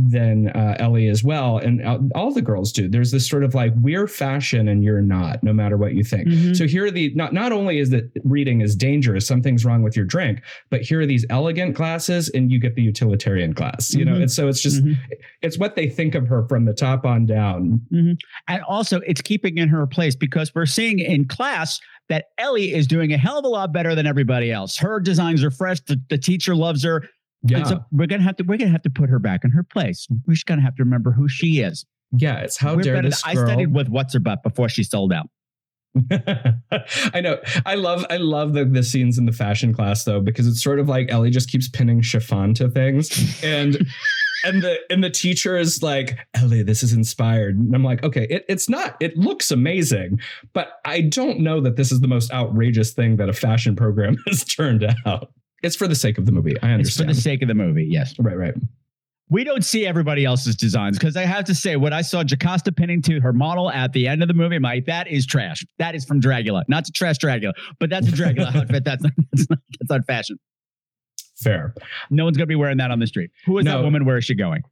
than 0.00 0.48
uh, 0.50 0.76
Ellie 0.78 1.08
as 1.08 1.24
well, 1.24 1.58
and 1.58 1.84
uh, 1.84 1.98
all 2.14 2.32
the 2.32 2.40
girls 2.40 2.70
do. 2.70 2.88
There's 2.88 3.10
this 3.10 3.28
sort 3.28 3.42
of 3.42 3.52
like 3.54 3.72
we're 3.76 4.06
fashion 4.06 4.68
and 4.68 4.84
you're 4.84 5.00
not, 5.02 5.42
no 5.42 5.52
matter 5.52 5.76
what 5.76 5.94
you 5.94 6.04
think. 6.04 6.28
Mhm. 6.28 6.56
So 6.56 6.68
here 6.68 6.86
are 6.86 6.90
the 6.92 7.12
not 7.14 7.34
not 7.34 7.50
only 7.50 7.80
is 7.80 7.90
that 7.90 8.04
reading 8.22 8.60
is 8.60 8.76
dangerous, 8.76 9.26
something's 9.26 9.64
wrong 9.64 9.82
with 9.82 9.96
your 9.96 10.04
drink, 10.04 10.40
but 10.70 10.82
here 10.82 11.00
are 11.00 11.06
these 11.06 11.26
elegant 11.30 11.74
glasses, 11.74 12.28
and 12.30 12.52
you 12.52 12.60
get 12.60 12.76
the 12.76 12.82
utilitarian 12.82 13.50
glass. 13.50 13.92
You 13.92 14.04
know, 14.04 14.12
Mhm. 14.14 14.22
and 14.22 14.30
so 14.30 14.46
it's 14.46 14.62
just 14.62 14.82
it's 15.42 15.58
what 15.58 15.74
they 15.74 15.88
think 15.88 16.14
of 16.14 16.28
her 16.28 16.46
from 16.48 16.64
the 16.64 16.72
top 16.74 17.04
on 17.04 17.26
down. 17.26 17.80
Mhm. 17.92 18.16
And 18.46 18.62
also, 18.62 19.00
it's 19.00 19.20
keeping 19.20 19.58
in 19.58 19.68
her 19.68 19.84
place 19.88 20.14
because 20.14 20.54
we're 20.54 20.66
seeing 20.66 21.00
in 21.00 21.24
class 21.26 21.80
that 22.08 22.26
Ellie 22.38 22.72
is 22.72 22.86
doing 22.86 23.12
a 23.12 23.18
hell 23.18 23.38
of 23.40 23.44
a 23.44 23.48
lot 23.48 23.72
better 23.72 23.94
than 23.94 24.06
everybody 24.06 24.50
else. 24.50 24.78
Her 24.78 24.98
designs 25.00 25.44
are 25.44 25.50
fresh. 25.50 25.80
The, 25.80 26.00
the 26.08 26.16
teacher 26.16 26.54
loves 26.54 26.82
her. 26.84 27.04
Yeah. 27.42 27.64
So 27.64 27.84
we're 27.92 28.06
gonna 28.06 28.22
have 28.22 28.36
to 28.36 28.44
we're 28.44 28.58
gonna 28.58 28.70
have 28.70 28.82
to 28.82 28.90
put 28.90 29.08
her 29.10 29.18
back 29.18 29.44
in 29.44 29.50
her 29.50 29.62
place. 29.62 30.06
We're 30.26 30.34
just 30.34 30.46
gonna 30.46 30.62
have 30.62 30.76
to 30.76 30.84
remember 30.84 31.12
who 31.12 31.28
she 31.28 31.60
is. 31.60 31.84
Yeah, 32.12 32.38
it's 32.38 32.56
how 32.56 32.74
We're 32.76 32.82
dare 32.82 32.94
better 32.94 33.10
this 33.10 33.22
girl. 33.22 33.38
I 33.38 33.46
studied 33.46 33.74
with 33.74 33.88
what's 33.88 34.14
her 34.14 34.20
butt 34.20 34.42
before 34.42 34.68
she 34.68 34.82
sold 34.82 35.12
out. 35.12 35.28
I 36.10 37.20
know. 37.20 37.38
I 37.66 37.74
love 37.74 38.04
I 38.10 38.16
love 38.16 38.54
the, 38.54 38.64
the 38.64 38.82
scenes 38.82 39.18
in 39.18 39.26
the 39.26 39.32
fashion 39.32 39.74
class 39.74 40.04
though, 40.04 40.20
because 40.20 40.46
it's 40.46 40.62
sort 40.62 40.78
of 40.78 40.88
like 40.88 41.10
Ellie 41.10 41.30
just 41.30 41.50
keeps 41.50 41.68
pinning 41.68 42.00
chiffon 42.00 42.54
to 42.54 42.68
things. 42.68 43.42
And 43.42 43.78
and 44.44 44.62
the 44.62 44.78
and 44.90 45.02
the 45.02 45.10
teacher 45.10 45.56
is 45.56 45.82
like, 45.82 46.18
Ellie, 46.34 46.62
this 46.62 46.82
is 46.82 46.92
inspired. 46.92 47.56
And 47.56 47.74
I'm 47.74 47.84
like, 47.84 48.02
okay, 48.04 48.26
it, 48.28 48.44
it's 48.48 48.68
not. 48.68 48.96
It 49.00 49.16
looks 49.16 49.50
amazing, 49.50 50.20
but 50.52 50.80
I 50.84 51.02
don't 51.02 51.40
know 51.40 51.60
that 51.60 51.76
this 51.76 51.90
is 51.92 52.00
the 52.00 52.08
most 52.08 52.32
outrageous 52.32 52.92
thing 52.92 53.16
that 53.16 53.28
a 53.28 53.34
fashion 53.34 53.76
program 53.76 54.16
has 54.26 54.44
turned 54.44 54.86
out. 55.06 55.32
It's 55.62 55.76
for 55.76 55.88
the 55.88 55.94
sake 55.94 56.18
of 56.18 56.26
the 56.26 56.32
movie. 56.32 56.54
I 56.62 56.70
understand. 56.70 56.80
It's 56.80 56.96
for 56.96 57.04
the 57.04 57.14
sake 57.14 57.42
of 57.42 57.48
the 57.48 57.54
movie, 57.54 57.84
yes. 57.90 58.14
right, 58.18 58.36
right. 58.36 58.54
We 59.30 59.44
don't 59.44 59.64
see 59.64 59.86
everybody 59.86 60.24
else's 60.24 60.56
designs 60.56 60.98
because 60.98 61.14
I 61.16 61.22
have 61.26 61.44
to 61.46 61.54
say, 61.54 61.76
what 61.76 61.92
I 61.92 62.00
saw 62.00 62.24
Jocasta 62.24 62.72
pinning 62.72 63.02
to 63.02 63.20
her 63.20 63.32
model 63.32 63.70
at 63.70 63.92
the 63.92 64.08
end 64.08 64.22
of 64.22 64.28
the 64.28 64.34
movie, 64.34 64.56
I'm 64.56 64.84
that 64.86 65.06
is 65.08 65.26
trash. 65.26 65.66
That 65.78 65.94
is 65.94 66.04
from 66.06 66.18
Dracula. 66.20 66.64
Not 66.66 66.86
to 66.86 66.92
trash 66.92 67.18
Dracula, 67.18 67.52
but 67.78 67.90
that's 67.90 68.08
a 68.08 68.12
Dracula 68.12 68.50
outfit. 68.54 68.84
That's 68.84 69.02
not, 69.02 69.12
that's 69.32 69.50
not, 69.50 69.58
that's 69.78 69.90
not 69.90 70.06
fashion. 70.06 70.38
Fair. 71.36 71.74
No 72.10 72.24
one's 72.24 72.36
going 72.38 72.44
to 72.44 72.48
be 72.48 72.54
wearing 72.56 72.78
that 72.78 72.90
on 72.90 73.00
the 73.00 73.06
street. 73.06 73.30
Who 73.44 73.58
is 73.58 73.64
No. 73.66 73.78
that 73.78 73.84
woman? 73.84 74.04
Where 74.06 74.16
is 74.16 74.24
she 74.24 74.34
going? 74.34 74.62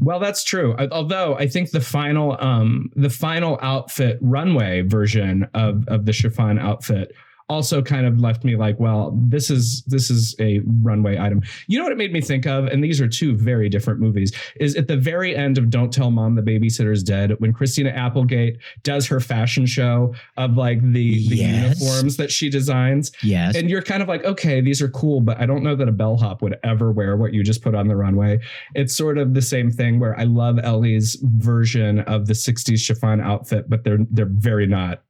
Well, 0.00 0.18
that's 0.20 0.44
true. 0.44 0.76
Although 0.90 1.36
I 1.36 1.46
think 1.46 1.70
the 1.70 1.80
final, 1.80 2.36
um, 2.44 2.90
the 2.96 3.08
final 3.08 3.58
outfit 3.62 4.18
runway 4.20 4.82
version 4.82 5.48
of 5.54 5.86
of 5.88 6.04
the 6.04 6.12
chiffon 6.12 6.58
outfit 6.58 7.14
also 7.52 7.82
kind 7.82 8.06
of 8.06 8.18
left 8.20 8.44
me 8.44 8.56
like, 8.56 8.80
well, 8.80 9.16
this 9.28 9.50
is 9.50 9.82
this 9.86 10.10
is 10.10 10.34
a 10.40 10.60
runway 10.82 11.18
item. 11.18 11.42
You 11.68 11.78
know 11.78 11.84
what 11.84 11.92
it 11.92 11.98
made 11.98 12.12
me 12.12 12.20
think 12.20 12.46
of, 12.46 12.66
and 12.66 12.82
these 12.82 13.00
are 13.00 13.08
two 13.08 13.36
very 13.36 13.68
different 13.68 14.00
movies. 14.00 14.32
Is 14.56 14.74
at 14.76 14.88
the 14.88 14.96
very 14.96 15.36
end 15.36 15.58
of 15.58 15.70
Don't 15.70 15.92
Tell 15.92 16.10
Mom 16.10 16.34
the 16.34 16.42
Babysitter's 16.42 17.02
Dead 17.02 17.32
when 17.38 17.52
Christina 17.52 17.90
Applegate 17.90 18.58
does 18.82 19.06
her 19.08 19.20
fashion 19.20 19.66
show 19.66 20.14
of 20.36 20.56
like 20.56 20.80
the 20.82 21.28
the 21.28 21.36
Yes. 21.36 21.80
uniforms 21.80 22.16
that 22.16 22.30
she 22.30 22.48
designs. 22.48 23.12
Yes. 23.22 23.56
And 23.56 23.68
you're 23.68 23.82
kind 23.82 24.02
of 24.02 24.08
like, 24.08 24.24
okay, 24.24 24.60
these 24.60 24.80
are 24.80 24.88
cool, 24.88 25.20
but 25.20 25.38
I 25.40 25.46
don't 25.46 25.62
know 25.62 25.76
that 25.76 25.88
a 25.88 25.92
bellhop 25.92 26.40
would 26.42 26.56
ever 26.64 26.90
wear 26.92 27.16
what 27.16 27.32
you 27.34 27.42
just 27.42 27.62
put 27.62 27.74
on 27.74 27.88
the 27.88 27.96
runway. 27.96 28.38
It's 28.74 28.96
sort 28.96 29.18
of 29.18 29.34
the 29.34 29.42
same 29.42 29.70
thing 29.70 29.98
where 30.00 30.18
I 30.18 30.24
love 30.24 30.58
Ellie's 30.62 31.16
version 31.22 32.00
of 32.00 32.26
the 32.26 32.34
60s 32.34 32.78
chiffon 32.78 33.20
outfit, 33.20 33.68
but 33.68 33.84
they're 33.84 33.98
they're 34.10 34.26
very 34.30 34.66
not 34.66 35.02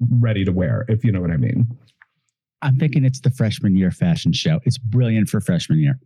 ready 0.00 0.44
to 0.44 0.52
wear, 0.52 0.84
if 0.88 1.04
you 1.04 1.12
know 1.12 1.20
what 1.20 1.30
I 1.30 1.36
mean. 1.36 1.66
I'm 2.62 2.76
thinking 2.76 3.04
it's 3.04 3.20
the 3.20 3.30
freshman 3.30 3.76
year 3.76 3.90
fashion 3.90 4.32
show. 4.32 4.60
It's 4.64 4.78
brilliant 4.78 5.28
for 5.28 5.40
freshman 5.40 5.78
year. 5.78 5.98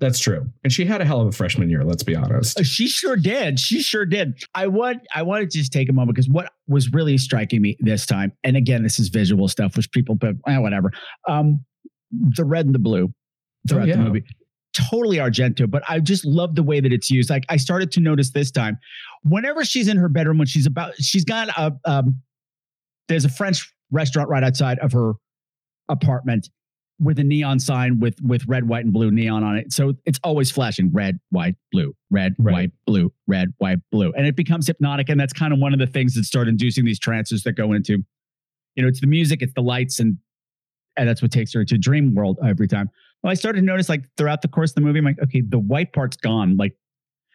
That's 0.00 0.18
true. 0.18 0.46
And 0.64 0.72
she 0.72 0.84
had 0.84 1.00
a 1.00 1.04
hell 1.04 1.20
of 1.22 1.28
a 1.28 1.32
freshman 1.32 1.70
year, 1.70 1.82
let's 1.82 2.02
be 2.02 2.14
honest. 2.14 2.60
Uh, 2.60 2.62
She 2.62 2.88
sure 2.88 3.16
did. 3.16 3.58
She 3.58 3.80
sure 3.82 4.04
did. 4.04 4.34
I 4.54 4.66
want 4.66 5.00
I 5.14 5.22
want 5.22 5.50
to 5.50 5.58
just 5.58 5.72
take 5.72 5.88
a 5.88 5.92
moment 5.94 6.14
because 6.14 6.28
what 6.28 6.50
was 6.66 6.92
really 6.92 7.16
striking 7.16 7.62
me 7.62 7.76
this 7.80 8.04
time, 8.04 8.32
and 8.44 8.56
again, 8.56 8.82
this 8.82 8.98
is 8.98 9.08
visual 9.08 9.48
stuff, 9.48 9.76
which 9.76 9.90
people 9.90 10.16
put 10.16 10.36
eh, 10.46 10.58
whatever. 10.58 10.92
Um, 11.26 11.64
the 12.10 12.44
red 12.44 12.66
and 12.66 12.74
the 12.74 12.78
blue 12.78 13.12
throughout 13.68 13.84
Oh, 13.84 13.86
yeah. 13.86 13.96
the 13.96 14.02
movie. 14.02 14.24
Totally 14.90 15.16
Argento, 15.16 15.68
but 15.68 15.82
I 15.88 15.98
just 16.00 16.24
love 16.24 16.54
the 16.54 16.62
way 16.62 16.80
that 16.80 16.92
it's 16.92 17.10
used. 17.10 17.30
Like 17.30 17.44
I 17.48 17.56
started 17.56 17.90
to 17.92 18.00
notice 18.00 18.30
this 18.30 18.50
time, 18.50 18.78
whenever 19.24 19.64
she's 19.64 19.88
in 19.88 19.96
her 19.96 20.08
bedroom, 20.10 20.36
when 20.38 20.46
she's 20.46 20.66
about, 20.66 20.94
she's 20.96 21.24
got 21.24 21.48
a 21.56 21.72
um, 21.90 22.20
there's 23.08 23.24
a 23.24 23.28
French 23.28 23.72
restaurant 23.90 24.28
right 24.28 24.44
outside 24.44 24.78
of 24.78 24.92
her 24.92 25.14
apartment 25.88 26.48
with 27.00 27.18
a 27.18 27.24
neon 27.24 27.60
sign 27.60 28.00
with 28.00 28.20
with 28.22 28.44
red, 28.46 28.68
white, 28.68 28.84
and 28.84 28.92
blue 28.92 29.10
neon 29.10 29.44
on 29.44 29.56
it. 29.56 29.72
So 29.72 29.94
it's 30.04 30.18
always 30.24 30.50
flashing 30.50 30.90
red, 30.92 31.18
white, 31.30 31.54
blue, 31.70 31.94
red, 32.10 32.34
white, 32.38 32.72
blue, 32.86 33.12
red, 33.26 33.54
white, 33.58 33.78
blue. 33.92 34.12
And 34.16 34.26
it 34.26 34.36
becomes 34.36 34.66
hypnotic. 34.66 35.08
And 35.08 35.18
that's 35.18 35.32
kind 35.32 35.52
of 35.52 35.60
one 35.60 35.72
of 35.72 35.78
the 35.78 35.86
things 35.86 36.14
that 36.14 36.24
start 36.24 36.48
inducing 36.48 36.84
these 36.84 36.98
trances 36.98 37.44
that 37.44 37.52
go 37.52 37.72
into, 37.72 38.04
you 38.74 38.82
know, 38.82 38.88
it's 38.88 39.00
the 39.00 39.06
music, 39.06 39.42
it's 39.42 39.54
the 39.54 39.62
lights, 39.62 40.00
and 40.00 40.18
and 40.96 41.08
that's 41.08 41.22
what 41.22 41.30
takes 41.30 41.54
her 41.54 41.64
to 41.64 41.78
dream 41.78 42.14
world 42.14 42.38
every 42.44 42.66
time. 42.66 42.90
Well, 43.22 43.30
I 43.30 43.34
started 43.34 43.60
to 43.60 43.66
notice 43.66 43.88
like 43.88 44.04
throughout 44.16 44.42
the 44.42 44.48
course 44.48 44.72
of 44.72 44.76
the 44.76 44.80
movie, 44.80 44.98
I'm 44.98 45.04
like, 45.04 45.22
okay, 45.22 45.40
the 45.40 45.58
white 45.58 45.92
part's 45.92 46.16
gone. 46.16 46.56
Like, 46.56 46.76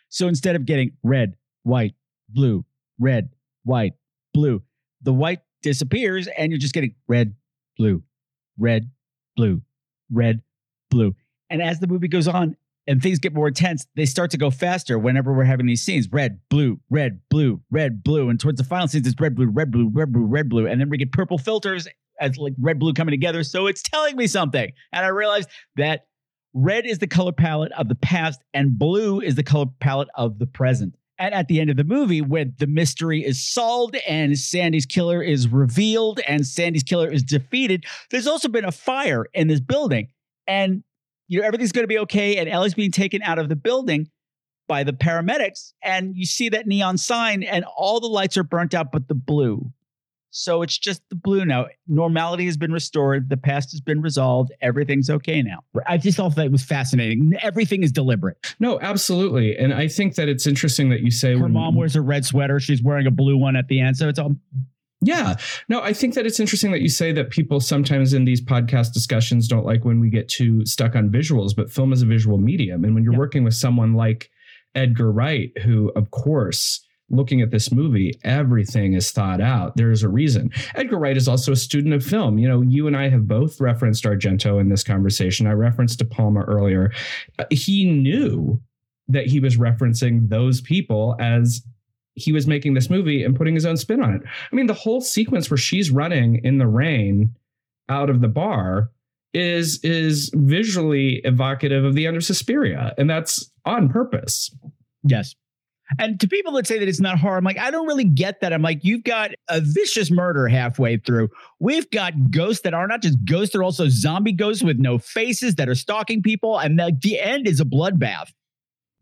so 0.10 0.28
instead 0.28 0.56
of 0.56 0.66
getting 0.66 0.92
red, 1.04 1.36
white, 1.64 1.96
blue, 2.30 2.66
red, 3.00 3.30
white, 3.64 3.94
blue, 4.34 4.62
the 5.02 5.14
white 5.14 5.40
disappears 5.64 6.28
and 6.28 6.52
you're 6.52 6.60
just 6.60 6.74
getting 6.74 6.94
red, 7.08 7.34
blue, 7.78 8.04
red, 8.60 8.92
blue, 9.36 9.62
red, 10.12 10.42
blue. 10.92 11.16
And 11.50 11.62
as 11.62 11.80
the 11.80 11.88
movie 11.88 12.08
goes 12.08 12.28
on 12.28 12.56
and 12.86 13.02
things 13.02 13.20
get 13.20 13.34
more 13.34 13.48
intense, 13.48 13.88
they 13.96 14.06
start 14.06 14.32
to 14.32 14.38
go 14.38 14.52
faster 14.52 15.00
whenever 15.00 15.34
we're 15.34 15.44
having 15.46 15.66
these 15.66 15.82
scenes 15.82 16.08
red, 16.12 16.40
blue, 16.50 16.80
red, 16.90 17.22
blue, 17.30 17.62
red, 17.72 18.04
blue. 18.04 18.30
And 18.30 18.40
towards 18.40 18.58
the 18.58 18.64
final 18.64 18.88
scenes, 18.88 19.08
it's 19.08 19.20
red, 19.20 19.36
blue, 19.36 19.48
red, 19.48 19.72
blue, 19.72 19.90
red, 19.92 20.12
blue, 20.12 20.26
red, 20.26 20.50
blue. 20.50 20.68
And 20.68 20.80
then 20.80 20.90
we 20.90 20.98
get 20.98 21.12
purple 21.12 21.38
filters 21.38 21.88
as 22.20 22.38
like 22.38 22.54
red, 22.60 22.80
blue 22.80 22.94
coming 22.94 23.14
together. 23.14 23.44
So 23.44 23.68
it's 23.68 23.82
telling 23.82 24.16
me 24.16 24.28
something. 24.28 24.72
And 24.92 25.06
I 25.06 25.10
realized 25.10 25.50
that 25.78 26.08
red 26.54 26.86
is 26.86 27.00
the 27.00 27.08
color 27.08 27.32
palette 27.32 27.72
of 27.74 27.90
the 27.90 27.96
past 27.96 28.42
and 28.54 28.78
blue 28.78 29.20
is 29.20 29.36
the 29.36 29.44
color 29.44 29.66
palette 29.80 30.10
of 30.16 30.40
the 30.40 30.46
present. 30.46 30.96
And 31.20 31.34
at 31.34 31.48
the 31.48 31.60
end 31.60 31.70
of 31.70 31.78
the 31.78 31.84
movie, 31.84 32.22
when 32.22 32.56
the 32.58 32.68
mystery 32.68 33.24
is 33.24 33.42
solved 33.42 33.96
and 34.08 34.38
Sandy's 34.38 34.86
killer 34.86 35.22
is 35.22 35.48
revealed 35.48 36.20
and 36.28 36.46
Sandy's 36.46 36.84
killer 36.84 37.10
is 37.10 37.24
defeated, 37.24 37.86
there's 38.10 38.28
also 38.28 38.50
been 38.50 38.66
a 38.66 38.72
fire 38.72 39.26
in 39.34 39.48
this 39.48 39.60
building. 39.60 40.08
And 40.48 40.84
you 41.28 41.40
know, 41.40 41.48
everything's 41.48 41.72
going 41.72 41.84
to 41.84 41.88
be 41.88 42.00
okay. 42.00 42.38
And 42.38 42.50
Ellie's 42.50 42.74
being 42.74 42.92
taken 42.92 43.22
out 43.22 43.40
of 43.40 43.50
the 43.50 43.56
building 43.56 44.10
by 44.68 44.84
the 44.84 44.94
paramedics. 44.94 45.74
And 45.84 46.16
you 46.16 46.26
see 46.26 46.50
that 46.50 46.68
neon 46.68 46.98
sign, 46.98 47.44
and 47.44 47.66
all 47.78 48.00
the 48.00 48.08
lights 48.08 48.38
are 48.38 48.44
burnt 48.44 48.74
out 48.74 48.92
but 48.92 49.08
the 49.08 49.16
blue. 49.16 49.72
So 50.36 50.64
it's 50.64 50.80
just 50.80 51.08
the 51.10 51.16
blue 51.16 51.46
now. 51.46 51.68
Normality 51.88 52.48
has 52.48 52.58
been 52.58 52.72
restored. 52.72 53.30
The 53.30 53.38
past 53.38 53.72
has 53.72 53.82
been 53.82 54.02
resolved. 54.02 54.52
Everything's 54.62 55.08
okay 55.12 55.44
now. 55.44 55.60
I 55.86 55.98
just 55.98 56.18
thought 56.18 56.36
that 56.36 56.52
was 56.52 56.64
fascinating. 56.64 57.34
Everything 57.44 57.84
is 57.84 57.92
deliberate. 57.92 58.38
No, 58.60 58.80
absolutely. 58.80 59.56
And 59.56 59.76
I 59.76 59.88
think 59.88 60.16
that 60.16 60.30
it's 60.30 60.48
interesting 60.48 60.90
that 60.90 61.02
you 61.02 61.12
say 61.12 61.36
Her 61.36 61.44
when 61.44 61.54
mom 61.54 61.76
wears 61.76 61.96
a 61.96 62.02
red 62.02 62.26
sweater. 62.26 62.60
She's 62.60 62.82
wearing 62.82 63.06
a 63.06 63.12
blue 63.12 63.38
one 63.38 63.56
at 63.56 63.68
the 63.68 63.80
end. 63.80 63.96
So 63.96 64.10
it's 64.10 64.18
all 64.18 64.36
Yeah. 65.04 65.36
No, 65.70 65.82
I 65.82 65.94
think 65.94 66.16
that 66.16 66.26
it's 66.26 66.40
interesting 66.40 66.72
that 66.72 66.82
you 66.82 66.90
say 66.90 67.12
that 67.12 67.30
people 67.30 67.60
sometimes 67.60 68.14
in 68.14 68.26
these 68.26 68.42
podcast 68.42 68.94
discussions 68.94 69.48
don't 69.48 69.66
like 69.66 69.86
when 69.86 70.00
we 70.00 70.10
get 70.10 70.30
too 70.30 70.66
stuck 70.66 70.96
on 70.96 71.10
visuals, 71.10 71.56
but 71.56 71.70
film 71.70 71.94
is 71.94 72.02
a 72.02 72.08
visual 72.08 72.40
medium. 72.40 72.84
And 72.84 72.96
when 72.96 73.04
you're 73.04 73.18
working 73.18 73.44
with 73.44 73.54
someone 73.54 73.94
like 73.94 74.32
Edgar 74.74 75.12
Wright, 75.12 75.52
who, 75.62 75.92
of 75.96 76.10
course, 76.10 76.84
looking 77.14 77.42
at 77.42 77.52
this 77.52 77.72
movie, 77.72 78.20
everything 78.24 78.94
is 78.94 79.12
thought 79.12 79.42
out. 79.42 79.76
There 79.76 79.92
is 79.92 80.04
a 80.04 80.10
reason. 80.10 80.52
Edgar 80.76 80.98
Wright 80.98 81.18
is 81.18 81.28
also 81.28 81.52
a 81.52 81.56
student 81.56 81.94
of 81.94 82.04
film. 82.04 82.38
You 82.38 82.48
know, 82.48 82.62
you 82.62 82.88
and 82.88 82.98
I 82.98 83.10
have 83.10 83.28
both 83.28 83.62
referenced 83.62 84.04
Argento 84.04 84.60
in 84.60 84.70
this 84.70 84.84
conversation. 84.84 85.48
I 85.48 85.52
referenced 85.52 86.00
De 86.00 86.06
Palma 86.06 86.42
earlier. 86.42 86.92
He 87.50 87.86
knew 87.86 88.62
that 89.08 89.28
he 89.28 89.40
was 89.40 89.58
referencing 89.58 90.30
those 90.30 90.62
people 90.62 91.16
as 91.20 91.62
he 92.16 92.32
was 92.32 92.48
making 92.48 92.74
this 92.74 92.90
movie 92.90 93.24
and 93.24 93.36
putting 93.36 93.56
his 93.56 93.66
own 93.66 93.78
spin 93.78 94.02
on 94.02 94.14
it. 94.14 94.22
I 94.52 94.56
mean, 94.56 94.68
the 94.68 94.74
whole 94.74 95.02
sequence 95.02 95.50
where 95.50 95.58
she's 95.58 95.92
running 95.92 96.44
in 96.44 96.58
the 96.58 96.68
rain 96.68 97.36
out 97.90 98.10
of 98.10 98.22
the 98.22 98.28
bar 98.28 98.92
is 99.34 99.80
is 99.84 100.32
visually 100.36 101.22
evocative 101.24 101.84
of 101.84 101.96
the 101.96 102.06
end 102.06 102.16
of 102.16 102.24
Suspiria, 102.24 102.94
and 102.98 103.10
that's 103.10 103.52
on 103.66 103.90
purpose. 103.90 104.56
Yes. 105.04 105.36
And 106.00 106.20
to 106.20 106.28
people 106.28 106.54
that 106.54 106.68
say 106.68 106.80
that 106.80 106.88
it's 106.88 107.00
not 107.00 107.20
horror, 107.20 107.38
I'm 107.38 107.44
like, 107.44 107.58
I 107.58 107.72
don't 107.72 107.88
really 107.88 108.04
get 108.04 108.42
that. 108.42 108.54
I'm 108.54 108.62
like, 108.62 108.84
you've 108.84 109.04
got 109.04 109.32
a 109.50 109.62
vicious 109.62 110.12
murder 110.12 110.48
halfway 110.48 110.98
through. 110.98 111.30
We've 111.60 111.90
got 111.92 112.32
ghosts 112.32 112.64
that 112.64 112.74
are 112.74 112.88
not 112.88 113.02
just 113.02 113.18
ghosts, 113.26 113.54
they're 113.54 113.64
also 113.64 113.88
zombie 113.90 114.34
ghosts 114.34 114.64
with 114.64 114.78
no 114.80 114.98
faces 114.98 115.56
that 115.56 115.70
are 115.70 115.76
stalking 115.76 116.22
people. 116.22 116.58
And 116.58 116.80
the, 116.80 116.98
the 117.02 117.20
end 117.20 117.48
is 117.48 117.60
a 117.60 117.66
bloodbath. 117.66 118.32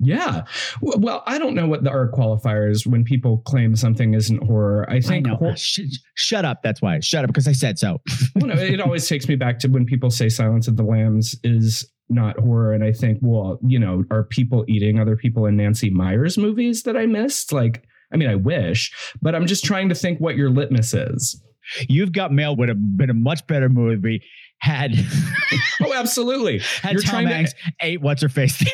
Yeah. 0.03 0.45
Well, 0.81 1.21
I 1.27 1.37
don't 1.37 1.53
know 1.53 1.67
what 1.67 1.83
the 1.83 1.91
art 1.91 2.11
qualifier 2.13 2.69
is 2.69 2.87
when 2.87 3.03
people 3.03 3.37
claim 3.45 3.75
something 3.75 4.15
isn't 4.15 4.43
horror. 4.43 4.89
I 4.89 4.99
think 4.99 5.27
know. 5.27 5.35
hor- 5.35 5.55
Sh- 5.55 5.81
shut 6.15 6.43
up. 6.43 6.63
That's 6.63 6.81
why. 6.81 6.99
Shut 7.01 7.23
up 7.23 7.27
because 7.27 7.47
I 7.47 7.51
said 7.51 7.77
so. 7.77 8.01
well, 8.35 8.47
no, 8.47 8.55
it 8.55 8.81
always 8.81 9.07
takes 9.07 9.27
me 9.27 9.35
back 9.35 9.59
to 9.59 9.67
when 9.67 9.85
people 9.85 10.09
say 10.09 10.27
Silence 10.27 10.67
of 10.67 10.75
the 10.75 10.83
Lambs 10.83 11.35
is 11.43 11.87
not 12.11 12.37
horror. 12.39 12.73
And 12.73 12.83
I 12.83 12.91
think, 12.91 13.19
well, 13.21 13.59
you 13.65 13.79
know, 13.79 14.03
are 14.11 14.23
people 14.23 14.65
eating 14.67 14.99
other 14.99 15.15
people 15.15 15.45
in 15.45 15.55
Nancy 15.57 15.89
Meyers 15.89 16.37
movies 16.37 16.83
that 16.83 16.95
I 16.97 17.05
missed? 17.05 17.51
Like, 17.51 17.83
I 18.13 18.17
mean, 18.17 18.29
I 18.29 18.35
wish, 18.35 18.91
but 19.21 19.33
I'm 19.35 19.47
just 19.47 19.63
trying 19.63 19.89
to 19.89 19.95
think 19.95 20.19
what 20.19 20.35
your 20.35 20.49
litmus 20.49 20.93
is. 20.93 21.41
You've 21.87 22.11
got 22.11 22.31
mail 22.33 22.55
would 22.57 22.69
have 22.69 22.97
been 22.97 23.09
a 23.09 23.13
much 23.13 23.45
better 23.47 23.69
movie 23.69 24.23
had 24.59 24.93
oh 25.81 25.93
absolutely 25.93 26.59
had 26.83 26.93
You're 26.93 27.01
Tom 27.01 27.11
trying 27.11 27.27
to- 27.29 27.33
Hanks 27.33 27.53
ate 27.81 28.01
what's 28.01 28.21
her 28.21 28.29
face. 28.29 28.61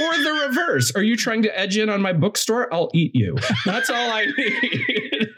Or 0.00 0.12
the 0.12 0.46
reverse. 0.48 0.90
Are 0.96 1.04
you 1.04 1.16
trying 1.16 1.42
to 1.44 1.56
edge 1.56 1.76
in 1.76 1.88
on 1.88 2.02
my 2.02 2.12
bookstore? 2.12 2.72
I'll 2.74 2.90
eat 2.94 3.12
you. 3.14 3.36
That's 3.64 3.88
all 3.90 4.10
I 4.10 4.26
need. 4.36 5.28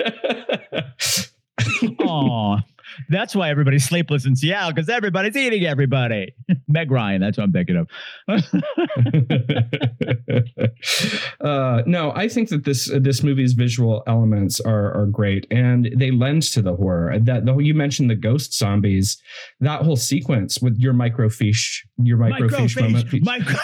Aw, 2.01 2.61
that's 3.09 3.34
why 3.34 3.51
everybody's 3.51 3.84
sleepless 3.84 4.26
in 4.26 4.36
Seattle 4.36 4.72
because 4.72 4.88
everybody's 4.88 5.36
eating 5.36 5.64
everybody. 5.64 6.34
Meg 6.68 6.90
Ryan, 6.90 7.20
that's 7.20 7.38
what 7.38 7.44
I'm 7.44 7.53
thinking 7.53 7.76
of. 7.76 7.88
uh, 11.40 11.82
no, 11.86 12.12
I 12.14 12.28
think 12.28 12.49
that 12.51 12.64
this 12.64 12.90
this 13.01 13.22
movie's 13.22 13.53
visual 13.53 14.03
elements 14.07 14.61
are 14.61 14.94
are 14.94 15.07
great, 15.07 15.47
and 15.51 15.90
they 15.97 16.11
lend 16.11 16.42
to 16.42 16.62
the 16.62 16.74
horror. 16.74 17.18
That 17.18 17.47
the 17.47 17.57
you 17.59 17.74
mentioned 17.74 18.11
the 18.11 18.16
ghost 18.16 18.57
zombies, 18.57 19.20
that 19.61 19.82
whole 19.82 19.97
sequence 19.97 20.61
with 20.61 20.78
your 20.78 20.94
microfiche, 20.94 21.84
your 21.99 22.18
microfiche 22.18 22.80
moment. 22.80 23.12
Micro- 23.22 23.57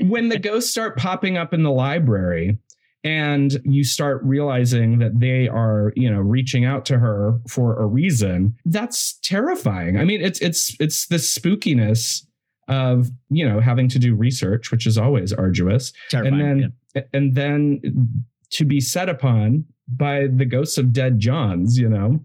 when 0.08 0.28
the 0.28 0.38
ghosts 0.38 0.70
start 0.70 0.96
popping 0.96 1.36
up 1.36 1.54
in 1.54 1.62
the 1.62 1.70
library 1.70 2.58
and 3.04 3.60
you 3.64 3.84
start 3.84 4.22
realizing 4.24 4.98
that 4.98 5.20
they 5.20 5.46
are 5.48 5.92
you 5.94 6.10
know 6.10 6.20
reaching 6.20 6.64
out 6.64 6.84
to 6.86 6.98
her 6.98 7.38
for 7.48 7.80
a 7.80 7.86
reason. 7.86 8.56
That's 8.64 9.14
terrifying. 9.22 9.98
I 9.98 10.04
mean 10.04 10.20
it's 10.20 10.40
it's 10.40 10.76
it's 10.80 11.06
the 11.06 11.16
spookiness 11.16 12.26
of 12.66 13.10
you 13.28 13.46
know 13.46 13.60
having 13.60 13.88
to 13.90 13.98
do 13.98 14.14
research 14.14 14.70
which 14.70 14.86
is 14.86 14.98
always 14.98 15.32
arduous. 15.32 15.92
Terrifying, 16.10 16.40
and 16.40 16.72
then 16.94 17.04
and 17.12 17.34
then 17.34 18.24
to 18.50 18.64
be 18.64 18.80
set 18.80 19.08
upon 19.08 19.64
by 19.88 20.28
the 20.28 20.46
ghosts 20.46 20.78
of 20.78 20.92
dead 20.92 21.18
johns 21.18 21.78
you 21.78 21.88
know? 21.88 22.24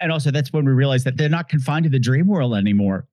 And 0.00 0.12
also, 0.12 0.30
that's 0.30 0.52
when 0.52 0.64
we 0.64 0.72
realize 0.72 1.04
that 1.04 1.16
they're 1.16 1.28
not 1.28 1.48
confined 1.48 1.84
to 1.84 1.90
the 1.90 1.98
dream 1.98 2.28
world 2.28 2.54
anymore. 2.54 3.08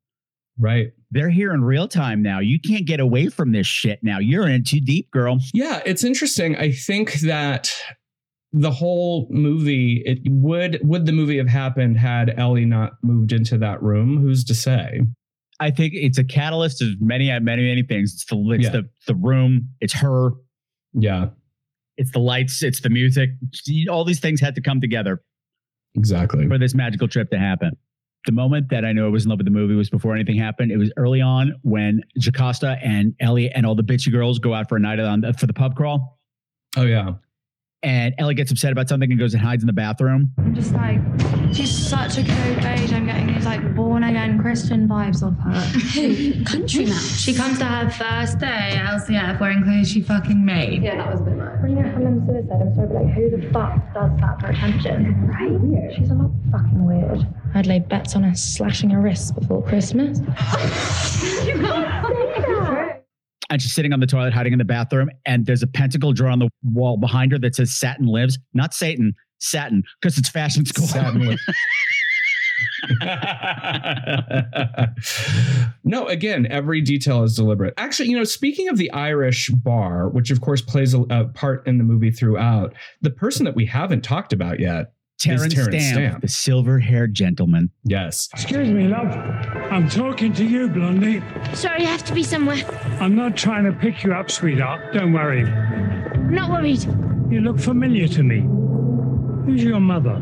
Right. 0.58 0.91
They're 1.12 1.30
here 1.30 1.53
in 1.53 1.64
real 1.64 1.88
time 1.88 2.22
now. 2.22 2.39
You 2.39 2.60
can't 2.60 2.86
get 2.86 2.99
away 2.99 3.28
from 3.28 3.51
this 3.51 3.68
shit 3.68 3.99
now. 4.03 4.20
You're 4.20 4.47
in 4.47 4.64
too 4.64 4.80
deep, 4.80 5.12
girl. 5.12 5.38
Yeah, 5.53 5.82
it's 5.86 6.03
interesting. 6.03 6.56
I 6.56 6.72
think 6.72 7.14
that 7.22 7.74
the 8.53 8.72
whole 8.72 9.28
movie 9.30 10.01
it 10.06 10.20
would 10.30 10.80
would 10.82 11.06
the 11.06 11.12
movie 11.12 11.38
have 11.38 11.49
happened 11.49 11.97
had 11.97 12.34
Ellie 12.39 12.64
not 12.66 12.93
moved 13.03 13.34
into 13.34 13.58
that 13.58 13.82
room? 13.84 14.18
Who's 14.22 14.45
to 14.45 14.56
say? 14.56 15.01
I 15.60 15.72
think 15.72 15.93
it's 15.93 16.18
a 16.18 16.24
catalyst 16.24 16.82
of 16.82 16.88
many, 17.01 17.28
many, 17.39 17.64
many 17.64 17.84
things. 17.84 18.14
It's 18.14 18.26
the 18.26 18.38
it's 18.51 18.64
Yeah. 18.66 18.70
the 18.72 18.89
the 19.08 19.16
room. 19.16 19.70
It's 19.82 19.93
her. 19.93 20.32
Yeah, 20.93 21.30
It's 21.97 22.12
the 22.12 22.20
lights. 22.20 22.64
It's 22.64 22.80
the 22.80 22.89
music. 22.89 23.32
All 23.89 24.06
these 24.06 24.22
things 24.22 24.39
had 24.39 24.56
to 24.56 24.62
come 24.62 24.80
together 24.80 25.22
exactly. 25.95 26.47
for 26.47 26.58
this 26.58 26.74
magical 26.74 27.10
trip 27.10 27.30
to 27.32 27.38
happen. 27.38 27.72
The 28.26 28.32
moment 28.32 28.69
that 28.69 28.84
I 28.84 28.91
knew 28.91 29.05
I 29.05 29.09
was 29.09 29.26
in 29.26 29.30
love 29.30 29.38
with 29.38 29.45
the 29.45 29.51
movie 29.51 29.76
was 29.76 29.89
before 29.89 30.15
anything 30.15 30.38
happened. 30.38 30.71
It 30.71 30.78
was 30.78 30.91
early 30.97 31.21
on 31.21 31.53
when 31.61 32.01
Jocasta 32.17 32.80
and 32.84 33.13
Elliot 33.19 33.51
and 33.55 33.65
all 33.65 33.76
the 33.76 33.84
bitchy 33.84 34.11
girls 34.11 34.39
go 34.39 34.53
out 34.53 34.67
for 34.67 34.78
a 34.78 34.80
night 34.80 34.99
on 34.99 35.21
the, 35.21 35.34
for 35.34 35.45
the 35.45 35.53
pub 35.53 35.76
crawl, 35.76 36.15
Oh 36.78 36.84
yeah. 36.84 37.13
And 37.86 38.15
Ellie 38.17 38.33
gets 38.33 38.51
upset 38.51 38.71
about 38.71 38.89
something 38.89 39.11
and 39.11 39.19
goes 39.19 39.36
and 39.36 39.43
hides 39.43 39.61
in 39.61 39.67
the 39.67 39.73
bathroom. 39.73 40.33
I'm 40.39 40.55
just 40.55 40.73
like, 40.73 40.99
she's 41.53 41.71
such 41.71 42.17
a 42.17 42.23
cute 42.23 42.57
beige. 42.59 42.91
I'm 42.91 43.05
getting 43.05 43.27
these 43.27 43.45
like 43.45 43.75
born 43.75 44.03
again 44.03 44.41
Christian 44.41 44.88
vibes 44.88 45.21
off 45.21 45.38
her. 45.43 46.43
Country 46.45 46.88
mouse. 46.88 47.19
She 47.19 47.36
comes 47.36 47.59
to 47.59 47.65
her 47.65 47.88
first 47.91 48.39
day 48.39 48.47
at 48.47 48.99
LCF 48.99 49.39
wearing 49.39 49.63
clothes 49.63 49.88
she 49.88 50.01
fucking 50.01 50.43
made. 50.43 50.81
Yeah, 50.81 50.97
that 50.97 51.11
was 51.11 51.21
a 51.21 51.25
bit 51.25 51.38
much. 51.38 51.61
Bring 51.61 51.77
her 51.77 51.89
home 51.91 52.25
suicide. 52.25 52.59
I'm 52.59 52.73
sorry, 52.73 52.88
but 52.88 52.95
like, 52.95 53.13
who 53.13 53.29
the 53.29 53.49
fuck 53.53 53.93
does 53.93 54.19
that 54.19 54.41
for 54.41 54.47
attention? 54.47 55.27
Right? 55.27 55.51
Weird. 55.51 55.93
She's 55.93 56.09
a 56.09 56.15
lot 56.15 56.31
fucking 56.51 56.86
weird. 56.86 57.27
I'd 57.53 57.67
lay 57.67 57.79
bets 57.79 58.15
on 58.15 58.23
her 58.23 58.33
slashing 58.33 58.89
her 58.89 58.99
wrists 58.99 59.31
before 59.31 59.61
Christmas. 59.63 60.17
you 60.19 60.25
can't 60.25 60.73
say 60.73 61.53
that. 61.61 62.34
And 63.50 63.62
she's 63.62 63.74
sitting 63.74 63.93
on 63.93 64.00
the 64.00 64.08
toilet 64.08 64.34
hiding 64.34 64.54
in 64.54 64.60
the 64.60 64.66
bathroom 64.66 65.10
and 65.26 65.46
there's 65.46 65.64
a 65.64 65.68
pentacle 65.68 66.14
drawn 66.14 66.34
on 66.34 66.39
the 66.39 66.50
wall 66.64 66.98
behind 66.98 67.32
her 67.32 67.39
that 67.39 67.56
says 67.56 67.74
satin 67.74 68.06
lives 68.06 68.38
not 68.54 68.74
satan 68.74 69.14
satin 69.39 69.84
because 70.02 70.18
it's 70.18 70.30
fashion 70.30 70.66
school 70.66 70.88
Satin 70.88 71.28
lives. 71.28 71.41
no, 75.84 76.08
again, 76.08 76.48
every 76.50 76.82
detail 76.82 77.24
is 77.24 77.36
deliberate. 77.36 77.74
Actually, 77.78 78.10
you 78.10 78.18
know, 78.18 78.24
speaking 78.24 78.70
of 78.70 78.78
the 78.78 78.91
Irish 78.91 79.50
bar, 79.50 80.10
which 80.10 80.32
of 80.32 80.41
course 80.41 80.62
plays 80.62 80.93
a, 80.93 81.02
a 81.10 81.26
part 81.26 81.66
in 81.68 81.78
the 81.78 81.84
movie 81.84 82.12
throughout, 82.12 82.74
the 83.02 83.10
person 83.10 83.46
that 83.46 83.56
we 83.56 83.66
haven't 83.66 84.04
talked 84.04 84.34
about 84.34 84.60
yet 84.60 84.93
terence, 85.20 85.45
is 85.45 85.53
Terence 85.53 85.84
stamp, 85.84 85.93
Stamp. 85.95 86.22
the 86.22 86.28
silver-haired 86.28 87.13
gentleman 87.13 87.70
Yes. 87.84 88.30
Excuse 88.34 88.70
me, 88.70 88.88
love. 88.88 89.07
I'm 89.72 89.89
talking 89.89 90.34
to 90.34 90.45
you, 90.45 90.68
Blondie. 90.70 91.22
Sorry, 91.53 91.82
I 91.86 91.89
have 91.89 92.03
to 92.05 92.13
be 92.13 92.24
somewhere. 92.24 92.57
I'm 92.99 93.16
not 93.16 93.36
trying 93.38 93.66
to 93.66 93.72
pick 93.72 94.03
you 94.03 94.13
up, 94.13 94.30
sweetheart. 94.32 94.93
Don't 94.93 95.13
worry. 95.13 95.43
I'm 95.43 96.34
not 96.34 96.49
worried. 96.51 96.84
You 97.32 97.41
look 97.41 97.59
familiar 97.59 98.07
to 98.09 98.24
me. 98.24 98.41
Who's 99.45 99.63
your 99.63 99.80
mother? 99.80 100.20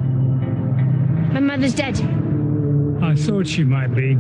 My 1.34 1.40
mother's 1.40 1.74
dead. 1.74 2.00
I 3.02 3.16
thought 3.16 3.48
she 3.48 3.64
might 3.64 3.94
be. 3.96 4.16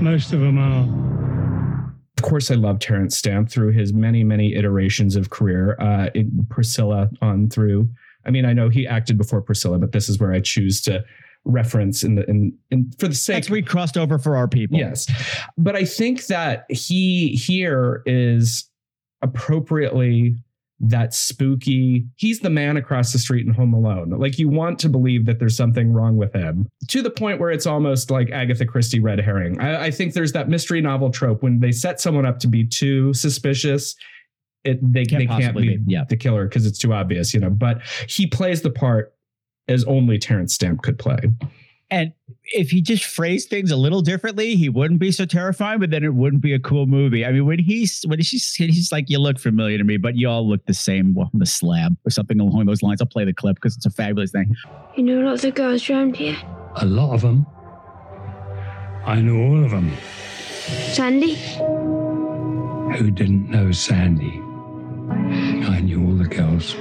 Most 0.00 0.32
of 0.32 0.40
them 0.40 0.58
are. 0.58 1.92
Of 2.18 2.22
course, 2.22 2.50
I 2.50 2.54
love 2.54 2.78
Terence 2.78 3.16
Stamp 3.16 3.50
through 3.50 3.72
his 3.72 3.92
many, 3.92 4.24
many 4.24 4.54
iterations 4.54 5.16
of 5.16 5.30
career. 5.30 5.76
Uh, 5.80 6.08
in 6.14 6.46
Priscilla 6.48 7.08
on 7.22 7.48
through. 7.48 7.88
I 8.26 8.30
mean, 8.30 8.44
I 8.44 8.52
know 8.52 8.68
he 8.68 8.86
acted 8.86 9.16
before 9.16 9.40
Priscilla, 9.40 9.78
but 9.78 9.92
this 9.92 10.08
is 10.08 10.18
where 10.18 10.32
I 10.32 10.40
choose 10.40 10.80
to 10.82 11.04
reference 11.44 12.02
in 12.02 12.16
the 12.16 12.28
in, 12.28 12.52
in 12.70 12.90
for 12.98 13.06
the 13.06 13.14
sake 13.14 13.36
that's 13.36 13.50
we 13.50 13.62
crossed 13.62 13.96
over 13.96 14.18
for 14.18 14.36
our 14.36 14.48
people 14.48 14.76
Yes. 14.76 15.06
But 15.56 15.76
I 15.76 15.84
think 15.84 16.26
that 16.26 16.66
he 16.68 17.28
here 17.36 18.02
is 18.04 18.68
appropriately 19.22 20.34
that 20.78 21.14
spooky. 21.14 22.04
He's 22.16 22.40
the 22.40 22.50
man 22.50 22.76
across 22.76 23.12
the 23.12 23.18
street 23.18 23.46
in 23.46 23.54
Home 23.54 23.72
Alone. 23.72 24.10
Like 24.10 24.38
you 24.38 24.48
want 24.48 24.78
to 24.80 24.88
believe 24.88 25.24
that 25.24 25.38
there's 25.38 25.56
something 25.56 25.92
wrong 25.92 26.16
with 26.16 26.34
him 26.34 26.68
to 26.88 27.00
the 27.00 27.10
point 27.10 27.40
where 27.40 27.50
it's 27.50 27.66
almost 27.66 28.10
like 28.10 28.30
Agatha 28.30 28.66
Christie 28.66 29.00
red 29.00 29.20
herring. 29.20 29.58
I, 29.60 29.86
I 29.86 29.90
think 29.90 30.12
there's 30.12 30.32
that 30.32 30.48
mystery 30.48 30.80
novel 30.80 31.10
trope 31.10 31.42
when 31.42 31.60
they 31.60 31.72
set 31.72 32.00
someone 32.00 32.26
up 32.26 32.38
to 32.40 32.48
be 32.48 32.66
too 32.66 33.14
suspicious. 33.14 33.94
It, 34.66 34.92
they, 34.92 35.04
Can't 35.04 35.20
they 35.20 35.26
can't 35.26 35.56
be 35.56 35.76
be, 35.78 35.84
yeah. 35.92 36.04
the 36.08 36.16
killer 36.16 36.46
because 36.48 36.66
it's 36.66 36.78
too 36.78 36.92
obvious, 36.92 37.32
you 37.32 37.40
know. 37.40 37.50
But 37.50 37.82
he 38.08 38.26
plays 38.26 38.62
the 38.62 38.70
part 38.70 39.14
as 39.68 39.84
only 39.84 40.18
Terence 40.18 40.54
Stamp 40.54 40.82
could 40.82 40.98
play. 40.98 41.18
and 41.90 42.12
if 42.52 42.70
he 42.70 42.80
just 42.82 43.04
phrased 43.04 43.48
things 43.48 43.70
a 43.70 43.76
little 43.76 44.00
differently 44.00 44.56
he 44.56 44.68
wouldn't 44.68 44.98
be 45.00 45.12
so 45.12 45.24
terrifying 45.24 45.78
but 45.78 45.90
then 45.90 46.02
it 46.04 46.14
wouldn't 46.14 46.42
be 46.42 46.52
a 46.52 46.58
cool 46.58 46.86
movie 46.86 47.24
i 47.24 47.30
mean 47.30 47.44
when 47.46 47.58
he's 47.60 48.02
when 48.08 48.18
he's 48.18 48.54
he's 48.54 48.90
like 48.90 49.08
you 49.08 49.18
look 49.20 49.38
familiar 49.38 49.78
to 49.78 49.84
me 49.84 49.96
but 49.96 50.16
you 50.16 50.28
all 50.28 50.48
look 50.48 50.64
the 50.66 50.74
same 50.74 51.16
on 51.18 51.30
the 51.34 51.46
slab 51.46 51.96
or 52.04 52.10
something 52.10 52.40
along 52.40 52.66
those 52.66 52.82
lines 52.82 53.00
i'll 53.00 53.06
play 53.06 53.24
the 53.24 53.32
clip 53.32 53.54
because 53.56 53.76
it's 53.76 53.86
a 53.86 53.90
fabulous 53.90 54.30
thing 54.32 54.52
You 54.96 55.02
know 55.04 55.20
lots 55.28 55.44
of 55.44 55.54
girls 55.54 55.88
around 55.90 56.16
here. 56.16 56.36
A 56.76 56.86
lot 56.86 57.14
of 57.14 57.20
them. 57.22 57.46
I 59.06 59.20
know 59.20 59.36
all 59.36 59.64
of 59.64 59.70
them. 59.70 59.92
Sandy? 60.92 61.34
Who 62.98 63.10
didn't 63.10 63.48
know 63.50 63.70
Sandy? 63.72 64.40
I 65.66 65.80
knew 65.80 66.04
all 66.06 66.14
the 66.14 66.28
girls. 66.28 66.76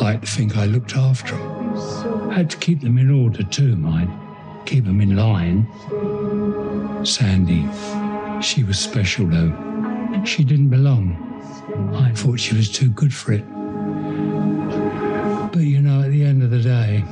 Like 0.00 0.22
to 0.22 0.26
think 0.26 0.56
I 0.56 0.66
looked 0.66 0.96
after 0.96 1.36
them. 1.36 2.30
Had 2.30 2.50
to 2.50 2.56
keep 2.58 2.80
them 2.80 2.98
in 2.98 3.10
order 3.10 3.42
too, 3.44 3.76
mind. 3.76 4.10
Keep 4.66 4.84
them 4.86 5.00
in 5.00 5.16
line. 5.16 5.66
Sandy, 7.04 7.66
she 8.42 8.64
was 8.64 8.78
special 8.78 9.26
though. 9.26 9.52
She 10.24 10.44
didn't 10.44 10.70
belong. 10.70 11.16
I 11.94 12.12
thought 12.12 12.40
she 12.40 12.56
was 12.56 12.70
too 12.70 12.90
good 12.90 13.14
for 13.14 13.32
it. 13.32 13.44
But 15.52 15.62
you 15.62 15.80
know, 15.82 16.02
at 16.02 16.10
the 16.10 16.24
end 16.24 16.42
of 16.42 16.50
the 16.50 16.60
day, 16.60 17.04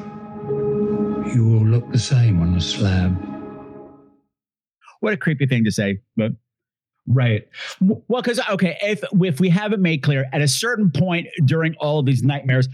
you 1.34 1.56
all 1.56 1.66
look 1.66 1.90
the 1.92 1.98
same 1.98 2.40
on 2.42 2.54
the 2.54 2.60
slab. 2.60 3.16
what 5.00 5.12
a 5.12 5.16
creepy 5.16 5.46
thing 5.46 5.64
to 5.64 5.70
say 5.72 5.98
but 6.16 6.32
Right. 7.06 7.48
Well, 7.80 8.22
because 8.22 8.40
okay, 8.50 8.78
if 8.82 9.02
if 9.20 9.40
we 9.40 9.48
haven't 9.48 9.82
made 9.82 10.02
clear, 10.02 10.26
at 10.32 10.40
a 10.40 10.46
certain 10.48 10.90
point 10.90 11.26
during 11.44 11.74
all 11.76 11.98
of 11.98 12.06
these 12.06 12.22
nightmares, 12.22 12.68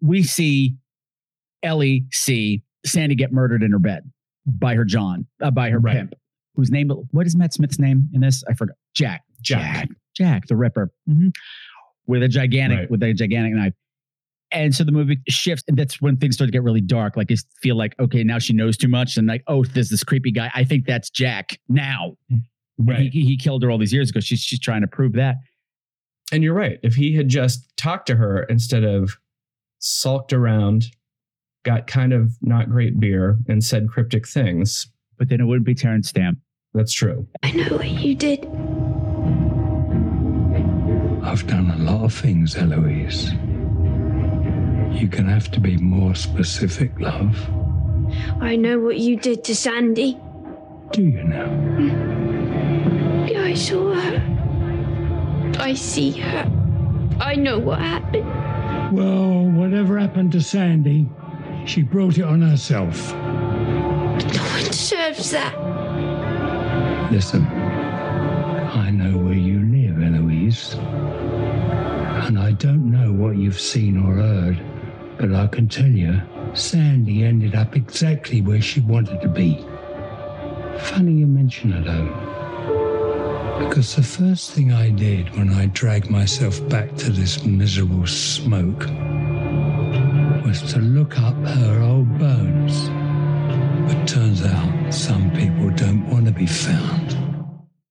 we 0.00 0.22
see 0.22 0.76
Ellie 1.62 2.06
see 2.12 2.62
Sandy 2.86 3.14
get 3.14 3.32
murdered 3.32 3.62
in 3.62 3.72
her 3.72 3.78
bed 3.78 4.10
by 4.46 4.74
her 4.74 4.84
John, 4.84 5.26
uh, 5.42 5.50
by 5.50 5.70
her 5.70 5.78
Right. 5.78 5.96
pimp, 5.96 6.14
whose 6.54 6.70
name? 6.70 6.88
What 6.88 7.26
is 7.26 7.36
Matt 7.36 7.52
Smith's 7.52 7.78
name 7.78 8.08
in 8.14 8.20
this? 8.20 8.42
I 8.48 8.54
forgot. 8.54 8.76
Jack. 8.94 9.22
Jack. 9.42 9.88
Jack, 10.16 10.46
the 10.46 10.56
Ripper, 10.56 10.90
Mhm. 11.08 11.32
with 12.06 12.22
a 12.22 12.28
gigantic 12.28 12.78
Right. 12.80 12.90
with 12.90 13.02
a 13.02 13.12
gigantic 13.12 13.54
knife. 13.54 13.74
And 14.52 14.74
so 14.74 14.84
the 14.84 14.92
movie 14.92 15.20
shifts, 15.28 15.64
and 15.68 15.76
that's 15.76 16.00
when 16.00 16.16
things 16.16 16.36
start 16.36 16.48
to 16.48 16.52
get 16.52 16.62
really 16.62 16.80
dark. 16.80 17.16
Like 17.16 17.30
you 17.30 17.36
feel 17.60 17.76
like, 17.76 17.98
okay, 17.98 18.22
now 18.22 18.38
she 18.38 18.52
knows 18.52 18.76
too 18.76 18.88
much, 18.88 19.16
and 19.16 19.26
like, 19.26 19.42
oh, 19.48 19.64
there's 19.64 19.88
this 19.88 20.04
creepy 20.04 20.30
guy. 20.30 20.50
I 20.54 20.64
think 20.64 20.86
that's 20.86 21.10
Jack 21.10 21.58
now. 21.68 22.16
Right. 22.78 23.10
He, 23.12 23.24
he 23.24 23.36
killed 23.36 23.62
her 23.62 23.70
all 23.70 23.78
these 23.78 23.92
years 23.92 24.10
ago. 24.10 24.20
She's 24.20 24.40
she's 24.40 24.60
trying 24.60 24.80
to 24.80 24.86
prove 24.88 25.12
that. 25.12 25.36
And 26.32 26.42
you're 26.42 26.54
right. 26.54 26.78
If 26.82 26.94
he 26.94 27.14
had 27.14 27.28
just 27.28 27.76
talked 27.76 28.06
to 28.08 28.16
her 28.16 28.42
instead 28.44 28.82
of 28.82 29.16
sulked 29.78 30.32
around, 30.32 30.86
got 31.64 31.86
kind 31.86 32.12
of 32.12 32.32
not 32.42 32.70
great 32.70 32.98
beer, 32.98 33.38
and 33.48 33.62
said 33.62 33.88
cryptic 33.88 34.26
things, 34.26 34.86
But 35.18 35.28
then 35.28 35.40
it 35.40 35.44
wouldn't 35.44 35.66
be 35.66 35.74
Terence 35.74 36.08
Stamp. 36.08 36.38
that's 36.72 36.92
true. 36.92 37.28
I 37.42 37.52
know 37.52 37.76
what 37.76 37.88
you 37.88 38.14
did. 38.14 38.44
I've 41.22 41.46
done 41.46 41.70
a 41.70 41.76
lot 41.78 42.04
of 42.04 42.12
things, 42.14 42.56
Eloise. 42.56 43.32
You're 44.92 45.08
gonna 45.10 45.32
have 45.32 45.50
to 45.52 45.60
be 45.60 45.76
more 45.76 46.14
specific, 46.14 46.98
love. 47.00 47.36
I 48.40 48.56
know 48.56 48.78
what 48.78 48.98
you 48.98 49.16
did 49.16 49.42
to 49.44 49.54
Sandy. 49.54 50.18
Do 50.92 51.02
you 51.02 51.24
now? 51.24 51.46
Hmm. 51.46 52.33
Yeah, 53.26 53.42
I 53.42 53.54
saw 53.54 53.94
her. 53.94 55.54
I 55.58 55.74
see 55.74 56.10
her. 56.12 56.50
I 57.20 57.34
know 57.36 57.58
what 57.58 57.78
happened. 57.78 58.26
Well, 58.94 59.50
whatever 59.50 59.98
happened 59.98 60.32
to 60.32 60.42
Sandy, 60.42 61.08
she 61.64 61.82
brought 61.82 62.18
it 62.18 62.24
on 62.24 62.42
herself. 62.42 63.12
No 63.12 64.18
one 64.18 64.64
deserves 64.64 65.30
that. 65.30 65.54
Listen, 67.10 67.44
I 67.44 68.90
know 68.90 69.16
where 69.16 69.34
you 69.34 69.60
live, 69.60 70.02
Eloise. 70.02 70.74
And 70.74 72.38
I 72.38 72.52
don't 72.52 72.90
know 72.90 73.12
what 73.12 73.36
you've 73.36 73.60
seen 73.60 73.96
or 74.04 74.16
heard, 74.16 74.60
but 75.18 75.32
I 75.34 75.46
can 75.46 75.68
tell 75.68 75.86
you, 75.86 76.20
Sandy 76.52 77.24
ended 77.24 77.54
up 77.54 77.74
exactly 77.74 78.40
where 78.42 78.60
she 78.60 78.80
wanted 78.80 79.20
to 79.22 79.28
be. 79.28 79.64
Funny 80.78 81.12
you 81.12 81.26
mention 81.26 81.72
it, 81.72 81.84
though. 81.84 82.33
Because 83.58 83.94
the 83.94 84.02
first 84.02 84.50
thing 84.50 84.72
I 84.72 84.90
did 84.90 85.36
when 85.36 85.52
I 85.52 85.66
dragged 85.66 86.10
myself 86.10 86.66
back 86.68 86.94
to 86.96 87.10
this 87.10 87.44
miserable 87.44 88.06
smoke 88.06 88.80
was 90.44 90.60
to 90.72 90.80
look 90.80 91.20
up 91.20 91.34
her 91.34 91.80
old 91.80 92.18
bones. 92.18 92.88
But 93.86 94.06
turns 94.06 94.44
out 94.44 94.92
some 94.92 95.30
people 95.30 95.70
don't 95.70 96.08
want 96.10 96.26
to 96.26 96.32
be 96.32 96.46
found. 96.46 97.16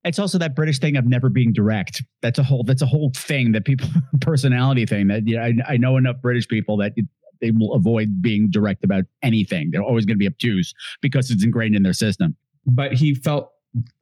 It's 0.03 0.20
also 0.20 0.38
that 0.38 0.53
British 0.53 0.80
thing 0.80 0.97
of 0.97 1.05
never 1.05 1.30
being 1.30 1.53
direct. 1.53 2.03
That's 2.22 2.39
a 2.39 2.43
whole. 2.43 2.66
That's 2.66 2.82
a 2.82 2.86
whole 2.86 3.11
thing 3.16 3.53
that 3.53 3.64
people 3.64 3.88
personality 4.22 4.86
thing 4.86 5.07
that 5.07 5.26
yeah. 5.26 5.43
I, 5.45 5.53
I 5.74 5.78
know 5.78 5.95
enough 5.95 6.18
British 6.22 6.47
people 6.47 6.76
that 6.78 6.91
it, 6.97 7.05
they 7.39 7.51
will 7.51 7.74
avoid 7.74 8.22
being 8.22 8.49
direct 8.49 8.84
about 8.84 9.05
anything. 9.22 9.72
They're 9.72 9.82
always 9.82 10.05
going 10.05 10.16
to 10.16 10.20
be 10.20 10.28
obtuse 10.28 10.74
because 11.01 11.32
it's 11.32 11.43
ingrained 11.43 11.76
in 11.76 11.84
their 11.84 11.93
system. 11.93 12.36
But 12.66 12.93
he 12.93 13.16
felt 13.16 13.53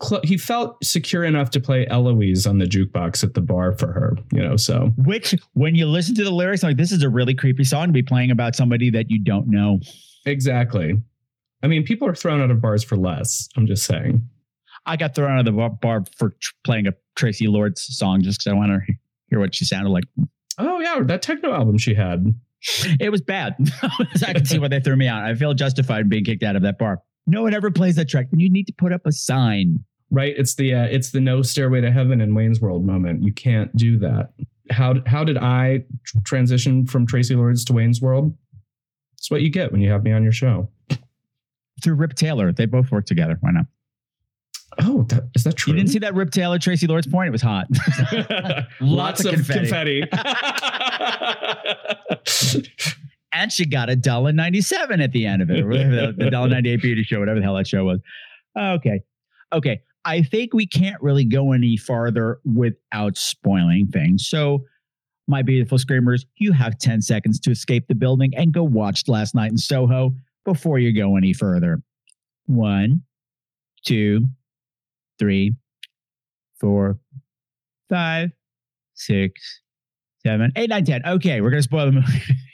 cl- 0.01 0.21
he 0.23 0.37
felt 0.37 0.83
secure 0.83 1.23
enough 1.23 1.49
to 1.51 1.59
play 1.59 1.87
Eloise 1.87 2.45
on 2.45 2.57
the 2.57 2.65
jukebox 2.65 3.23
at 3.23 3.33
the 3.33 3.41
bar 3.41 3.73
for 3.73 3.91
her. 3.91 4.17
You 4.31 4.41
know, 4.43 4.57
so 4.57 4.91
Which, 4.97 5.35
when 5.53 5.75
you 5.75 5.85
listen 5.87 6.15
to 6.15 6.23
the 6.23 6.31
lyrics, 6.31 6.63
I'm 6.63 6.71
like 6.71 6.77
this 6.77 6.91
is 6.91 7.03
a 7.03 7.09
really 7.09 7.33
creepy 7.33 7.63
song 7.63 7.87
to 7.87 7.93
be 7.93 8.03
playing 8.03 8.31
about 8.31 8.55
somebody 8.55 8.89
that 8.91 9.09
you 9.09 9.19
don't 9.23 9.47
know. 9.47 9.79
exactly. 10.25 10.95
I 11.63 11.67
mean, 11.67 11.83
people 11.83 12.07
are 12.07 12.15
thrown 12.15 12.41
out 12.41 12.49
of 12.49 12.59
bars 12.59 12.83
for 12.83 12.95
less. 12.97 13.47
I'm 13.55 13.67
just 13.67 13.85
saying. 13.85 14.27
I 14.85 14.97
got 14.97 15.13
thrown 15.13 15.31
out 15.31 15.47
of 15.47 15.53
the 15.53 15.69
bar- 15.81 16.05
for 16.17 16.31
tr- 16.39 16.53
playing 16.63 16.87
a 16.87 16.93
Traci 17.15 17.47
Lords 17.47 17.81
song 17.95 18.21
just 18.23 18.39
because 18.39 18.51
I 18.51 18.55
want 18.55 18.71
to 18.71 18.93
hear 19.29 19.39
what 19.39 19.53
she 19.53 19.65
sounded 19.65 19.89
like. 19.91 20.05
Oh 20.57 20.79
yeah, 20.79 20.99
that 21.03 21.21
techno 21.21 21.53
album 21.53 21.77
she 21.77 21.93
had. 21.93 22.33
It 22.99 23.09
was 23.11 23.21
bad. 23.21 23.55
I 23.81 24.33
can 24.33 24.45
see 24.45 24.59
why 24.59 24.67
they 24.67 24.79
threw 24.79 24.95
me 24.95 25.07
out. 25.07 25.23
I 25.23 25.33
feel 25.35 25.53
justified 25.53 26.01
in 26.01 26.09
being 26.09 26.23
kicked 26.25 26.43
out 26.43 26.55
of 26.55 26.61
that 26.63 26.77
bar. 26.77 27.01
No 27.31 27.43
one 27.43 27.53
ever 27.53 27.71
plays 27.71 27.95
that 27.95 28.09
track. 28.09 28.27
You 28.35 28.49
need 28.49 28.67
to 28.67 28.73
put 28.73 28.91
up 28.91 29.05
a 29.05 29.11
sign. 29.13 29.85
Right? 30.09 30.33
It's 30.37 30.55
the 30.55 30.75
uh, 30.75 30.83
it's 30.83 31.11
the 31.11 31.21
no 31.21 31.41
stairway 31.41 31.79
to 31.79 31.89
heaven 31.89 32.19
in 32.19 32.35
Wayne's 32.35 32.59
World 32.59 32.85
moment. 32.85 33.23
You 33.23 33.31
can't 33.31 33.73
do 33.77 33.97
that. 33.99 34.33
How 34.69 34.95
how 35.07 35.23
did 35.23 35.37
I 35.37 35.85
transition 36.25 36.85
from 36.85 37.07
Traci 37.07 37.37
Lords 37.37 37.63
to 37.65 37.73
Wayne's 37.73 38.01
World? 38.01 38.35
It's 39.17 39.31
what 39.31 39.41
you 39.41 39.49
get 39.49 39.71
when 39.71 39.79
you 39.79 39.89
have 39.89 40.03
me 40.03 40.11
on 40.11 40.23
your 40.23 40.33
show. 40.33 40.69
Through 41.81 41.95
Rip 41.95 42.15
Taylor. 42.15 42.51
They 42.51 42.65
both 42.65 42.91
work 42.91 43.05
together. 43.05 43.37
Why 43.39 43.51
not? 43.51 43.65
Oh, 44.79 45.03
that, 45.03 45.29
is 45.33 45.45
that 45.45 45.55
true? 45.55 45.71
You 45.71 45.79
didn't 45.79 45.91
see 45.91 45.99
that 45.99 46.13
Rip 46.13 46.31
Taylor 46.31 46.59
Traci 46.59 46.87
Lords 46.87 47.07
point? 47.07 47.29
It 47.29 47.31
was 47.31 47.41
hot. 47.41 47.67
Lots, 48.81 49.23
of 49.23 49.33
confetti. 49.33 50.03
and 53.33 53.51
she 53.51 53.65
got 53.65 53.89
a 53.89 53.95
dollar 53.95 54.31
ninety 54.31 54.61
seven 54.61 55.01
at 55.01 55.11
the 55.11 55.25
end 55.25 55.41
of 55.41 55.49
it. 55.49 56.17
the 56.17 56.29
dollar 56.29 56.49
ninety 56.49 56.71
eight 56.71 56.81
beauty 56.81 57.03
show, 57.03 57.19
whatever 57.19 57.39
the 57.39 57.45
hell 57.45 57.55
that 57.55 57.67
show 57.67 57.85
was. 57.85 57.99
Okay, 58.57 59.01
okay. 59.53 59.81
I 60.03 60.23
think 60.23 60.53
we 60.53 60.65
can't 60.65 61.01
really 61.01 61.25
go 61.25 61.51
any 61.51 61.77
farther 61.77 62.39
without 62.43 63.17
spoiling 63.17 63.87
things. 63.87 64.27
So, 64.27 64.65
my 65.27 65.43
beautiful 65.43 65.77
screamers, 65.77 66.25
you 66.37 66.51
have 66.51 66.77
ten 66.79 67.01
seconds 67.01 67.39
to 67.41 67.51
escape 67.51 67.87
the 67.87 67.95
building 67.95 68.31
and 68.35 68.51
go 68.51 68.63
watch 68.63 69.07
Last 69.07 69.35
Night 69.35 69.51
in 69.51 69.57
Soho 69.57 70.15
before 70.43 70.79
you 70.79 70.93
go 70.93 71.17
any 71.17 71.33
further. 71.33 71.81
One, 72.47 73.03
two, 73.85 74.25
three, 75.19 75.55
four, 76.59 76.99
five, 77.89 78.31
six, 78.95 79.61
seven, 80.25 80.51
eight, 80.55 80.69
nine, 80.69 80.83
ten. 80.83 81.05
Okay, 81.05 81.41
we're 81.41 81.51
gonna 81.51 81.61
spoil 81.61 81.85
the 81.85 81.91
movie. 81.91 82.07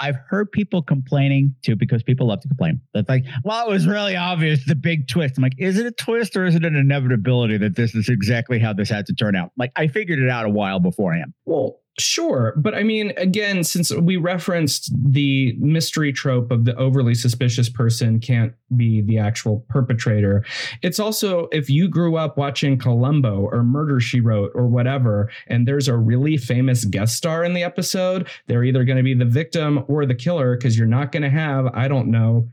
I've 0.00 0.16
heard 0.28 0.50
people 0.50 0.82
complaining 0.82 1.54
too 1.62 1.76
because 1.76 2.02
people 2.02 2.28
love 2.28 2.40
to 2.40 2.48
complain. 2.48 2.80
That's 2.94 3.08
like, 3.08 3.26
well, 3.44 3.68
it 3.68 3.70
was 3.70 3.86
really 3.86 4.16
obvious 4.16 4.64
the 4.64 4.74
big 4.74 5.08
twist. 5.08 5.36
I'm 5.36 5.42
like, 5.42 5.52
is 5.58 5.78
it 5.78 5.84
a 5.84 5.92
twist 5.92 6.36
or 6.36 6.46
is 6.46 6.54
it 6.54 6.64
an 6.64 6.74
inevitability 6.74 7.58
that 7.58 7.76
this 7.76 7.94
is 7.94 8.08
exactly 8.08 8.58
how 8.58 8.72
this 8.72 8.88
had 8.88 9.04
to 9.06 9.14
turn 9.14 9.36
out? 9.36 9.52
Like, 9.58 9.72
I 9.76 9.88
figured 9.88 10.18
it 10.18 10.30
out 10.30 10.46
a 10.46 10.48
while 10.48 10.80
beforehand. 10.80 11.34
Well, 11.44 11.80
sure. 12.00 12.54
But 12.56 12.74
I 12.74 12.82
mean, 12.82 13.12
again, 13.16 13.64
since 13.64 13.92
we 13.94 14.16
referenced 14.16 14.92
the 14.94 15.54
mystery 15.58 16.12
trope 16.12 16.50
of 16.50 16.64
the 16.64 16.74
overly 16.76 17.14
suspicious 17.14 17.68
person 17.68 18.20
can't 18.20 18.52
be 18.76 19.02
the 19.02 19.18
actual 19.18 19.64
perpetrator, 19.68 20.44
it's 20.82 20.98
also 20.98 21.48
if 21.52 21.68
you 21.68 21.88
grew 21.88 22.16
up 22.16 22.36
watching 22.36 22.78
Columbo 22.78 23.48
or 23.52 23.62
Murder 23.62 24.00
She 24.00 24.20
Wrote 24.20 24.52
or 24.54 24.66
whatever, 24.66 25.30
and 25.46 25.66
there's 25.66 25.88
a 25.88 25.96
really 25.96 26.36
famous 26.36 26.84
guest 26.84 27.16
star 27.16 27.44
in 27.44 27.54
the 27.54 27.62
episode, 27.62 28.28
they're 28.46 28.64
either 28.64 28.84
going 28.84 28.98
to 28.98 29.02
be 29.02 29.14
the 29.14 29.24
victim 29.24 29.84
or 29.88 30.06
the 30.06 30.14
killer 30.14 30.56
because 30.56 30.76
you're 30.78 30.86
not 30.86 31.12
going 31.12 31.22
to 31.22 31.30
have, 31.30 31.66
I 31.74 31.88
don't 31.88 32.08
know, 32.08 32.48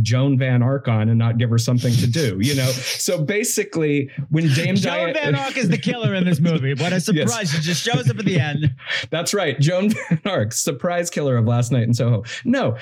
Joan 0.00 0.38
Van 0.38 0.62
Ark 0.62 0.88
on 0.88 1.08
and 1.08 1.18
not 1.18 1.38
give 1.38 1.50
her 1.50 1.58
something 1.58 1.92
to 1.94 2.06
do, 2.06 2.38
you 2.40 2.54
know? 2.54 2.70
So 3.04 3.22
basically, 3.22 4.10
when 4.30 4.48
Dame 4.48 4.76
Joan 4.76 5.12
Diane 5.12 5.14
Van 5.14 5.34
Ark 5.34 5.58
is 5.58 5.68
the 5.68 5.76
killer 5.76 6.14
in 6.14 6.24
this 6.24 6.40
movie. 6.40 6.72
What 6.72 6.92
a 6.94 7.00
surprise. 7.00 7.50
She 7.50 7.60
just 7.60 7.82
shows 7.82 8.08
up 8.08 8.18
at 8.18 8.24
the 8.24 8.40
end. 8.40 8.74
That's 9.10 9.34
right. 9.34 9.58
Joan 9.60 9.90
Van 9.90 10.20
Ark, 10.24 10.52
surprise 10.52 11.10
killer 11.10 11.36
of 11.36 11.44
last 11.44 11.70
night 11.70 11.82
in 11.82 11.92
Soho. 11.92 12.24
No. 12.44 12.78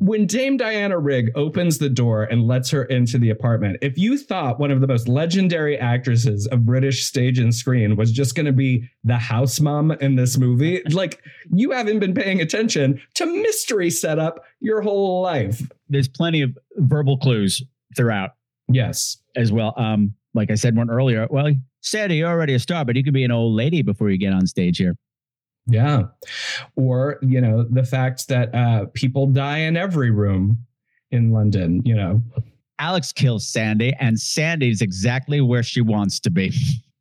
When 0.00 0.24
Dame 0.24 0.56
Diana 0.56 0.98
Rigg 0.98 1.30
opens 1.34 1.76
the 1.76 1.90
door 1.90 2.22
and 2.22 2.46
lets 2.46 2.70
her 2.70 2.84
into 2.84 3.18
the 3.18 3.28
apartment, 3.28 3.76
if 3.82 3.98
you 3.98 4.16
thought 4.16 4.58
one 4.58 4.70
of 4.70 4.80
the 4.80 4.86
most 4.86 5.08
legendary 5.08 5.78
actresses 5.78 6.46
of 6.46 6.64
British 6.64 7.04
stage 7.04 7.38
and 7.38 7.54
screen 7.54 7.96
was 7.96 8.10
just 8.10 8.34
going 8.34 8.46
to 8.46 8.52
be 8.52 8.88
the 9.04 9.18
house 9.18 9.60
mom 9.60 9.92
in 9.92 10.16
this 10.16 10.38
movie, 10.38 10.82
like 10.90 11.22
you 11.52 11.72
haven't 11.72 11.98
been 11.98 12.14
paying 12.14 12.40
attention 12.40 12.98
to 13.16 13.26
mystery 13.26 13.90
setup 13.90 14.42
your 14.60 14.80
whole 14.80 15.20
life. 15.20 15.60
There's 15.90 16.08
plenty 16.08 16.40
of 16.40 16.56
verbal 16.76 17.18
clues 17.18 17.62
throughout. 17.94 18.30
Yes. 18.72 19.18
As 19.36 19.52
well. 19.52 19.74
Um, 19.76 20.14
like 20.32 20.50
I 20.50 20.54
said 20.54 20.76
one 20.76 20.88
earlier, 20.88 21.26
well, 21.28 21.52
Sandy, 21.82 22.16
you're 22.16 22.30
already 22.30 22.54
a 22.54 22.58
star, 22.58 22.86
but 22.86 22.96
you 22.96 23.04
could 23.04 23.12
be 23.12 23.24
an 23.24 23.32
old 23.32 23.54
lady 23.54 23.82
before 23.82 24.08
you 24.08 24.16
get 24.16 24.32
on 24.32 24.46
stage 24.46 24.78
here. 24.78 24.96
Yeah. 25.70 26.02
Or, 26.76 27.18
you 27.22 27.40
know, 27.40 27.64
the 27.68 27.84
fact 27.84 28.28
that 28.28 28.54
uh, 28.54 28.86
people 28.94 29.26
die 29.26 29.58
in 29.58 29.76
every 29.76 30.10
room 30.10 30.58
in 31.10 31.30
London, 31.30 31.82
you 31.84 31.94
know. 31.94 32.22
Alex 32.78 33.12
kills 33.12 33.46
Sandy, 33.46 33.92
and 34.00 34.18
Sandy's 34.18 34.80
exactly 34.80 35.40
where 35.40 35.62
she 35.62 35.80
wants 35.80 36.18
to 36.20 36.30
be. 36.30 36.52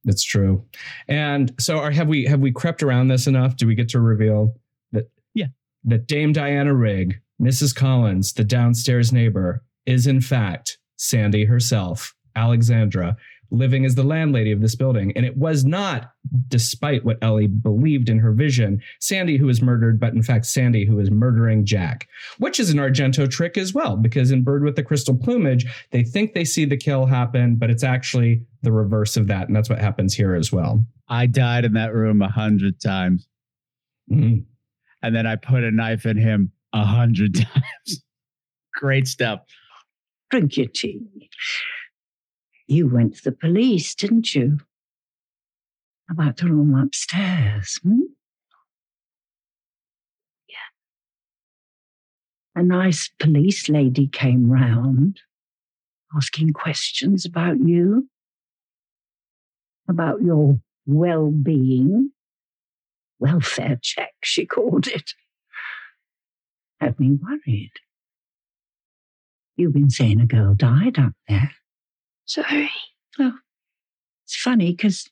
That's 0.03 0.24
true. 0.24 0.63
And 1.07 1.53
so 1.59 1.78
are, 1.78 1.91
have 1.91 2.07
we 2.07 2.26
have 2.26 2.39
we 2.39 2.51
crept 2.51 2.84
around 2.84 3.07
this 3.07 3.28
enough? 3.28 3.55
Do 3.55 3.67
we 3.67 3.76
get 3.76 3.89
to 3.89 3.99
reveal 3.99 4.55
that 4.91 5.09
yeah. 5.34 5.47
that 5.86 6.07
Dame 6.07 6.34
Diana 6.34 6.74
Rigg, 6.74 7.20
Mrs. 7.41 7.76
Collins, 7.76 8.34
the 8.34 8.43
downstairs 8.43 9.11
neighbor, 9.11 9.63
is 9.86 10.07
in 10.07 10.22
fact 10.22 10.78
Sandy 10.97 11.45
herself, 11.45 12.13
Alexandra, 12.36 13.15
living 13.52 13.86
as 13.86 13.95
the 13.95 14.04
landlady 14.04 14.52
of 14.52 14.62
this 14.62 14.76
building. 14.76 15.12
And 15.16 15.26
it 15.26 15.36
was 15.38 15.66
not, 15.66 16.12
despite 16.47 17.04
what 17.04 17.18
Ellie 17.22 17.47
believed 17.47 18.10
in 18.10 18.20
her 18.20 18.32
vision, 18.32 18.82
Sandy 19.00 19.38
who 19.38 19.47
was 19.47 19.62
murdered, 19.62 20.00
but 20.00 20.14
in 20.14 20.22
fact 20.22 20.45
Sandy 20.45 20.86
who 20.86 21.00
is 21.00 21.10
murdering 21.10 21.66
Jack, 21.66 22.08
which 22.38 22.60
is 22.60 22.70
an 22.70 22.78
Argento 22.78 23.30
trick 23.30 23.58
as 23.58 23.74
well, 23.74 23.97
because 23.97 24.32
in 24.32 24.43
Bird 24.43 24.64
with 24.64 24.76
the 24.76 24.84
Crystal 24.84 25.16
Plumage, 25.18 25.66
they 25.91 26.04
think 26.04 26.34
they 26.34 26.45
see 26.45 26.66
the 26.66 26.78
kill 26.78 27.06
happen, 27.06 27.56
but 27.56 27.70
it's 27.70 27.84
actually 27.84 28.43
the 28.62 28.72
reverse 28.72 29.18
of 29.18 29.28
that. 29.28 29.47
And 29.47 29.56
that's 29.56 29.70
what 29.70 29.80
happens 29.80 30.14
here 30.14 30.36
as 30.36 30.52
well. 30.52 30.86
I 31.08 31.26
died 31.26 31.66
in 31.66 31.74
that 31.74 31.93
room 31.93 32.22
a 32.22 32.30
hundred 32.30 32.80
times. 32.80 33.28
Mhm. 34.12 34.45
And 35.02 35.16
then 35.16 35.26
I 35.26 35.38
put 35.38 35.64
a 35.64 35.72
knife 35.72 36.06
in 36.06 36.18
him 36.18 36.52
a 36.74 36.84
hundred 36.84 37.36
times. 37.36 38.04
Great 38.76 39.08
stuff. 39.08 39.41
Drink 40.30 40.56
your 40.58 40.68
tea. 40.68 41.02
You 42.70 42.88
went 42.88 43.15
to 43.15 43.24
the 43.24 43.32
police, 43.32 43.95
didn't 43.95 44.36
you? 44.36 44.59
About 46.07 46.38
the 46.38 46.45
room 46.45 46.76
upstairs, 46.76 47.80
hmm? 47.82 48.01
Yeah. 50.47 50.70
A 52.61 52.61
nice 52.61 53.09
police 53.20 53.70
lady 53.70 54.07
came 54.07 54.51
round 54.51 55.22
asking 56.15 56.53
questions 56.53 57.26
about 57.26 57.57
you, 57.59 58.07
about 59.88 60.22
your 60.22 60.61
well 60.86 61.32
being. 61.32 62.11
Welfare 63.17 63.80
check, 63.82 64.13
she 64.24 64.45
called 64.45 64.86
it. 64.88 65.13
Had 66.80 66.99
me 66.99 67.17
worried. 67.20 67.74
You've 69.57 69.74
been 69.74 69.89
saying 69.89 70.22
a 70.22 70.28
girl 70.28 70.53
died 70.53 70.99
up 70.99 71.13
there. 71.28 71.51
Sorry. 72.30 72.70
Oh, 73.18 73.34
it's 74.24 74.36
funny 74.36 74.74
because 74.74 75.10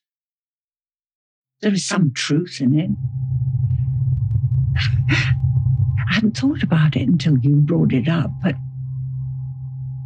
there 1.64 1.74
is 1.74 1.84
some 1.84 2.12
truth 2.12 2.62
in 2.62 2.78
it. 2.78 2.92
I 6.08 6.14
hadn't 6.14 6.38
thought 6.38 6.62
about 6.62 6.96
it 6.96 7.08
until 7.08 7.40
you 7.40 7.56
brought 7.56 7.92
it 7.92 8.08
up, 8.08 8.30
but 8.44 8.54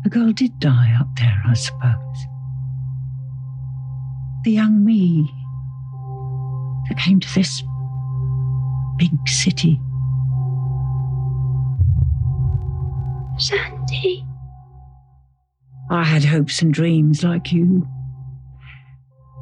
a 0.05 0.09
girl 0.09 0.32
did 0.32 0.57
die 0.62 0.97
up 0.97 1.07
there, 1.18 1.41
I 1.45 1.53
suppose. 1.53 2.18
The 4.45 4.51
young 4.51 4.86
me 4.86 5.30
that 6.88 6.97
came 6.97 7.20
to 7.20 7.36
this 7.36 7.62
big 8.97 9.12
city. 9.28 9.82
Sandy. 13.38 14.26
I 15.91 16.05
had 16.05 16.23
hopes 16.23 16.61
and 16.61 16.73
dreams 16.73 17.21
like 17.21 17.51
you. 17.51 17.85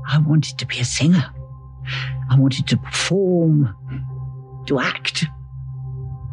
I 0.07 0.17
wanted 0.17 0.57
to 0.57 0.65
be 0.65 0.79
a 0.79 0.83
singer. 0.83 1.23
I 2.31 2.39
wanted 2.39 2.65
to 2.69 2.77
perform, 2.77 3.75
to 4.65 4.79
act. 4.79 5.25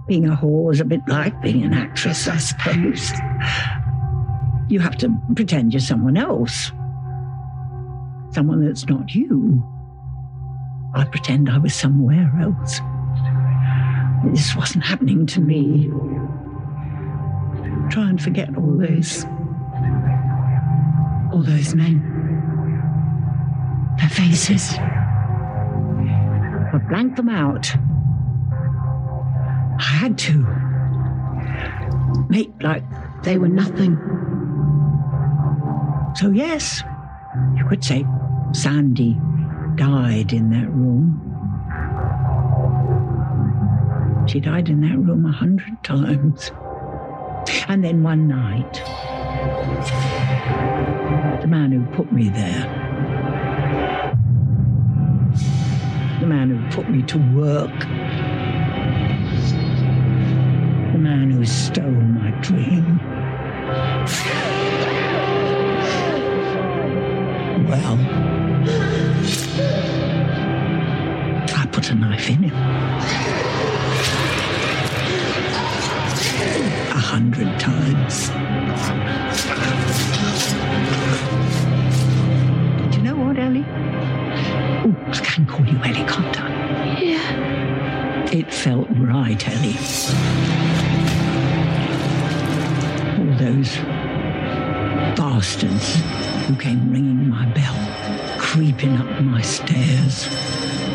Being 0.09 0.27
a 0.27 0.35
whore 0.35 0.69
was 0.69 0.81
a 0.81 0.87
bit 0.87 1.03
like 1.07 1.43
being 1.43 1.65
an 1.65 1.75
actress, 1.75 2.27
I 2.29 2.39
suppose. 2.39 3.13
You 4.71 4.81
have 4.81 4.97
to 4.99 5.15
pretend 5.35 5.75
you're 5.75 5.81
someone 5.81 6.17
else. 6.17 6.73
Someone 8.33 8.65
that's 8.65 8.89
not 8.89 9.15
you. 9.15 9.63
I 10.95 11.05
pretend 11.05 11.51
I 11.51 11.59
was 11.59 11.75
somewhere 11.75 12.33
else. 12.41 12.81
This 14.35 14.57
wasn't 14.57 14.85
happening 14.85 15.27
to 15.27 15.43
me. 15.43 15.91
Try 17.91 18.09
and 18.09 18.21
forget 18.21 18.57
all 18.57 18.79
those. 18.79 19.27
All 21.37 21.43
those 21.43 21.75
men. 21.75 22.01
Their 23.99 24.09
faces. 24.09 24.73
I 24.79 26.81
blanked 26.89 27.17
them 27.17 27.29
out. 27.29 27.77
I 29.79 29.83
had 29.83 30.17
to. 30.17 30.47
Make 32.31 32.51
like 32.63 32.85
they 33.23 33.37
were 33.37 33.49
nothing. 33.49 33.99
So, 36.15 36.31
yes, 36.31 36.83
you 37.55 37.67
could 37.69 37.85
say 37.85 38.07
Sandy 38.53 39.19
died 39.75 40.33
in 40.33 40.49
that 40.53 40.71
room. 40.71 41.21
She 44.27 44.41
died 44.41 44.71
in 44.71 44.81
that 44.81 44.97
room 44.97 45.27
a 45.27 45.33
hundred 45.33 45.85
times. 45.85 46.51
And 47.69 47.85
then 47.85 48.03
one 48.03 48.27
night, 48.27 48.83
the 51.41 51.47
man 51.49 51.71
who 51.73 51.85
put 51.95 52.13
me 52.13 52.29
there, 52.29 52.65
the 56.21 56.27
man 56.27 56.51
who 56.51 56.59
put 56.75 56.91
me 56.91 57.03
to 57.03 57.19
work, 57.37 57.79
the 60.93 60.99
man 60.99 61.31
who 61.31 61.45
stole 61.45 61.91
my 61.91 62.31
dream. 62.41 62.99
Well, 67.69 67.99
I 71.57 71.67
put 71.73 71.91
a 71.91 71.95
knife 71.95 72.29
in 72.31 72.43
him. 72.45 73.36
Hundred 77.07 77.49
times. 77.61 78.31
Do 82.91 82.97
you 82.97 83.05
know 83.05 83.15
what, 83.15 83.39
Ellie? 83.39 83.65
Oh, 84.85 84.93
I 85.07 85.21
can 85.23 85.47
call 85.47 85.65
you 85.65 85.79
Ellie, 85.85 86.05
can't 86.05 86.41
I? 86.41 86.99
Yeah. 87.01 88.31
It 88.33 88.53
felt 88.53 88.89
right, 88.91 89.41
Ellie. 89.49 89.79
All 93.21 93.39
those 93.39 93.77
bastards 95.17 95.95
who 96.47 96.57
came 96.57 96.91
ringing 96.91 97.29
my 97.29 97.47
bell, 97.55 97.79
creeping 98.37 98.97
up 98.97 99.23
my 99.23 99.43
stairs. 99.43 100.27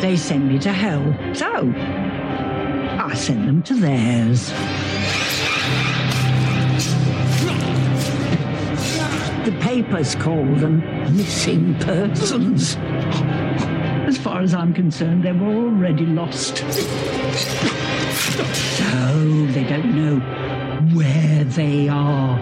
They 0.02 0.16
sent 0.16 0.44
me 0.44 0.58
to 0.58 0.72
hell. 0.72 1.02
So, 1.34 1.72
I 1.74 3.14
sent 3.14 3.46
them 3.46 3.62
to 3.62 3.74
theirs. 3.74 4.52
Papers 9.62 10.16
call 10.16 10.44
them 10.56 10.80
missing 11.16 11.74
persons. 11.78 12.76
As 14.08 14.18
far 14.18 14.40
as 14.40 14.54
I'm 14.54 14.74
concerned, 14.74 15.22
they 15.22 15.30
were 15.30 15.46
already 15.46 16.04
lost. 16.04 16.58
So 16.58 16.64
they 19.54 19.62
don't 19.62 19.94
know 19.94 20.18
where 20.96 21.44
they 21.44 21.88
are. 21.88 22.40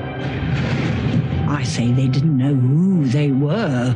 I 1.47 1.63
say 1.63 1.93
they 1.93 2.09
didn't 2.09 2.39
know 2.39 2.55
who 2.55 3.05
they 3.05 3.33
were. 3.33 3.95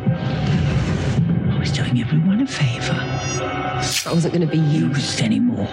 I 1.51 1.59
was 1.59 1.72
doing 1.72 1.99
everyone 2.03 2.43
a 2.43 2.47
favor. 2.47 2.93
I 2.93 4.12
wasn't 4.12 4.35
going 4.35 4.47
to 4.47 4.55
be 4.55 4.59
used 4.59 5.22
anymore. 5.22 5.68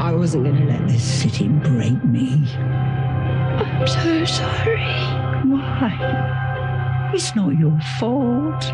I 0.00 0.12
wasn't 0.14 0.44
going 0.44 0.58
to 0.58 0.64
let 0.64 0.86
this 0.86 1.02
city 1.02 1.48
break 1.48 2.04
me. 2.04 2.44
I'm 2.56 3.86
so 3.88 4.24
sorry. 4.24 5.17
Why? 5.44 7.10
It's 7.14 7.34
not 7.34 7.56
your 7.58 7.78
fault. 7.98 8.64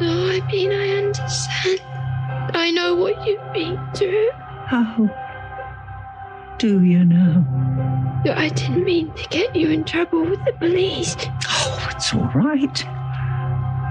No, 0.00 0.30
I 0.30 0.40
mean, 0.50 0.72
I 0.72 0.88
understand. 1.04 1.80
I 2.54 2.70
know 2.70 2.94
what 2.94 3.26
you've 3.26 3.52
been 3.52 3.78
through. 3.94 4.30
How 4.66 5.08
do 6.58 6.82
you 6.82 7.04
know? 7.04 7.44
That 8.24 8.38
I 8.38 8.48
didn't 8.48 8.84
mean 8.84 9.12
to 9.14 9.28
get 9.28 9.54
you 9.56 9.70
in 9.70 9.84
trouble 9.84 10.24
with 10.24 10.44
the 10.44 10.52
police. 10.52 11.16
Oh, 11.48 11.88
it's 11.90 12.14
all 12.14 12.30
right. 12.34 12.84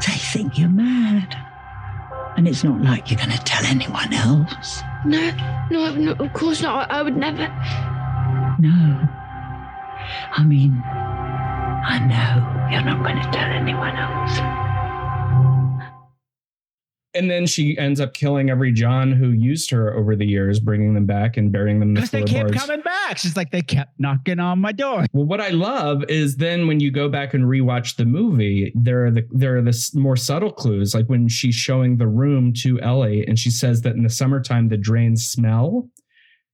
They 0.05 0.13
think 0.13 0.57
you're 0.57 0.69
mad. 0.69 1.35
And 2.37 2.47
it's 2.47 2.63
not 2.63 2.81
like 2.81 3.11
you're 3.11 3.17
going 3.17 3.31
to 3.31 3.43
tell 3.43 3.65
anyone 3.65 4.13
else. 4.13 4.81
No, 5.05 5.31
no, 5.69 5.93
no, 5.95 6.11
of 6.13 6.33
course 6.33 6.61
not. 6.61 6.89
I, 6.89 6.99
I 6.99 7.03
would 7.03 7.17
never. 7.17 7.47
No. 8.59 9.07
I 10.33 10.43
mean, 10.43 10.81
I 11.83 11.99
know 11.99 12.69
you're 12.71 12.83
not 12.83 13.03
going 13.03 13.15
to 13.15 13.31
tell 13.31 13.49
anyone 13.49 13.95
else. 13.95 14.37
And 17.13 17.29
then 17.29 17.45
she 17.45 17.77
ends 17.77 17.99
up 17.99 18.13
killing 18.13 18.49
every 18.49 18.71
John 18.71 19.11
who 19.11 19.31
used 19.31 19.69
her 19.71 19.93
over 19.93 20.15
the 20.15 20.25
years, 20.25 20.61
bringing 20.61 20.93
them 20.93 21.05
back 21.05 21.35
and 21.35 21.51
burying 21.51 21.79
them 21.79 21.89
in 21.89 21.93
the 21.95 22.01
Because 22.01 22.11
they 22.11 22.19
kept 22.19 22.31
floorboards. 22.31 22.61
coming 22.61 22.81
back. 22.81 23.17
She's 23.17 23.35
like, 23.35 23.51
they 23.51 23.61
kept 23.61 23.99
knocking 23.99 24.39
on 24.39 24.59
my 24.59 24.71
door. 24.71 25.05
Well, 25.11 25.25
what 25.25 25.41
I 25.41 25.49
love 25.49 26.05
is 26.07 26.37
then 26.37 26.67
when 26.67 26.79
you 26.79 26.89
go 26.89 27.09
back 27.09 27.33
and 27.33 27.43
rewatch 27.43 27.97
the 27.97 28.05
movie, 28.05 28.71
there 28.75 29.05
are 29.07 29.11
the 29.11 29.27
there 29.31 29.57
are 29.57 29.61
the 29.61 29.91
more 29.95 30.15
subtle 30.15 30.53
clues, 30.53 30.95
like 30.95 31.07
when 31.07 31.27
she's 31.27 31.55
showing 31.55 31.97
the 31.97 32.07
room 32.07 32.53
to 32.61 32.79
Ellie, 32.79 33.25
and 33.27 33.37
she 33.37 33.51
says 33.51 33.81
that 33.81 33.95
in 33.95 34.03
the 34.03 34.09
summertime 34.09 34.69
the 34.69 34.77
drains 34.77 35.27
smell. 35.27 35.89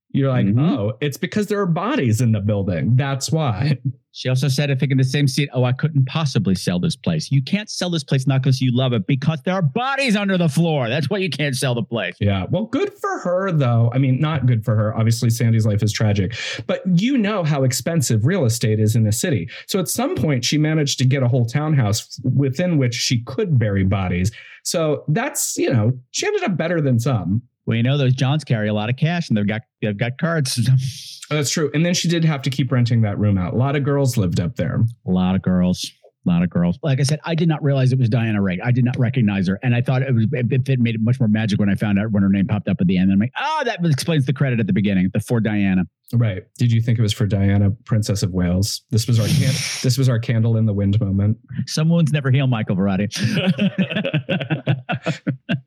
You're 0.09 0.30
like, 0.32 0.47
mm-hmm. 0.47 0.59
oh, 0.59 0.93
it's 1.01 1.17
because 1.17 1.47
there 1.47 1.59
are 1.59 1.67
bodies 1.67 2.21
in 2.21 2.32
the 2.32 2.39
building. 2.39 2.95
That's 2.95 3.30
why. 3.30 3.78
She 4.18 4.30
also 4.30 4.47
said, 4.47 4.72
I 4.72 4.76
think 4.76 4.91
in 4.91 4.97
the 4.97 5.03
same 5.03 5.28
seat, 5.28 5.47
oh, 5.53 5.63
I 5.63 5.74
couldn't 5.74 6.07
possibly 6.07 6.55
sell 6.55 6.80
this 6.80 6.95
place. 6.95 7.32
You 7.32 7.43
can't 7.43 7.70
sell 7.70 7.91
this 7.91 8.03
place 8.03 8.26
not 8.26 8.41
because 8.41 8.59
you 8.59 8.76
love 8.76 8.91
it, 8.91 9.05
because 9.05 9.43
there 9.43 9.53
are 9.53 9.61
bodies 9.61 10.15
under 10.15 10.39
the 10.39 10.49
floor. 10.49 10.89
That's 10.89 11.07
why 11.07 11.20
you 11.20 11.30
can't 11.30 11.55
sell 11.55 11.76
the 11.76 11.84
place. 11.84 12.15
Yeah. 12.20 12.47
Well, 12.49 12.65
good 12.65 12.91
for 12.99 13.20
her, 13.20 13.51
though. 13.51 13.91
I 13.93 13.99
mean, 13.99 14.20
not 14.20 14.47
good 14.47 14.65
for 14.65 14.76
her. 14.76 14.97
Obviously, 14.97 15.30
Sandy's 15.30 15.68
life 15.68 15.84
is 15.84 15.93
tragic, 15.93 16.36
but 16.65 16.82
you 16.99 17.15
know 17.15 17.43
how 17.43 17.61
expensive 17.61 18.26
real 18.26 18.45
estate 18.45 18.80
is 18.80 18.95
in 18.95 19.03
the 19.03 19.11
city. 19.11 19.51
So 19.68 19.78
at 19.78 19.88
some 19.88 20.15
point, 20.15 20.43
she 20.43 20.57
managed 20.57 20.97
to 20.97 21.05
get 21.05 21.22
a 21.22 21.28
whole 21.28 21.45
townhouse 21.45 22.20
within 22.24 22.80
which 22.80 22.95
she 22.95 23.22
could 23.26 23.59
bury 23.59 23.84
bodies. 23.84 24.32
So 24.63 25.03
that's, 25.09 25.55
you 25.57 25.72
know, 25.72 25.91
she 26.09 26.26
ended 26.26 26.41
up 26.41 26.57
better 26.57 26.82
than 26.82 26.99
some. 26.99 27.43
Well, 27.68 27.76
you 27.76 27.84
know, 27.84 27.97
those 27.97 28.13
Johns 28.13 28.43
carry 28.43 28.70
a 28.70 28.74
lot 28.74 28.89
of 28.89 28.95
cash 28.95 29.28
and 29.30 29.38
they've 29.38 29.45
got 29.47 29.61
they've 29.82 29.95
got 29.97 30.18
cards. 30.18 30.68
Oh, 31.30 31.36
that's 31.36 31.49
true. 31.49 31.70
And 31.74 31.86
then 31.86 31.93
she 31.93 32.07
did 32.07 32.24
have 32.24 32.41
to 32.43 32.49
keep 32.49 32.72
renting 32.72 33.01
that 33.01 33.20
room 33.20 33.38
out. 33.38 33.53
A 33.53 33.57
lot 33.57 33.76
of 33.76 33.84
girls 33.84 34.15
lived 34.15 34.39
up 34.39 34.55
there. 34.55 34.80
A 35.05 35.11
lot 35.11 35.36
of 35.36 35.41
girls. 35.41 35.91
A 36.26 36.30
lot 36.30 36.41
of 36.41 36.49
girls. 36.49 36.80
Like 36.82 37.01
I 37.01 37.03
said, 37.03 37.20
I 37.26 37.36
did 37.36 37.49
not 37.49 37.61
realize 37.61 37.91
it 37.91 37.99
was 37.99 38.07
Diana 38.07 38.41
Rigg. 38.41 38.61
I 38.63 38.72
did 38.72 38.86
not 38.86 38.97
recognize 38.97 39.45
her, 39.49 39.59
and 39.61 39.76
I 39.76 39.82
thought 39.82 40.03
it 40.03 40.15
was 40.15 40.26
it, 40.32 40.70
it 40.70 40.80
made 40.80 40.95
it 40.95 41.01
much 41.01 41.20
more 41.20 41.28
magic 41.28 41.59
when 41.59 41.68
I 41.70 41.76
found 41.76 41.99
out 41.99 42.11
when 42.11 42.24
her 42.24 42.30
name 42.30 42.47
popped 42.47 42.70
up 42.70 42.78
at 42.80 42.88
the 42.88 42.97
end. 42.97 43.11
And 43.11 43.13
I'm 43.13 43.20
like, 43.20 43.34
oh, 43.38 43.61
that 43.65 43.86
explains 43.86 44.26
the 44.26 44.32
credit 44.32 44.61
at 44.61 44.68
the 44.68 44.74
beginning, 44.74 45.09
the 45.13 45.20
for 45.20 45.41
Diana. 45.41 45.84
Right. 46.13 46.43
Did 46.57 46.72
you 46.72 46.82
think 46.82 46.97
it 46.97 47.01
was 47.01 47.11
for 47.11 47.26
Diana, 47.26 47.72
Princess 47.84 48.24
of 48.24 48.32
Wales? 48.32 48.84
This 48.89 49.05
was 49.05 49.20
our 49.20 49.28
can- 49.28 49.53
this 49.84 49.97
was 49.97 50.07
our 50.07 50.20
candle 50.20 50.55
in 50.55 50.65
the 50.65 50.74
wind 50.74 50.97
moment. 51.01 51.38
Some 51.65 51.89
wounds 51.89 52.13
never 52.13 52.32
heal, 52.32 52.47
Michael 52.47 52.78
Varrati. 52.78 53.11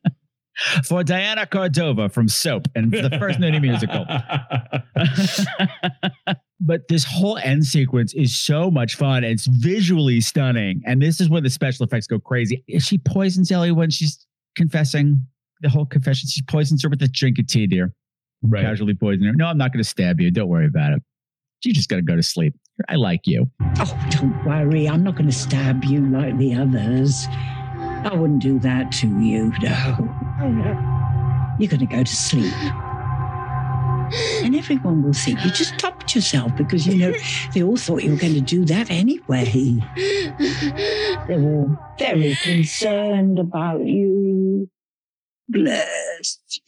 for 0.83 1.03
Diana 1.03 1.45
Canova 1.45 2.09
from 2.09 2.27
Soap 2.27 2.67
and 2.75 2.91
the 2.91 3.09
first 3.19 3.39
nudie 3.39 3.61
musical. 3.61 4.05
but 6.59 6.87
this 6.87 7.03
whole 7.03 7.37
end 7.37 7.65
sequence 7.65 8.13
is 8.13 8.35
so 8.37 8.69
much 8.69 8.95
fun. 8.95 9.23
It's 9.23 9.47
visually 9.47 10.21
stunning. 10.21 10.81
And 10.85 11.01
this 11.01 11.19
is 11.19 11.29
where 11.29 11.41
the 11.41 11.49
special 11.49 11.85
effects 11.85 12.07
go 12.07 12.19
crazy. 12.19 12.63
She 12.79 12.97
poisons 12.97 13.51
Ellie 13.51 13.71
when 13.71 13.89
she's 13.89 14.25
confessing 14.55 15.25
the 15.61 15.69
whole 15.69 15.85
confession. 15.85 16.29
She 16.29 16.41
poisons 16.43 16.83
her 16.83 16.89
with 16.89 17.01
a 17.01 17.07
drink 17.07 17.39
of 17.39 17.47
tea, 17.47 17.67
dear. 17.67 17.93
Right. 18.43 18.63
Casually 18.63 18.95
poison 18.95 19.23
her. 19.25 19.33
No, 19.33 19.45
I'm 19.45 19.57
not 19.57 19.71
going 19.71 19.83
to 19.83 19.89
stab 19.89 20.19
you. 20.19 20.31
Don't 20.31 20.49
worry 20.49 20.65
about 20.65 20.93
it. 20.93 21.03
You 21.63 21.73
just 21.73 21.89
got 21.89 21.97
to 21.97 22.01
go 22.01 22.15
to 22.15 22.23
sleep. 22.23 22.55
I 22.89 22.95
like 22.95 23.27
you. 23.27 23.51
Oh, 23.77 24.07
don't 24.09 24.45
worry. 24.45 24.89
I'm 24.89 25.03
not 25.03 25.15
going 25.15 25.29
to 25.29 25.35
stab 25.35 25.83
you 25.85 26.03
like 26.07 26.35
the 26.39 26.55
others. 26.55 27.27
I 28.03 28.15
wouldn't 28.15 28.41
do 28.41 28.59
that 28.59 28.91
to 28.93 29.07
you, 29.07 29.53
no. 29.61 31.55
You're 31.59 31.69
going 31.69 31.79
to 31.79 31.85
go 31.85 32.03
to 32.03 32.15
sleep. 32.15 32.53
And 34.43 34.55
everyone 34.55 35.03
will 35.03 35.13
think 35.13 35.43
you 35.45 35.51
just 35.51 35.77
topped 35.79 36.15
yourself 36.15 36.55
because, 36.57 36.85
you 36.85 36.95
know, 36.97 37.17
they 37.53 37.63
all 37.63 37.77
thought 37.77 38.03
you 38.03 38.11
were 38.11 38.17
going 38.17 38.33
to 38.33 38.41
do 38.41 38.65
that 38.65 38.89
anyway. 38.91 39.77
They're 41.27 41.39
all 41.39 41.77
very 41.97 42.35
concerned 42.43 43.39
about 43.39 43.85
you. 43.85 44.69
Blessed. 45.47 46.61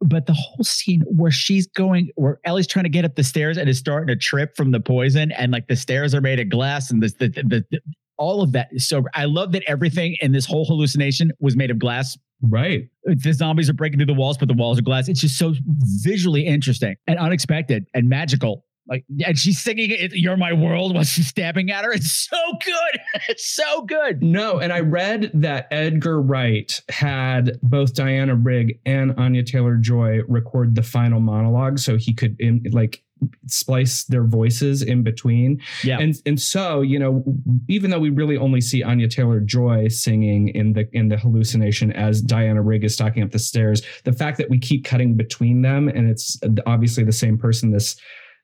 but 0.00 0.26
the 0.26 0.34
whole 0.34 0.64
scene 0.64 1.02
where 1.08 1.30
she's 1.30 1.66
going, 1.66 2.10
where 2.14 2.38
Ellie's 2.44 2.66
trying 2.66 2.84
to 2.84 2.90
get 2.90 3.04
up 3.04 3.16
the 3.16 3.24
stairs 3.24 3.58
and 3.58 3.68
is 3.68 3.78
starting 3.78 4.08
to 4.08 4.16
trip 4.16 4.56
from 4.56 4.70
the 4.70 4.80
poison, 4.80 5.32
and 5.32 5.52
like 5.52 5.68
the 5.68 5.76
stairs 5.76 6.14
are 6.14 6.20
made 6.20 6.40
of 6.40 6.48
glass, 6.48 6.90
and 6.90 7.02
this, 7.02 7.14
the, 7.14 7.28
the, 7.28 7.64
the, 7.70 7.80
all 8.18 8.42
of 8.42 8.52
that 8.52 8.68
is 8.72 8.88
so. 8.88 9.04
I 9.14 9.24
love 9.24 9.52
that 9.52 9.62
everything 9.66 10.16
in 10.20 10.32
this 10.32 10.46
whole 10.46 10.64
hallucination 10.64 11.32
was 11.40 11.56
made 11.56 11.70
of 11.70 11.78
glass. 11.78 12.16
Right. 12.42 12.88
The 13.04 13.32
zombies 13.32 13.70
are 13.70 13.74
breaking 13.74 13.98
through 13.98 14.06
the 14.06 14.14
walls, 14.14 14.36
but 14.36 14.48
the 14.48 14.54
walls 14.54 14.78
are 14.78 14.82
glass. 14.82 15.08
It's 15.08 15.20
just 15.20 15.38
so 15.38 15.54
visually 16.02 16.46
interesting 16.46 16.96
and 17.06 17.18
unexpected 17.18 17.86
and 17.94 18.08
magical. 18.08 18.64
Like, 18.88 19.04
and 19.24 19.36
she's 19.36 19.58
singing 19.58 19.90
it, 19.90 20.12
You're 20.14 20.36
My 20.36 20.52
World 20.52 20.94
while 20.94 21.02
she's 21.02 21.26
stabbing 21.26 21.70
at 21.70 21.84
her. 21.84 21.92
It's 21.92 22.12
so 22.12 22.38
good. 22.64 23.00
It's 23.28 23.46
so 23.46 23.82
good. 23.82 24.22
No, 24.22 24.58
and 24.58 24.72
I 24.72 24.80
read 24.80 25.30
that 25.34 25.68
Edgar 25.70 26.20
Wright 26.20 26.80
had 26.90 27.58
both 27.62 27.94
Diana 27.94 28.36
Rigg 28.36 28.78
and 28.84 29.14
Anya 29.16 29.42
Taylor 29.42 29.76
Joy 29.76 30.20
record 30.28 30.74
the 30.74 30.82
final 30.82 31.18
monologue 31.18 31.78
so 31.78 31.96
he 31.96 32.12
could, 32.12 32.36
in, 32.38 32.62
like, 32.72 33.02
splice 33.46 34.04
their 34.04 34.24
voices 34.24 34.82
in 34.82 35.02
between. 35.02 35.60
Yeah. 35.82 35.98
And 35.98 36.14
and 36.26 36.40
so, 36.40 36.82
you 36.82 36.98
know, 36.98 37.24
even 37.68 37.90
though 37.90 37.98
we 37.98 38.10
really 38.10 38.36
only 38.36 38.60
see 38.60 38.82
Anya 38.82 39.08
Taylor 39.08 39.40
Joy 39.40 39.88
singing 39.88 40.48
in 40.48 40.72
the 40.72 40.88
in 40.92 41.08
the 41.08 41.16
hallucination 41.16 41.92
as 41.92 42.20
Diana 42.20 42.62
Rigg 42.62 42.84
is 42.84 42.94
stalking 42.94 43.22
up 43.22 43.30
the 43.30 43.38
stairs, 43.38 43.82
the 44.04 44.12
fact 44.12 44.38
that 44.38 44.50
we 44.50 44.58
keep 44.58 44.84
cutting 44.84 45.14
between 45.14 45.62
them 45.62 45.88
and 45.88 46.08
it's 46.08 46.38
obviously 46.66 47.04
the 47.04 47.12
same 47.12 47.38
person 47.38 47.70
this 47.70 47.96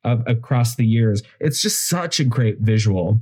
of 0.04 0.22
across 0.26 0.76
the 0.76 0.86
years. 0.86 1.22
It's 1.40 1.62
just 1.62 1.88
such 1.88 2.18
a 2.18 2.24
great 2.24 2.58
visual 2.60 3.20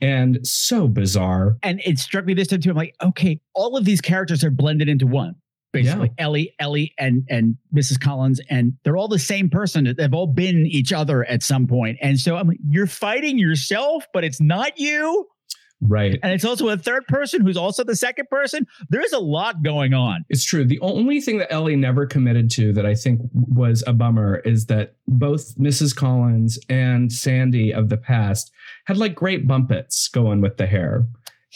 and 0.00 0.46
so 0.46 0.88
bizarre. 0.88 1.56
And 1.62 1.80
it 1.84 1.98
struck 1.98 2.24
me 2.24 2.34
this 2.34 2.48
time 2.48 2.60
too. 2.60 2.70
I'm 2.70 2.76
like, 2.76 2.94
okay, 3.02 3.40
all 3.54 3.76
of 3.76 3.84
these 3.84 4.00
characters 4.00 4.44
are 4.44 4.50
blended 4.50 4.88
into 4.88 5.06
one. 5.06 5.34
Basically, 5.72 6.08
Yeah. 6.18 6.24
Ellie, 6.24 6.54
Ellie, 6.58 6.94
and 6.98 7.24
and 7.28 7.56
Mrs. 7.74 8.00
Collins, 8.00 8.40
and 8.48 8.72
they're 8.84 8.96
all 8.96 9.08
the 9.08 9.18
same 9.18 9.50
person. 9.50 9.94
They've 9.96 10.14
all 10.14 10.26
been 10.26 10.66
each 10.66 10.92
other 10.92 11.24
at 11.24 11.42
some. 11.42 11.66
And 12.00 12.18
so 12.18 12.36
I'm 12.36 12.48
like, 12.48 12.58
you're 12.68 12.86
fighting 12.86 13.38
yourself, 13.38 14.06
but 14.14 14.24
it's 14.24 14.40
not 14.40 14.78
you. 14.78 15.26
Right. 15.80 16.18
And 16.22 16.32
it's 16.32 16.44
also 16.44 16.68
a 16.68 16.76
third 16.76 17.06
person 17.06 17.42
who's 17.42 17.56
also 17.56 17.84
the 17.84 17.94
second 17.94 18.28
person. 18.30 18.66
There's 18.88 19.12
a 19.12 19.18
lot 19.18 19.62
going 19.62 19.94
on. 19.94 20.24
It's 20.28 20.44
true. 20.44 20.64
The 20.64 20.80
only 20.80 21.20
thing 21.20 21.38
that 21.38 21.52
Ellie 21.52 21.76
never 21.76 22.06
committed 22.06 22.50
to 22.52 22.72
that 22.72 22.84
I 22.84 22.94
think 22.94 23.20
was 23.32 23.84
a 23.86 23.92
bummer 23.92 24.38
is 24.38 24.66
that 24.66 24.94
both 25.06 25.56
Mrs. 25.56 25.94
Collins 25.94 26.58
and 26.68 27.12
Sandy 27.12 27.72
of 27.72 27.90
the 27.90 27.96
past 27.96 28.50
had 28.86 28.96
like 28.96 29.14
great 29.14 29.46
Bumpits 29.46 30.08
going 30.08 30.40
with 30.40 30.56
the 30.56 30.66
hair. 30.66 31.04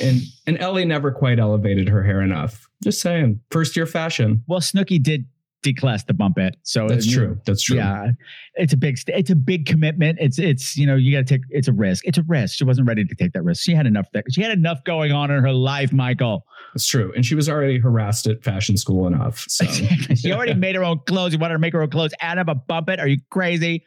And 0.02 0.20
and 0.46 0.58
Ellie 0.58 0.84
never 0.84 1.12
quite 1.12 1.38
elevated 1.38 1.88
her 1.88 2.02
hair 2.02 2.20
enough. 2.20 2.68
Just 2.82 3.00
saying. 3.00 3.40
First 3.50 3.76
year 3.76 3.86
fashion. 3.86 4.42
Well, 4.48 4.60
Snooki 4.60 5.02
did 5.02 5.26
declass 5.62 6.04
the 6.06 6.14
bump 6.14 6.38
it. 6.38 6.56
So 6.62 6.88
That's 6.88 7.10
true. 7.10 7.38
That's 7.46 7.62
true. 7.62 7.76
Yeah, 7.76 8.10
it's 8.54 8.72
a 8.72 8.76
big, 8.76 8.98
st- 8.98 9.16
it's 9.16 9.30
a 9.30 9.36
big 9.36 9.64
commitment. 9.64 10.18
It's, 10.20 10.38
it's, 10.38 10.76
you 10.76 10.86
know, 10.86 10.96
you 10.96 11.12
got 11.12 11.26
to 11.26 11.38
take. 11.38 11.42
It's 11.50 11.68
a 11.68 11.72
risk. 11.72 12.04
It's 12.06 12.18
a 12.18 12.24
risk. 12.26 12.56
She 12.56 12.64
wasn't 12.64 12.88
ready 12.88 13.04
to 13.04 13.14
take 13.14 13.32
that 13.32 13.42
risk. 13.42 13.62
She 13.62 13.74
had 13.74 13.86
enough. 13.86 14.10
That 14.12 14.24
she 14.30 14.42
had 14.42 14.52
enough 14.52 14.82
going 14.84 15.12
on 15.12 15.30
in 15.30 15.42
her 15.42 15.52
life, 15.52 15.92
Michael. 15.92 16.44
That's 16.74 16.86
true. 16.86 17.12
And 17.14 17.24
she 17.24 17.34
was 17.34 17.48
already 17.48 17.78
harassed 17.78 18.26
at 18.26 18.42
fashion 18.42 18.76
school 18.76 19.06
enough. 19.06 19.44
So 19.48 19.64
she 20.14 20.32
already 20.32 20.54
made 20.54 20.74
her 20.74 20.84
own 20.84 21.00
clothes. 21.06 21.32
You 21.32 21.38
want 21.38 21.52
her 21.52 21.56
to 21.56 21.60
make 21.60 21.72
her 21.72 21.82
own 21.82 21.90
clothes 21.90 22.14
and 22.20 22.38
have 22.38 22.48
a 22.48 22.54
bump 22.54 22.88
it? 22.88 22.98
Are 22.98 23.08
you 23.08 23.18
crazy? 23.30 23.84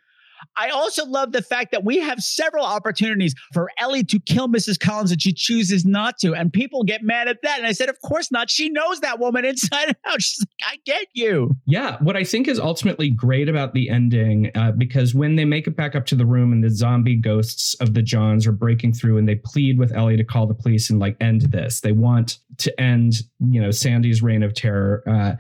I 0.58 0.70
also 0.70 1.06
love 1.06 1.32
the 1.32 1.42
fact 1.42 1.72
that 1.72 1.84
we 1.84 2.00
have 2.00 2.20
several 2.20 2.66
opportunities 2.66 3.34
for 3.54 3.70
Ellie 3.78 4.04
to 4.06 4.20
kill 4.20 4.48
Mrs. 4.48 4.80
Collins 4.80 5.12
and 5.12 5.22
she 5.22 5.34
chooses 5.34 5.86
not 5.86 6.18
to. 6.20 6.34
And 6.34 6.52
people 6.52 6.84
get 6.84 7.04
mad 7.04 7.28
at 7.28 7.42
that. 7.44 7.58
And 7.58 7.68
I 7.68 7.72
said, 7.72 7.90
Of 7.90 8.02
course 8.02 8.32
not. 8.32 8.50
She 8.50 8.70
knows 8.70 9.00
that 9.02 9.20
woman 9.20 9.46
inside 9.46 9.88
and 9.88 9.96
out. 10.06 10.22
She's 10.22 10.40
like, 10.42 10.74
I 10.74 10.78
get 10.86 11.08
you. 11.14 11.56
Yeah, 11.66 11.98
what 12.02 12.16
I 12.16 12.24
think 12.24 12.48
is 12.48 12.60
ultimately 12.60 13.10
great 13.10 13.50
about 13.50 13.74
the 13.74 13.90
ending, 13.90 14.52
uh, 14.56 14.72
because 14.72 15.14
when 15.14 15.36
they 15.36 15.46
make 15.46 15.68
it 15.68 15.76
back 15.76 15.96
up 15.96 16.06
to 16.08 16.16
the 16.16 16.26
room 16.26 16.52
and 16.52 16.64
the 16.64 16.70
zombie 16.70 17.16
ghosts 17.16 17.76
of 17.76 17.94
the 17.94 18.02
Johns 18.02 18.48
are 18.48 18.52
breaking 18.52 18.94
through 18.94 19.18
and 19.18 19.28
they 19.28 19.36
plead 19.36 19.78
with 19.78 19.94
Ellie 19.94 20.18
to 20.18 20.24
call 20.24 20.48
the 20.48 20.54
police 20.54 20.90
and 20.90 21.00
like 21.00 21.18
end 21.20 21.42
this, 21.42 21.82
they 21.82 21.92
want 21.92 22.40
to 22.58 22.82
end, 22.82 23.24
you 23.40 23.62
know, 23.62 23.72
Sandy's 23.72 24.22
reign 24.22 24.44
of 24.44 24.54
terror. 24.54 25.04
Uh, 25.08 25.36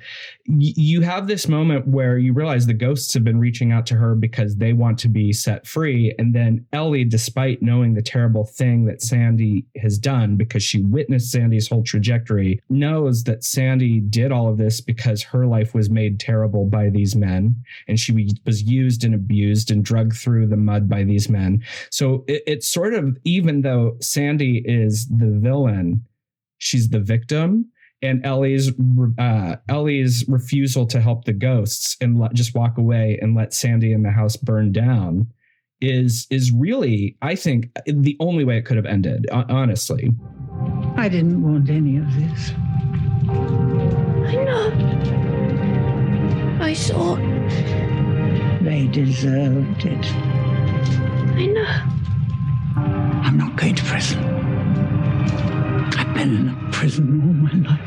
y- 0.47 0.73
you 0.75 1.01
have 1.01 1.27
this 1.27 1.47
moment 1.47 1.87
where 1.87 2.17
you 2.17 2.33
realize 2.33 2.65
the 2.65 2.73
ghosts 2.73 3.13
have 3.13 3.23
been 3.23 3.39
reaching 3.39 3.71
out 3.71 3.85
to 3.87 3.95
her 3.95 4.15
because 4.15 4.55
they 4.55 4.73
want 4.73 4.97
to 4.99 5.07
be 5.07 5.31
set 5.33 5.65
free. 5.65 6.13
And 6.17 6.33
then 6.33 6.65
Ellie, 6.73 7.05
despite 7.05 7.61
knowing 7.61 7.93
the 7.93 8.01
terrible 8.01 8.45
thing 8.45 8.85
that 8.85 9.01
Sandy 9.01 9.65
has 9.77 9.97
done 9.97 10.35
because 10.35 10.63
she 10.63 10.81
witnessed 10.81 11.31
Sandy's 11.31 11.67
whole 11.67 11.83
trajectory, 11.83 12.61
knows 12.69 13.23
that 13.23 13.43
Sandy 13.43 13.99
did 13.99 14.31
all 14.31 14.49
of 14.49 14.57
this 14.57 14.81
because 14.81 15.23
her 15.23 15.45
life 15.45 15.73
was 15.73 15.89
made 15.89 16.19
terrible 16.19 16.65
by 16.65 16.89
these 16.89 17.15
men 17.15 17.55
and 17.87 17.99
she 17.99 18.11
was 18.45 18.63
used 18.63 19.03
and 19.03 19.15
abused 19.15 19.71
and 19.71 19.83
drugged 19.83 20.15
through 20.15 20.47
the 20.47 20.57
mud 20.57 20.89
by 20.89 21.03
these 21.03 21.29
men. 21.29 21.63
So 21.89 22.23
it, 22.27 22.43
it's 22.47 22.67
sort 22.67 22.93
of, 22.93 23.17
even 23.23 23.61
though 23.61 23.97
Sandy 24.01 24.63
is 24.65 25.07
the 25.07 25.31
villain, 25.31 26.03
she's 26.65 26.89
the 26.89 26.99
victim 26.99 27.69
and 28.01 28.25
Ellie's 28.25 28.71
uh, 29.17 29.55
Ellie's 29.69 30.25
refusal 30.27 30.85
to 30.87 30.99
help 31.01 31.25
the 31.25 31.33
ghosts 31.33 31.95
and 32.01 32.19
let, 32.19 32.33
just 32.33 32.55
walk 32.55 32.77
away 32.77 33.17
and 33.21 33.35
let 33.35 33.53
Sandy 33.53 33.93
and 33.93 34.03
the 34.05 34.11
house 34.11 34.35
burn 34.35 34.71
down 34.71 35.27
is 35.81 36.25
is 36.29 36.51
really 36.51 37.17
I 37.21 37.35
think 37.35 37.69
the 37.85 38.15
only 38.19 38.45
way 38.45 38.57
it 38.57 38.65
could 38.65 38.77
have 38.77 38.85
ended 38.85 39.27
honestly. 39.31 40.11
I 40.95 41.09
didn't 41.09 41.43
want 41.43 41.69
any 41.69 41.97
of 41.97 42.15
this. 42.15 42.51
I 43.27 44.35
know. 44.43 44.71
I 46.61 46.73
saw. 46.73 47.15
They 48.61 48.87
deserved 48.87 49.85
it. 49.85 50.05
I 51.35 51.45
know. 51.47 53.21
I'm 53.21 53.37
not 53.37 53.55
going 53.57 53.75
to 53.75 53.83
prison. 53.83 54.54
I've 56.15 56.21
been 56.21 56.35
in 56.37 56.47
a 56.47 56.71
prison 56.71 57.21
all 57.21 57.33
my 57.33 57.51
life. 57.69 57.81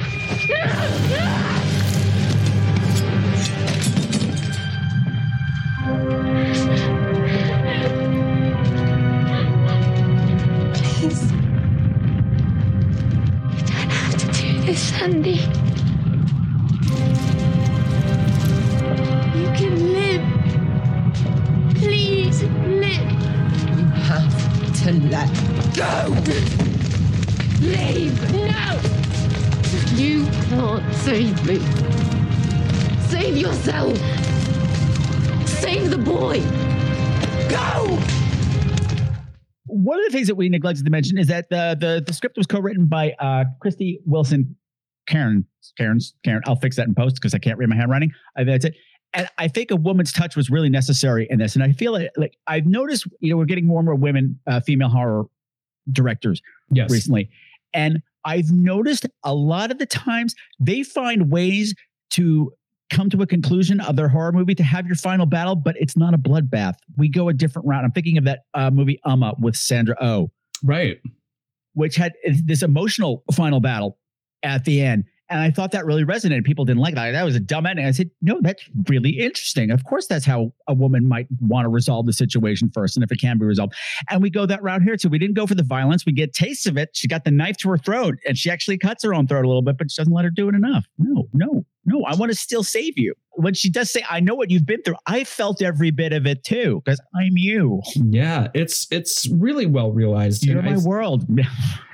Please. 10.74 11.22
You 13.55 13.62
don't 13.64 13.91
have 13.91 14.14
to 14.18 14.26
do 14.26 14.49
this, 14.66 14.81
Sandy. 14.91 15.41
You 19.39 19.49
can 19.57 19.74
live. 19.95 20.24
Please 21.76 22.43
live. 22.43 23.11
You 23.79 23.85
have 24.05 24.37
to 24.85 24.91
let 25.09 25.31
go. 25.74 26.78
Leave! 27.61 28.33
No! 28.33 28.81
You 29.95 30.27
can't 30.49 30.95
save 30.95 31.47
me. 31.47 31.59
Save 33.09 33.37
yourself. 33.37 33.97
Save 35.49 35.91
the 35.91 35.99
boy. 35.99 36.41
Go! 37.51 37.99
One 39.67 39.99
of 39.99 40.05
the 40.07 40.11
things 40.13 40.29
that 40.29 40.35
we 40.37 40.49
neglected 40.49 40.85
to 40.85 40.91
mention 40.91 41.19
is 41.19 41.27
that 41.29 41.49
the 41.51 41.77
the, 41.79 42.03
the 42.07 42.13
script 42.13 42.37
was 42.37 42.47
co-written 42.47 42.87
by 42.87 43.13
uh, 43.19 43.45
Krysty 43.65 43.99
Wilson 44.07 44.57
Karen. 45.07 45.45
Karen's 45.77 46.15
Karen. 46.25 46.43
I'll 46.47 46.57
fix 46.57 46.77
that 46.77 46.87
in 46.87 46.95
post 46.95 47.17
because 47.17 47.35
I 47.35 47.39
can't 47.39 47.59
read 47.59 47.69
my 47.69 47.77
handwriting. 47.77 48.13
I, 48.37 48.45
that's 48.45 48.65
it. 48.65 48.75
And 49.15 49.29
I 49.39 49.49
think 49.49 49.71
a 49.71 49.77
woman's 49.77 50.13
touch 50.13 50.37
was 50.37 50.51
really 50.51 50.69
necessary 50.69 51.27
in 51.31 51.39
this. 51.39 51.55
And 51.55 51.65
I 51.65 51.73
feel 51.73 51.93
like, 51.93 52.11
like 52.17 52.37
I've 52.47 52.67
noticed, 52.67 53.07
you 53.21 53.31
know, 53.31 53.37
we're 53.39 53.47
getting 53.47 53.67
more 53.67 53.79
and 53.81 53.87
more 53.87 53.95
women, 53.95 54.39
uh, 54.47 54.61
female 54.61 54.89
horror 54.91 55.25
directors 55.91 56.43
Yes. 56.71 56.91
recently. 56.91 57.31
And 57.75 58.01
I've 58.25 58.51
noticed 58.51 59.07
a 59.25 59.35
lot 59.35 59.71
of 59.71 59.79
the 59.79 59.87
times 59.87 60.35
they 60.59 60.83
find 60.83 61.31
ways 61.31 61.75
to 62.11 62.53
come 62.91 63.11
to 63.11 63.21
a 63.23 63.27
conclusion 63.27 63.81
of 63.81 63.97
their 63.97 64.09
horror 64.09 64.33
movie 64.33 64.55
to 64.55 64.62
have 64.62 64.87
your 64.87 64.97
final 64.97 65.27
battle, 65.27 65.55
but 65.55 65.77
it's 65.79 65.97
not 65.97 66.14
a 66.14 66.19
bloodbath. 66.19 66.75
We 66.97 67.09
go 67.11 67.29
a 67.29 67.35
different 67.35 67.69
route. 67.69 67.85
I'm 67.85 67.93
thinking 67.93 68.16
of 68.19 68.25
that 68.25 68.41
uh, 68.55 68.71
movie 68.71 68.99
Umma 69.07 69.39
with 69.41 69.57
Sandra 69.57 69.95
Oh, 70.01 70.31
Right. 70.64 70.99
which 71.75 71.97
had 71.97 72.14
this 72.45 72.62
emotional 72.62 73.25
final 73.33 73.61
battle 73.61 73.99
at 74.43 74.64
the 74.64 74.81
end. 74.81 75.05
And 75.31 75.41
I 75.41 75.51
thought 75.51 75.72
that 75.72 75.85
really 75.85 76.05
resonated. 76.05 76.45
People 76.45 76.64
didn't 76.64 76.81
like 76.81 76.95
that. 76.95 77.12
That 77.12 77.24
was 77.24 77.37
a 77.37 77.41
dumb 77.41 77.66
ending. 77.66 77.85
I 77.85 77.91
said, 77.91 78.11
no, 78.22 78.39
that's 78.41 78.62
really 78.89 79.11
interesting. 79.11 79.70
Of 79.70 79.85
course, 79.85 80.07
that's 80.07 80.24
how 80.24 80.53
a 80.68 80.72
woman 80.74 81.07
might 81.07 81.26
want 81.41 81.66
to 81.66 81.68
resolve 81.68 82.07
the 82.07 82.12
situation 82.14 82.70
first, 82.72 82.97
and 82.97 83.05
if 83.05 83.12
it 83.12 83.20
can 83.20 83.37
be 83.39 83.45
resolved. 83.45 83.74
And 84.09 84.22
we 84.22 84.31
go 84.31 84.47
that 84.47 84.62
route 84.62 84.83
here 84.83 84.97
too. 84.97 85.09
We 85.11 85.18
didn't 85.18 85.35
go 85.37 85.47
for 85.47 85.55
the 85.55 85.62
violence. 85.62 86.07
We 86.07 86.12
get 86.12 86.33
tastes 86.33 86.66
of 86.66 86.76
it. 86.79 86.91
She 86.95 87.09
got 87.09 87.24
the 87.24 87.31
knife 87.31 87.57
to 87.59 87.68
her 87.70 87.76
throat, 87.79 88.14
and 88.26 88.39
she 88.39 88.51
actually 88.51 88.79
cuts 88.79 89.05
her 89.05 89.12
own 89.12 89.26
throat 89.26 89.45
a 89.45 89.49
little 89.49 89.62
bit, 89.62 89.76
but 89.76 89.91
she 89.91 90.01
doesn't 90.01 90.12
let 90.14 90.24
her 90.24 90.31
do 90.31 90.49
it 90.49 90.55
enough. 90.55 90.87
No, 90.99 91.29
no, 91.35 91.64
no. 91.85 92.05
I 92.05 92.14
want 92.14 92.33
to 92.33 92.37
still 92.39 92.62
save 92.64 92.95
you. 92.97 93.14
When 93.33 93.55
she 93.55 93.70
does 93.70 93.93
say, 93.93 94.03
"I 94.09 94.20
know 94.20 94.35
what 94.35 94.51
you've 94.51 94.66
been 94.66 94.83
through," 94.83 94.97
I 95.07 95.24
felt 95.24 95.61
every 95.62 95.91
bit 95.91 96.12
of 96.12 96.26
it 96.26 96.43
too, 96.43 96.81
because 96.85 97.01
I'm 97.14 97.37
you. 97.37 97.83
Yeah, 97.97 98.49
it's 98.55 98.87
it's 98.91 99.29
really 99.29 99.66
well 99.66 99.93
realized. 99.93 100.45
You're 100.47 100.59
And 100.61 100.66
my 100.66 100.74
I- 100.74 100.85
world. 100.85 101.26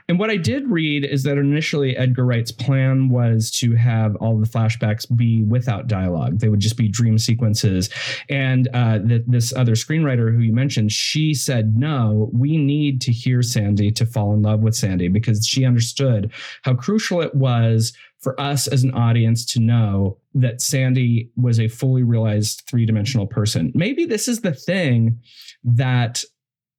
And 0.09 0.19
what 0.19 0.31
I 0.31 0.37
did 0.37 0.69
read 0.69 1.05
is 1.05 1.23
that 1.23 1.39
initially 1.39 1.97
Edgar 1.97 2.27
Wright's 2.27 2.53
plan 2.53 3.09
was 3.09 3.51
to 3.53 3.75
have 3.75 4.17
all 4.17 4.39
the 4.39 4.47
flashbacks 4.47 5.07
be 5.17 5.43
without 5.43 5.87
dialogue. 5.87 6.41
They 6.41 6.51
would 6.51 6.61
just 6.61 6.77
be 6.77 6.89
dream 6.89 7.17
sequences. 7.17 7.89
And 8.29 8.69
uh, 8.75 8.99
that 9.05 9.25
this 9.27 9.55
other 9.55 9.73
screenwriter 9.73 10.31
who 10.31 10.41
you 10.41 10.53
mentioned, 10.53 10.93
she 10.93 11.33
said, 11.33 11.77
no, 11.79 12.31
we 12.35 12.59
need 12.59 13.01
to 13.03 13.13
hear 13.13 13.41
Sandy 13.41 13.91
to 13.93 14.05
fall 14.05 14.35
in 14.35 14.43
love 14.43 14.61
with 14.61 14.75
Sandy 14.75 15.09
because 15.09 15.47
she 15.47 15.65
understood 15.65 16.33
how 16.63 16.75
crucial 16.75 17.23
it 17.23 17.35
was 17.35 17.95
for 18.21 18.39
us 18.39 18.67
as 18.67 18.85
an 18.85 18.93
audience 18.93 19.45
to 19.45 19.61
know 19.61 20.19
that 20.35 20.61
Sandy 20.61 21.31
was 21.37 21.59
a 21.61 21.69
fully 21.69 22.03
realized 22.03 22.63
three 22.69 22.85
dimensional 22.85 23.27
person. 23.27 23.73
Maybe 23.75 24.05
this 24.05 24.29
is 24.29 24.41
the 24.41 24.55
thing 24.55 25.21
that 25.63 26.25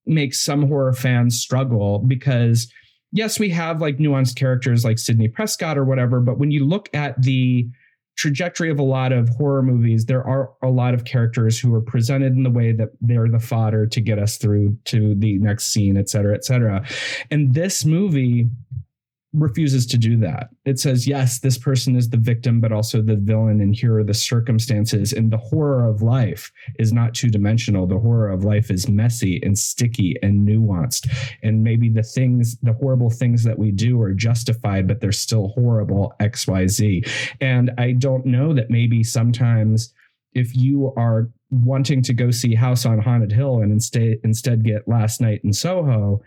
makes 0.05 0.43
some 0.43 0.67
horror 0.67 0.93
fans 0.93 1.39
struggle 1.39 1.99
because 1.99 2.71
yes, 3.15 3.39
we 3.39 3.49
have 3.49 3.81
like 3.81 3.97
nuanced 3.97 4.35
characters 4.35 4.83
like 4.83 4.99
Sidney 4.99 5.29
Prescott 5.29 5.77
or 5.77 5.85
whatever, 5.85 6.19
but 6.19 6.37
when 6.37 6.51
you 6.51 6.65
look 6.65 6.89
at 6.93 7.19
the 7.21 7.67
trajectory 8.17 8.69
of 8.69 8.79
a 8.79 8.83
lot 8.83 9.11
of 9.11 9.29
horror 9.29 9.61
movies, 9.61 10.05
there 10.05 10.23
are 10.25 10.51
a 10.61 10.69
lot 10.69 10.93
of 10.93 11.03
characters 11.03 11.59
who 11.59 11.73
are 11.73 11.81
presented 11.81 12.33
in 12.33 12.43
the 12.43 12.49
way 12.49 12.71
that 12.71 12.89
they're 13.01 13.27
the 13.27 13.39
fodder 13.39 13.85
to 13.85 13.99
get 13.99 14.19
us 14.19 14.37
through 14.37 14.77
to 14.85 15.15
the 15.15 15.37
next 15.39 15.73
scene, 15.73 15.97
et 15.97 16.09
cetera, 16.09 16.33
et 16.33 16.45
cetera. 16.45 16.85
And 17.31 17.53
this 17.53 17.83
movie 17.83 18.49
refuses 19.35 19.85
to 19.87 19.97
do 19.97 20.17
that. 20.17 20.49
It 20.65 20.79
says, 20.79 21.07
yes, 21.07 21.39
this 21.39 21.57
person 21.57 21.95
is 21.95 22.09
the 22.09 22.17
victim, 22.17 22.59
but 22.59 22.71
also 22.71 23.01
the 23.01 23.15
villain, 23.15 23.61
and 23.61 23.75
here 23.75 23.97
are 23.97 24.03
the 24.03 24.13
circumstances. 24.13 25.13
And 25.13 25.31
the 25.31 25.37
horror 25.37 25.87
of 25.87 26.01
life 26.01 26.51
is 26.79 26.93
not 26.93 27.13
two 27.13 27.29
dimensional. 27.29 27.87
The 27.87 27.99
horror 27.99 28.29
of 28.29 28.43
life 28.43 28.71
is 28.71 28.87
messy 28.87 29.41
and 29.43 29.57
sticky 29.57 30.15
and 30.21 30.47
nuanced. 30.47 31.09
And 31.43 31.63
maybe 31.63 31.89
the 31.89 32.03
things, 32.03 32.57
the 32.61 32.73
horrible 32.73 33.09
things 33.09 33.43
that 33.43 33.59
we 33.59 33.71
do 33.71 34.01
are 34.01 34.13
justified, 34.13 34.87
but 34.87 35.01
they're 35.01 35.11
still 35.11 35.49
horrible, 35.49 36.13
XYZ. 36.19 37.07
And 37.41 37.71
I 37.77 37.93
don't 37.93 38.25
know 38.25 38.53
that 38.53 38.69
maybe 38.69 39.03
sometimes 39.03 39.93
if 40.33 40.55
you 40.55 40.93
are 40.97 41.29
wanting 41.49 42.01
to 42.01 42.13
go 42.13 42.31
see 42.31 42.53
House 42.53 42.85
on 42.85 42.99
Haunted 42.99 43.31
Hill 43.31 43.61
and 43.61 43.71
instead 43.71 44.17
instead 44.23 44.63
get 44.63 44.87
Last 44.87 45.21
Night 45.21 45.41
in 45.43 45.53
Soho, 45.53 46.21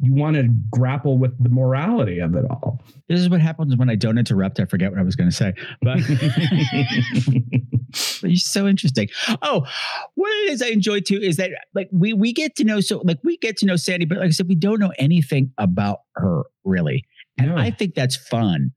you 0.00 0.14
want 0.14 0.36
to 0.36 0.48
grapple 0.70 1.18
with 1.18 1.32
the 1.42 1.48
morality 1.48 2.20
of 2.20 2.36
it 2.36 2.44
all. 2.50 2.80
This 3.08 3.20
is 3.20 3.28
what 3.28 3.40
happens 3.40 3.76
when 3.76 3.90
I 3.90 3.96
don't 3.96 4.16
interrupt. 4.16 4.60
I 4.60 4.64
forget 4.64 4.90
what 4.90 5.00
I 5.00 5.02
was 5.02 5.16
going 5.16 5.28
to 5.28 5.34
say, 5.34 5.54
but, 5.82 5.98
but 8.20 8.30
it's 8.30 8.50
so 8.50 8.68
interesting. 8.68 9.08
Oh, 9.42 9.66
what 10.14 10.30
it 10.30 10.52
is 10.52 10.62
I 10.62 10.68
enjoy 10.68 11.00
too 11.00 11.18
is 11.20 11.36
that 11.36 11.50
like 11.74 11.88
we 11.90 12.12
we 12.12 12.32
get 12.32 12.54
to 12.56 12.64
know 12.64 12.80
so 12.80 13.02
like 13.04 13.18
we 13.24 13.36
get 13.38 13.56
to 13.58 13.66
know 13.66 13.76
Sandy, 13.76 14.06
but 14.06 14.18
like 14.18 14.28
I 14.28 14.30
said, 14.30 14.48
we 14.48 14.54
don't 14.54 14.78
know 14.78 14.92
anything 14.98 15.52
about 15.58 15.98
her 16.14 16.42
really, 16.64 17.04
and 17.36 17.58
I 17.58 17.70
think 17.70 17.94
that's 17.94 18.16
fun. 18.16 18.72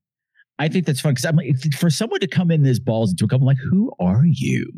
I 0.58 0.70
think 0.70 0.86
that's 0.86 1.02
fun 1.02 1.14
because 1.14 1.26
I'm 1.26 1.36
like 1.36 1.56
for 1.78 1.90
someone 1.90 2.20
to 2.20 2.28
come 2.28 2.52
in 2.52 2.64
this 2.64 2.80
balls 2.80 3.12
into 3.12 3.26
a 3.26 3.28
couple, 3.28 3.50
I'm 3.50 3.56
like, 3.56 3.64
who 3.70 3.92
are 4.00 4.24
you? 4.26 4.72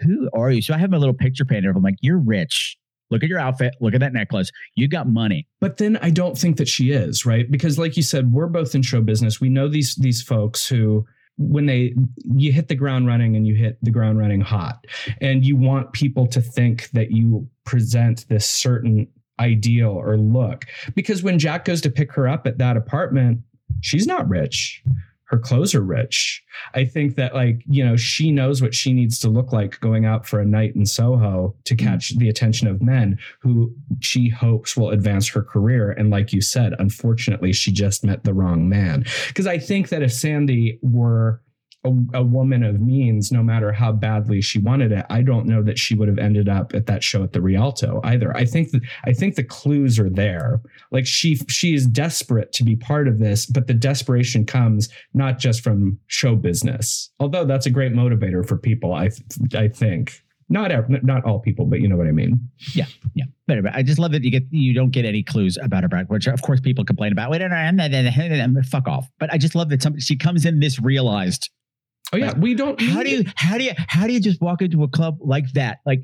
Who 0.00 0.30
are 0.34 0.50
you? 0.50 0.62
So 0.62 0.74
I 0.74 0.78
have 0.78 0.90
my 0.90 0.96
little 0.96 1.14
picture 1.14 1.44
painted 1.44 1.68
of. 1.68 1.76
I'm 1.76 1.82
like, 1.82 1.96
you're 2.00 2.18
rich. 2.18 2.76
Look 3.10 3.22
at 3.22 3.28
your 3.28 3.38
outfit. 3.38 3.74
Look 3.80 3.94
at 3.94 4.00
that 4.00 4.12
necklace. 4.12 4.50
You 4.76 4.88
got 4.88 5.08
money. 5.08 5.46
But 5.60 5.78
then 5.78 5.98
I 5.98 6.10
don't 6.10 6.38
think 6.38 6.56
that 6.58 6.68
she 6.68 6.92
is, 6.92 7.26
right? 7.26 7.50
Because 7.50 7.78
like 7.78 7.96
you 7.96 8.02
said, 8.02 8.32
we're 8.32 8.46
both 8.46 8.74
in 8.74 8.82
show 8.82 9.00
business. 9.00 9.40
We 9.40 9.48
know 9.48 9.68
these 9.68 9.96
these 9.96 10.22
folks 10.22 10.66
who 10.66 11.06
when 11.38 11.66
they 11.66 11.94
you 12.34 12.52
hit 12.52 12.68
the 12.68 12.74
ground 12.74 13.06
running 13.06 13.34
and 13.34 13.46
you 13.46 13.54
hit 13.54 13.78
the 13.82 13.90
ground 13.90 14.18
running 14.18 14.42
hot 14.42 14.86
and 15.20 15.44
you 15.44 15.56
want 15.56 15.92
people 15.92 16.26
to 16.26 16.40
think 16.40 16.90
that 16.90 17.10
you 17.12 17.48
present 17.64 18.28
this 18.28 18.48
certain 18.48 19.08
ideal 19.38 19.90
or 19.90 20.18
look 20.18 20.66
because 20.94 21.22
when 21.22 21.38
Jack 21.38 21.64
goes 21.64 21.80
to 21.80 21.90
pick 21.90 22.12
her 22.12 22.28
up 22.28 22.46
at 22.46 22.58
that 22.58 22.76
apartment, 22.76 23.40
she's 23.80 24.06
not 24.06 24.28
rich 24.28 24.82
her 25.30 25.38
clothes 25.38 25.74
are 25.76 25.80
rich. 25.80 26.42
I 26.74 26.84
think 26.84 27.14
that 27.14 27.34
like, 27.34 27.62
you 27.66 27.84
know, 27.84 27.96
she 27.96 28.32
knows 28.32 28.60
what 28.60 28.74
she 28.74 28.92
needs 28.92 29.18
to 29.20 29.28
look 29.28 29.52
like 29.52 29.78
going 29.80 30.04
out 30.04 30.26
for 30.26 30.40
a 30.40 30.44
night 30.44 30.74
in 30.74 30.84
Soho 30.84 31.54
to 31.64 31.74
Mm-hmm. 31.80 31.86
catch 31.86 32.18
the 32.18 32.28
attention 32.28 32.66
of 32.66 32.82
men 32.82 33.18
who 33.40 33.72
she 34.00 34.28
hopes 34.28 34.76
will 34.76 34.90
advance 34.90 35.28
her 35.28 35.42
career. 35.42 35.92
And 35.92 36.10
like 36.10 36.32
you 36.32 36.40
said, 36.42 36.74
unfortunately, 36.78 37.52
she 37.52 37.72
just 37.72 38.04
met 38.04 38.24
the 38.24 38.34
wrong 38.34 38.68
man. 38.68 39.04
Because 39.28 39.46
I 39.46 39.58
think 39.58 39.88
that 39.90 40.02
if 40.02 40.12
Sandy 40.12 40.78
were 40.82 41.40
a, 41.84 41.92
a 42.14 42.22
woman 42.22 42.62
of 42.62 42.80
means, 42.80 43.32
no 43.32 43.42
matter 43.42 43.72
how 43.72 43.92
badly 43.92 44.40
she 44.40 44.58
wanted 44.58 44.92
it, 44.92 45.06
I 45.08 45.22
don't 45.22 45.46
know 45.46 45.62
that 45.62 45.78
she 45.78 45.94
would 45.94 46.08
have 46.08 46.18
ended 46.18 46.48
up 46.48 46.74
at 46.74 46.86
that 46.86 47.02
show 47.02 47.22
at 47.22 47.32
the 47.32 47.40
Rialto 47.40 48.00
either. 48.04 48.36
I 48.36 48.44
think 48.44 48.70
that 48.72 48.82
I 49.04 49.12
think 49.12 49.34
the 49.34 49.44
clues 49.44 49.98
are 49.98 50.10
there. 50.10 50.60
Like 50.90 51.06
she 51.06 51.36
she 51.48 51.74
is 51.74 51.86
desperate 51.86 52.52
to 52.54 52.64
be 52.64 52.76
part 52.76 53.08
of 53.08 53.18
this, 53.18 53.46
but 53.46 53.66
the 53.66 53.74
desperation 53.74 54.44
comes 54.44 54.88
not 55.14 55.38
just 55.38 55.62
from 55.62 55.98
show 56.06 56.36
business. 56.36 57.10
Although 57.18 57.46
that's 57.46 57.66
a 57.66 57.70
great 57.70 57.92
motivator 57.92 58.46
for 58.46 58.58
people, 58.58 58.92
I 58.92 59.10
I 59.54 59.68
think. 59.68 60.22
Not 60.52 60.72
not 61.04 61.24
all 61.24 61.38
people, 61.38 61.64
but 61.64 61.80
you 61.80 61.88
know 61.88 61.96
what 61.96 62.08
I 62.08 62.12
mean. 62.12 62.40
Yeah, 62.74 62.86
yeah. 63.14 63.26
But 63.46 63.66
I 63.72 63.84
just 63.84 64.00
love 64.00 64.10
that 64.12 64.24
you 64.24 64.32
get 64.32 64.42
you 64.50 64.74
don't 64.74 64.90
get 64.90 65.04
any 65.04 65.22
clues 65.22 65.56
about 65.62 65.84
her 65.84 65.88
background, 65.88 66.08
which 66.08 66.26
of 66.26 66.42
course 66.42 66.58
people 66.60 66.84
complain 66.84 67.12
about. 67.12 67.30
Wait, 67.30 67.40
fuck 68.66 68.88
off. 68.88 69.08
But 69.20 69.32
I 69.32 69.38
just 69.38 69.54
love 69.54 69.68
that 69.68 69.80
somebody 69.80 70.02
she 70.02 70.16
comes 70.16 70.44
in 70.44 70.58
this 70.58 70.80
realized. 70.80 71.48
Oh 72.12 72.16
yeah, 72.16 72.36
we 72.36 72.54
don't. 72.54 72.80
How 72.80 73.02
do 73.02 73.10
you 73.10 73.24
how 73.36 73.56
do 73.56 73.64
you 73.64 73.72
how 73.76 74.06
do 74.06 74.12
you 74.12 74.20
just 74.20 74.40
walk 74.40 74.62
into 74.62 74.82
a 74.82 74.88
club 74.88 75.18
like 75.20 75.52
that? 75.52 75.78
Like 75.86 76.00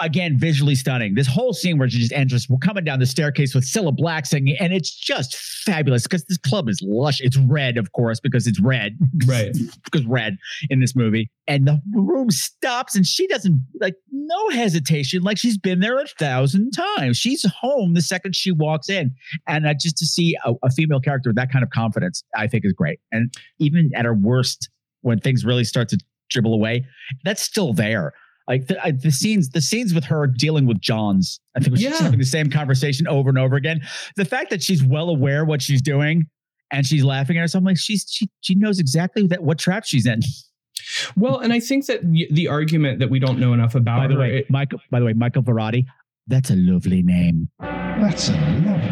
again, 0.00 0.38
visually 0.38 0.74
stunning. 0.74 1.14
This 1.14 1.26
whole 1.26 1.52
scene 1.52 1.78
where 1.78 1.88
she 1.88 1.98
just 1.98 2.12
enters, 2.12 2.48
we're 2.48 2.58
coming 2.58 2.84
down 2.84 2.98
the 2.98 3.06
staircase 3.06 3.54
with 3.54 3.64
Cilla 3.64 3.94
Black 3.94 4.26
singing, 4.26 4.56
and 4.58 4.72
it's 4.72 4.94
just 4.94 5.36
fabulous 5.36 6.02
because 6.02 6.24
this 6.24 6.38
club 6.38 6.68
is 6.68 6.80
lush. 6.82 7.20
It's 7.20 7.36
red, 7.36 7.76
of 7.76 7.92
course, 7.92 8.20
because 8.20 8.46
it's 8.46 8.60
red. 8.60 8.98
Right. 9.26 9.56
because 9.84 10.04
red 10.06 10.36
in 10.70 10.80
this 10.80 10.96
movie. 10.96 11.30
And 11.46 11.66
the 11.66 11.80
room 11.94 12.30
stops 12.30 12.96
and 12.96 13.06
she 13.06 13.26
doesn't 13.26 13.60
like 13.80 13.94
no 14.10 14.48
hesitation, 14.50 15.22
like 15.22 15.38
she's 15.38 15.58
been 15.58 15.80
there 15.80 15.98
a 15.98 16.06
thousand 16.18 16.72
times. 16.72 17.18
She's 17.18 17.44
home 17.60 17.94
the 17.94 18.02
second 18.02 18.34
she 18.34 18.50
walks 18.50 18.88
in. 18.88 19.12
And 19.46 19.66
uh, 19.66 19.74
just 19.78 19.98
to 19.98 20.06
see 20.06 20.36
a, 20.44 20.54
a 20.62 20.70
female 20.70 21.00
character 21.00 21.30
with 21.30 21.36
that 21.36 21.52
kind 21.52 21.62
of 21.62 21.70
confidence, 21.70 22.22
I 22.34 22.46
think 22.46 22.64
is 22.64 22.72
great. 22.72 22.98
And 23.12 23.32
even 23.58 23.90
at 23.94 24.04
her 24.04 24.14
worst, 24.14 24.70
when 25.04 25.20
things 25.20 25.44
really 25.44 25.64
start 25.64 25.88
to 25.90 25.98
dribble 26.30 26.52
away, 26.54 26.84
that's 27.24 27.42
still 27.42 27.72
there. 27.72 28.12
Like 28.48 28.66
the, 28.66 28.82
I, 28.84 28.90
the 28.90 29.10
scenes, 29.10 29.48
the 29.50 29.60
scenes 29.60 29.94
with 29.94 30.04
her 30.04 30.26
dealing 30.26 30.66
with 30.66 30.80
Johns, 30.80 31.40
I 31.56 31.60
think 31.60 31.76
she's 31.76 31.84
Yeah. 31.84 31.96
having 32.02 32.18
the 32.18 32.24
same 32.26 32.50
conversation 32.50 33.06
over 33.08 33.28
and 33.30 33.38
over 33.38 33.56
again. 33.56 33.80
The 34.16 34.24
fact 34.26 34.50
that 34.50 34.62
she's 34.62 34.82
well 34.84 35.08
aware 35.08 35.44
what 35.46 35.62
she's 35.62 35.80
doing 35.80 36.24
and 36.70 36.86
she's 36.86 37.04
laughing 37.04 37.38
at 37.38 37.40
herself, 37.40 37.60
I'm 37.60 37.64
like 37.66 37.78
she's 37.78 38.04
she 38.10 38.28
she 38.42 38.54
knows 38.54 38.78
exactly 38.80 39.26
that 39.28 39.42
what 39.42 39.58
trap 39.58 39.84
she's 39.86 40.04
in. 40.06 40.20
Well, 41.16 41.38
and 41.38 41.52
I 41.52 41.60
think 41.60 41.86
that 41.86 42.02
the 42.02 42.48
argument 42.48 42.98
that 42.98 43.08
we 43.08 43.18
don't 43.18 43.38
know 43.38 43.52
enough 43.54 43.74
about 43.74 43.98
By 44.00 44.06
the 44.08 44.14
her, 44.14 44.20
way, 44.20 44.36
it- 44.40 44.50
Michael. 44.50 44.80
By 44.90 44.98
the 45.00 45.06
way, 45.06 45.12
Michael 45.14 45.42
Varrati. 45.42 45.86
That's 46.26 46.50
a 46.50 46.56
lovely 46.56 47.02
name. 47.02 47.48
That's 47.60 48.28
a 48.28 48.32
lovely 48.32 48.83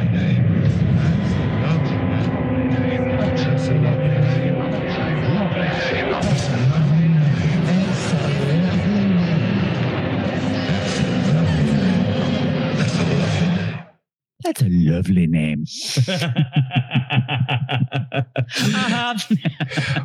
That's 14.42 14.62
a 14.62 14.68
lovely 14.68 15.26
name. 15.26 15.64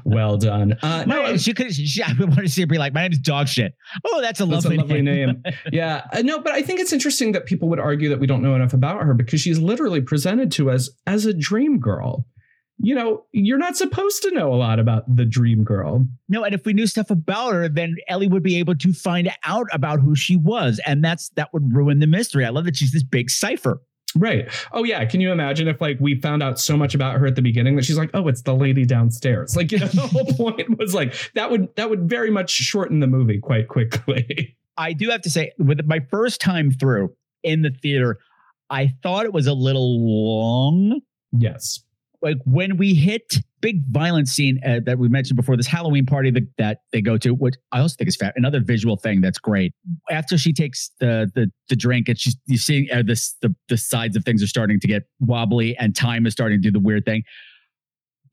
well 0.06 0.38
done. 0.38 0.78
Uh, 0.82 1.06
no, 1.06 1.38
she 1.38 1.54
could. 1.54 1.74
She, 1.74 2.04
I 2.04 2.14
wanted 2.20 2.44
to 2.44 2.50
see 2.50 2.62
her 2.62 2.68
be 2.68 2.78
like, 2.78 2.94
"My 2.94 3.04
name 3.04 3.14
is 3.14 3.20
dog 3.20 3.48
shit." 3.48 3.74
Oh, 4.06 4.22
that's 4.22 4.40
a 4.40 4.46
That's 4.46 4.66
lovely, 4.66 4.78
a 4.78 4.82
lovely 4.82 5.02
name. 5.02 5.44
yeah. 5.72 6.04
Uh, 6.14 6.22
no, 6.22 6.40
but 6.40 6.54
I 6.54 6.62
think 6.62 6.80
it's 6.80 6.94
interesting 6.94 7.32
that 7.34 7.46
people 7.46 7.70
would 7.70 7.80
argue 7.80 8.10
that 8.10 8.20
we 8.20 8.28
don't 8.28 8.42
know 8.42 8.56
enough 8.56 8.74
about 8.74 9.04
her 9.04 9.14
because 9.14 9.42
she's 9.42 9.60
literally 9.60 10.02
presented 10.02 10.52
to 10.54 10.70
us 10.70 10.90
as 11.06 11.26
a 11.26 11.34
dream 11.34 11.80
girl. 11.80 12.26
You 12.80 12.94
know, 12.94 13.26
you're 13.32 13.58
not 13.58 13.76
supposed 13.76 14.22
to 14.22 14.32
know 14.32 14.54
a 14.54 14.56
lot 14.56 14.80
about 14.80 15.04
the 15.16 15.26
dream 15.26 15.64
girl. 15.64 16.06
No, 16.30 16.44
and 16.44 16.54
if 16.54 16.64
we 16.64 16.74
knew 16.74 16.86
stuff 16.86 17.10
about 17.10 17.54
her, 17.54 17.68
then 17.68 17.96
Ellie 18.08 18.28
would 18.28 18.44
be 18.44 18.58
able 18.58 18.76
to 18.76 18.94
find 18.94 19.32
out 19.46 19.66
about 19.72 20.00
who 20.00 20.16
she 20.16 20.36
was, 20.36 20.80
and 20.86 21.04
that's 21.04 21.30
that 21.30 21.52
would 21.54 21.76
ruin 21.76 22.00
the 22.00 22.08
mystery. 22.08 22.46
I 22.46 22.50
love 22.50 22.66
that 22.66 22.76
she's 22.76 22.92
this 22.92 23.04
big 23.04 23.32
cipher. 23.32 23.82
Right. 24.16 24.50
Oh 24.72 24.84
yeah. 24.84 25.04
Can 25.06 25.22
you 25.22 25.32
imagine 25.32 25.68
if 25.68 25.82
like 25.82 25.98
we 26.00 26.20
found 26.22 26.42
out 26.42 26.60
so 26.60 26.78
much 26.78 26.96
about 26.96 27.20
her 27.20 27.28
at 27.28 27.36
the 27.36 27.42
beginning 27.42 27.76
that 27.76 27.86
she's 27.86 27.98
like, 27.98 28.10
oh, 28.14 28.28
it's 28.28 28.42
the 28.42 28.56
lady 28.56 28.86
downstairs. 28.86 29.56
Like, 29.56 29.72
you 29.72 29.80
know, 29.80 29.88
the 29.88 30.08
whole 30.08 30.26
point 30.38 30.78
was 30.78 30.94
like 30.94 31.14
that 31.36 31.52
would 31.52 31.76
that 31.76 31.90
would 31.90 32.10
very 32.10 32.32
much 32.32 32.50
shorten 32.50 33.00
the 33.00 33.08
movie 33.08 33.40
quite 33.40 33.68
quickly. 33.68 34.56
I 34.78 34.94
do 34.94 35.10
have 35.10 35.22
to 35.24 35.30
say, 35.30 35.54
with 35.58 35.84
my 35.86 36.00
first 36.12 36.40
time 36.40 36.72
through 36.72 37.14
in 37.44 37.64
the 37.64 37.72
theater, 37.72 38.20
I 38.70 38.94
thought 39.02 39.26
it 39.26 39.34
was 39.34 39.48
a 39.48 39.54
little 39.54 40.00
long. 40.00 41.02
Yes. 41.32 41.80
Like 42.22 42.38
when 42.46 42.78
we 42.78 42.96
hit 42.96 43.36
big 43.62 43.82
violence 43.92 44.32
scene 44.32 44.60
uh, 44.66 44.80
that 44.86 44.98
we 44.98 45.08
mentioned 45.08 45.38
before, 45.38 45.56
this 45.56 45.68
Halloween 45.68 46.06
party 46.06 46.32
that, 46.32 46.44
that 46.58 46.80
they 46.92 47.02
go 47.02 47.18
to, 47.18 47.34
which 47.34 47.56
I 47.72 47.80
also 47.80 47.96
think 47.98 48.08
is 48.08 48.16
fat. 48.16 48.34
Another 48.36 48.60
visual 48.60 48.98
thing 48.98 49.22
that's 49.22 49.38
great. 49.38 49.74
After 50.10 50.38
she 50.38 50.52
takes 50.54 50.92
the 51.00 51.30
the 51.36 51.52
the 51.70 51.76
drink, 51.76 52.08
and 52.10 52.20
she's 52.20 52.36
you 52.48 52.58
see 52.58 52.90
uh, 52.92 53.04
this 53.06 53.36
the 53.42 53.54
the 53.70 53.78
sides 53.78 54.16
of 54.16 54.24
things 54.24 54.42
are 54.42 54.48
starting 54.48 54.80
to 54.80 54.88
get 54.88 55.04
wobbly, 55.20 55.78
and 55.78 55.96
time 55.96 56.26
is 56.26 56.34
starting 56.34 56.60
to 56.62 56.68
do 56.68 56.72
the 56.72 56.80
weird 56.80 57.06
thing. 57.06 57.24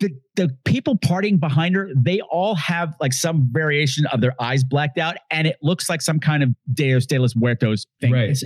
The 0.00 0.10
the 0.36 0.48
people 0.64 0.96
partying 0.96 1.38
behind 1.38 1.74
her, 1.76 1.90
they 1.94 2.20
all 2.22 2.54
have 2.54 2.94
like 3.00 3.12
some 3.12 3.48
variation 3.52 4.06
of 4.06 4.20
their 4.22 4.34
eyes 4.40 4.64
blacked 4.64 4.98
out, 4.98 5.16
and 5.30 5.46
it 5.46 5.56
looks 5.62 5.88
like 5.90 6.00
some 6.00 6.18
kind 6.20 6.42
of 6.42 6.50
Dia 6.72 6.98
de 7.00 7.18
los 7.18 7.36
Muertos 7.36 7.86
thing. 8.00 8.12
Right. 8.12 8.30
It's- 8.30 8.44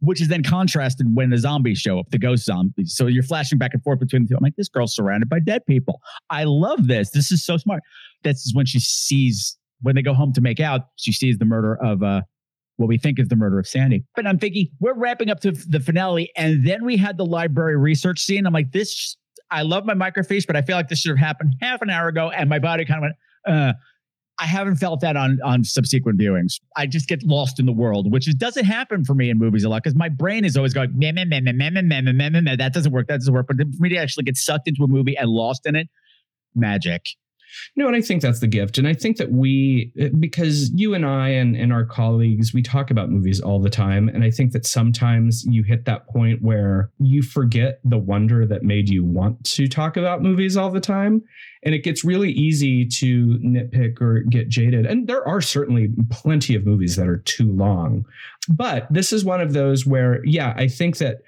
which 0.00 0.20
is 0.20 0.28
then 0.28 0.42
contrasted 0.42 1.14
when 1.14 1.30
the 1.30 1.38
zombies 1.38 1.78
show 1.78 1.98
up, 1.98 2.10
the 2.10 2.18
ghost 2.18 2.44
zombies. 2.44 2.94
So 2.94 3.06
you're 3.06 3.22
flashing 3.22 3.58
back 3.58 3.74
and 3.74 3.82
forth 3.82 4.00
between 4.00 4.22
the 4.22 4.28
two. 4.28 4.36
I'm 4.36 4.42
like, 4.42 4.56
this 4.56 4.68
girl's 4.68 4.94
surrounded 4.94 5.28
by 5.28 5.40
dead 5.40 5.64
people. 5.66 6.00
I 6.30 6.44
love 6.44 6.86
this. 6.86 7.10
This 7.10 7.30
is 7.30 7.44
so 7.44 7.56
smart. 7.56 7.82
This 8.24 8.46
is 8.46 8.54
when 8.54 8.66
she 8.66 8.80
sees 8.80 9.56
when 9.82 9.94
they 9.94 10.02
go 10.02 10.14
home 10.14 10.32
to 10.34 10.40
make 10.40 10.60
out. 10.60 10.82
She 10.96 11.12
sees 11.12 11.38
the 11.38 11.44
murder 11.44 11.76
of 11.82 12.02
uh, 12.02 12.22
what 12.76 12.88
we 12.88 12.98
think 12.98 13.18
is 13.18 13.28
the 13.28 13.36
murder 13.36 13.58
of 13.58 13.66
Sandy. 13.66 14.04
But 14.16 14.26
I'm 14.26 14.38
thinking 14.38 14.68
we're 14.80 14.94
wrapping 14.94 15.30
up 15.30 15.40
to 15.40 15.52
the 15.52 15.80
finale, 15.80 16.30
and 16.36 16.66
then 16.66 16.84
we 16.84 16.96
had 16.96 17.18
the 17.18 17.26
library 17.26 17.76
research 17.76 18.20
scene. 18.20 18.46
I'm 18.46 18.52
like, 18.52 18.72
this. 18.72 19.16
I 19.52 19.62
love 19.62 19.84
my 19.84 19.94
microfiche, 19.94 20.46
but 20.46 20.54
I 20.54 20.62
feel 20.62 20.76
like 20.76 20.88
this 20.88 21.00
should 21.00 21.18
have 21.18 21.26
happened 21.26 21.56
half 21.60 21.82
an 21.82 21.90
hour 21.90 22.08
ago, 22.08 22.30
and 22.30 22.48
my 22.48 22.58
body 22.58 22.84
kind 22.84 22.98
of 22.98 23.02
went. 23.02 23.14
Uh, 23.46 23.72
I 24.40 24.46
haven't 24.46 24.76
felt 24.76 25.00
that 25.02 25.16
on 25.16 25.38
on 25.44 25.64
subsequent 25.64 26.18
viewings. 26.18 26.60
I 26.76 26.86
just 26.86 27.08
get 27.08 27.22
lost 27.22 27.60
in 27.60 27.66
the 27.66 27.72
world, 27.72 28.10
which 28.10 28.26
is, 28.26 28.34
doesn't 28.34 28.64
happen 28.64 29.04
for 29.04 29.14
me 29.14 29.28
in 29.28 29.38
movies 29.38 29.64
a 29.64 29.68
lot 29.68 29.82
because 29.82 29.94
my 29.94 30.08
brain 30.08 30.46
is 30.46 30.56
always 30.56 30.72
going 30.72 30.90
meh, 30.98 31.12
meh, 31.12 31.26
meh, 31.26 31.40
meh, 31.40 31.52
meh, 31.52 31.70
meh, 31.70 31.82
meh, 31.82 32.00
meh, 32.00 32.12
meh, 32.30 32.40
meh, 32.40 32.56
that 32.56 32.72
doesn't 32.72 32.90
work, 32.90 33.06
that 33.08 33.18
doesn't 33.18 33.34
work. 33.34 33.46
But 33.46 33.58
for 33.58 33.82
me 33.82 33.90
to 33.90 33.96
actually 33.96 34.24
get 34.24 34.36
sucked 34.36 34.66
into 34.66 34.82
a 34.82 34.88
movie 34.88 35.16
and 35.16 35.28
lost 35.28 35.66
in 35.66 35.76
it, 35.76 35.88
magic. 36.54 37.02
No, 37.76 37.86
and 37.86 37.96
I 37.96 38.00
think 38.00 38.22
that's 38.22 38.40
the 38.40 38.46
gift. 38.46 38.78
And 38.78 38.86
I 38.86 38.94
think 38.94 39.16
that 39.18 39.30
we, 39.30 39.92
eh, 39.98 40.08
because 40.18 40.70
you 40.74 40.94
and 40.94 41.06
I 41.06 41.28
and, 41.28 41.56
and 41.56 41.72
our 41.72 41.84
colleagues, 41.84 42.52
we 42.52 42.62
talk 42.62 42.90
about 42.90 43.10
movies 43.10 43.40
all 43.40 43.60
the 43.60 43.70
time. 43.70 44.08
And 44.08 44.24
I 44.24 44.30
think 44.30 44.52
that 44.52 44.66
sometimes 44.66 45.44
you 45.46 45.62
hit 45.62 45.84
that 45.84 46.06
point 46.08 46.42
where 46.42 46.90
you 46.98 47.22
forget 47.22 47.80
the 47.84 47.98
wonder 47.98 48.46
that 48.46 48.62
made 48.62 48.88
you 48.88 49.04
want 49.04 49.44
to 49.44 49.68
talk 49.68 49.96
about 49.96 50.22
movies 50.22 50.56
all 50.56 50.70
the 50.70 50.80
time. 50.80 51.22
And 51.62 51.74
it 51.74 51.84
gets 51.84 52.04
really 52.04 52.32
easy 52.32 52.86
to 52.86 53.38
nitpick 53.44 54.00
or 54.00 54.20
get 54.30 54.48
jaded. 54.48 54.86
And 54.86 55.06
there 55.06 55.26
are 55.26 55.40
certainly 55.40 55.88
plenty 56.10 56.54
of 56.54 56.64
movies 56.64 56.96
that 56.96 57.06
are 57.06 57.18
too 57.18 57.52
long. 57.52 58.06
But 58.48 58.86
this 58.90 59.12
is 59.12 59.24
one 59.24 59.40
of 59.40 59.52
those 59.52 59.84
where, 59.84 60.24
yeah, 60.24 60.54
I 60.56 60.68
think 60.68 60.96
that 60.98 61.18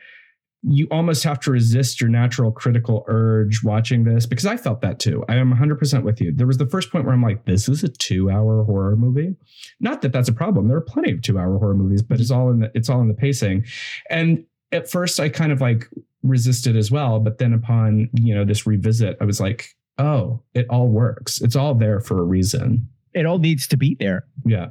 you 0.62 0.86
almost 0.90 1.24
have 1.24 1.40
to 1.40 1.50
resist 1.50 2.00
your 2.00 2.08
natural 2.08 2.52
critical 2.52 3.04
urge 3.08 3.64
watching 3.64 4.04
this 4.04 4.26
because 4.26 4.46
I 4.46 4.56
felt 4.56 4.80
that 4.82 5.00
too. 5.00 5.24
I 5.28 5.34
am 5.34 5.52
100% 5.52 6.04
with 6.04 6.20
you. 6.20 6.32
There 6.32 6.46
was 6.46 6.58
the 6.58 6.68
first 6.68 6.92
point 6.92 7.04
where 7.04 7.14
I'm 7.14 7.22
like, 7.22 7.44
this 7.46 7.68
is 7.68 7.82
a 7.82 7.88
two 7.88 8.30
hour 8.30 8.62
horror 8.64 8.94
movie. 8.96 9.34
Not 9.80 10.02
that 10.02 10.12
that's 10.12 10.28
a 10.28 10.32
problem. 10.32 10.68
There 10.68 10.76
are 10.76 10.82
plenty 10.82 11.12
of 11.12 11.22
two 11.22 11.38
hour 11.38 11.58
horror 11.58 11.74
movies, 11.74 12.02
but 12.02 12.20
it's 12.20 12.30
all 12.30 12.50
in 12.50 12.60
the, 12.60 12.70
it's 12.74 12.88
all 12.88 13.00
in 13.00 13.08
the 13.08 13.14
pacing. 13.14 13.64
And 14.08 14.44
at 14.70 14.88
first 14.88 15.18
I 15.18 15.28
kind 15.28 15.50
of 15.50 15.60
like 15.60 15.88
resisted 16.22 16.76
as 16.76 16.92
well. 16.92 17.18
But 17.18 17.38
then 17.38 17.52
upon, 17.52 18.08
you 18.14 18.32
know, 18.32 18.44
this 18.44 18.64
revisit, 18.64 19.16
I 19.20 19.24
was 19.24 19.40
like, 19.40 19.66
oh, 19.98 20.42
it 20.54 20.66
all 20.70 20.86
works. 20.86 21.40
It's 21.40 21.56
all 21.56 21.74
there 21.74 22.00
for 22.00 22.20
a 22.20 22.24
reason. 22.24 22.88
It 23.14 23.26
all 23.26 23.38
needs 23.38 23.66
to 23.66 23.76
be 23.76 23.96
there. 23.98 24.26
Yeah. 24.44 24.68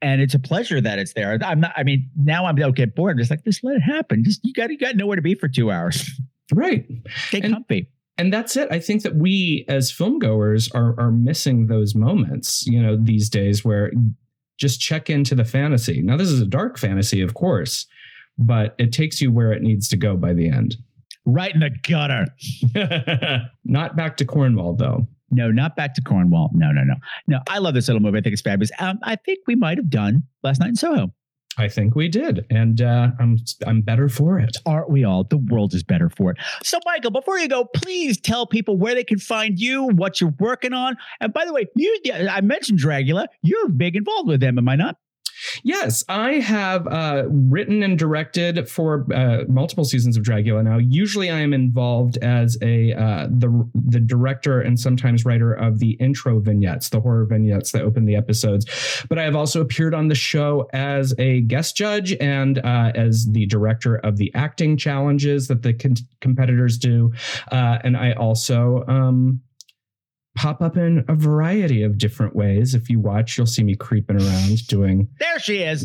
And 0.00 0.20
it's 0.20 0.34
a 0.34 0.38
pleasure 0.38 0.80
that 0.80 0.98
it's 0.98 1.12
there. 1.14 1.38
I'm 1.42 1.60
not, 1.60 1.72
I 1.76 1.82
mean, 1.82 2.08
now 2.16 2.46
I'm 2.46 2.54
don't 2.54 2.76
get 2.76 2.94
bored. 2.94 3.12
I'm 3.12 3.18
just 3.18 3.30
like, 3.30 3.44
just 3.44 3.64
let 3.64 3.76
it 3.76 3.80
happen. 3.82 4.22
Just 4.24 4.40
you 4.44 4.52
got 4.52 4.70
you 4.70 4.78
got 4.78 4.94
nowhere 4.96 5.16
to 5.16 5.22
be 5.22 5.34
for 5.34 5.48
two 5.48 5.70
hours. 5.70 6.08
Right. 6.52 6.86
Stay 7.26 7.42
comfy. 7.42 7.90
and 8.16 8.32
that's 8.32 8.56
it. 8.56 8.68
I 8.70 8.78
think 8.80 9.02
that 9.02 9.16
we 9.16 9.64
as 9.68 9.90
film 9.90 10.18
goers 10.18 10.70
are 10.72 10.98
are 10.98 11.10
missing 11.10 11.66
those 11.66 11.94
moments, 11.94 12.66
you 12.66 12.80
know, 12.82 12.96
these 12.96 13.28
days 13.28 13.64
where 13.64 13.92
just 14.56 14.80
check 14.80 15.10
into 15.10 15.34
the 15.34 15.44
fantasy. 15.44 16.00
Now 16.00 16.16
this 16.16 16.28
is 16.30 16.40
a 16.40 16.46
dark 16.46 16.78
fantasy, 16.78 17.20
of 17.20 17.34
course, 17.34 17.86
but 18.38 18.74
it 18.78 18.92
takes 18.92 19.20
you 19.20 19.30
where 19.30 19.52
it 19.52 19.62
needs 19.62 19.88
to 19.88 19.96
go 19.96 20.16
by 20.16 20.32
the 20.32 20.48
end. 20.48 20.76
Right 21.26 21.52
in 21.52 21.60
the 21.60 21.70
gutter. 21.86 22.26
Not 23.64 23.94
back 23.96 24.16
to 24.18 24.24
Cornwall 24.24 24.74
though. 24.74 25.06
No, 25.30 25.50
not 25.50 25.76
back 25.76 25.94
to 25.94 26.02
Cornwall. 26.02 26.50
No, 26.54 26.72
no, 26.72 26.82
no. 26.84 26.94
No, 27.26 27.40
I 27.48 27.58
love 27.58 27.74
this 27.74 27.88
little 27.88 28.00
movie. 28.00 28.18
I 28.18 28.20
think 28.22 28.32
it's 28.32 28.42
fabulous. 28.42 28.70
Um, 28.78 28.98
I 29.02 29.16
think 29.16 29.40
we 29.46 29.54
might 29.54 29.78
have 29.78 29.90
done 29.90 30.22
last 30.42 30.60
night 30.60 30.70
in 30.70 30.76
Soho. 30.76 31.12
I 31.58 31.68
think 31.68 31.96
we 31.96 32.08
did, 32.08 32.46
and 32.50 32.80
uh, 32.80 33.10
I'm 33.18 33.36
I'm 33.66 33.82
better 33.82 34.08
for 34.08 34.38
it. 34.38 34.56
Aren't 34.64 34.90
we 34.90 35.02
all? 35.02 35.24
The 35.24 35.38
world 35.38 35.74
is 35.74 35.82
better 35.82 36.08
for 36.08 36.30
it. 36.30 36.36
So, 36.62 36.78
Michael, 36.86 37.10
before 37.10 37.36
you 37.38 37.48
go, 37.48 37.64
please 37.64 38.20
tell 38.20 38.46
people 38.46 38.76
where 38.76 38.94
they 38.94 39.02
can 39.02 39.18
find 39.18 39.58
you, 39.58 39.88
what 39.88 40.20
you're 40.20 40.34
working 40.38 40.72
on. 40.72 40.96
And 41.20 41.32
by 41.32 41.44
the 41.44 41.52
way, 41.52 41.66
you 41.74 42.00
I 42.30 42.40
mentioned 42.42 42.78
Dragula. 42.78 43.26
You're 43.42 43.68
big 43.70 43.96
involved 43.96 44.28
with 44.28 44.40
them, 44.40 44.56
am 44.56 44.68
I 44.68 44.76
not? 44.76 44.96
Yes, 45.62 46.04
I 46.08 46.34
have 46.34 46.86
uh, 46.86 47.24
written 47.28 47.82
and 47.82 47.98
directed 47.98 48.68
for 48.68 49.06
uh, 49.12 49.44
multiple 49.48 49.84
seasons 49.84 50.16
of 50.16 50.22
Dragula 50.22 50.62
now. 50.62 50.78
Usually, 50.78 51.30
I 51.30 51.40
am 51.40 51.52
involved 51.52 52.18
as 52.18 52.56
a 52.62 52.92
uh, 52.92 53.26
the 53.30 53.68
the 53.74 54.00
director 54.00 54.60
and 54.60 54.78
sometimes 54.78 55.24
writer 55.24 55.52
of 55.52 55.78
the 55.78 55.92
intro 55.92 56.40
vignettes, 56.40 56.88
the 56.88 57.00
horror 57.00 57.24
vignettes 57.24 57.72
that 57.72 57.82
open 57.82 58.04
the 58.04 58.16
episodes. 58.16 58.66
But 59.08 59.18
I 59.18 59.24
have 59.24 59.36
also 59.36 59.60
appeared 59.60 59.94
on 59.94 60.08
the 60.08 60.14
show 60.14 60.68
as 60.72 61.14
a 61.18 61.42
guest 61.42 61.76
judge 61.76 62.12
and 62.20 62.58
uh, 62.58 62.92
as 62.94 63.26
the 63.26 63.46
director 63.46 63.96
of 63.96 64.16
the 64.16 64.32
acting 64.34 64.76
challenges 64.76 65.48
that 65.48 65.62
the 65.62 65.72
con- 65.74 65.96
competitors 66.20 66.78
do. 66.78 67.12
Uh, 67.50 67.78
and 67.82 67.96
I 67.96 68.12
also 68.12 68.84
um, 68.88 69.40
pop 70.38 70.62
up 70.62 70.76
in 70.76 71.04
a 71.08 71.16
variety 71.16 71.82
of 71.82 71.98
different 71.98 72.36
ways. 72.36 72.72
If 72.72 72.88
you 72.88 73.00
watch, 73.00 73.36
you'll 73.36 73.46
see 73.48 73.64
me 73.64 73.74
creeping 73.74 74.22
around 74.22 74.68
doing 74.68 75.08
There 75.18 75.40
she 75.40 75.64
is. 75.64 75.84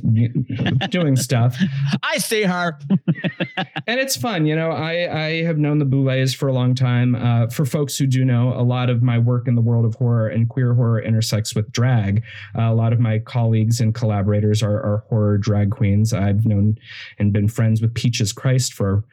doing 0.89 1.15
stuff. 1.15 1.57
I 2.03 2.19
see 2.19 2.43
her. 2.43 2.77
and 3.87 3.99
it's 3.99 4.15
fun. 4.15 4.45
You 4.45 4.55
know, 4.55 4.69
I, 4.69 5.25
I 5.25 5.43
have 5.43 5.57
known 5.57 5.79
the 5.79 5.85
Boulets 5.85 6.35
for 6.35 6.47
a 6.49 6.53
long 6.53 6.75
time. 6.75 7.15
Uh, 7.15 7.47
for 7.47 7.65
folks 7.65 7.97
who 7.97 8.05
do 8.05 8.23
know, 8.23 8.53
a 8.53 8.61
lot 8.61 8.91
of 8.91 9.01
my 9.01 9.17
work 9.17 9.47
in 9.47 9.55
the 9.55 9.61
world 9.61 9.85
of 9.85 9.95
horror 9.95 10.27
and 10.27 10.47
queer 10.47 10.75
horror 10.75 11.01
intersects 11.01 11.55
with 11.55 11.71
drag. 11.71 12.23
Uh, 12.55 12.71
a 12.71 12.75
lot 12.75 12.93
of 12.93 12.99
my 12.99 13.17
colleagues 13.17 13.79
and 13.79 13.95
collaborators 13.95 14.61
are, 14.61 14.77
are 14.77 15.03
horror 15.09 15.39
drag 15.39 15.71
queens. 15.71 16.13
I've 16.13 16.45
known 16.45 16.77
and 17.17 17.33
been 17.33 17.47
friends 17.47 17.81
with 17.81 17.95
Peaches 17.95 18.31
Christ 18.31 18.73
for 18.75 19.03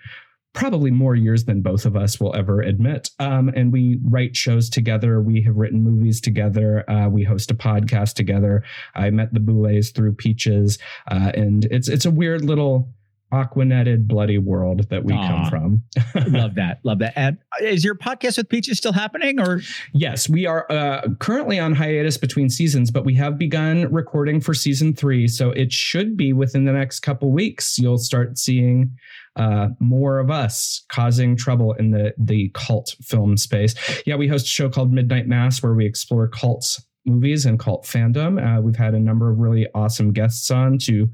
probably 0.53 0.91
more 0.91 1.15
years 1.15 1.45
than 1.45 1.63
both 1.63 1.87
of 1.87 1.97
us 1.97 2.21
will 2.21 2.35
ever 2.35 2.61
admit. 2.61 3.11
Um, 3.19 3.49
and 3.51 3.73
we 3.73 3.99
write 4.03 4.37
shows 4.37 4.69
together. 4.69 5.21
We 5.21 5.43
have 5.43 5.57
written 5.57 5.83
movies 5.83 6.21
together. 6.21 6.89
Uh, 6.91 7.09
we 7.09 7.23
host 7.23 7.51
a 7.51 7.55
podcast 7.55 8.15
together. 8.15 8.65
I 8.95 9.11
met 9.11 9.33
the 9.33 9.41
Boulets 9.41 9.91
through 9.91 10.15
Peaches, 10.15 10.79
uh, 11.11 11.33
and 11.35 11.67
it's 11.67 11.89
it's 11.89 12.05
a 12.05 12.11
weird 12.11 12.45
little 12.45 12.93
aquanetted 13.33 14.07
bloody 14.09 14.39
world 14.39 14.89
that 14.91 15.05
we 15.05 15.13
come 15.13 15.49
from. 15.49 15.83
love 16.33 16.57
that. 16.57 16.81
Love 16.83 16.99
that. 16.99 17.13
And 17.17 17.39
is 17.63 17.85
your 17.85 17.95
podcast 17.95 18.37
with 18.39 18.49
Peaches 18.49 18.79
still 18.79 18.93
happening 18.93 19.41
or? 19.41 19.61
Yes, 19.93 20.29
we 20.29 20.47
are 20.47 20.71
uh, 20.71 21.07
currently 21.21 21.59
on 21.59 21.75
hiatus 21.75 22.17
between 22.17 22.51
seasons, 22.51 22.91
but 22.91 23.05
we 23.05 23.15
have 23.15 23.39
begun 23.39 23.91
recording 23.93 24.41
for 24.41 24.53
season 24.53 24.95
three. 24.95 25.29
So 25.29 25.51
it 25.51 25.73
should 25.73 26.17
be 26.17 26.33
within 26.33 26.65
the 26.65 26.73
next 26.73 27.01
couple 27.01 27.31
weeks. 27.31 27.79
You'll 27.79 27.99
start 27.99 28.37
seeing 28.37 28.97
uh, 29.41 29.69
more 29.81 30.19
of 30.19 30.31
us 30.31 30.85
causing 30.93 31.35
trouble 31.35 31.73
in 31.73 31.93
the 31.93 32.13
the 32.19 32.51
cult 32.53 32.95
film 33.01 33.39
space. 33.39 33.75
Yeah, 34.05 34.17
we 34.17 34.29
host 34.29 34.45
a 34.45 34.49
show 34.51 34.69
called 34.69 34.93
Midnight 34.93 35.27
Mass 35.27 35.63
where 35.63 35.73
we 35.73 35.87
explore 35.87 36.29
cults 36.29 36.79
movies 37.07 37.47
and 37.47 37.59
cult 37.59 37.85
fandom. 37.85 38.39
Uh, 38.39 38.61
we've 38.61 38.77
had 38.77 38.95
a 38.95 39.01
number 39.01 39.31
of 39.31 39.39
really 39.39 39.67
awesome 39.75 40.13
guests 40.13 40.51
on 40.51 40.79
to 40.79 41.09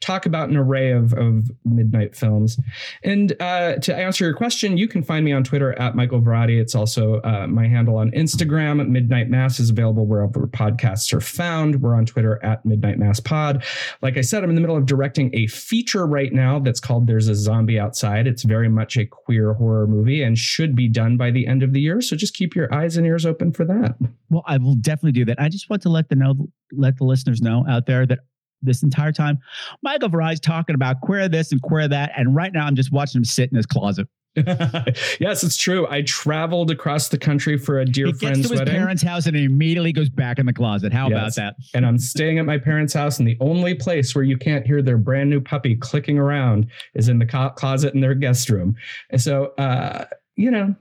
talk 0.00 0.26
about 0.26 0.48
an 0.48 0.56
array 0.56 0.92
of, 0.92 1.12
of 1.14 1.50
midnight 1.64 2.14
films. 2.14 2.58
And 3.02 3.34
uh, 3.40 3.76
to 3.76 3.94
answer 3.94 4.24
your 4.24 4.34
question, 4.34 4.76
you 4.76 4.86
can 4.86 5.02
find 5.02 5.24
me 5.24 5.32
on 5.32 5.44
Twitter 5.44 5.78
at 5.78 5.94
Michael 5.96 6.20
Varrati. 6.20 6.60
It's 6.60 6.74
also 6.74 7.20
uh, 7.22 7.46
my 7.46 7.66
handle 7.66 7.96
on 7.96 8.10
Instagram. 8.10 8.86
Midnight 8.88 9.28
Mass 9.28 9.58
is 9.58 9.70
available 9.70 10.06
wherever 10.06 10.46
podcasts 10.46 11.12
are 11.12 11.20
found. 11.20 11.80
We're 11.82 11.94
on 11.94 12.06
Twitter 12.06 12.42
at 12.44 12.64
Midnight 12.64 12.98
Mass 12.98 13.20
Pod. 13.20 13.64
Like 14.02 14.18
I 14.18 14.22
said, 14.22 14.44
I'm 14.44 14.50
in 14.50 14.56
the 14.56 14.60
middle 14.60 14.76
of 14.76 14.86
directing 14.86 15.34
a 15.34 15.46
feature 15.46 16.06
right 16.06 16.32
now 16.32 16.58
that's 16.58 16.80
called 16.80 17.06
There's 17.06 17.28
a 17.28 17.34
Zombie 17.34 17.78
Outside. 17.78 18.26
It's 18.26 18.42
very 18.42 18.68
much 18.68 18.96
a 18.96 19.06
queer 19.06 19.54
horror 19.54 19.86
movie 19.86 20.22
and 20.22 20.36
should 20.36 20.76
be 20.76 20.88
done 20.88 21.16
by 21.16 21.30
the 21.30 21.46
end 21.46 21.62
of 21.62 21.72
the 21.72 21.80
year. 21.80 22.00
So 22.00 22.16
just 22.16 22.34
keep 22.34 22.54
your 22.54 22.72
eyes 22.74 22.96
and 22.96 23.06
ears 23.06 23.24
open 23.24 23.52
for 23.52 23.64
that. 23.64 23.96
Well, 24.28 24.44
I 24.46 24.58
will 24.58 24.74
definitely 24.74 25.12
do 25.12 25.24
that. 25.26 25.29
I 25.38 25.48
just 25.48 25.68
want 25.70 25.82
to 25.82 25.88
let 25.88 26.08
the 26.08 26.16
know, 26.16 26.48
let 26.72 26.96
the 26.96 27.04
listeners 27.04 27.40
know 27.40 27.64
out 27.68 27.86
there 27.86 28.06
that 28.06 28.20
this 28.62 28.82
entire 28.82 29.12
time, 29.12 29.38
Michael 29.82 30.08
Varrati's 30.10 30.40
talking 30.40 30.74
about 30.74 31.00
queer 31.00 31.28
this 31.28 31.52
and 31.52 31.60
queer 31.62 31.88
that, 31.88 32.12
and 32.16 32.34
right 32.34 32.52
now 32.52 32.66
I'm 32.66 32.76
just 32.76 32.92
watching 32.92 33.20
him 33.20 33.24
sit 33.24 33.50
in 33.50 33.56
his 33.56 33.66
closet. 33.66 34.08
yes, 34.36 35.42
it's 35.42 35.56
true. 35.56 35.88
I 35.90 36.02
traveled 36.02 36.70
across 36.70 37.08
the 37.08 37.18
country 37.18 37.58
for 37.58 37.80
a 37.80 37.84
dear 37.84 38.06
He 38.06 38.12
gets 38.12 38.22
friend's 38.22 38.46
to 38.46 38.52
his 38.52 38.60
wedding. 38.60 38.74
parents' 38.74 39.02
house 39.02 39.26
and 39.26 39.34
he 39.34 39.44
immediately 39.44 39.92
goes 39.92 40.08
back 40.08 40.38
in 40.38 40.46
the 40.46 40.52
closet. 40.52 40.92
How 40.92 41.08
about 41.08 41.34
that? 41.34 41.56
And 41.74 41.84
I'm 41.84 41.98
staying 41.98 42.38
at 42.38 42.46
my 42.46 42.56
parents' 42.58 42.94
house, 42.94 43.18
and 43.18 43.26
the 43.26 43.36
only 43.40 43.74
place 43.74 44.14
where 44.14 44.22
you 44.22 44.36
can't 44.38 44.64
hear 44.64 44.82
their 44.82 44.98
brand 44.98 45.30
new 45.30 45.40
puppy 45.40 45.74
clicking 45.74 46.18
around 46.18 46.68
is 46.94 47.08
in 47.08 47.18
the 47.18 47.26
co- 47.26 47.50
closet 47.50 47.92
in 47.94 48.00
their 48.00 48.14
guest 48.14 48.48
room. 48.50 48.76
And 49.10 49.20
so, 49.20 49.46
uh, 49.58 50.04
you 50.36 50.50
know, 50.50 50.76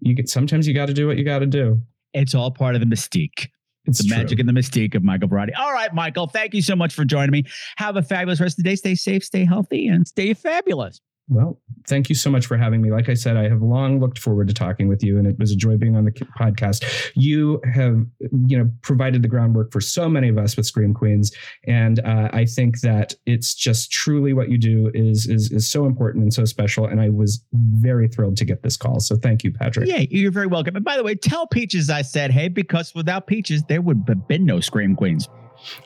you 0.00 0.14
get 0.14 0.28
sometimes 0.28 0.68
you 0.68 0.74
got 0.74 0.86
to 0.86 0.94
do 0.94 1.06
what 1.06 1.16
you 1.16 1.24
got 1.24 1.38
to 1.38 1.46
do. 1.46 1.80
It's 2.12 2.34
all 2.34 2.50
part 2.50 2.74
of 2.74 2.80
the 2.80 2.86
mystique. 2.86 3.48
It's 3.86 3.98
the 3.98 4.08
true. 4.08 4.16
magic 4.16 4.38
and 4.38 4.48
the 4.48 4.52
mystique 4.52 4.94
of 4.94 5.02
Michael 5.02 5.28
Varrati. 5.28 5.50
All 5.58 5.72
right, 5.72 5.92
Michael, 5.94 6.26
thank 6.26 6.54
you 6.54 6.62
so 6.62 6.76
much 6.76 6.94
for 6.94 7.04
joining 7.04 7.30
me. 7.30 7.44
Have 7.76 7.96
a 7.96 8.02
fabulous 8.02 8.40
rest 8.40 8.58
of 8.58 8.64
the 8.64 8.70
day. 8.70 8.76
Stay 8.76 8.94
safe, 8.94 9.24
stay 9.24 9.44
healthy, 9.44 9.88
and 9.88 10.06
stay 10.06 10.34
fabulous. 10.34 11.00
Well, 11.30 11.60
thank 11.86 12.08
you 12.08 12.16
so 12.16 12.28
much 12.28 12.46
for 12.46 12.56
having 12.56 12.82
me. 12.82 12.90
Like 12.90 13.08
I 13.08 13.14
said, 13.14 13.36
I 13.36 13.48
have 13.48 13.62
long 13.62 14.00
looked 14.00 14.18
forward 14.18 14.48
to 14.48 14.54
talking 14.54 14.88
with 14.88 15.04
you, 15.04 15.16
and 15.16 15.28
it 15.28 15.38
was 15.38 15.52
a 15.52 15.56
joy 15.56 15.76
being 15.76 15.94
on 15.94 16.04
the 16.04 16.10
podcast. 16.10 16.84
You 17.14 17.60
have, 17.72 18.04
you 18.48 18.58
know, 18.58 18.68
provided 18.82 19.22
the 19.22 19.28
groundwork 19.28 19.70
for 19.70 19.80
so 19.80 20.08
many 20.08 20.28
of 20.28 20.38
us 20.38 20.56
with 20.56 20.66
Scream 20.66 20.92
Queens, 20.92 21.30
and 21.68 22.00
uh, 22.00 22.30
I 22.32 22.46
think 22.46 22.80
that 22.80 23.14
it's 23.26 23.54
just 23.54 23.92
truly 23.92 24.32
what 24.32 24.50
you 24.50 24.58
do 24.58 24.90
is 24.92 25.28
is 25.28 25.52
is 25.52 25.70
so 25.70 25.86
important 25.86 26.24
and 26.24 26.34
so 26.34 26.44
special. 26.44 26.86
And 26.86 27.00
I 27.00 27.10
was 27.10 27.44
very 27.52 28.08
thrilled 28.08 28.36
to 28.38 28.44
get 28.44 28.64
this 28.64 28.76
call. 28.76 28.98
So 28.98 29.14
thank 29.14 29.44
you, 29.44 29.52
Patrick. 29.52 29.88
Yeah, 29.88 30.04
you're 30.10 30.32
very 30.32 30.48
welcome. 30.48 30.74
And 30.74 30.84
by 30.84 30.96
the 30.96 31.04
way, 31.04 31.14
tell 31.14 31.46
Peaches 31.46 31.90
I 31.90 32.02
said 32.02 32.32
hey 32.32 32.48
because 32.48 32.92
without 32.92 33.28
Peaches 33.28 33.62
there 33.68 33.80
would 33.80 34.02
have 34.08 34.26
been 34.26 34.44
no 34.44 34.58
Scream 34.58 34.96
Queens. 34.96 35.28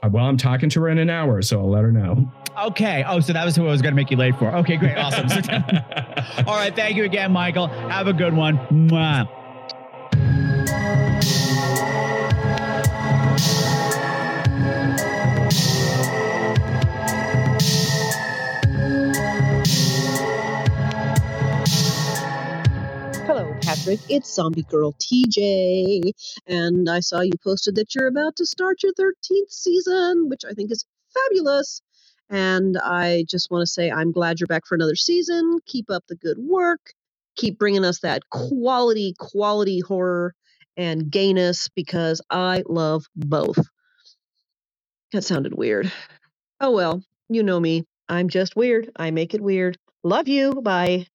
Uh, 0.02 0.09
well, 0.10 0.24
I'm 0.26 0.36
talking 0.36 0.68
to 0.70 0.80
her 0.82 0.88
in 0.88 0.98
an 0.98 1.10
hour, 1.10 1.42
so 1.42 1.60
I'll 1.60 1.70
let 1.70 1.82
her 1.84 1.92
know. 1.92 2.30
Okay. 2.66 3.05
Oh, 3.06 3.20
so 3.20 3.32
that 3.32 3.44
was 3.44 3.56
who 3.56 3.66
I 3.66 3.70
was 3.70 3.82
going 3.82 3.92
to 3.92 3.96
make 3.96 4.10
you 4.10 4.16
late 4.16 4.36
for. 4.36 4.55
Okay, 4.56 4.76
great. 4.76 4.96
Awesome. 4.96 5.26
All 6.46 6.55
right. 6.55 6.74
Thank 6.74 6.96
you 6.96 7.05
again, 7.05 7.32
Michael. 7.32 7.66
Have 7.66 8.06
a 8.06 8.12
good 8.12 8.34
one. 8.34 8.59
Mwah. 8.68 9.28
Patrick. 23.85 24.01
It's 24.09 24.35
Zombie 24.35 24.65
Girl 24.65 24.94
TJ. 24.94 26.12
And 26.47 26.89
I 26.89 27.01
saw 27.01 27.20
you 27.20 27.32
posted 27.43 27.77
that 27.77 27.94
you're 27.94 28.06
about 28.06 28.36
to 28.36 28.47
start 28.47 28.82
your 28.82 28.94
13th 28.94 29.51
season, 29.51 30.28
which 30.31 30.43
I 30.48 30.55
think 30.55 30.73
is 30.73 30.86
fabulous. 31.15 31.82
And 32.31 32.78
I 32.78 33.24
just 33.28 33.51
want 33.51 33.62
to 33.62 33.66
say 33.66 33.90
I'm 33.90 34.12
glad 34.12 34.40
you're 34.40 34.47
back 34.47 34.66
for 34.66 34.74
another 34.74 34.97
season. 34.97 35.59
Keep 35.66 35.90
up 35.90 36.05
the 36.09 36.16
good 36.16 36.39
work. 36.39 36.81
Keep 37.36 37.59
bringing 37.59 37.85
us 37.85 38.01
that 38.01 38.23
quality, 38.31 39.15
quality 39.19 39.81
horror 39.81 40.35
and 40.77 41.11
gayness 41.11 41.69
because 41.77 42.23
I 42.31 42.62
love 42.69 43.05
both. 43.16 43.59
That 45.12 45.24
sounded 45.24 45.55
weird. 45.55 45.93
Oh 46.61 46.73
well, 46.73 47.02
you 47.28 47.43
know 47.43 47.61
me. 47.61 47.85
I'm 48.09 48.28
just 48.31 48.56
weird. 48.56 48.90
I 48.97 49.11
make 49.11 49.35
it 49.35 49.43
weird. 49.43 49.78
Love 50.05 50.28
you. 50.28 50.62
Bye. 50.62 51.06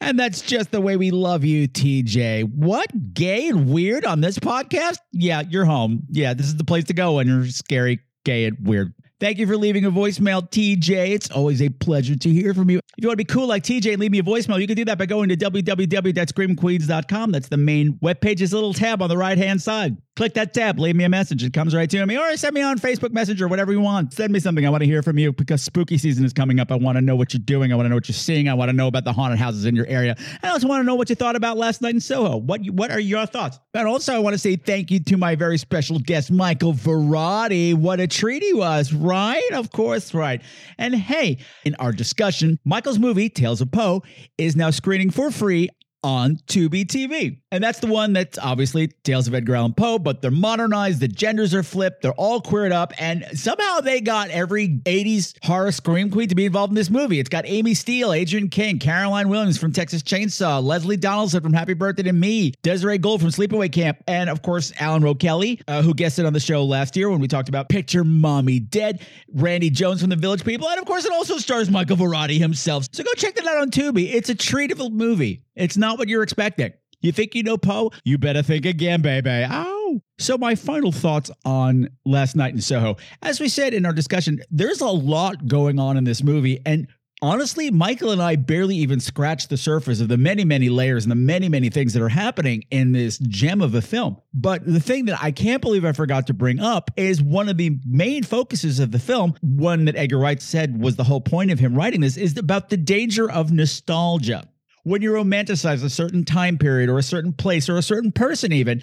And 0.00 0.18
that's 0.18 0.42
just 0.42 0.70
the 0.70 0.80
way 0.80 0.96
we 0.96 1.10
love 1.10 1.44
you, 1.44 1.68
TJ. 1.68 2.52
What? 2.54 3.14
Gay 3.14 3.48
and 3.48 3.70
weird 3.70 4.04
on 4.04 4.20
this 4.20 4.38
podcast? 4.38 4.98
Yeah, 5.12 5.42
you're 5.48 5.64
home. 5.64 6.02
Yeah, 6.10 6.34
this 6.34 6.46
is 6.46 6.56
the 6.56 6.64
place 6.64 6.84
to 6.84 6.94
go 6.94 7.14
when 7.14 7.26
you're 7.26 7.46
scary, 7.46 8.00
gay, 8.24 8.44
and 8.44 8.56
weird. 8.66 8.92
Thank 9.18 9.38
you 9.38 9.46
for 9.46 9.56
leaving 9.56 9.86
a 9.86 9.90
voicemail, 9.90 10.42
TJ. 10.50 11.12
It's 11.12 11.30
always 11.30 11.62
a 11.62 11.70
pleasure 11.70 12.16
to 12.16 12.28
hear 12.28 12.52
from 12.52 12.68
you. 12.68 12.80
If 12.98 13.02
you 13.02 13.08
want 13.08 13.18
to 13.18 13.24
be 13.24 13.32
cool 13.32 13.46
like 13.46 13.62
TJ 13.62 13.92
and 13.92 14.00
leave 14.00 14.10
me 14.10 14.18
a 14.18 14.22
voicemail, 14.22 14.60
you 14.60 14.66
can 14.66 14.76
do 14.76 14.84
that 14.84 14.98
by 14.98 15.06
going 15.06 15.30
to 15.30 15.36
www.screamqueens.com. 15.38 17.32
That's 17.32 17.48
the 17.48 17.56
main 17.56 17.94
webpage. 17.94 18.38
There's 18.38 18.52
a 18.52 18.56
little 18.56 18.74
tab 18.74 19.00
on 19.00 19.08
the 19.08 19.16
right 19.16 19.38
hand 19.38 19.62
side. 19.62 19.96
Click 20.16 20.32
that 20.32 20.54
tab, 20.54 20.78
leave 20.78 20.96
me 20.96 21.04
a 21.04 21.10
message. 21.10 21.44
It 21.44 21.52
comes 21.52 21.74
right 21.74 21.90
to 21.90 22.06
me. 22.06 22.16
Or 22.16 22.36
send 22.38 22.54
me 22.54 22.62
on 22.62 22.78
Facebook 22.78 23.12
Messenger, 23.12 23.48
whatever 23.48 23.70
you 23.70 23.82
want. 23.82 24.14
Send 24.14 24.32
me 24.32 24.40
something. 24.40 24.66
I 24.66 24.70
want 24.70 24.82
to 24.82 24.86
hear 24.86 25.02
from 25.02 25.18
you 25.18 25.30
because 25.30 25.60
spooky 25.60 25.98
season 25.98 26.24
is 26.24 26.32
coming 26.32 26.58
up. 26.58 26.72
I 26.72 26.76
want 26.76 26.96
to 26.96 27.02
know 27.02 27.16
what 27.16 27.34
you're 27.34 27.42
doing. 27.44 27.70
I 27.70 27.76
want 27.76 27.84
to 27.84 27.90
know 27.90 27.96
what 27.96 28.08
you're 28.08 28.14
seeing. 28.14 28.48
I 28.48 28.54
want 28.54 28.70
to 28.70 28.72
know 28.72 28.86
about 28.86 29.04
the 29.04 29.12
haunted 29.12 29.38
houses 29.38 29.66
in 29.66 29.76
your 29.76 29.86
area. 29.86 30.16
I 30.42 30.48
also 30.48 30.68
want 30.68 30.80
to 30.80 30.86
know 30.86 30.94
what 30.94 31.10
you 31.10 31.16
thought 31.16 31.36
about 31.36 31.58
last 31.58 31.82
night 31.82 31.92
in 31.92 32.00
Soho. 32.00 32.38
What 32.38 32.64
what 32.70 32.90
are 32.90 33.00
your 33.00 33.26
thoughts? 33.26 33.58
And 33.74 33.86
also, 33.86 34.14
I 34.14 34.18
want 34.18 34.32
to 34.32 34.38
say 34.38 34.56
thank 34.56 34.90
you 34.90 35.00
to 35.00 35.18
my 35.18 35.34
very 35.34 35.58
special 35.58 35.98
guest, 35.98 36.30
Michael 36.30 36.72
Varrati. 36.72 37.74
What 37.74 38.00
a 38.00 38.06
treat 38.06 38.42
he 38.42 38.54
was, 38.54 38.94
right? 39.06 39.52
Of 39.52 39.70
course, 39.70 40.12
right. 40.12 40.42
And 40.78 40.94
hey, 40.94 41.38
in 41.64 41.74
our 41.76 41.92
discussion, 41.92 42.58
Michael's 42.64 42.98
movie, 42.98 43.28
Tales 43.28 43.60
of 43.60 43.70
Poe, 43.70 44.02
is 44.36 44.56
now 44.56 44.70
screening 44.70 45.10
for 45.10 45.30
free 45.30 45.70
on 46.06 46.36
Tubi 46.46 46.86
TV. 46.86 47.40
And 47.50 47.64
that's 47.64 47.80
the 47.80 47.88
one 47.88 48.12
that's 48.12 48.38
obviously 48.38 48.86
Tales 49.02 49.26
of 49.26 49.34
Edgar 49.34 49.56
Allan 49.56 49.74
Poe, 49.74 49.98
but 49.98 50.22
they're 50.22 50.30
modernized, 50.30 51.00
the 51.00 51.08
genders 51.08 51.52
are 51.52 51.64
flipped, 51.64 52.02
they're 52.02 52.12
all 52.12 52.40
queered 52.40 52.70
up, 52.70 52.92
and 53.00 53.26
somehow 53.34 53.80
they 53.80 54.00
got 54.00 54.30
every 54.30 54.68
80s 54.68 55.34
horror 55.42 55.72
scream 55.72 56.12
queen 56.12 56.28
to 56.28 56.36
be 56.36 56.44
involved 56.44 56.70
in 56.70 56.76
this 56.76 56.90
movie. 56.90 57.18
It's 57.18 57.28
got 57.28 57.44
Amy 57.48 57.74
Steele, 57.74 58.12
Adrienne 58.12 58.50
King, 58.50 58.78
Caroline 58.78 59.28
Williams 59.28 59.58
from 59.58 59.72
Texas 59.72 60.04
Chainsaw, 60.04 60.62
Lesleh 60.62 61.00
Donaldson 61.00 61.42
from 61.42 61.52
Happy 61.52 61.74
Birthday 61.74 62.04
to 62.04 62.12
Me, 62.12 62.52
Desiree 62.62 62.98
Gould 62.98 63.20
from 63.20 63.30
Sleepaway 63.30 63.72
Camp, 63.72 63.98
and 64.06 64.30
of 64.30 64.42
course, 64.42 64.72
Alan 64.78 65.02
Rowe 65.02 65.16
Kelly, 65.16 65.60
uh, 65.66 65.82
who 65.82 65.92
guested 65.92 66.24
on 66.24 66.32
the 66.32 66.40
show 66.40 66.64
last 66.64 66.94
year 66.94 67.10
when 67.10 67.18
we 67.18 67.26
talked 67.26 67.48
about 67.48 67.68
Picture 67.68 68.04
Mommy 68.04 68.60
Dead, 68.60 69.04
Randy 69.34 69.70
Jones 69.70 70.02
from 70.02 70.10
The 70.10 70.16
Village 70.16 70.44
People, 70.44 70.68
and 70.68 70.78
of 70.78 70.84
course, 70.84 71.04
it 71.04 71.10
also 71.10 71.38
stars 71.38 71.68
Michael 71.68 71.96
Varrati 71.96 72.38
himself. 72.38 72.86
So 72.92 73.02
go 73.02 73.10
check 73.16 73.34
that 73.34 73.44
out 73.44 73.56
on 73.56 73.70
Tubi. 73.70 74.14
It's 74.14 74.30
a 74.30 74.36
treatable 74.36 74.92
movie. 74.92 75.42
It's 75.56 75.76
not 75.76 75.98
what 75.98 76.08
you're 76.08 76.22
expecting. 76.22 76.72
You 77.00 77.12
think 77.12 77.34
you 77.34 77.42
know 77.42 77.56
Poe? 77.56 77.90
You 78.04 78.18
better 78.18 78.42
think 78.42 78.66
again, 78.66 79.02
baby. 79.02 79.30
Ow. 79.30 80.00
So, 80.18 80.38
my 80.38 80.54
final 80.54 80.92
thoughts 80.92 81.30
on 81.44 81.88
last 82.04 82.36
night 82.36 82.54
in 82.54 82.60
Soho. 82.60 82.96
As 83.22 83.38
we 83.38 83.48
said 83.48 83.74
in 83.74 83.86
our 83.86 83.92
discussion, 83.92 84.40
there's 84.50 84.80
a 84.80 84.88
lot 84.88 85.46
going 85.46 85.78
on 85.78 85.96
in 85.96 86.04
this 86.04 86.22
movie. 86.22 86.60
And 86.64 86.88
honestly, 87.22 87.70
Michael 87.70 88.10
and 88.10 88.22
I 88.22 88.36
barely 88.36 88.76
even 88.76 89.00
scratched 89.00 89.50
the 89.50 89.56
surface 89.56 90.00
of 90.00 90.08
the 90.08 90.16
many, 90.16 90.44
many 90.44 90.68
layers 90.68 91.04
and 91.04 91.10
the 91.10 91.16
many, 91.16 91.48
many 91.48 91.68
things 91.68 91.92
that 91.92 92.02
are 92.02 92.08
happening 92.08 92.64
in 92.70 92.92
this 92.92 93.18
gem 93.18 93.60
of 93.60 93.74
a 93.74 93.82
film. 93.82 94.16
But 94.32 94.64
the 94.66 94.80
thing 94.80 95.04
that 95.04 95.22
I 95.22 95.32
can't 95.32 95.62
believe 95.62 95.84
I 95.84 95.92
forgot 95.92 96.26
to 96.28 96.34
bring 96.34 96.60
up 96.60 96.90
is 96.96 97.22
one 97.22 97.48
of 97.48 97.58
the 97.58 97.78
main 97.86 98.22
focuses 98.22 98.80
of 98.80 98.92
the 98.92 98.98
film, 98.98 99.34
one 99.42 99.84
that 99.84 99.96
Edgar 99.96 100.18
Wright 100.18 100.40
said 100.40 100.80
was 100.80 100.96
the 100.96 101.04
whole 101.04 101.20
point 101.20 101.50
of 101.50 101.58
him 101.58 101.74
writing 101.74 102.00
this, 102.00 102.16
is 102.16 102.36
about 102.36 102.70
the 102.70 102.76
danger 102.76 103.30
of 103.30 103.52
nostalgia 103.52 104.48
when 104.86 105.02
you 105.02 105.10
romanticize 105.10 105.82
a 105.82 105.90
certain 105.90 106.24
time 106.24 106.56
period 106.56 106.88
or 106.88 106.96
a 106.96 107.02
certain 107.02 107.32
place 107.32 107.68
or 107.68 107.76
a 107.76 107.82
certain 107.82 108.12
person, 108.12 108.52
even, 108.52 108.80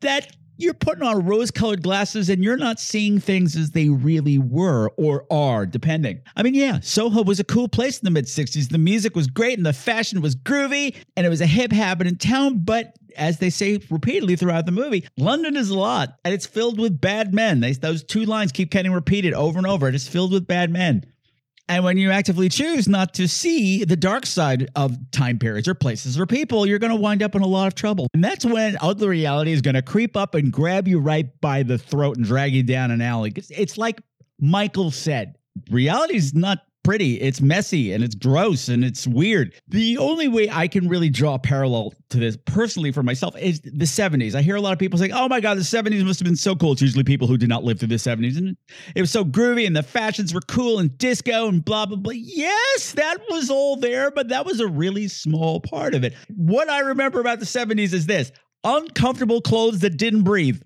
that 0.00 0.26
you're 0.56 0.74
putting 0.74 1.04
on 1.04 1.24
rose 1.24 1.52
colored 1.52 1.80
glasses 1.80 2.28
and 2.28 2.42
you're 2.42 2.56
not 2.56 2.80
seeing 2.80 3.20
things 3.20 3.54
as 3.54 3.70
they 3.70 3.88
really 3.88 4.36
were 4.36 4.90
or 4.96 5.24
are, 5.30 5.64
depending. 5.64 6.20
I 6.34 6.42
mean, 6.42 6.54
yeah, 6.54 6.80
Soho 6.80 7.22
was 7.22 7.38
a 7.38 7.44
cool 7.44 7.68
place 7.68 8.00
in 8.00 8.04
the 8.04 8.10
mid 8.10 8.24
60s. 8.24 8.68
The 8.68 8.78
music 8.78 9.14
was 9.14 9.28
great 9.28 9.56
and 9.56 9.64
the 9.64 9.72
fashion 9.72 10.20
was 10.20 10.34
groovy 10.34 10.96
and 11.16 11.24
it 11.24 11.28
was 11.28 11.40
a 11.40 11.46
hip 11.46 11.72
in 11.72 12.16
town, 12.16 12.64
but 12.64 12.96
as 13.16 13.38
they 13.38 13.50
say 13.50 13.78
repeatedly 13.90 14.34
throughout 14.34 14.66
the 14.66 14.72
movie, 14.72 15.06
London 15.16 15.56
is 15.56 15.70
a 15.70 15.78
lot 15.78 16.16
and 16.24 16.34
it's 16.34 16.46
filled 16.46 16.80
with 16.80 17.00
bad 17.00 17.32
men. 17.32 17.60
They, 17.60 17.74
those 17.74 18.02
two 18.02 18.24
lines 18.24 18.50
keep 18.50 18.72
getting 18.72 18.92
repeated 18.92 19.34
over 19.34 19.56
and 19.58 19.68
over. 19.68 19.86
It's 19.88 20.08
filled 20.08 20.32
with 20.32 20.48
bad 20.48 20.70
men. 20.70 21.04
And 21.68 21.82
when 21.82 21.96
you 21.96 22.10
actively 22.10 22.50
choose 22.50 22.88
not 22.88 23.14
to 23.14 23.26
see 23.26 23.84
the 23.84 23.96
dark 23.96 24.26
side 24.26 24.70
of 24.76 24.96
time 25.12 25.38
periods 25.38 25.66
or 25.66 25.74
places 25.74 26.18
or 26.18 26.26
people, 26.26 26.66
you're 26.66 26.78
going 26.78 26.92
to 26.92 27.00
wind 27.00 27.22
up 27.22 27.34
in 27.34 27.40
a 27.40 27.46
lot 27.46 27.66
of 27.66 27.74
trouble. 27.74 28.08
And 28.12 28.22
that's 28.22 28.44
when 28.44 28.76
ugly 28.82 29.08
reality 29.08 29.52
is 29.52 29.62
going 29.62 29.74
to 29.74 29.82
creep 29.82 30.14
up 30.16 30.34
and 30.34 30.52
grab 30.52 30.86
you 30.86 30.98
right 30.98 31.28
by 31.40 31.62
the 31.62 31.78
throat 31.78 32.16
and 32.16 32.26
drag 32.26 32.52
you 32.52 32.62
down 32.62 32.90
an 32.90 33.00
alley. 33.00 33.32
It's, 33.34 33.50
it's 33.50 33.78
like 33.78 34.00
Michael 34.38 34.90
said 34.90 35.36
reality 35.70 36.16
is 36.16 36.34
not 36.34 36.58
pretty. 36.84 37.20
It's 37.20 37.40
messy 37.40 37.92
and 37.92 38.04
it's 38.04 38.14
gross 38.14 38.68
and 38.68 38.84
it's 38.84 39.06
weird. 39.06 39.54
The 39.68 39.98
only 39.98 40.28
way 40.28 40.48
I 40.48 40.68
can 40.68 40.88
really 40.88 41.08
draw 41.08 41.34
a 41.34 41.38
parallel 41.38 41.94
to 42.10 42.18
this 42.18 42.36
personally 42.46 42.92
for 42.92 43.02
myself 43.02 43.36
is 43.36 43.60
the 43.60 43.86
70s. 43.86 44.34
I 44.34 44.42
hear 44.42 44.54
a 44.54 44.60
lot 44.60 44.72
of 44.72 44.78
people 44.78 44.98
saying, 44.98 45.12
oh 45.12 45.28
my 45.28 45.40
God, 45.40 45.56
the 45.56 45.62
70s 45.62 46.04
must 46.04 46.20
have 46.20 46.26
been 46.26 46.36
so 46.36 46.54
cool. 46.54 46.72
It's 46.72 46.82
usually 46.82 47.02
people 47.02 47.26
who 47.26 47.36
did 47.36 47.48
not 47.48 47.64
live 47.64 47.80
through 47.80 47.88
the 47.88 47.96
70s. 47.96 48.36
And 48.36 48.56
it 48.94 49.00
was 49.00 49.10
so 49.10 49.24
groovy 49.24 49.66
and 49.66 49.74
the 49.74 49.82
fashions 49.82 50.32
were 50.32 50.42
cool 50.42 50.78
and 50.78 50.96
disco 50.98 51.48
and 51.48 51.64
blah, 51.64 51.86
blah, 51.86 51.96
blah. 51.96 52.12
Yes, 52.14 52.92
that 52.92 53.18
was 53.30 53.50
all 53.50 53.76
there, 53.76 54.10
but 54.10 54.28
that 54.28 54.46
was 54.46 54.60
a 54.60 54.68
really 54.68 55.08
small 55.08 55.60
part 55.60 55.94
of 55.94 56.04
it. 56.04 56.14
What 56.36 56.68
I 56.68 56.80
remember 56.80 57.18
about 57.18 57.40
the 57.40 57.46
70s 57.46 57.92
is 57.92 58.06
this 58.06 58.30
uncomfortable 58.62 59.40
clothes 59.40 59.80
that 59.80 59.96
didn't 59.96 60.22
breathe. 60.22 60.60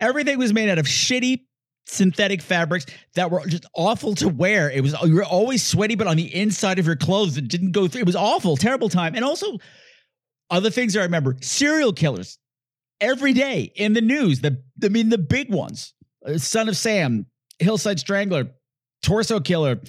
Everything 0.00 0.38
was 0.38 0.52
made 0.52 0.68
out 0.68 0.78
of 0.78 0.86
shitty 0.86 1.44
synthetic 1.86 2.42
fabrics 2.42 2.86
that 3.14 3.30
were 3.30 3.44
just 3.46 3.66
awful 3.74 4.14
to 4.16 4.28
wear. 4.28 4.70
It 4.70 4.82
was 4.82 4.94
you 5.04 5.14
were 5.14 5.24
always 5.24 5.62
sweaty, 5.62 5.94
but 5.94 6.06
on 6.06 6.16
the 6.16 6.34
inside 6.34 6.78
of 6.78 6.86
your 6.86 6.96
clothes, 6.96 7.36
it 7.36 7.48
didn't 7.48 7.72
go 7.72 7.88
through. 7.88 8.02
It 8.02 8.06
was 8.06 8.16
awful, 8.16 8.56
terrible 8.56 8.88
time. 8.88 9.14
And 9.14 9.24
also 9.24 9.58
other 10.50 10.70
things 10.70 10.94
that 10.94 11.00
I 11.00 11.04
remember: 11.04 11.36
serial 11.40 11.92
killers 11.92 12.38
every 13.00 13.32
day 13.32 13.72
in 13.74 13.92
the 13.92 14.00
news. 14.00 14.40
The 14.40 14.62
I 14.82 14.88
mean, 14.88 15.08
the 15.08 15.18
big 15.18 15.52
ones: 15.52 15.94
uh, 16.26 16.38
Son 16.38 16.68
of 16.68 16.76
Sam, 16.76 17.26
Hillside 17.58 18.00
Strangler, 18.00 18.50
Torso 19.02 19.40
Killer. 19.40 19.80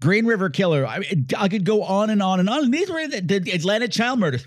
Green 0.00 0.26
River 0.26 0.48
Killer. 0.48 0.86
I, 0.86 1.00
I 1.36 1.48
could 1.48 1.64
go 1.64 1.82
on 1.82 2.10
and 2.10 2.22
on 2.22 2.38
and 2.38 2.48
on. 2.48 2.66
And 2.66 2.72
these 2.72 2.88
were 2.88 3.08
the, 3.08 3.20
the 3.20 3.50
Atlanta 3.50 3.88
child 3.88 4.20
murders. 4.20 4.46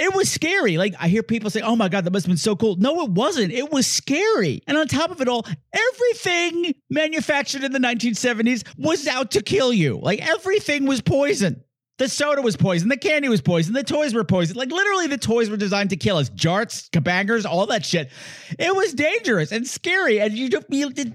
It 0.00 0.14
was 0.14 0.30
scary. 0.30 0.78
Like 0.78 0.94
I 0.98 1.08
hear 1.08 1.22
people 1.22 1.50
say, 1.50 1.60
"Oh 1.60 1.76
my 1.76 1.88
god, 1.88 2.04
that 2.04 2.12
must 2.12 2.24
have 2.26 2.30
been 2.30 2.36
so 2.38 2.56
cool." 2.56 2.76
No, 2.76 3.02
it 3.02 3.10
wasn't. 3.10 3.52
It 3.52 3.70
was 3.70 3.86
scary. 3.86 4.62
And 4.66 4.78
on 4.78 4.88
top 4.88 5.10
of 5.10 5.20
it 5.20 5.28
all, 5.28 5.46
everything 5.72 6.74
manufactured 6.88 7.64
in 7.64 7.72
the 7.72 7.78
1970s 7.78 8.64
was 8.78 9.06
out 9.06 9.30
to 9.32 9.42
kill 9.42 9.72
you. 9.72 9.98
Like 9.98 10.26
everything 10.26 10.86
was 10.86 11.00
poison. 11.00 11.62
The 12.00 12.08
soda 12.08 12.40
was 12.40 12.56
poisoned. 12.56 12.90
The 12.90 12.96
candy 12.96 13.28
was 13.28 13.42
poisoned. 13.42 13.76
The 13.76 13.84
toys 13.84 14.14
were 14.14 14.24
poisoned. 14.24 14.56
Like 14.56 14.72
literally, 14.72 15.06
the 15.06 15.18
toys 15.18 15.50
were 15.50 15.58
designed 15.58 15.90
to 15.90 15.96
kill 15.96 16.16
us. 16.16 16.30
Jarts, 16.30 16.88
kabangers, 16.88 17.44
all 17.44 17.66
that 17.66 17.84
shit. 17.84 18.10
It 18.58 18.74
was 18.74 18.94
dangerous 18.94 19.52
and 19.52 19.66
scary. 19.66 20.18
And 20.18 20.32
you, 20.32 20.48
you, 20.70 20.90
you 20.96 21.12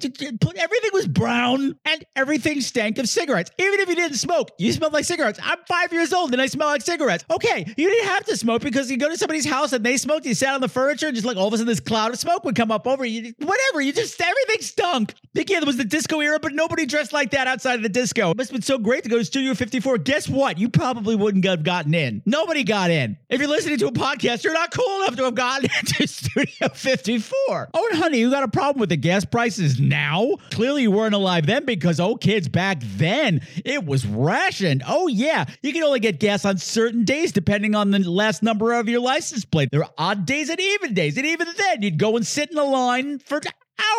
everything 0.57 0.89
was 0.93 1.07
brown 1.07 1.75
and 1.85 2.05
everything 2.15 2.61
stank 2.61 2.99
of 2.99 3.09
cigarettes. 3.09 3.49
Even 3.57 3.79
if 3.79 3.89
you 3.89 3.95
didn't 3.95 4.17
smoke, 4.17 4.51
you 4.59 4.71
smelled 4.71 4.93
like 4.93 5.05
cigarettes. 5.05 5.39
I'm 5.41 5.57
five 5.67 5.91
years 5.91 6.13
old 6.13 6.33
and 6.33 6.39
I 6.39 6.45
smell 6.45 6.67
like 6.67 6.83
cigarettes. 6.83 7.25
Okay, 7.31 7.65
you 7.75 7.89
didn't 7.89 8.07
have 8.09 8.25
to 8.25 8.37
smoke 8.37 8.61
because 8.61 8.91
you 8.91 8.97
go 8.97 9.09
to 9.09 9.17
somebody's 9.17 9.47
house 9.47 9.73
and 9.73 9.83
they 9.83 9.97
smoked. 9.97 10.27
You 10.27 10.35
sat 10.35 10.53
on 10.53 10.61
the 10.61 10.69
furniture 10.69 11.07
and 11.07 11.15
just 11.15 11.25
like 11.25 11.35
all 11.35 11.47
of 11.47 11.53
a 11.53 11.57
sudden 11.57 11.65
this 11.67 11.79
cloud 11.79 12.13
of 12.13 12.19
smoke 12.19 12.43
would 12.43 12.55
come 12.55 12.69
up 12.69 12.85
over 12.85 13.03
you. 13.03 13.33
Whatever. 13.39 13.81
You 13.81 13.91
just 13.91 14.21
everything 14.21 14.61
stunk. 14.61 15.15
Again, 15.35 15.63
it 15.63 15.65
was 15.65 15.77
the 15.77 15.83
disco 15.83 16.19
era, 16.19 16.39
but 16.39 16.53
nobody 16.53 16.85
dressed 16.85 17.11
like 17.11 17.31
that 17.31 17.47
outside 17.47 17.73
of 17.73 17.81
the 17.81 17.89
disco. 17.89 18.29
It 18.29 18.37
must 18.37 18.51
have 18.51 18.55
been 18.55 18.61
so 18.61 18.77
great 18.77 19.01
to 19.01 19.09
go 19.09 19.17
to 19.17 19.25
Studio 19.25 19.55
54. 19.55 19.97
Guess 19.97 20.29
what? 20.29 20.59
You 20.59 20.69
probably 20.75 21.15
wouldn't 21.15 21.45
have 21.45 21.63
gotten 21.63 21.93
in. 21.93 22.21
Nobody 22.25 22.63
got 22.63 22.91
in. 22.91 23.17
If 23.29 23.39
you're 23.39 23.49
listening 23.49 23.77
to 23.79 23.87
a 23.87 23.91
podcast, 23.91 24.43
you're 24.43 24.53
not 24.53 24.71
cool 24.71 25.01
enough 25.01 25.15
to 25.15 25.23
have 25.23 25.35
gotten 25.35 25.69
into 25.79 26.07
Studio 26.07 26.69
54. 26.69 27.69
Oh, 27.73 27.87
and 27.91 27.99
honey, 27.99 28.19
you 28.19 28.29
got 28.29 28.43
a 28.43 28.47
problem 28.47 28.79
with 28.79 28.89
the 28.89 28.97
gas 28.97 29.25
prices 29.25 29.79
now? 29.79 30.35
Clearly, 30.51 30.83
you 30.83 30.91
weren't 30.91 31.15
alive 31.15 31.45
then 31.45 31.65
because, 31.65 31.99
oh, 31.99 32.15
kids, 32.15 32.47
back 32.47 32.77
then 32.81 33.41
it 33.63 33.85
was 33.85 34.05
rationed. 34.05 34.83
Oh, 34.87 35.07
yeah. 35.07 35.45
You 35.63 35.73
can 35.73 35.83
only 35.83 35.99
get 35.99 36.19
gas 36.19 36.45
on 36.45 36.57
certain 36.57 37.05
days 37.05 37.31
depending 37.31 37.73
on 37.73 37.91
the 37.91 37.99
last 37.99 38.43
number 38.43 38.73
of 38.73 38.87
your 38.89 39.01
license 39.01 39.45
plate. 39.45 39.69
There 39.71 39.83
are 39.83 39.93
odd 39.97 40.25
days 40.25 40.49
and 40.49 40.59
even 40.59 40.93
days. 40.93 41.17
And 41.17 41.25
even 41.25 41.47
then, 41.57 41.81
you'd 41.81 41.97
go 41.97 42.15
and 42.15 42.27
sit 42.27 42.49
in 42.49 42.55
the 42.55 42.63
line 42.63 43.19
for 43.19 43.41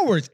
hours 0.01 0.31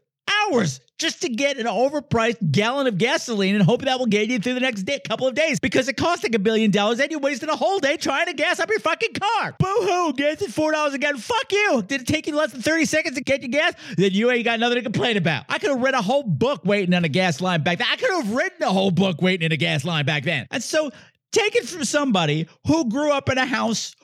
hours 0.50 0.80
just 1.02 1.20
to 1.22 1.28
get 1.28 1.58
an 1.58 1.66
overpriced 1.66 2.52
gallon 2.52 2.86
of 2.86 2.96
gasoline 2.96 3.56
and 3.56 3.64
hope 3.64 3.82
that 3.82 3.98
will 3.98 4.06
get 4.06 4.28
you 4.28 4.38
through 4.38 4.54
the 4.54 4.60
next 4.60 4.84
day, 4.84 5.00
couple 5.00 5.26
of 5.26 5.34
days 5.34 5.58
because 5.58 5.88
it 5.88 5.96
costs 5.96 6.22
like 6.22 6.34
a 6.34 6.38
billion 6.38 6.70
dollars 6.70 7.00
and 7.00 7.10
you 7.10 7.18
wasted 7.18 7.48
a 7.48 7.56
whole 7.56 7.80
day 7.80 7.96
trying 7.96 8.26
to 8.26 8.32
gas 8.32 8.60
up 8.60 8.70
your 8.70 8.78
fucking 8.78 9.12
car. 9.12 9.56
Boo 9.58 9.66
hoo, 9.66 10.12
gas 10.14 10.42
four 10.46 10.72
dollars 10.72 10.94
again. 10.94 11.18
Fuck 11.18 11.52
you. 11.52 11.82
Did 11.82 12.02
it 12.02 12.06
take 12.06 12.26
you 12.28 12.36
less 12.36 12.52
than 12.52 12.62
30 12.62 12.84
seconds 12.84 13.16
to 13.16 13.22
get 13.22 13.42
your 13.42 13.48
gas? 13.48 13.74
Then 13.96 14.12
you 14.12 14.30
ain't 14.30 14.44
got 14.44 14.60
nothing 14.60 14.76
to 14.76 14.82
complain 14.82 15.16
about. 15.16 15.44
I 15.48 15.58
could 15.58 15.70
have 15.70 15.82
read 15.82 15.94
a 15.94 16.02
whole 16.02 16.22
book 16.22 16.64
waiting 16.64 16.94
on 16.94 17.04
a 17.04 17.08
gas 17.08 17.40
line 17.40 17.62
back 17.62 17.78
then. 17.78 17.88
I 17.90 17.96
could 17.96 18.10
have 18.10 18.32
written 18.32 18.62
a 18.62 18.72
whole 18.72 18.92
book 18.92 19.20
waiting 19.20 19.44
in 19.44 19.52
a 19.52 19.56
gas 19.56 19.84
line 19.84 20.06
back 20.06 20.22
then. 20.22 20.46
And 20.52 20.62
so 20.62 20.92
take 21.32 21.56
it 21.56 21.68
from 21.68 21.84
somebody 21.84 22.46
who 22.66 22.88
grew 22.88 23.10
up 23.10 23.28
in 23.28 23.38
a 23.38 23.46
house 23.46 23.96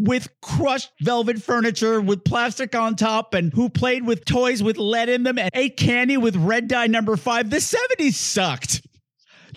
with 0.00 0.28
crushed 0.40 0.90
velvet 1.02 1.42
furniture 1.42 2.00
with 2.00 2.24
plastic 2.24 2.74
on 2.74 2.96
top 2.96 3.34
and 3.34 3.52
who 3.52 3.68
played 3.68 4.06
with 4.06 4.24
toys 4.24 4.62
with 4.62 4.78
lead 4.78 5.10
in 5.10 5.24
them 5.24 5.38
and 5.38 5.50
ate 5.52 5.76
candy 5.76 6.16
with 6.16 6.34
red 6.36 6.68
dye 6.68 6.86
number 6.86 7.16
five. 7.16 7.50
The 7.50 7.58
70s 7.58 8.14
sucked. 8.14 8.86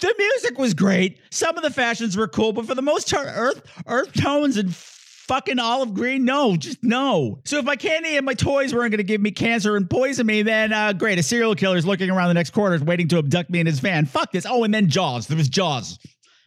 The 0.02 0.14
music 0.18 0.58
was 0.58 0.74
great. 0.74 1.20
Some 1.32 1.56
of 1.56 1.64
the 1.64 1.70
fashions 1.70 2.18
were 2.18 2.28
cool, 2.28 2.52
but 2.52 2.66
for 2.66 2.76
the 2.76 2.82
most 2.82 3.10
part, 3.10 3.28
earth 3.30 3.62
earth 3.88 4.14
tones 4.14 4.58
and 4.58 4.76
fucking 4.76 5.60
olive 5.60 5.94
green, 5.94 6.26
no, 6.26 6.58
just 6.58 6.84
no. 6.84 7.40
So 7.46 7.60
if 7.60 7.66
my 7.66 7.78
candy 7.78 8.18
and 8.18 8.26
my 8.26 8.34
toys 8.34 8.74
weren't 8.74 8.92
going 8.92 8.98
to 8.98 9.04
give 9.04 9.22
me 9.22 9.32
cancer 9.32 9.78
and 9.78 9.90
poison 9.90 10.26
me, 10.28 10.42
then 10.42 10.74
uh, 10.74 10.92
great. 10.94 11.20
A 11.20 11.24
serial 11.24 11.56
killer 11.56 11.78
is 11.78 11.86
looking 11.86 12.10
around 12.10 12.28
the 12.30 12.34
next 12.34 12.50
corner, 12.50 12.78
waiting 12.84 13.08
to 13.10 13.20
abduct 13.20 13.50
me 13.50 13.60
in 13.60 13.68
his 13.68 13.80
van. 13.80 14.06
Fuck 14.06 14.32
this. 14.34 14.46
Oh, 14.46 14.64
and 14.64 14.74
then 14.74 14.90
Jaws. 14.90 15.28
There 15.28 15.38
was 15.38 15.48
Jaws. 15.48 16.00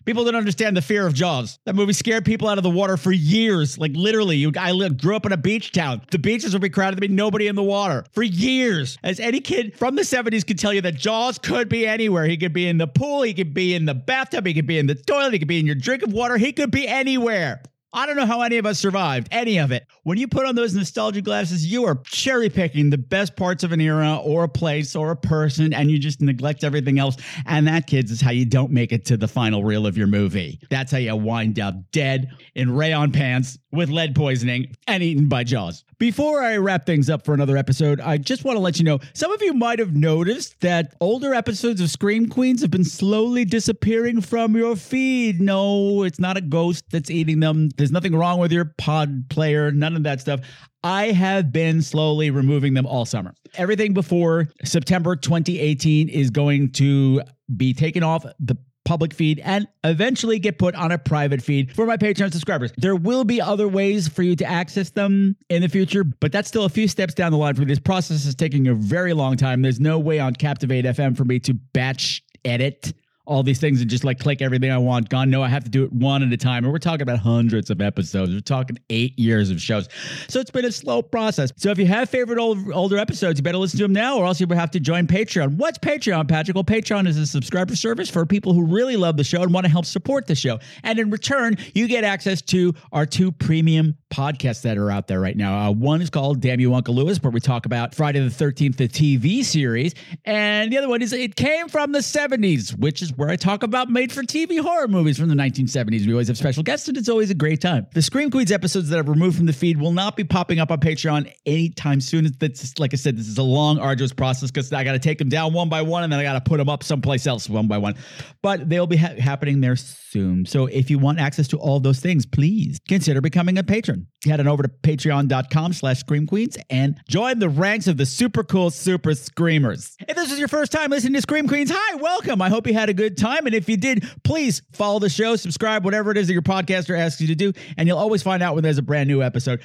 People 0.06 0.24
don't 0.24 0.36
understand 0.36 0.76
the 0.76 0.82
fear 0.82 1.04
of 1.04 1.14
Jaws. 1.14 1.58
That 1.64 1.74
movie 1.74 1.92
scared 1.92 2.24
people 2.24 2.48
out 2.48 2.58
of 2.58 2.62
the 2.62 2.70
water 2.70 2.96
for 2.96 3.10
years. 3.10 3.76
Like 3.76 3.90
literally, 3.94 4.36
you, 4.36 4.52
I 4.56 4.70
lived, 4.70 5.02
grew 5.02 5.16
up 5.16 5.26
in 5.26 5.32
a 5.32 5.36
beach 5.36 5.72
town. 5.72 6.00
The 6.12 6.18
beaches 6.20 6.52
would 6.52 6.62
be 6.62 6.70
crowded. 6.70 7.00
There'd 7.00 7.10
be 7.10 7.14
nobody 7.14 7.48
in 7.48 7.56
the 7.56 7.64
water 7.64 8.04
for 8.12 8.22
years. 8.22 8.98
As 9.02 9.18
any 9.18 9.40
kid 9.40 9.76
from 9.76 9.96
the 9.96 10.02
70s 10.02 10.46
could 10.46 10.60
tell 10.60 10.72
you 10.72 10.80
that 10.82 10.94
Jaws 10.94 11.38
could 11.38 11.68
be 11.68 11.88
anywhere. 11.88 12.24
He 12.26 12.36
could 12.36 12.52
be 12.52 12.68
in 12.68 12.78
the 12.78 12.86
pool. 12.86 13.22
He 13.22 13.34
could 13.34 13.52
be 13.52 13.74
in 13.74 13.84
the 13.84 13.94
bathtub. 13.94 14.46
He 14.46 14.54
could 14.54 14.68
be 14.68 14.78
in 14.78 14.86
the 14.86 14.94
toilet. 14.94 15.32
He 15.32 15.40
could 15.40 15.48
be 15.48 15.58
in 15.58 15.66
your 15.66 15.74
drink 15.74 16.04
of 16.04 16.12
water. 16.12 16.36
He 16.36 16.52
could 16.52 16.70
be 16.70 16.86
anywhere. 16.86 17.60
I 17.92 18.06
don't 18.06 18.16
know 18.16 18.26
how 18.26 18.42
any 18.42 18.58
of 18.58 18.66
us 18.66 18.78
survived 18.78 19.28
any 19.30 19.58
of 19.58 19.72
it. 19.72 19.86
When 20.02 20.18
you 20.18 20.28
put 20.28 20.44
on 20.44 20.54
those 20.54 20.74
nostalgia 20.74 21.22
glasses, 21.22 21.66
you 21.66 21.84
are 21.86 22.00
cherry 22.04 22.50
picking 22.50 22.90
the 22.90 22.98
best 22.98 23.36
parts 23.36 23.64
of 23.64 23.72
an 23.72 23.80
era 23.80 24.16
or 24.22 24.44
a 24.44 24.48
place 24.48 24.94
or 24.94 25.10
a 25.10 25.16
person, 25.16 25.72
and 25.72 25.90
you 25.90 25.98
just 25.98 26.20
neglect 26.20 26.64
everything 26.64 26.98
else. 26.98 27.16
And 27.46 27.66
that, 27.68 27.86
kids, 27.86 28.10
is 28.10 28.20
how 28.20 28.32
you 28.32 28.44
don't 28.44 28.70
make 28.70 28.92
it 28.92 29.06
to 29.06 29.16
the 29.16 29.28
final 29.28 29.64
reel 29.64 29.86
of 29.86 29.96
your 29.96 30.08
movie. 30.08 30.60
That's 30.68 30.92
how 30.92 30.98
you 30.98 31.16
wind 31.16 31.58
up 31.58 31.74
dead 31.92 32.30
in 32.54 32.70
rayon 32.70 33.12
pants 33.12 33.56
with 33.72 33.88
lead 33.88 34.14
poisoning 34.14 34.74
and 34.86 35.02
eaten 35.02 35.28
by 35.28 35.44
Jaws. 35.44 35.84
Before 35.98 36.42
I 36.42 36.58
wrap 36.58 36.84
things 36.84 37.08
up 37.08 37.24
for 37.24 37.32
another 37.32 37.56
episode, 37.56 38.02
I 38.02 38.18
just 38.18 38.44
want 38.44 38.56
to 38.56 38.60
let 38.60 38.78
you 38.78 38.84
know 38.84 38.98
some 39.14 39.32
of 39.32 39.40
you 39.40 39.54
might 39.54 39.78
have 39.78 39.96
noticed 39.96 40.60
that 40.60 40.94
older 41.00 41.32
episodes 41.32 41.80
of 41.80 41.88
Scream 41.88 42.28
Queens 42.28 42.60
have 42.60 42.70
been 42.70 42.84
slowly 42.84 43.46
disappearing 43.46 44.20
from 44.20 44.54
your 44.54 44.76
feed. 44.76 45.40
No, 45.40 46.02
it's 46.02 46.18
not 46.18 46.36
a 46.36 46.42
ghost 46.42 46.84
that's 46.90 47.10
eating 47.10 47.40
them. 47.40 47.70
There's 47.78 47.92
nothing 47.92 48.14
wrong 48.14 48.38
with 48.38 48.52
your 48.52 48.74
pod 48.76 49.30
player, 49.30 49.72
none 49.72 49.96
of 49.96 50.02
that 50.02 50.20
stuff. 50.20 50.40
I 50.84 51.12
have 51.12 51.50
been 51.50 51.80
slowly 51.80 52.30
removing 52.30 52.74
them 52.74 52.84
all 52.84 53.06
summer. 53.06 53.32
Everything 53.54 53.94
before 53.94 54.48
September 54.64 55.16
2018 55.16 56.10
is 56.10 56.28
going 56.28 56.72
to 56.72 57.22
be 57.56 57.72
taken 57.72 58.02
off 58.02 58.26
the 58.38 58.58
public 58.86 59.12
feed 59.12 59.40
and 59.40 59.68
eventually 59.84 60.38
get 60.38 60.58
put 60.58 60.74
on 60.74 60.92
a 60.92 60.96
private 60.96 61.42
feed 61.42 61.74
for 61.74 61.84
my 61.84 61.98
Patreon 61.98 62.32
subscribers. 62.32 62.72
There 62.78 62.96
will 62.96 63.24
be 63.24 63.40
other 63.42 63.68
ways 63.68 64.08
for 64.08 64.22
you 64.22 64.34
to 64.36 64.46
access 64.46 64.90
them 64.90 65.36
in 65.50 65.60
the 65.60 65.68
future, 65.68 66.04
but 66.04 66.32
that's 66.32 66.48
still 66.48 66.64
a 66.64 66.70
few 66.70 66.88
steps 66.88 67.12
down 67.12 67.32
the 67.32 67.38
line 67.38 67.54
for 67.54 67.60
me. 67.60 67.66
This 67.66 67.78
process 67.78 68.24
is 68.24 68.34
taking 68.34 68.68
a 68.68 68.74
very 68.74 69.12
long 69.12 69.36
time. 69.36 69.60
There's 69.60 69.80
no 69.80 69.98
way 69.98 70.18
on 70.20 70.34
Captivate 70.34 70.86
FM 70.86 71.16
for 71.16 71.24
me 71.24 71.38
to 71.40 71.52
batch 71.52 72.22
edit 72.44 72.94
all 73.26 73.42
these 73.42 73.58
things 73.58 73.80
and 73.80 73.90
just 73.90 74.04
like 74.04 74.18
click 74.18 74.40
everything 74.40 74.70
I 74.70 74.78
want. 74.78 75.08
Gone. 75.08 75.30
No, 75.30 75.42
I 75.42 75.48
have 75.48 75.64
to 75.64 75.70
do 75.70 75.84
it 75.84 75.92
one 75.92 76.22
at 76.22 76.32
a 76.32 76.36
time. 76.36 76.64
And 76.64 76.72
we're 76.72 76.78
talking 76.78 77.02
about 77.02 77.18
hundreds 77.18 77.70
of 77.70 77.80
episodes. 77.80 78.32
We're 78.32 78.40
talking 78.40 78.78
eight 78.90 79.18
years 79.18 79.50
of 79.50 79.60
shows. 79.60 79.88
So 80.28 80.40
it's 80.40 80.50
been 80.50 80.64
a 80.64 80.72
slow 80.72 81.02
process. 81.02 81.52
So 81.56 81.70
if 81.70 81.78
you 81.78 81.86
have 81.86 82.08
favorite 82.08 82.38
old, 82.38 82.70
older 82.72 82.96
episodes, 82.98 83.38
you 83.38 83.42
better 83.42 83.58
listen 83.58 83.78
to 83.78 83.84
them 83.84 83.92
now 83.92 84.18
or 84.18 84.26
else 84.26 84.40
you 84.40 84.46
will 84.46 84.56
have 84.56 84.70
to 84.72 84.80
join 84.80 85.06
Patreon. 85.06 85.56
What's 85.56 85.78
Patreon, 85.78 86.28
Patrick? 86.28 86.54
Well, 86.54 86.64
Patreon 86.64 87.06
is 87.08 87.18
a 87.18 87.26
subscriber 87.26 87.74
service 87.74 88.08
for 88.08 88.24
people 88.24 88.52
who 88.52 88.64
really 88.64 88.96
love 88.96 89.16
the 89.16 89.24
show 89.24 89.42
and 89.42 89.52
want 89.52 89.64
to 89.64 89.70
help 89.70 89.84
support 89.84 90.26
the 90.26 90.34
show. 90.34 90.60
And 90.84 90.98
in 90.98 91.10
return, 91.10 91.56
you 91.74 91.88
get 91.88 92.04
access 92.04 92.40
to 92.42 92.74
our 92.92 93.06
two 93.06 93.32
premium 93.32 93.96
podcasts 94.10 94.62
that 94.62 94.78
are 94.78 94.90
out 94.90 95.08
there 95.08 95.20
right 95.20 95.36
now. 95.36 95.58
Uh, 95.58 95.72
one 95.72 96.00
is 96.00 96.10
called 96.10 96.40
Damn 96.40 96.60
You 96.60 96.74
Uncle 96.74 96.94
Lewis, 96.94 97.22
where 97.22 97.30
we 97.30 97.40
talk 97.40 97.66
about 97.66 97.94
Friday 97.94 98.20
the 98.20 98.28
13th, 98.28 98.76
the 98.76 98.88
TV 98.88 99.44
series. 99.44 99.94
And 100.24 100.72
the 100.72 100.78
other 100.78 100.88
one 100.88 101.02
is 101.02 101.12
It 101.12 101.36
Came 101.36 101.68
from 101.68 101.92
the 101.92 101.98
70s, 101.98 102.78
which 102.78 103.02
is 103.02 103.12
where 103.16 103.28
I 103.28 103.36
talk 103.36 103.62
about 103.62 103.88
made 103.88 104.12
for 104.12 104.22
TV 104.22 104.60
horror 104.60 104.88
movies 104.88 105.18
from 105.18 105.28
the 105.28 105.34
1970s. 105.34 106.06
We 106.06 106.12
always 106.12 106.28
have 106.28 106.38
special 106.38 106.62
guests, 106.62 106.88
and 106.88 106.96
it's 106.96 107.08
always 107.08 107.30
a 107.30 107.34
great 107.34 107.60
time. 107.60 107.86
The 107.94 108.02
Scream 108.02 108.30
Queens 108.30 108.52
episodes 108.52 108.88
that 108.90 108.98
I've 108.98 109.08
removed 109.08 109.36
from 109.36 109.46
the 109.46 109.52
feed 109.52 109.80
will 109.80 109.92
not 109.92 110.16
be 110.16 110.24
popping 110.24 110.58
up 110.58 110.70
on 110.70 110.78
Patreon 110.80 111.32
anytime 111.46 112.00
soon. 112.00 112.28
That's 112.38 112.78
like 112.78 112.92
I 112.92 112.96
said, 112.96 113.16
this 113.16 113.28
is 113.28 113.38
a 113.38 113.42
long, 113.42 113.78
arduous 113.78 114.12
process 114.12 114.50
because 114.50 114.72
I 114.72 114.84
got 114.84 114.92
to 114.92 114.98
take 114.98 115.18
them 115.18 115.28
down 115.28 115.52
one 115.52 115.68
by 115.68 115.82
one, 115.82 116.04
and 116.04 116.12
then 116.12 116.20
I 116.20 116.22
got 116.22 116.34
to 116.34 116.40
put 116.40 116.58
them 116.58 116.68
up 116.68 116.82
someplace 116.82 117.26
else 117.26 117.48
one 117.48 117.68
by 117.68 117.78
one. 117.78 117.94
But 118.42 118.68
they'll 118.68 118.86
be 118.86 118.96
ha- 118.96 119.14
happening 119.18 119.60
there 119.60 119.76
soon. 119.76 120.46
So 120.46 120.66
if 120.66 120.90
you 120.90 120.98
want 120.98 121.18
access 121.18 121.48
to 121.48 121.58
all 121.58 121.80
those 121.80 122.00
things, 122.00 122.26
please 122.26 122.78
consider 122.88 123.20
becoming 123.20 123.58
a 123.58 123.62
patron. 123.62 124.06
Head 124.24 124.40
on 124.40 124.48
over 124.48 124.62
to 124.62 124.68
patreon.com 124.68 125.72
slash 125.72 126.00
scream 126.00 126.26
queens 126.26 126.56
and 126.68 127.00
join 127.08 127.38
the 127.38 127.48
ranks 127.48 127.86
of 127.86 127.96
the 127.96 128.06
super 128.06 128.42
cool 128.42 128.70
super 128.70 129.14
screamers. 129.14 129.96
If 130.08 130.16
this 130.16 130.32
is 130.32 130.38
your 130.38 130.48
first 130.48 130.72
time 130.72 130.90
listening 130.90 131.14
to 131.14 131.22
Scream 131.22 131.46
Queens, 131.46 131.70
hi, 131.72 131.94
welcome. 131.96 132.42
I 132.42 132.48
hope 132.48 132.66
you 132.66 132.74
had 132.74 132.88
a 132.88 132.94
good 132.94 133.05
time. 133.10 133.46
And 133.46 133.54
if 133.54 133.68
you 133.68 133.76
did, 133.76 134.04
please 134.24 134.62
follow 134.72 134.98
the 134.98 135.08
show, 135.08 135.36
subscribe, 135.36 135.84
whatever 135.84 136.10
it 136.10 136.16
is 136.16 136.26
that 136.26 136.32
your 136.32 136.42
podcaster 136.42 136.98
asks 136.98 137.20
you 137.20 137.28
to 137.28 137.34
do, 137.34 137.52
and 137.76 137.88
you'll 137.88 137.98
always 137.98 138.22
find 138.22 138.42
out 138.42 138.54
when 138.54 138.62
there's 138.62 138.78
a 138.78 138.82
brand 138.82 139.08
new 139.08 139.22
episode. 139.22 139.60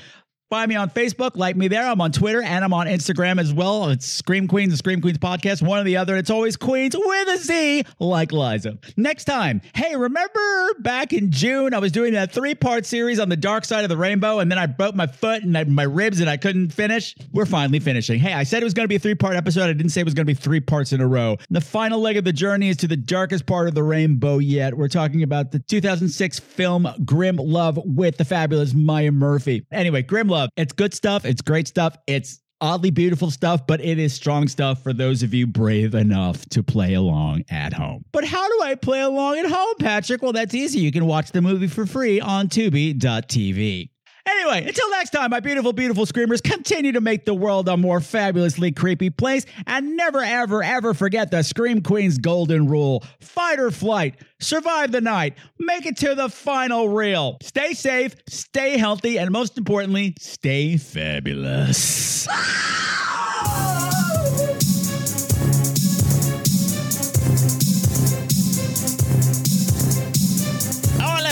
Find 0.52 0.68
me 0.68 0.76
on 0.76 0.90
Facebook, 0.90 1.38
like 1.38 1.56
me 1.56 1.70
there. 1.70 1.88
I'm 1.88 2.02
on 2.02 2.12
Twitter 2.12 2.42
and 2.42 2.66
I'm 2.66 2.74
on 2.74 2.86
Instagram 2.86 3.40
as 3.40 3.54
well. 3.54 3.88
It's 3.88 4.06
Scream 4.06 4.50
Queens, 4.50 4.74
the 4.74 4.78
Scream 4.78 5.00
Queens 5.00 5.18
podcast, 5.18 5.66
one 5.66 5.80
or 5.80 5.86
the 5.86 5.96
other. 5.96 6.18
It's 6.18 6.30
always 6.30 6.58
Queens 6.58 6.94
with 6.94 7.30
a 7.30 7.38
Z, 7.38 7.86
like 8.00 8.34
Liza. 8.34 8.78
Next 8.98 9.24
time, 9.24 9.62
hey, 9.74 9.96
remember 9.96 10.74
back 10.80 11.14
in 11.14 11.32
June, 11.32 11.74
I 11.74 11.80
was 11.80 11.94
doing 11.94 12.12
that 12.16 12.34
three 12.34 12.54
part 12.54 12.86
series 12.86 13.18
on 13.18 13.30
the 13.30 13.38
dark 13.38 13.64
side 13.64 13.86
of 13.86 13.90
the 13.90 13.96
rainbow, 13.96 14.40
and 14.40 14.52
then 14.52 14.60
I 14.60 14.66
broke 14.66 14.94
my 14.94 15.08
foot 15.08 15.42
and 15.42 15.58
I, 15.58 15.64
my 15.64 15.84
ribs 15.84 16.20
and 16.20 16.30
I 16.30 16.36
couldn't 16.36 16.74
finish? 16.74 17.16
We're 17.32 17.46
finally 17.46 17.80
finishing. 17.80 18.20
Hey, 18.20 18.34
I 18.34 18.44
said 18.44 18.62
it 18.62 18.66
was 18.66 18.74
going 18.74 18.84
to 18.84 18.90
be 18.90 18.98
a 18.98 19.00
three 19.00 19.16
part 19.16 19.38
episode. 19.38 19.70
I 19.70 19.74
didn't 19.74 19.92
say 19.92 20.02
it 20.02 20.06
was 20.06 20.16
going 20.16 20.28
to 20.28 20.34
be 20.34 20.38
three 20.38 20.60
parts 20.60 20.92
in 20.92 21.00
a 21.00 21.08
row. 21.08 21.38
The 21.50 21.62
final 21.62 22.02
leg 22.02 22.18
of 22.18 22.26
the 22.26 22.34
journey 22.34 22.68
is 22.68 22.76
to 22.78 22.90
the 22.90 22.98
darkest 22.98 23.46
part 23.46 23.70
of 23.70 23.74
the 23.74 23.84
rainbow 23.84 24.40
yet. 24.40 24.76
We're 24.76 24.90
talking 24.90 25.24
about 25.24 25.54
the 25.54 25.60
2006 25.60 26.40
film 26.42 26.90
Grimm 27.06 27.38
Love 27.38 27.80
with 27.86 28.18
the 28.18 28.26
fabulous 28.26 28.74
Maya 28.74 29.14
Murphy. 29.14 29.66
Anyway, 29.72 30.02
Grimm 30.02 30.28
Love. 30.28 30.41
It's 30.56 30.74
good 30.74 30.94
stuff. 30.94 31.26
It's 31.26 31.42
great 31.42 31.68
stuff. 31.68 31.96
It's 32.08 32.42
oddly 32.62 32.92
beautiful 32.92 33.32
stuff, 33.32 33.66
but 33.68 33.82
it 33.82 33.98
is 34.00 34.14
strong 34.14 34.48
stuff 34.48 34.84
for 34.84 34.94
those 34.94 35.24
of 35.24 35.34
you 35.34 35.48
brave 35.48 35.96
enough 35.96 36.46
to 36.50 36.64
play 36.64 36.94
along 36.94 37.44
at 37.50 37.74
home. 37.74 38.06
But 38.12 38.24
how 38.24 38.48
do 38.48 38.64
I 38.64 38.76
play 38.76 39.02
along 39.02 39.40
at 39.40 39.48
home, 39.48 39.76
Patrick? 39.80 40.22
Well, 40.22 40.34
that's 40.34 40.54
easy. 40.54 40.80
You 40.80 40.92
can 40.92 41.06
watch 41.06 41.32
the 41.32 41.42
movie 41.42 41.68
for 41.68 41.86
free 41.86 42.22
on 42.22 42.48
Tubi.tv. 42.48 43.90
Anyway, 44.26 44.66
until 44.68 44.90
next 44.92 45.10
time, 45.12 45.32
my 45.32 45.40
beautiful, 45.40 45.74
beautiful 45.74 46.06
screamers, 46.06 46.42
continue 46.42 46.92
to 46.92 47.02
make 47.02 47.26
the 47.26 47.34
world 47.34 47.68
a 47.68 47.78
more 47.78 48.00
fabulously 48.00 48.72
creepy 48.72 49.10
place 49.10 49.46
and 49.66 49.96
never, 49.96 50.22
ever, 50.22 50.64
ever 50.64 50.94
forget 50.94 51.32
the 51.32 51.42
Scream 51.42 51.82
Queen's 51.82 52.18
golden 52.18 52.68
rule 52.68 53.04
fight 53.20 53.60
or 53.60 53.72
flight, 53.72 54.16
survive 54.40 54.92
the 54.92 55.02
night, 55.02 55.38
make 55.60 55.86
it 55.86 55.98
to 55.98 56.16
the 56.16 56.30
final 56.30 56.90
reel. 56.90 57.38
Stay 57.42 57.74
safe, 57.74 58.16
stay 58.28 58.78
healthy, 58.78 59.18
and 59.18 59.32
most 59.32 59.58
importantly, 59.58 60.14
stay 60.20 60.78
fabulous. 60.78 62.28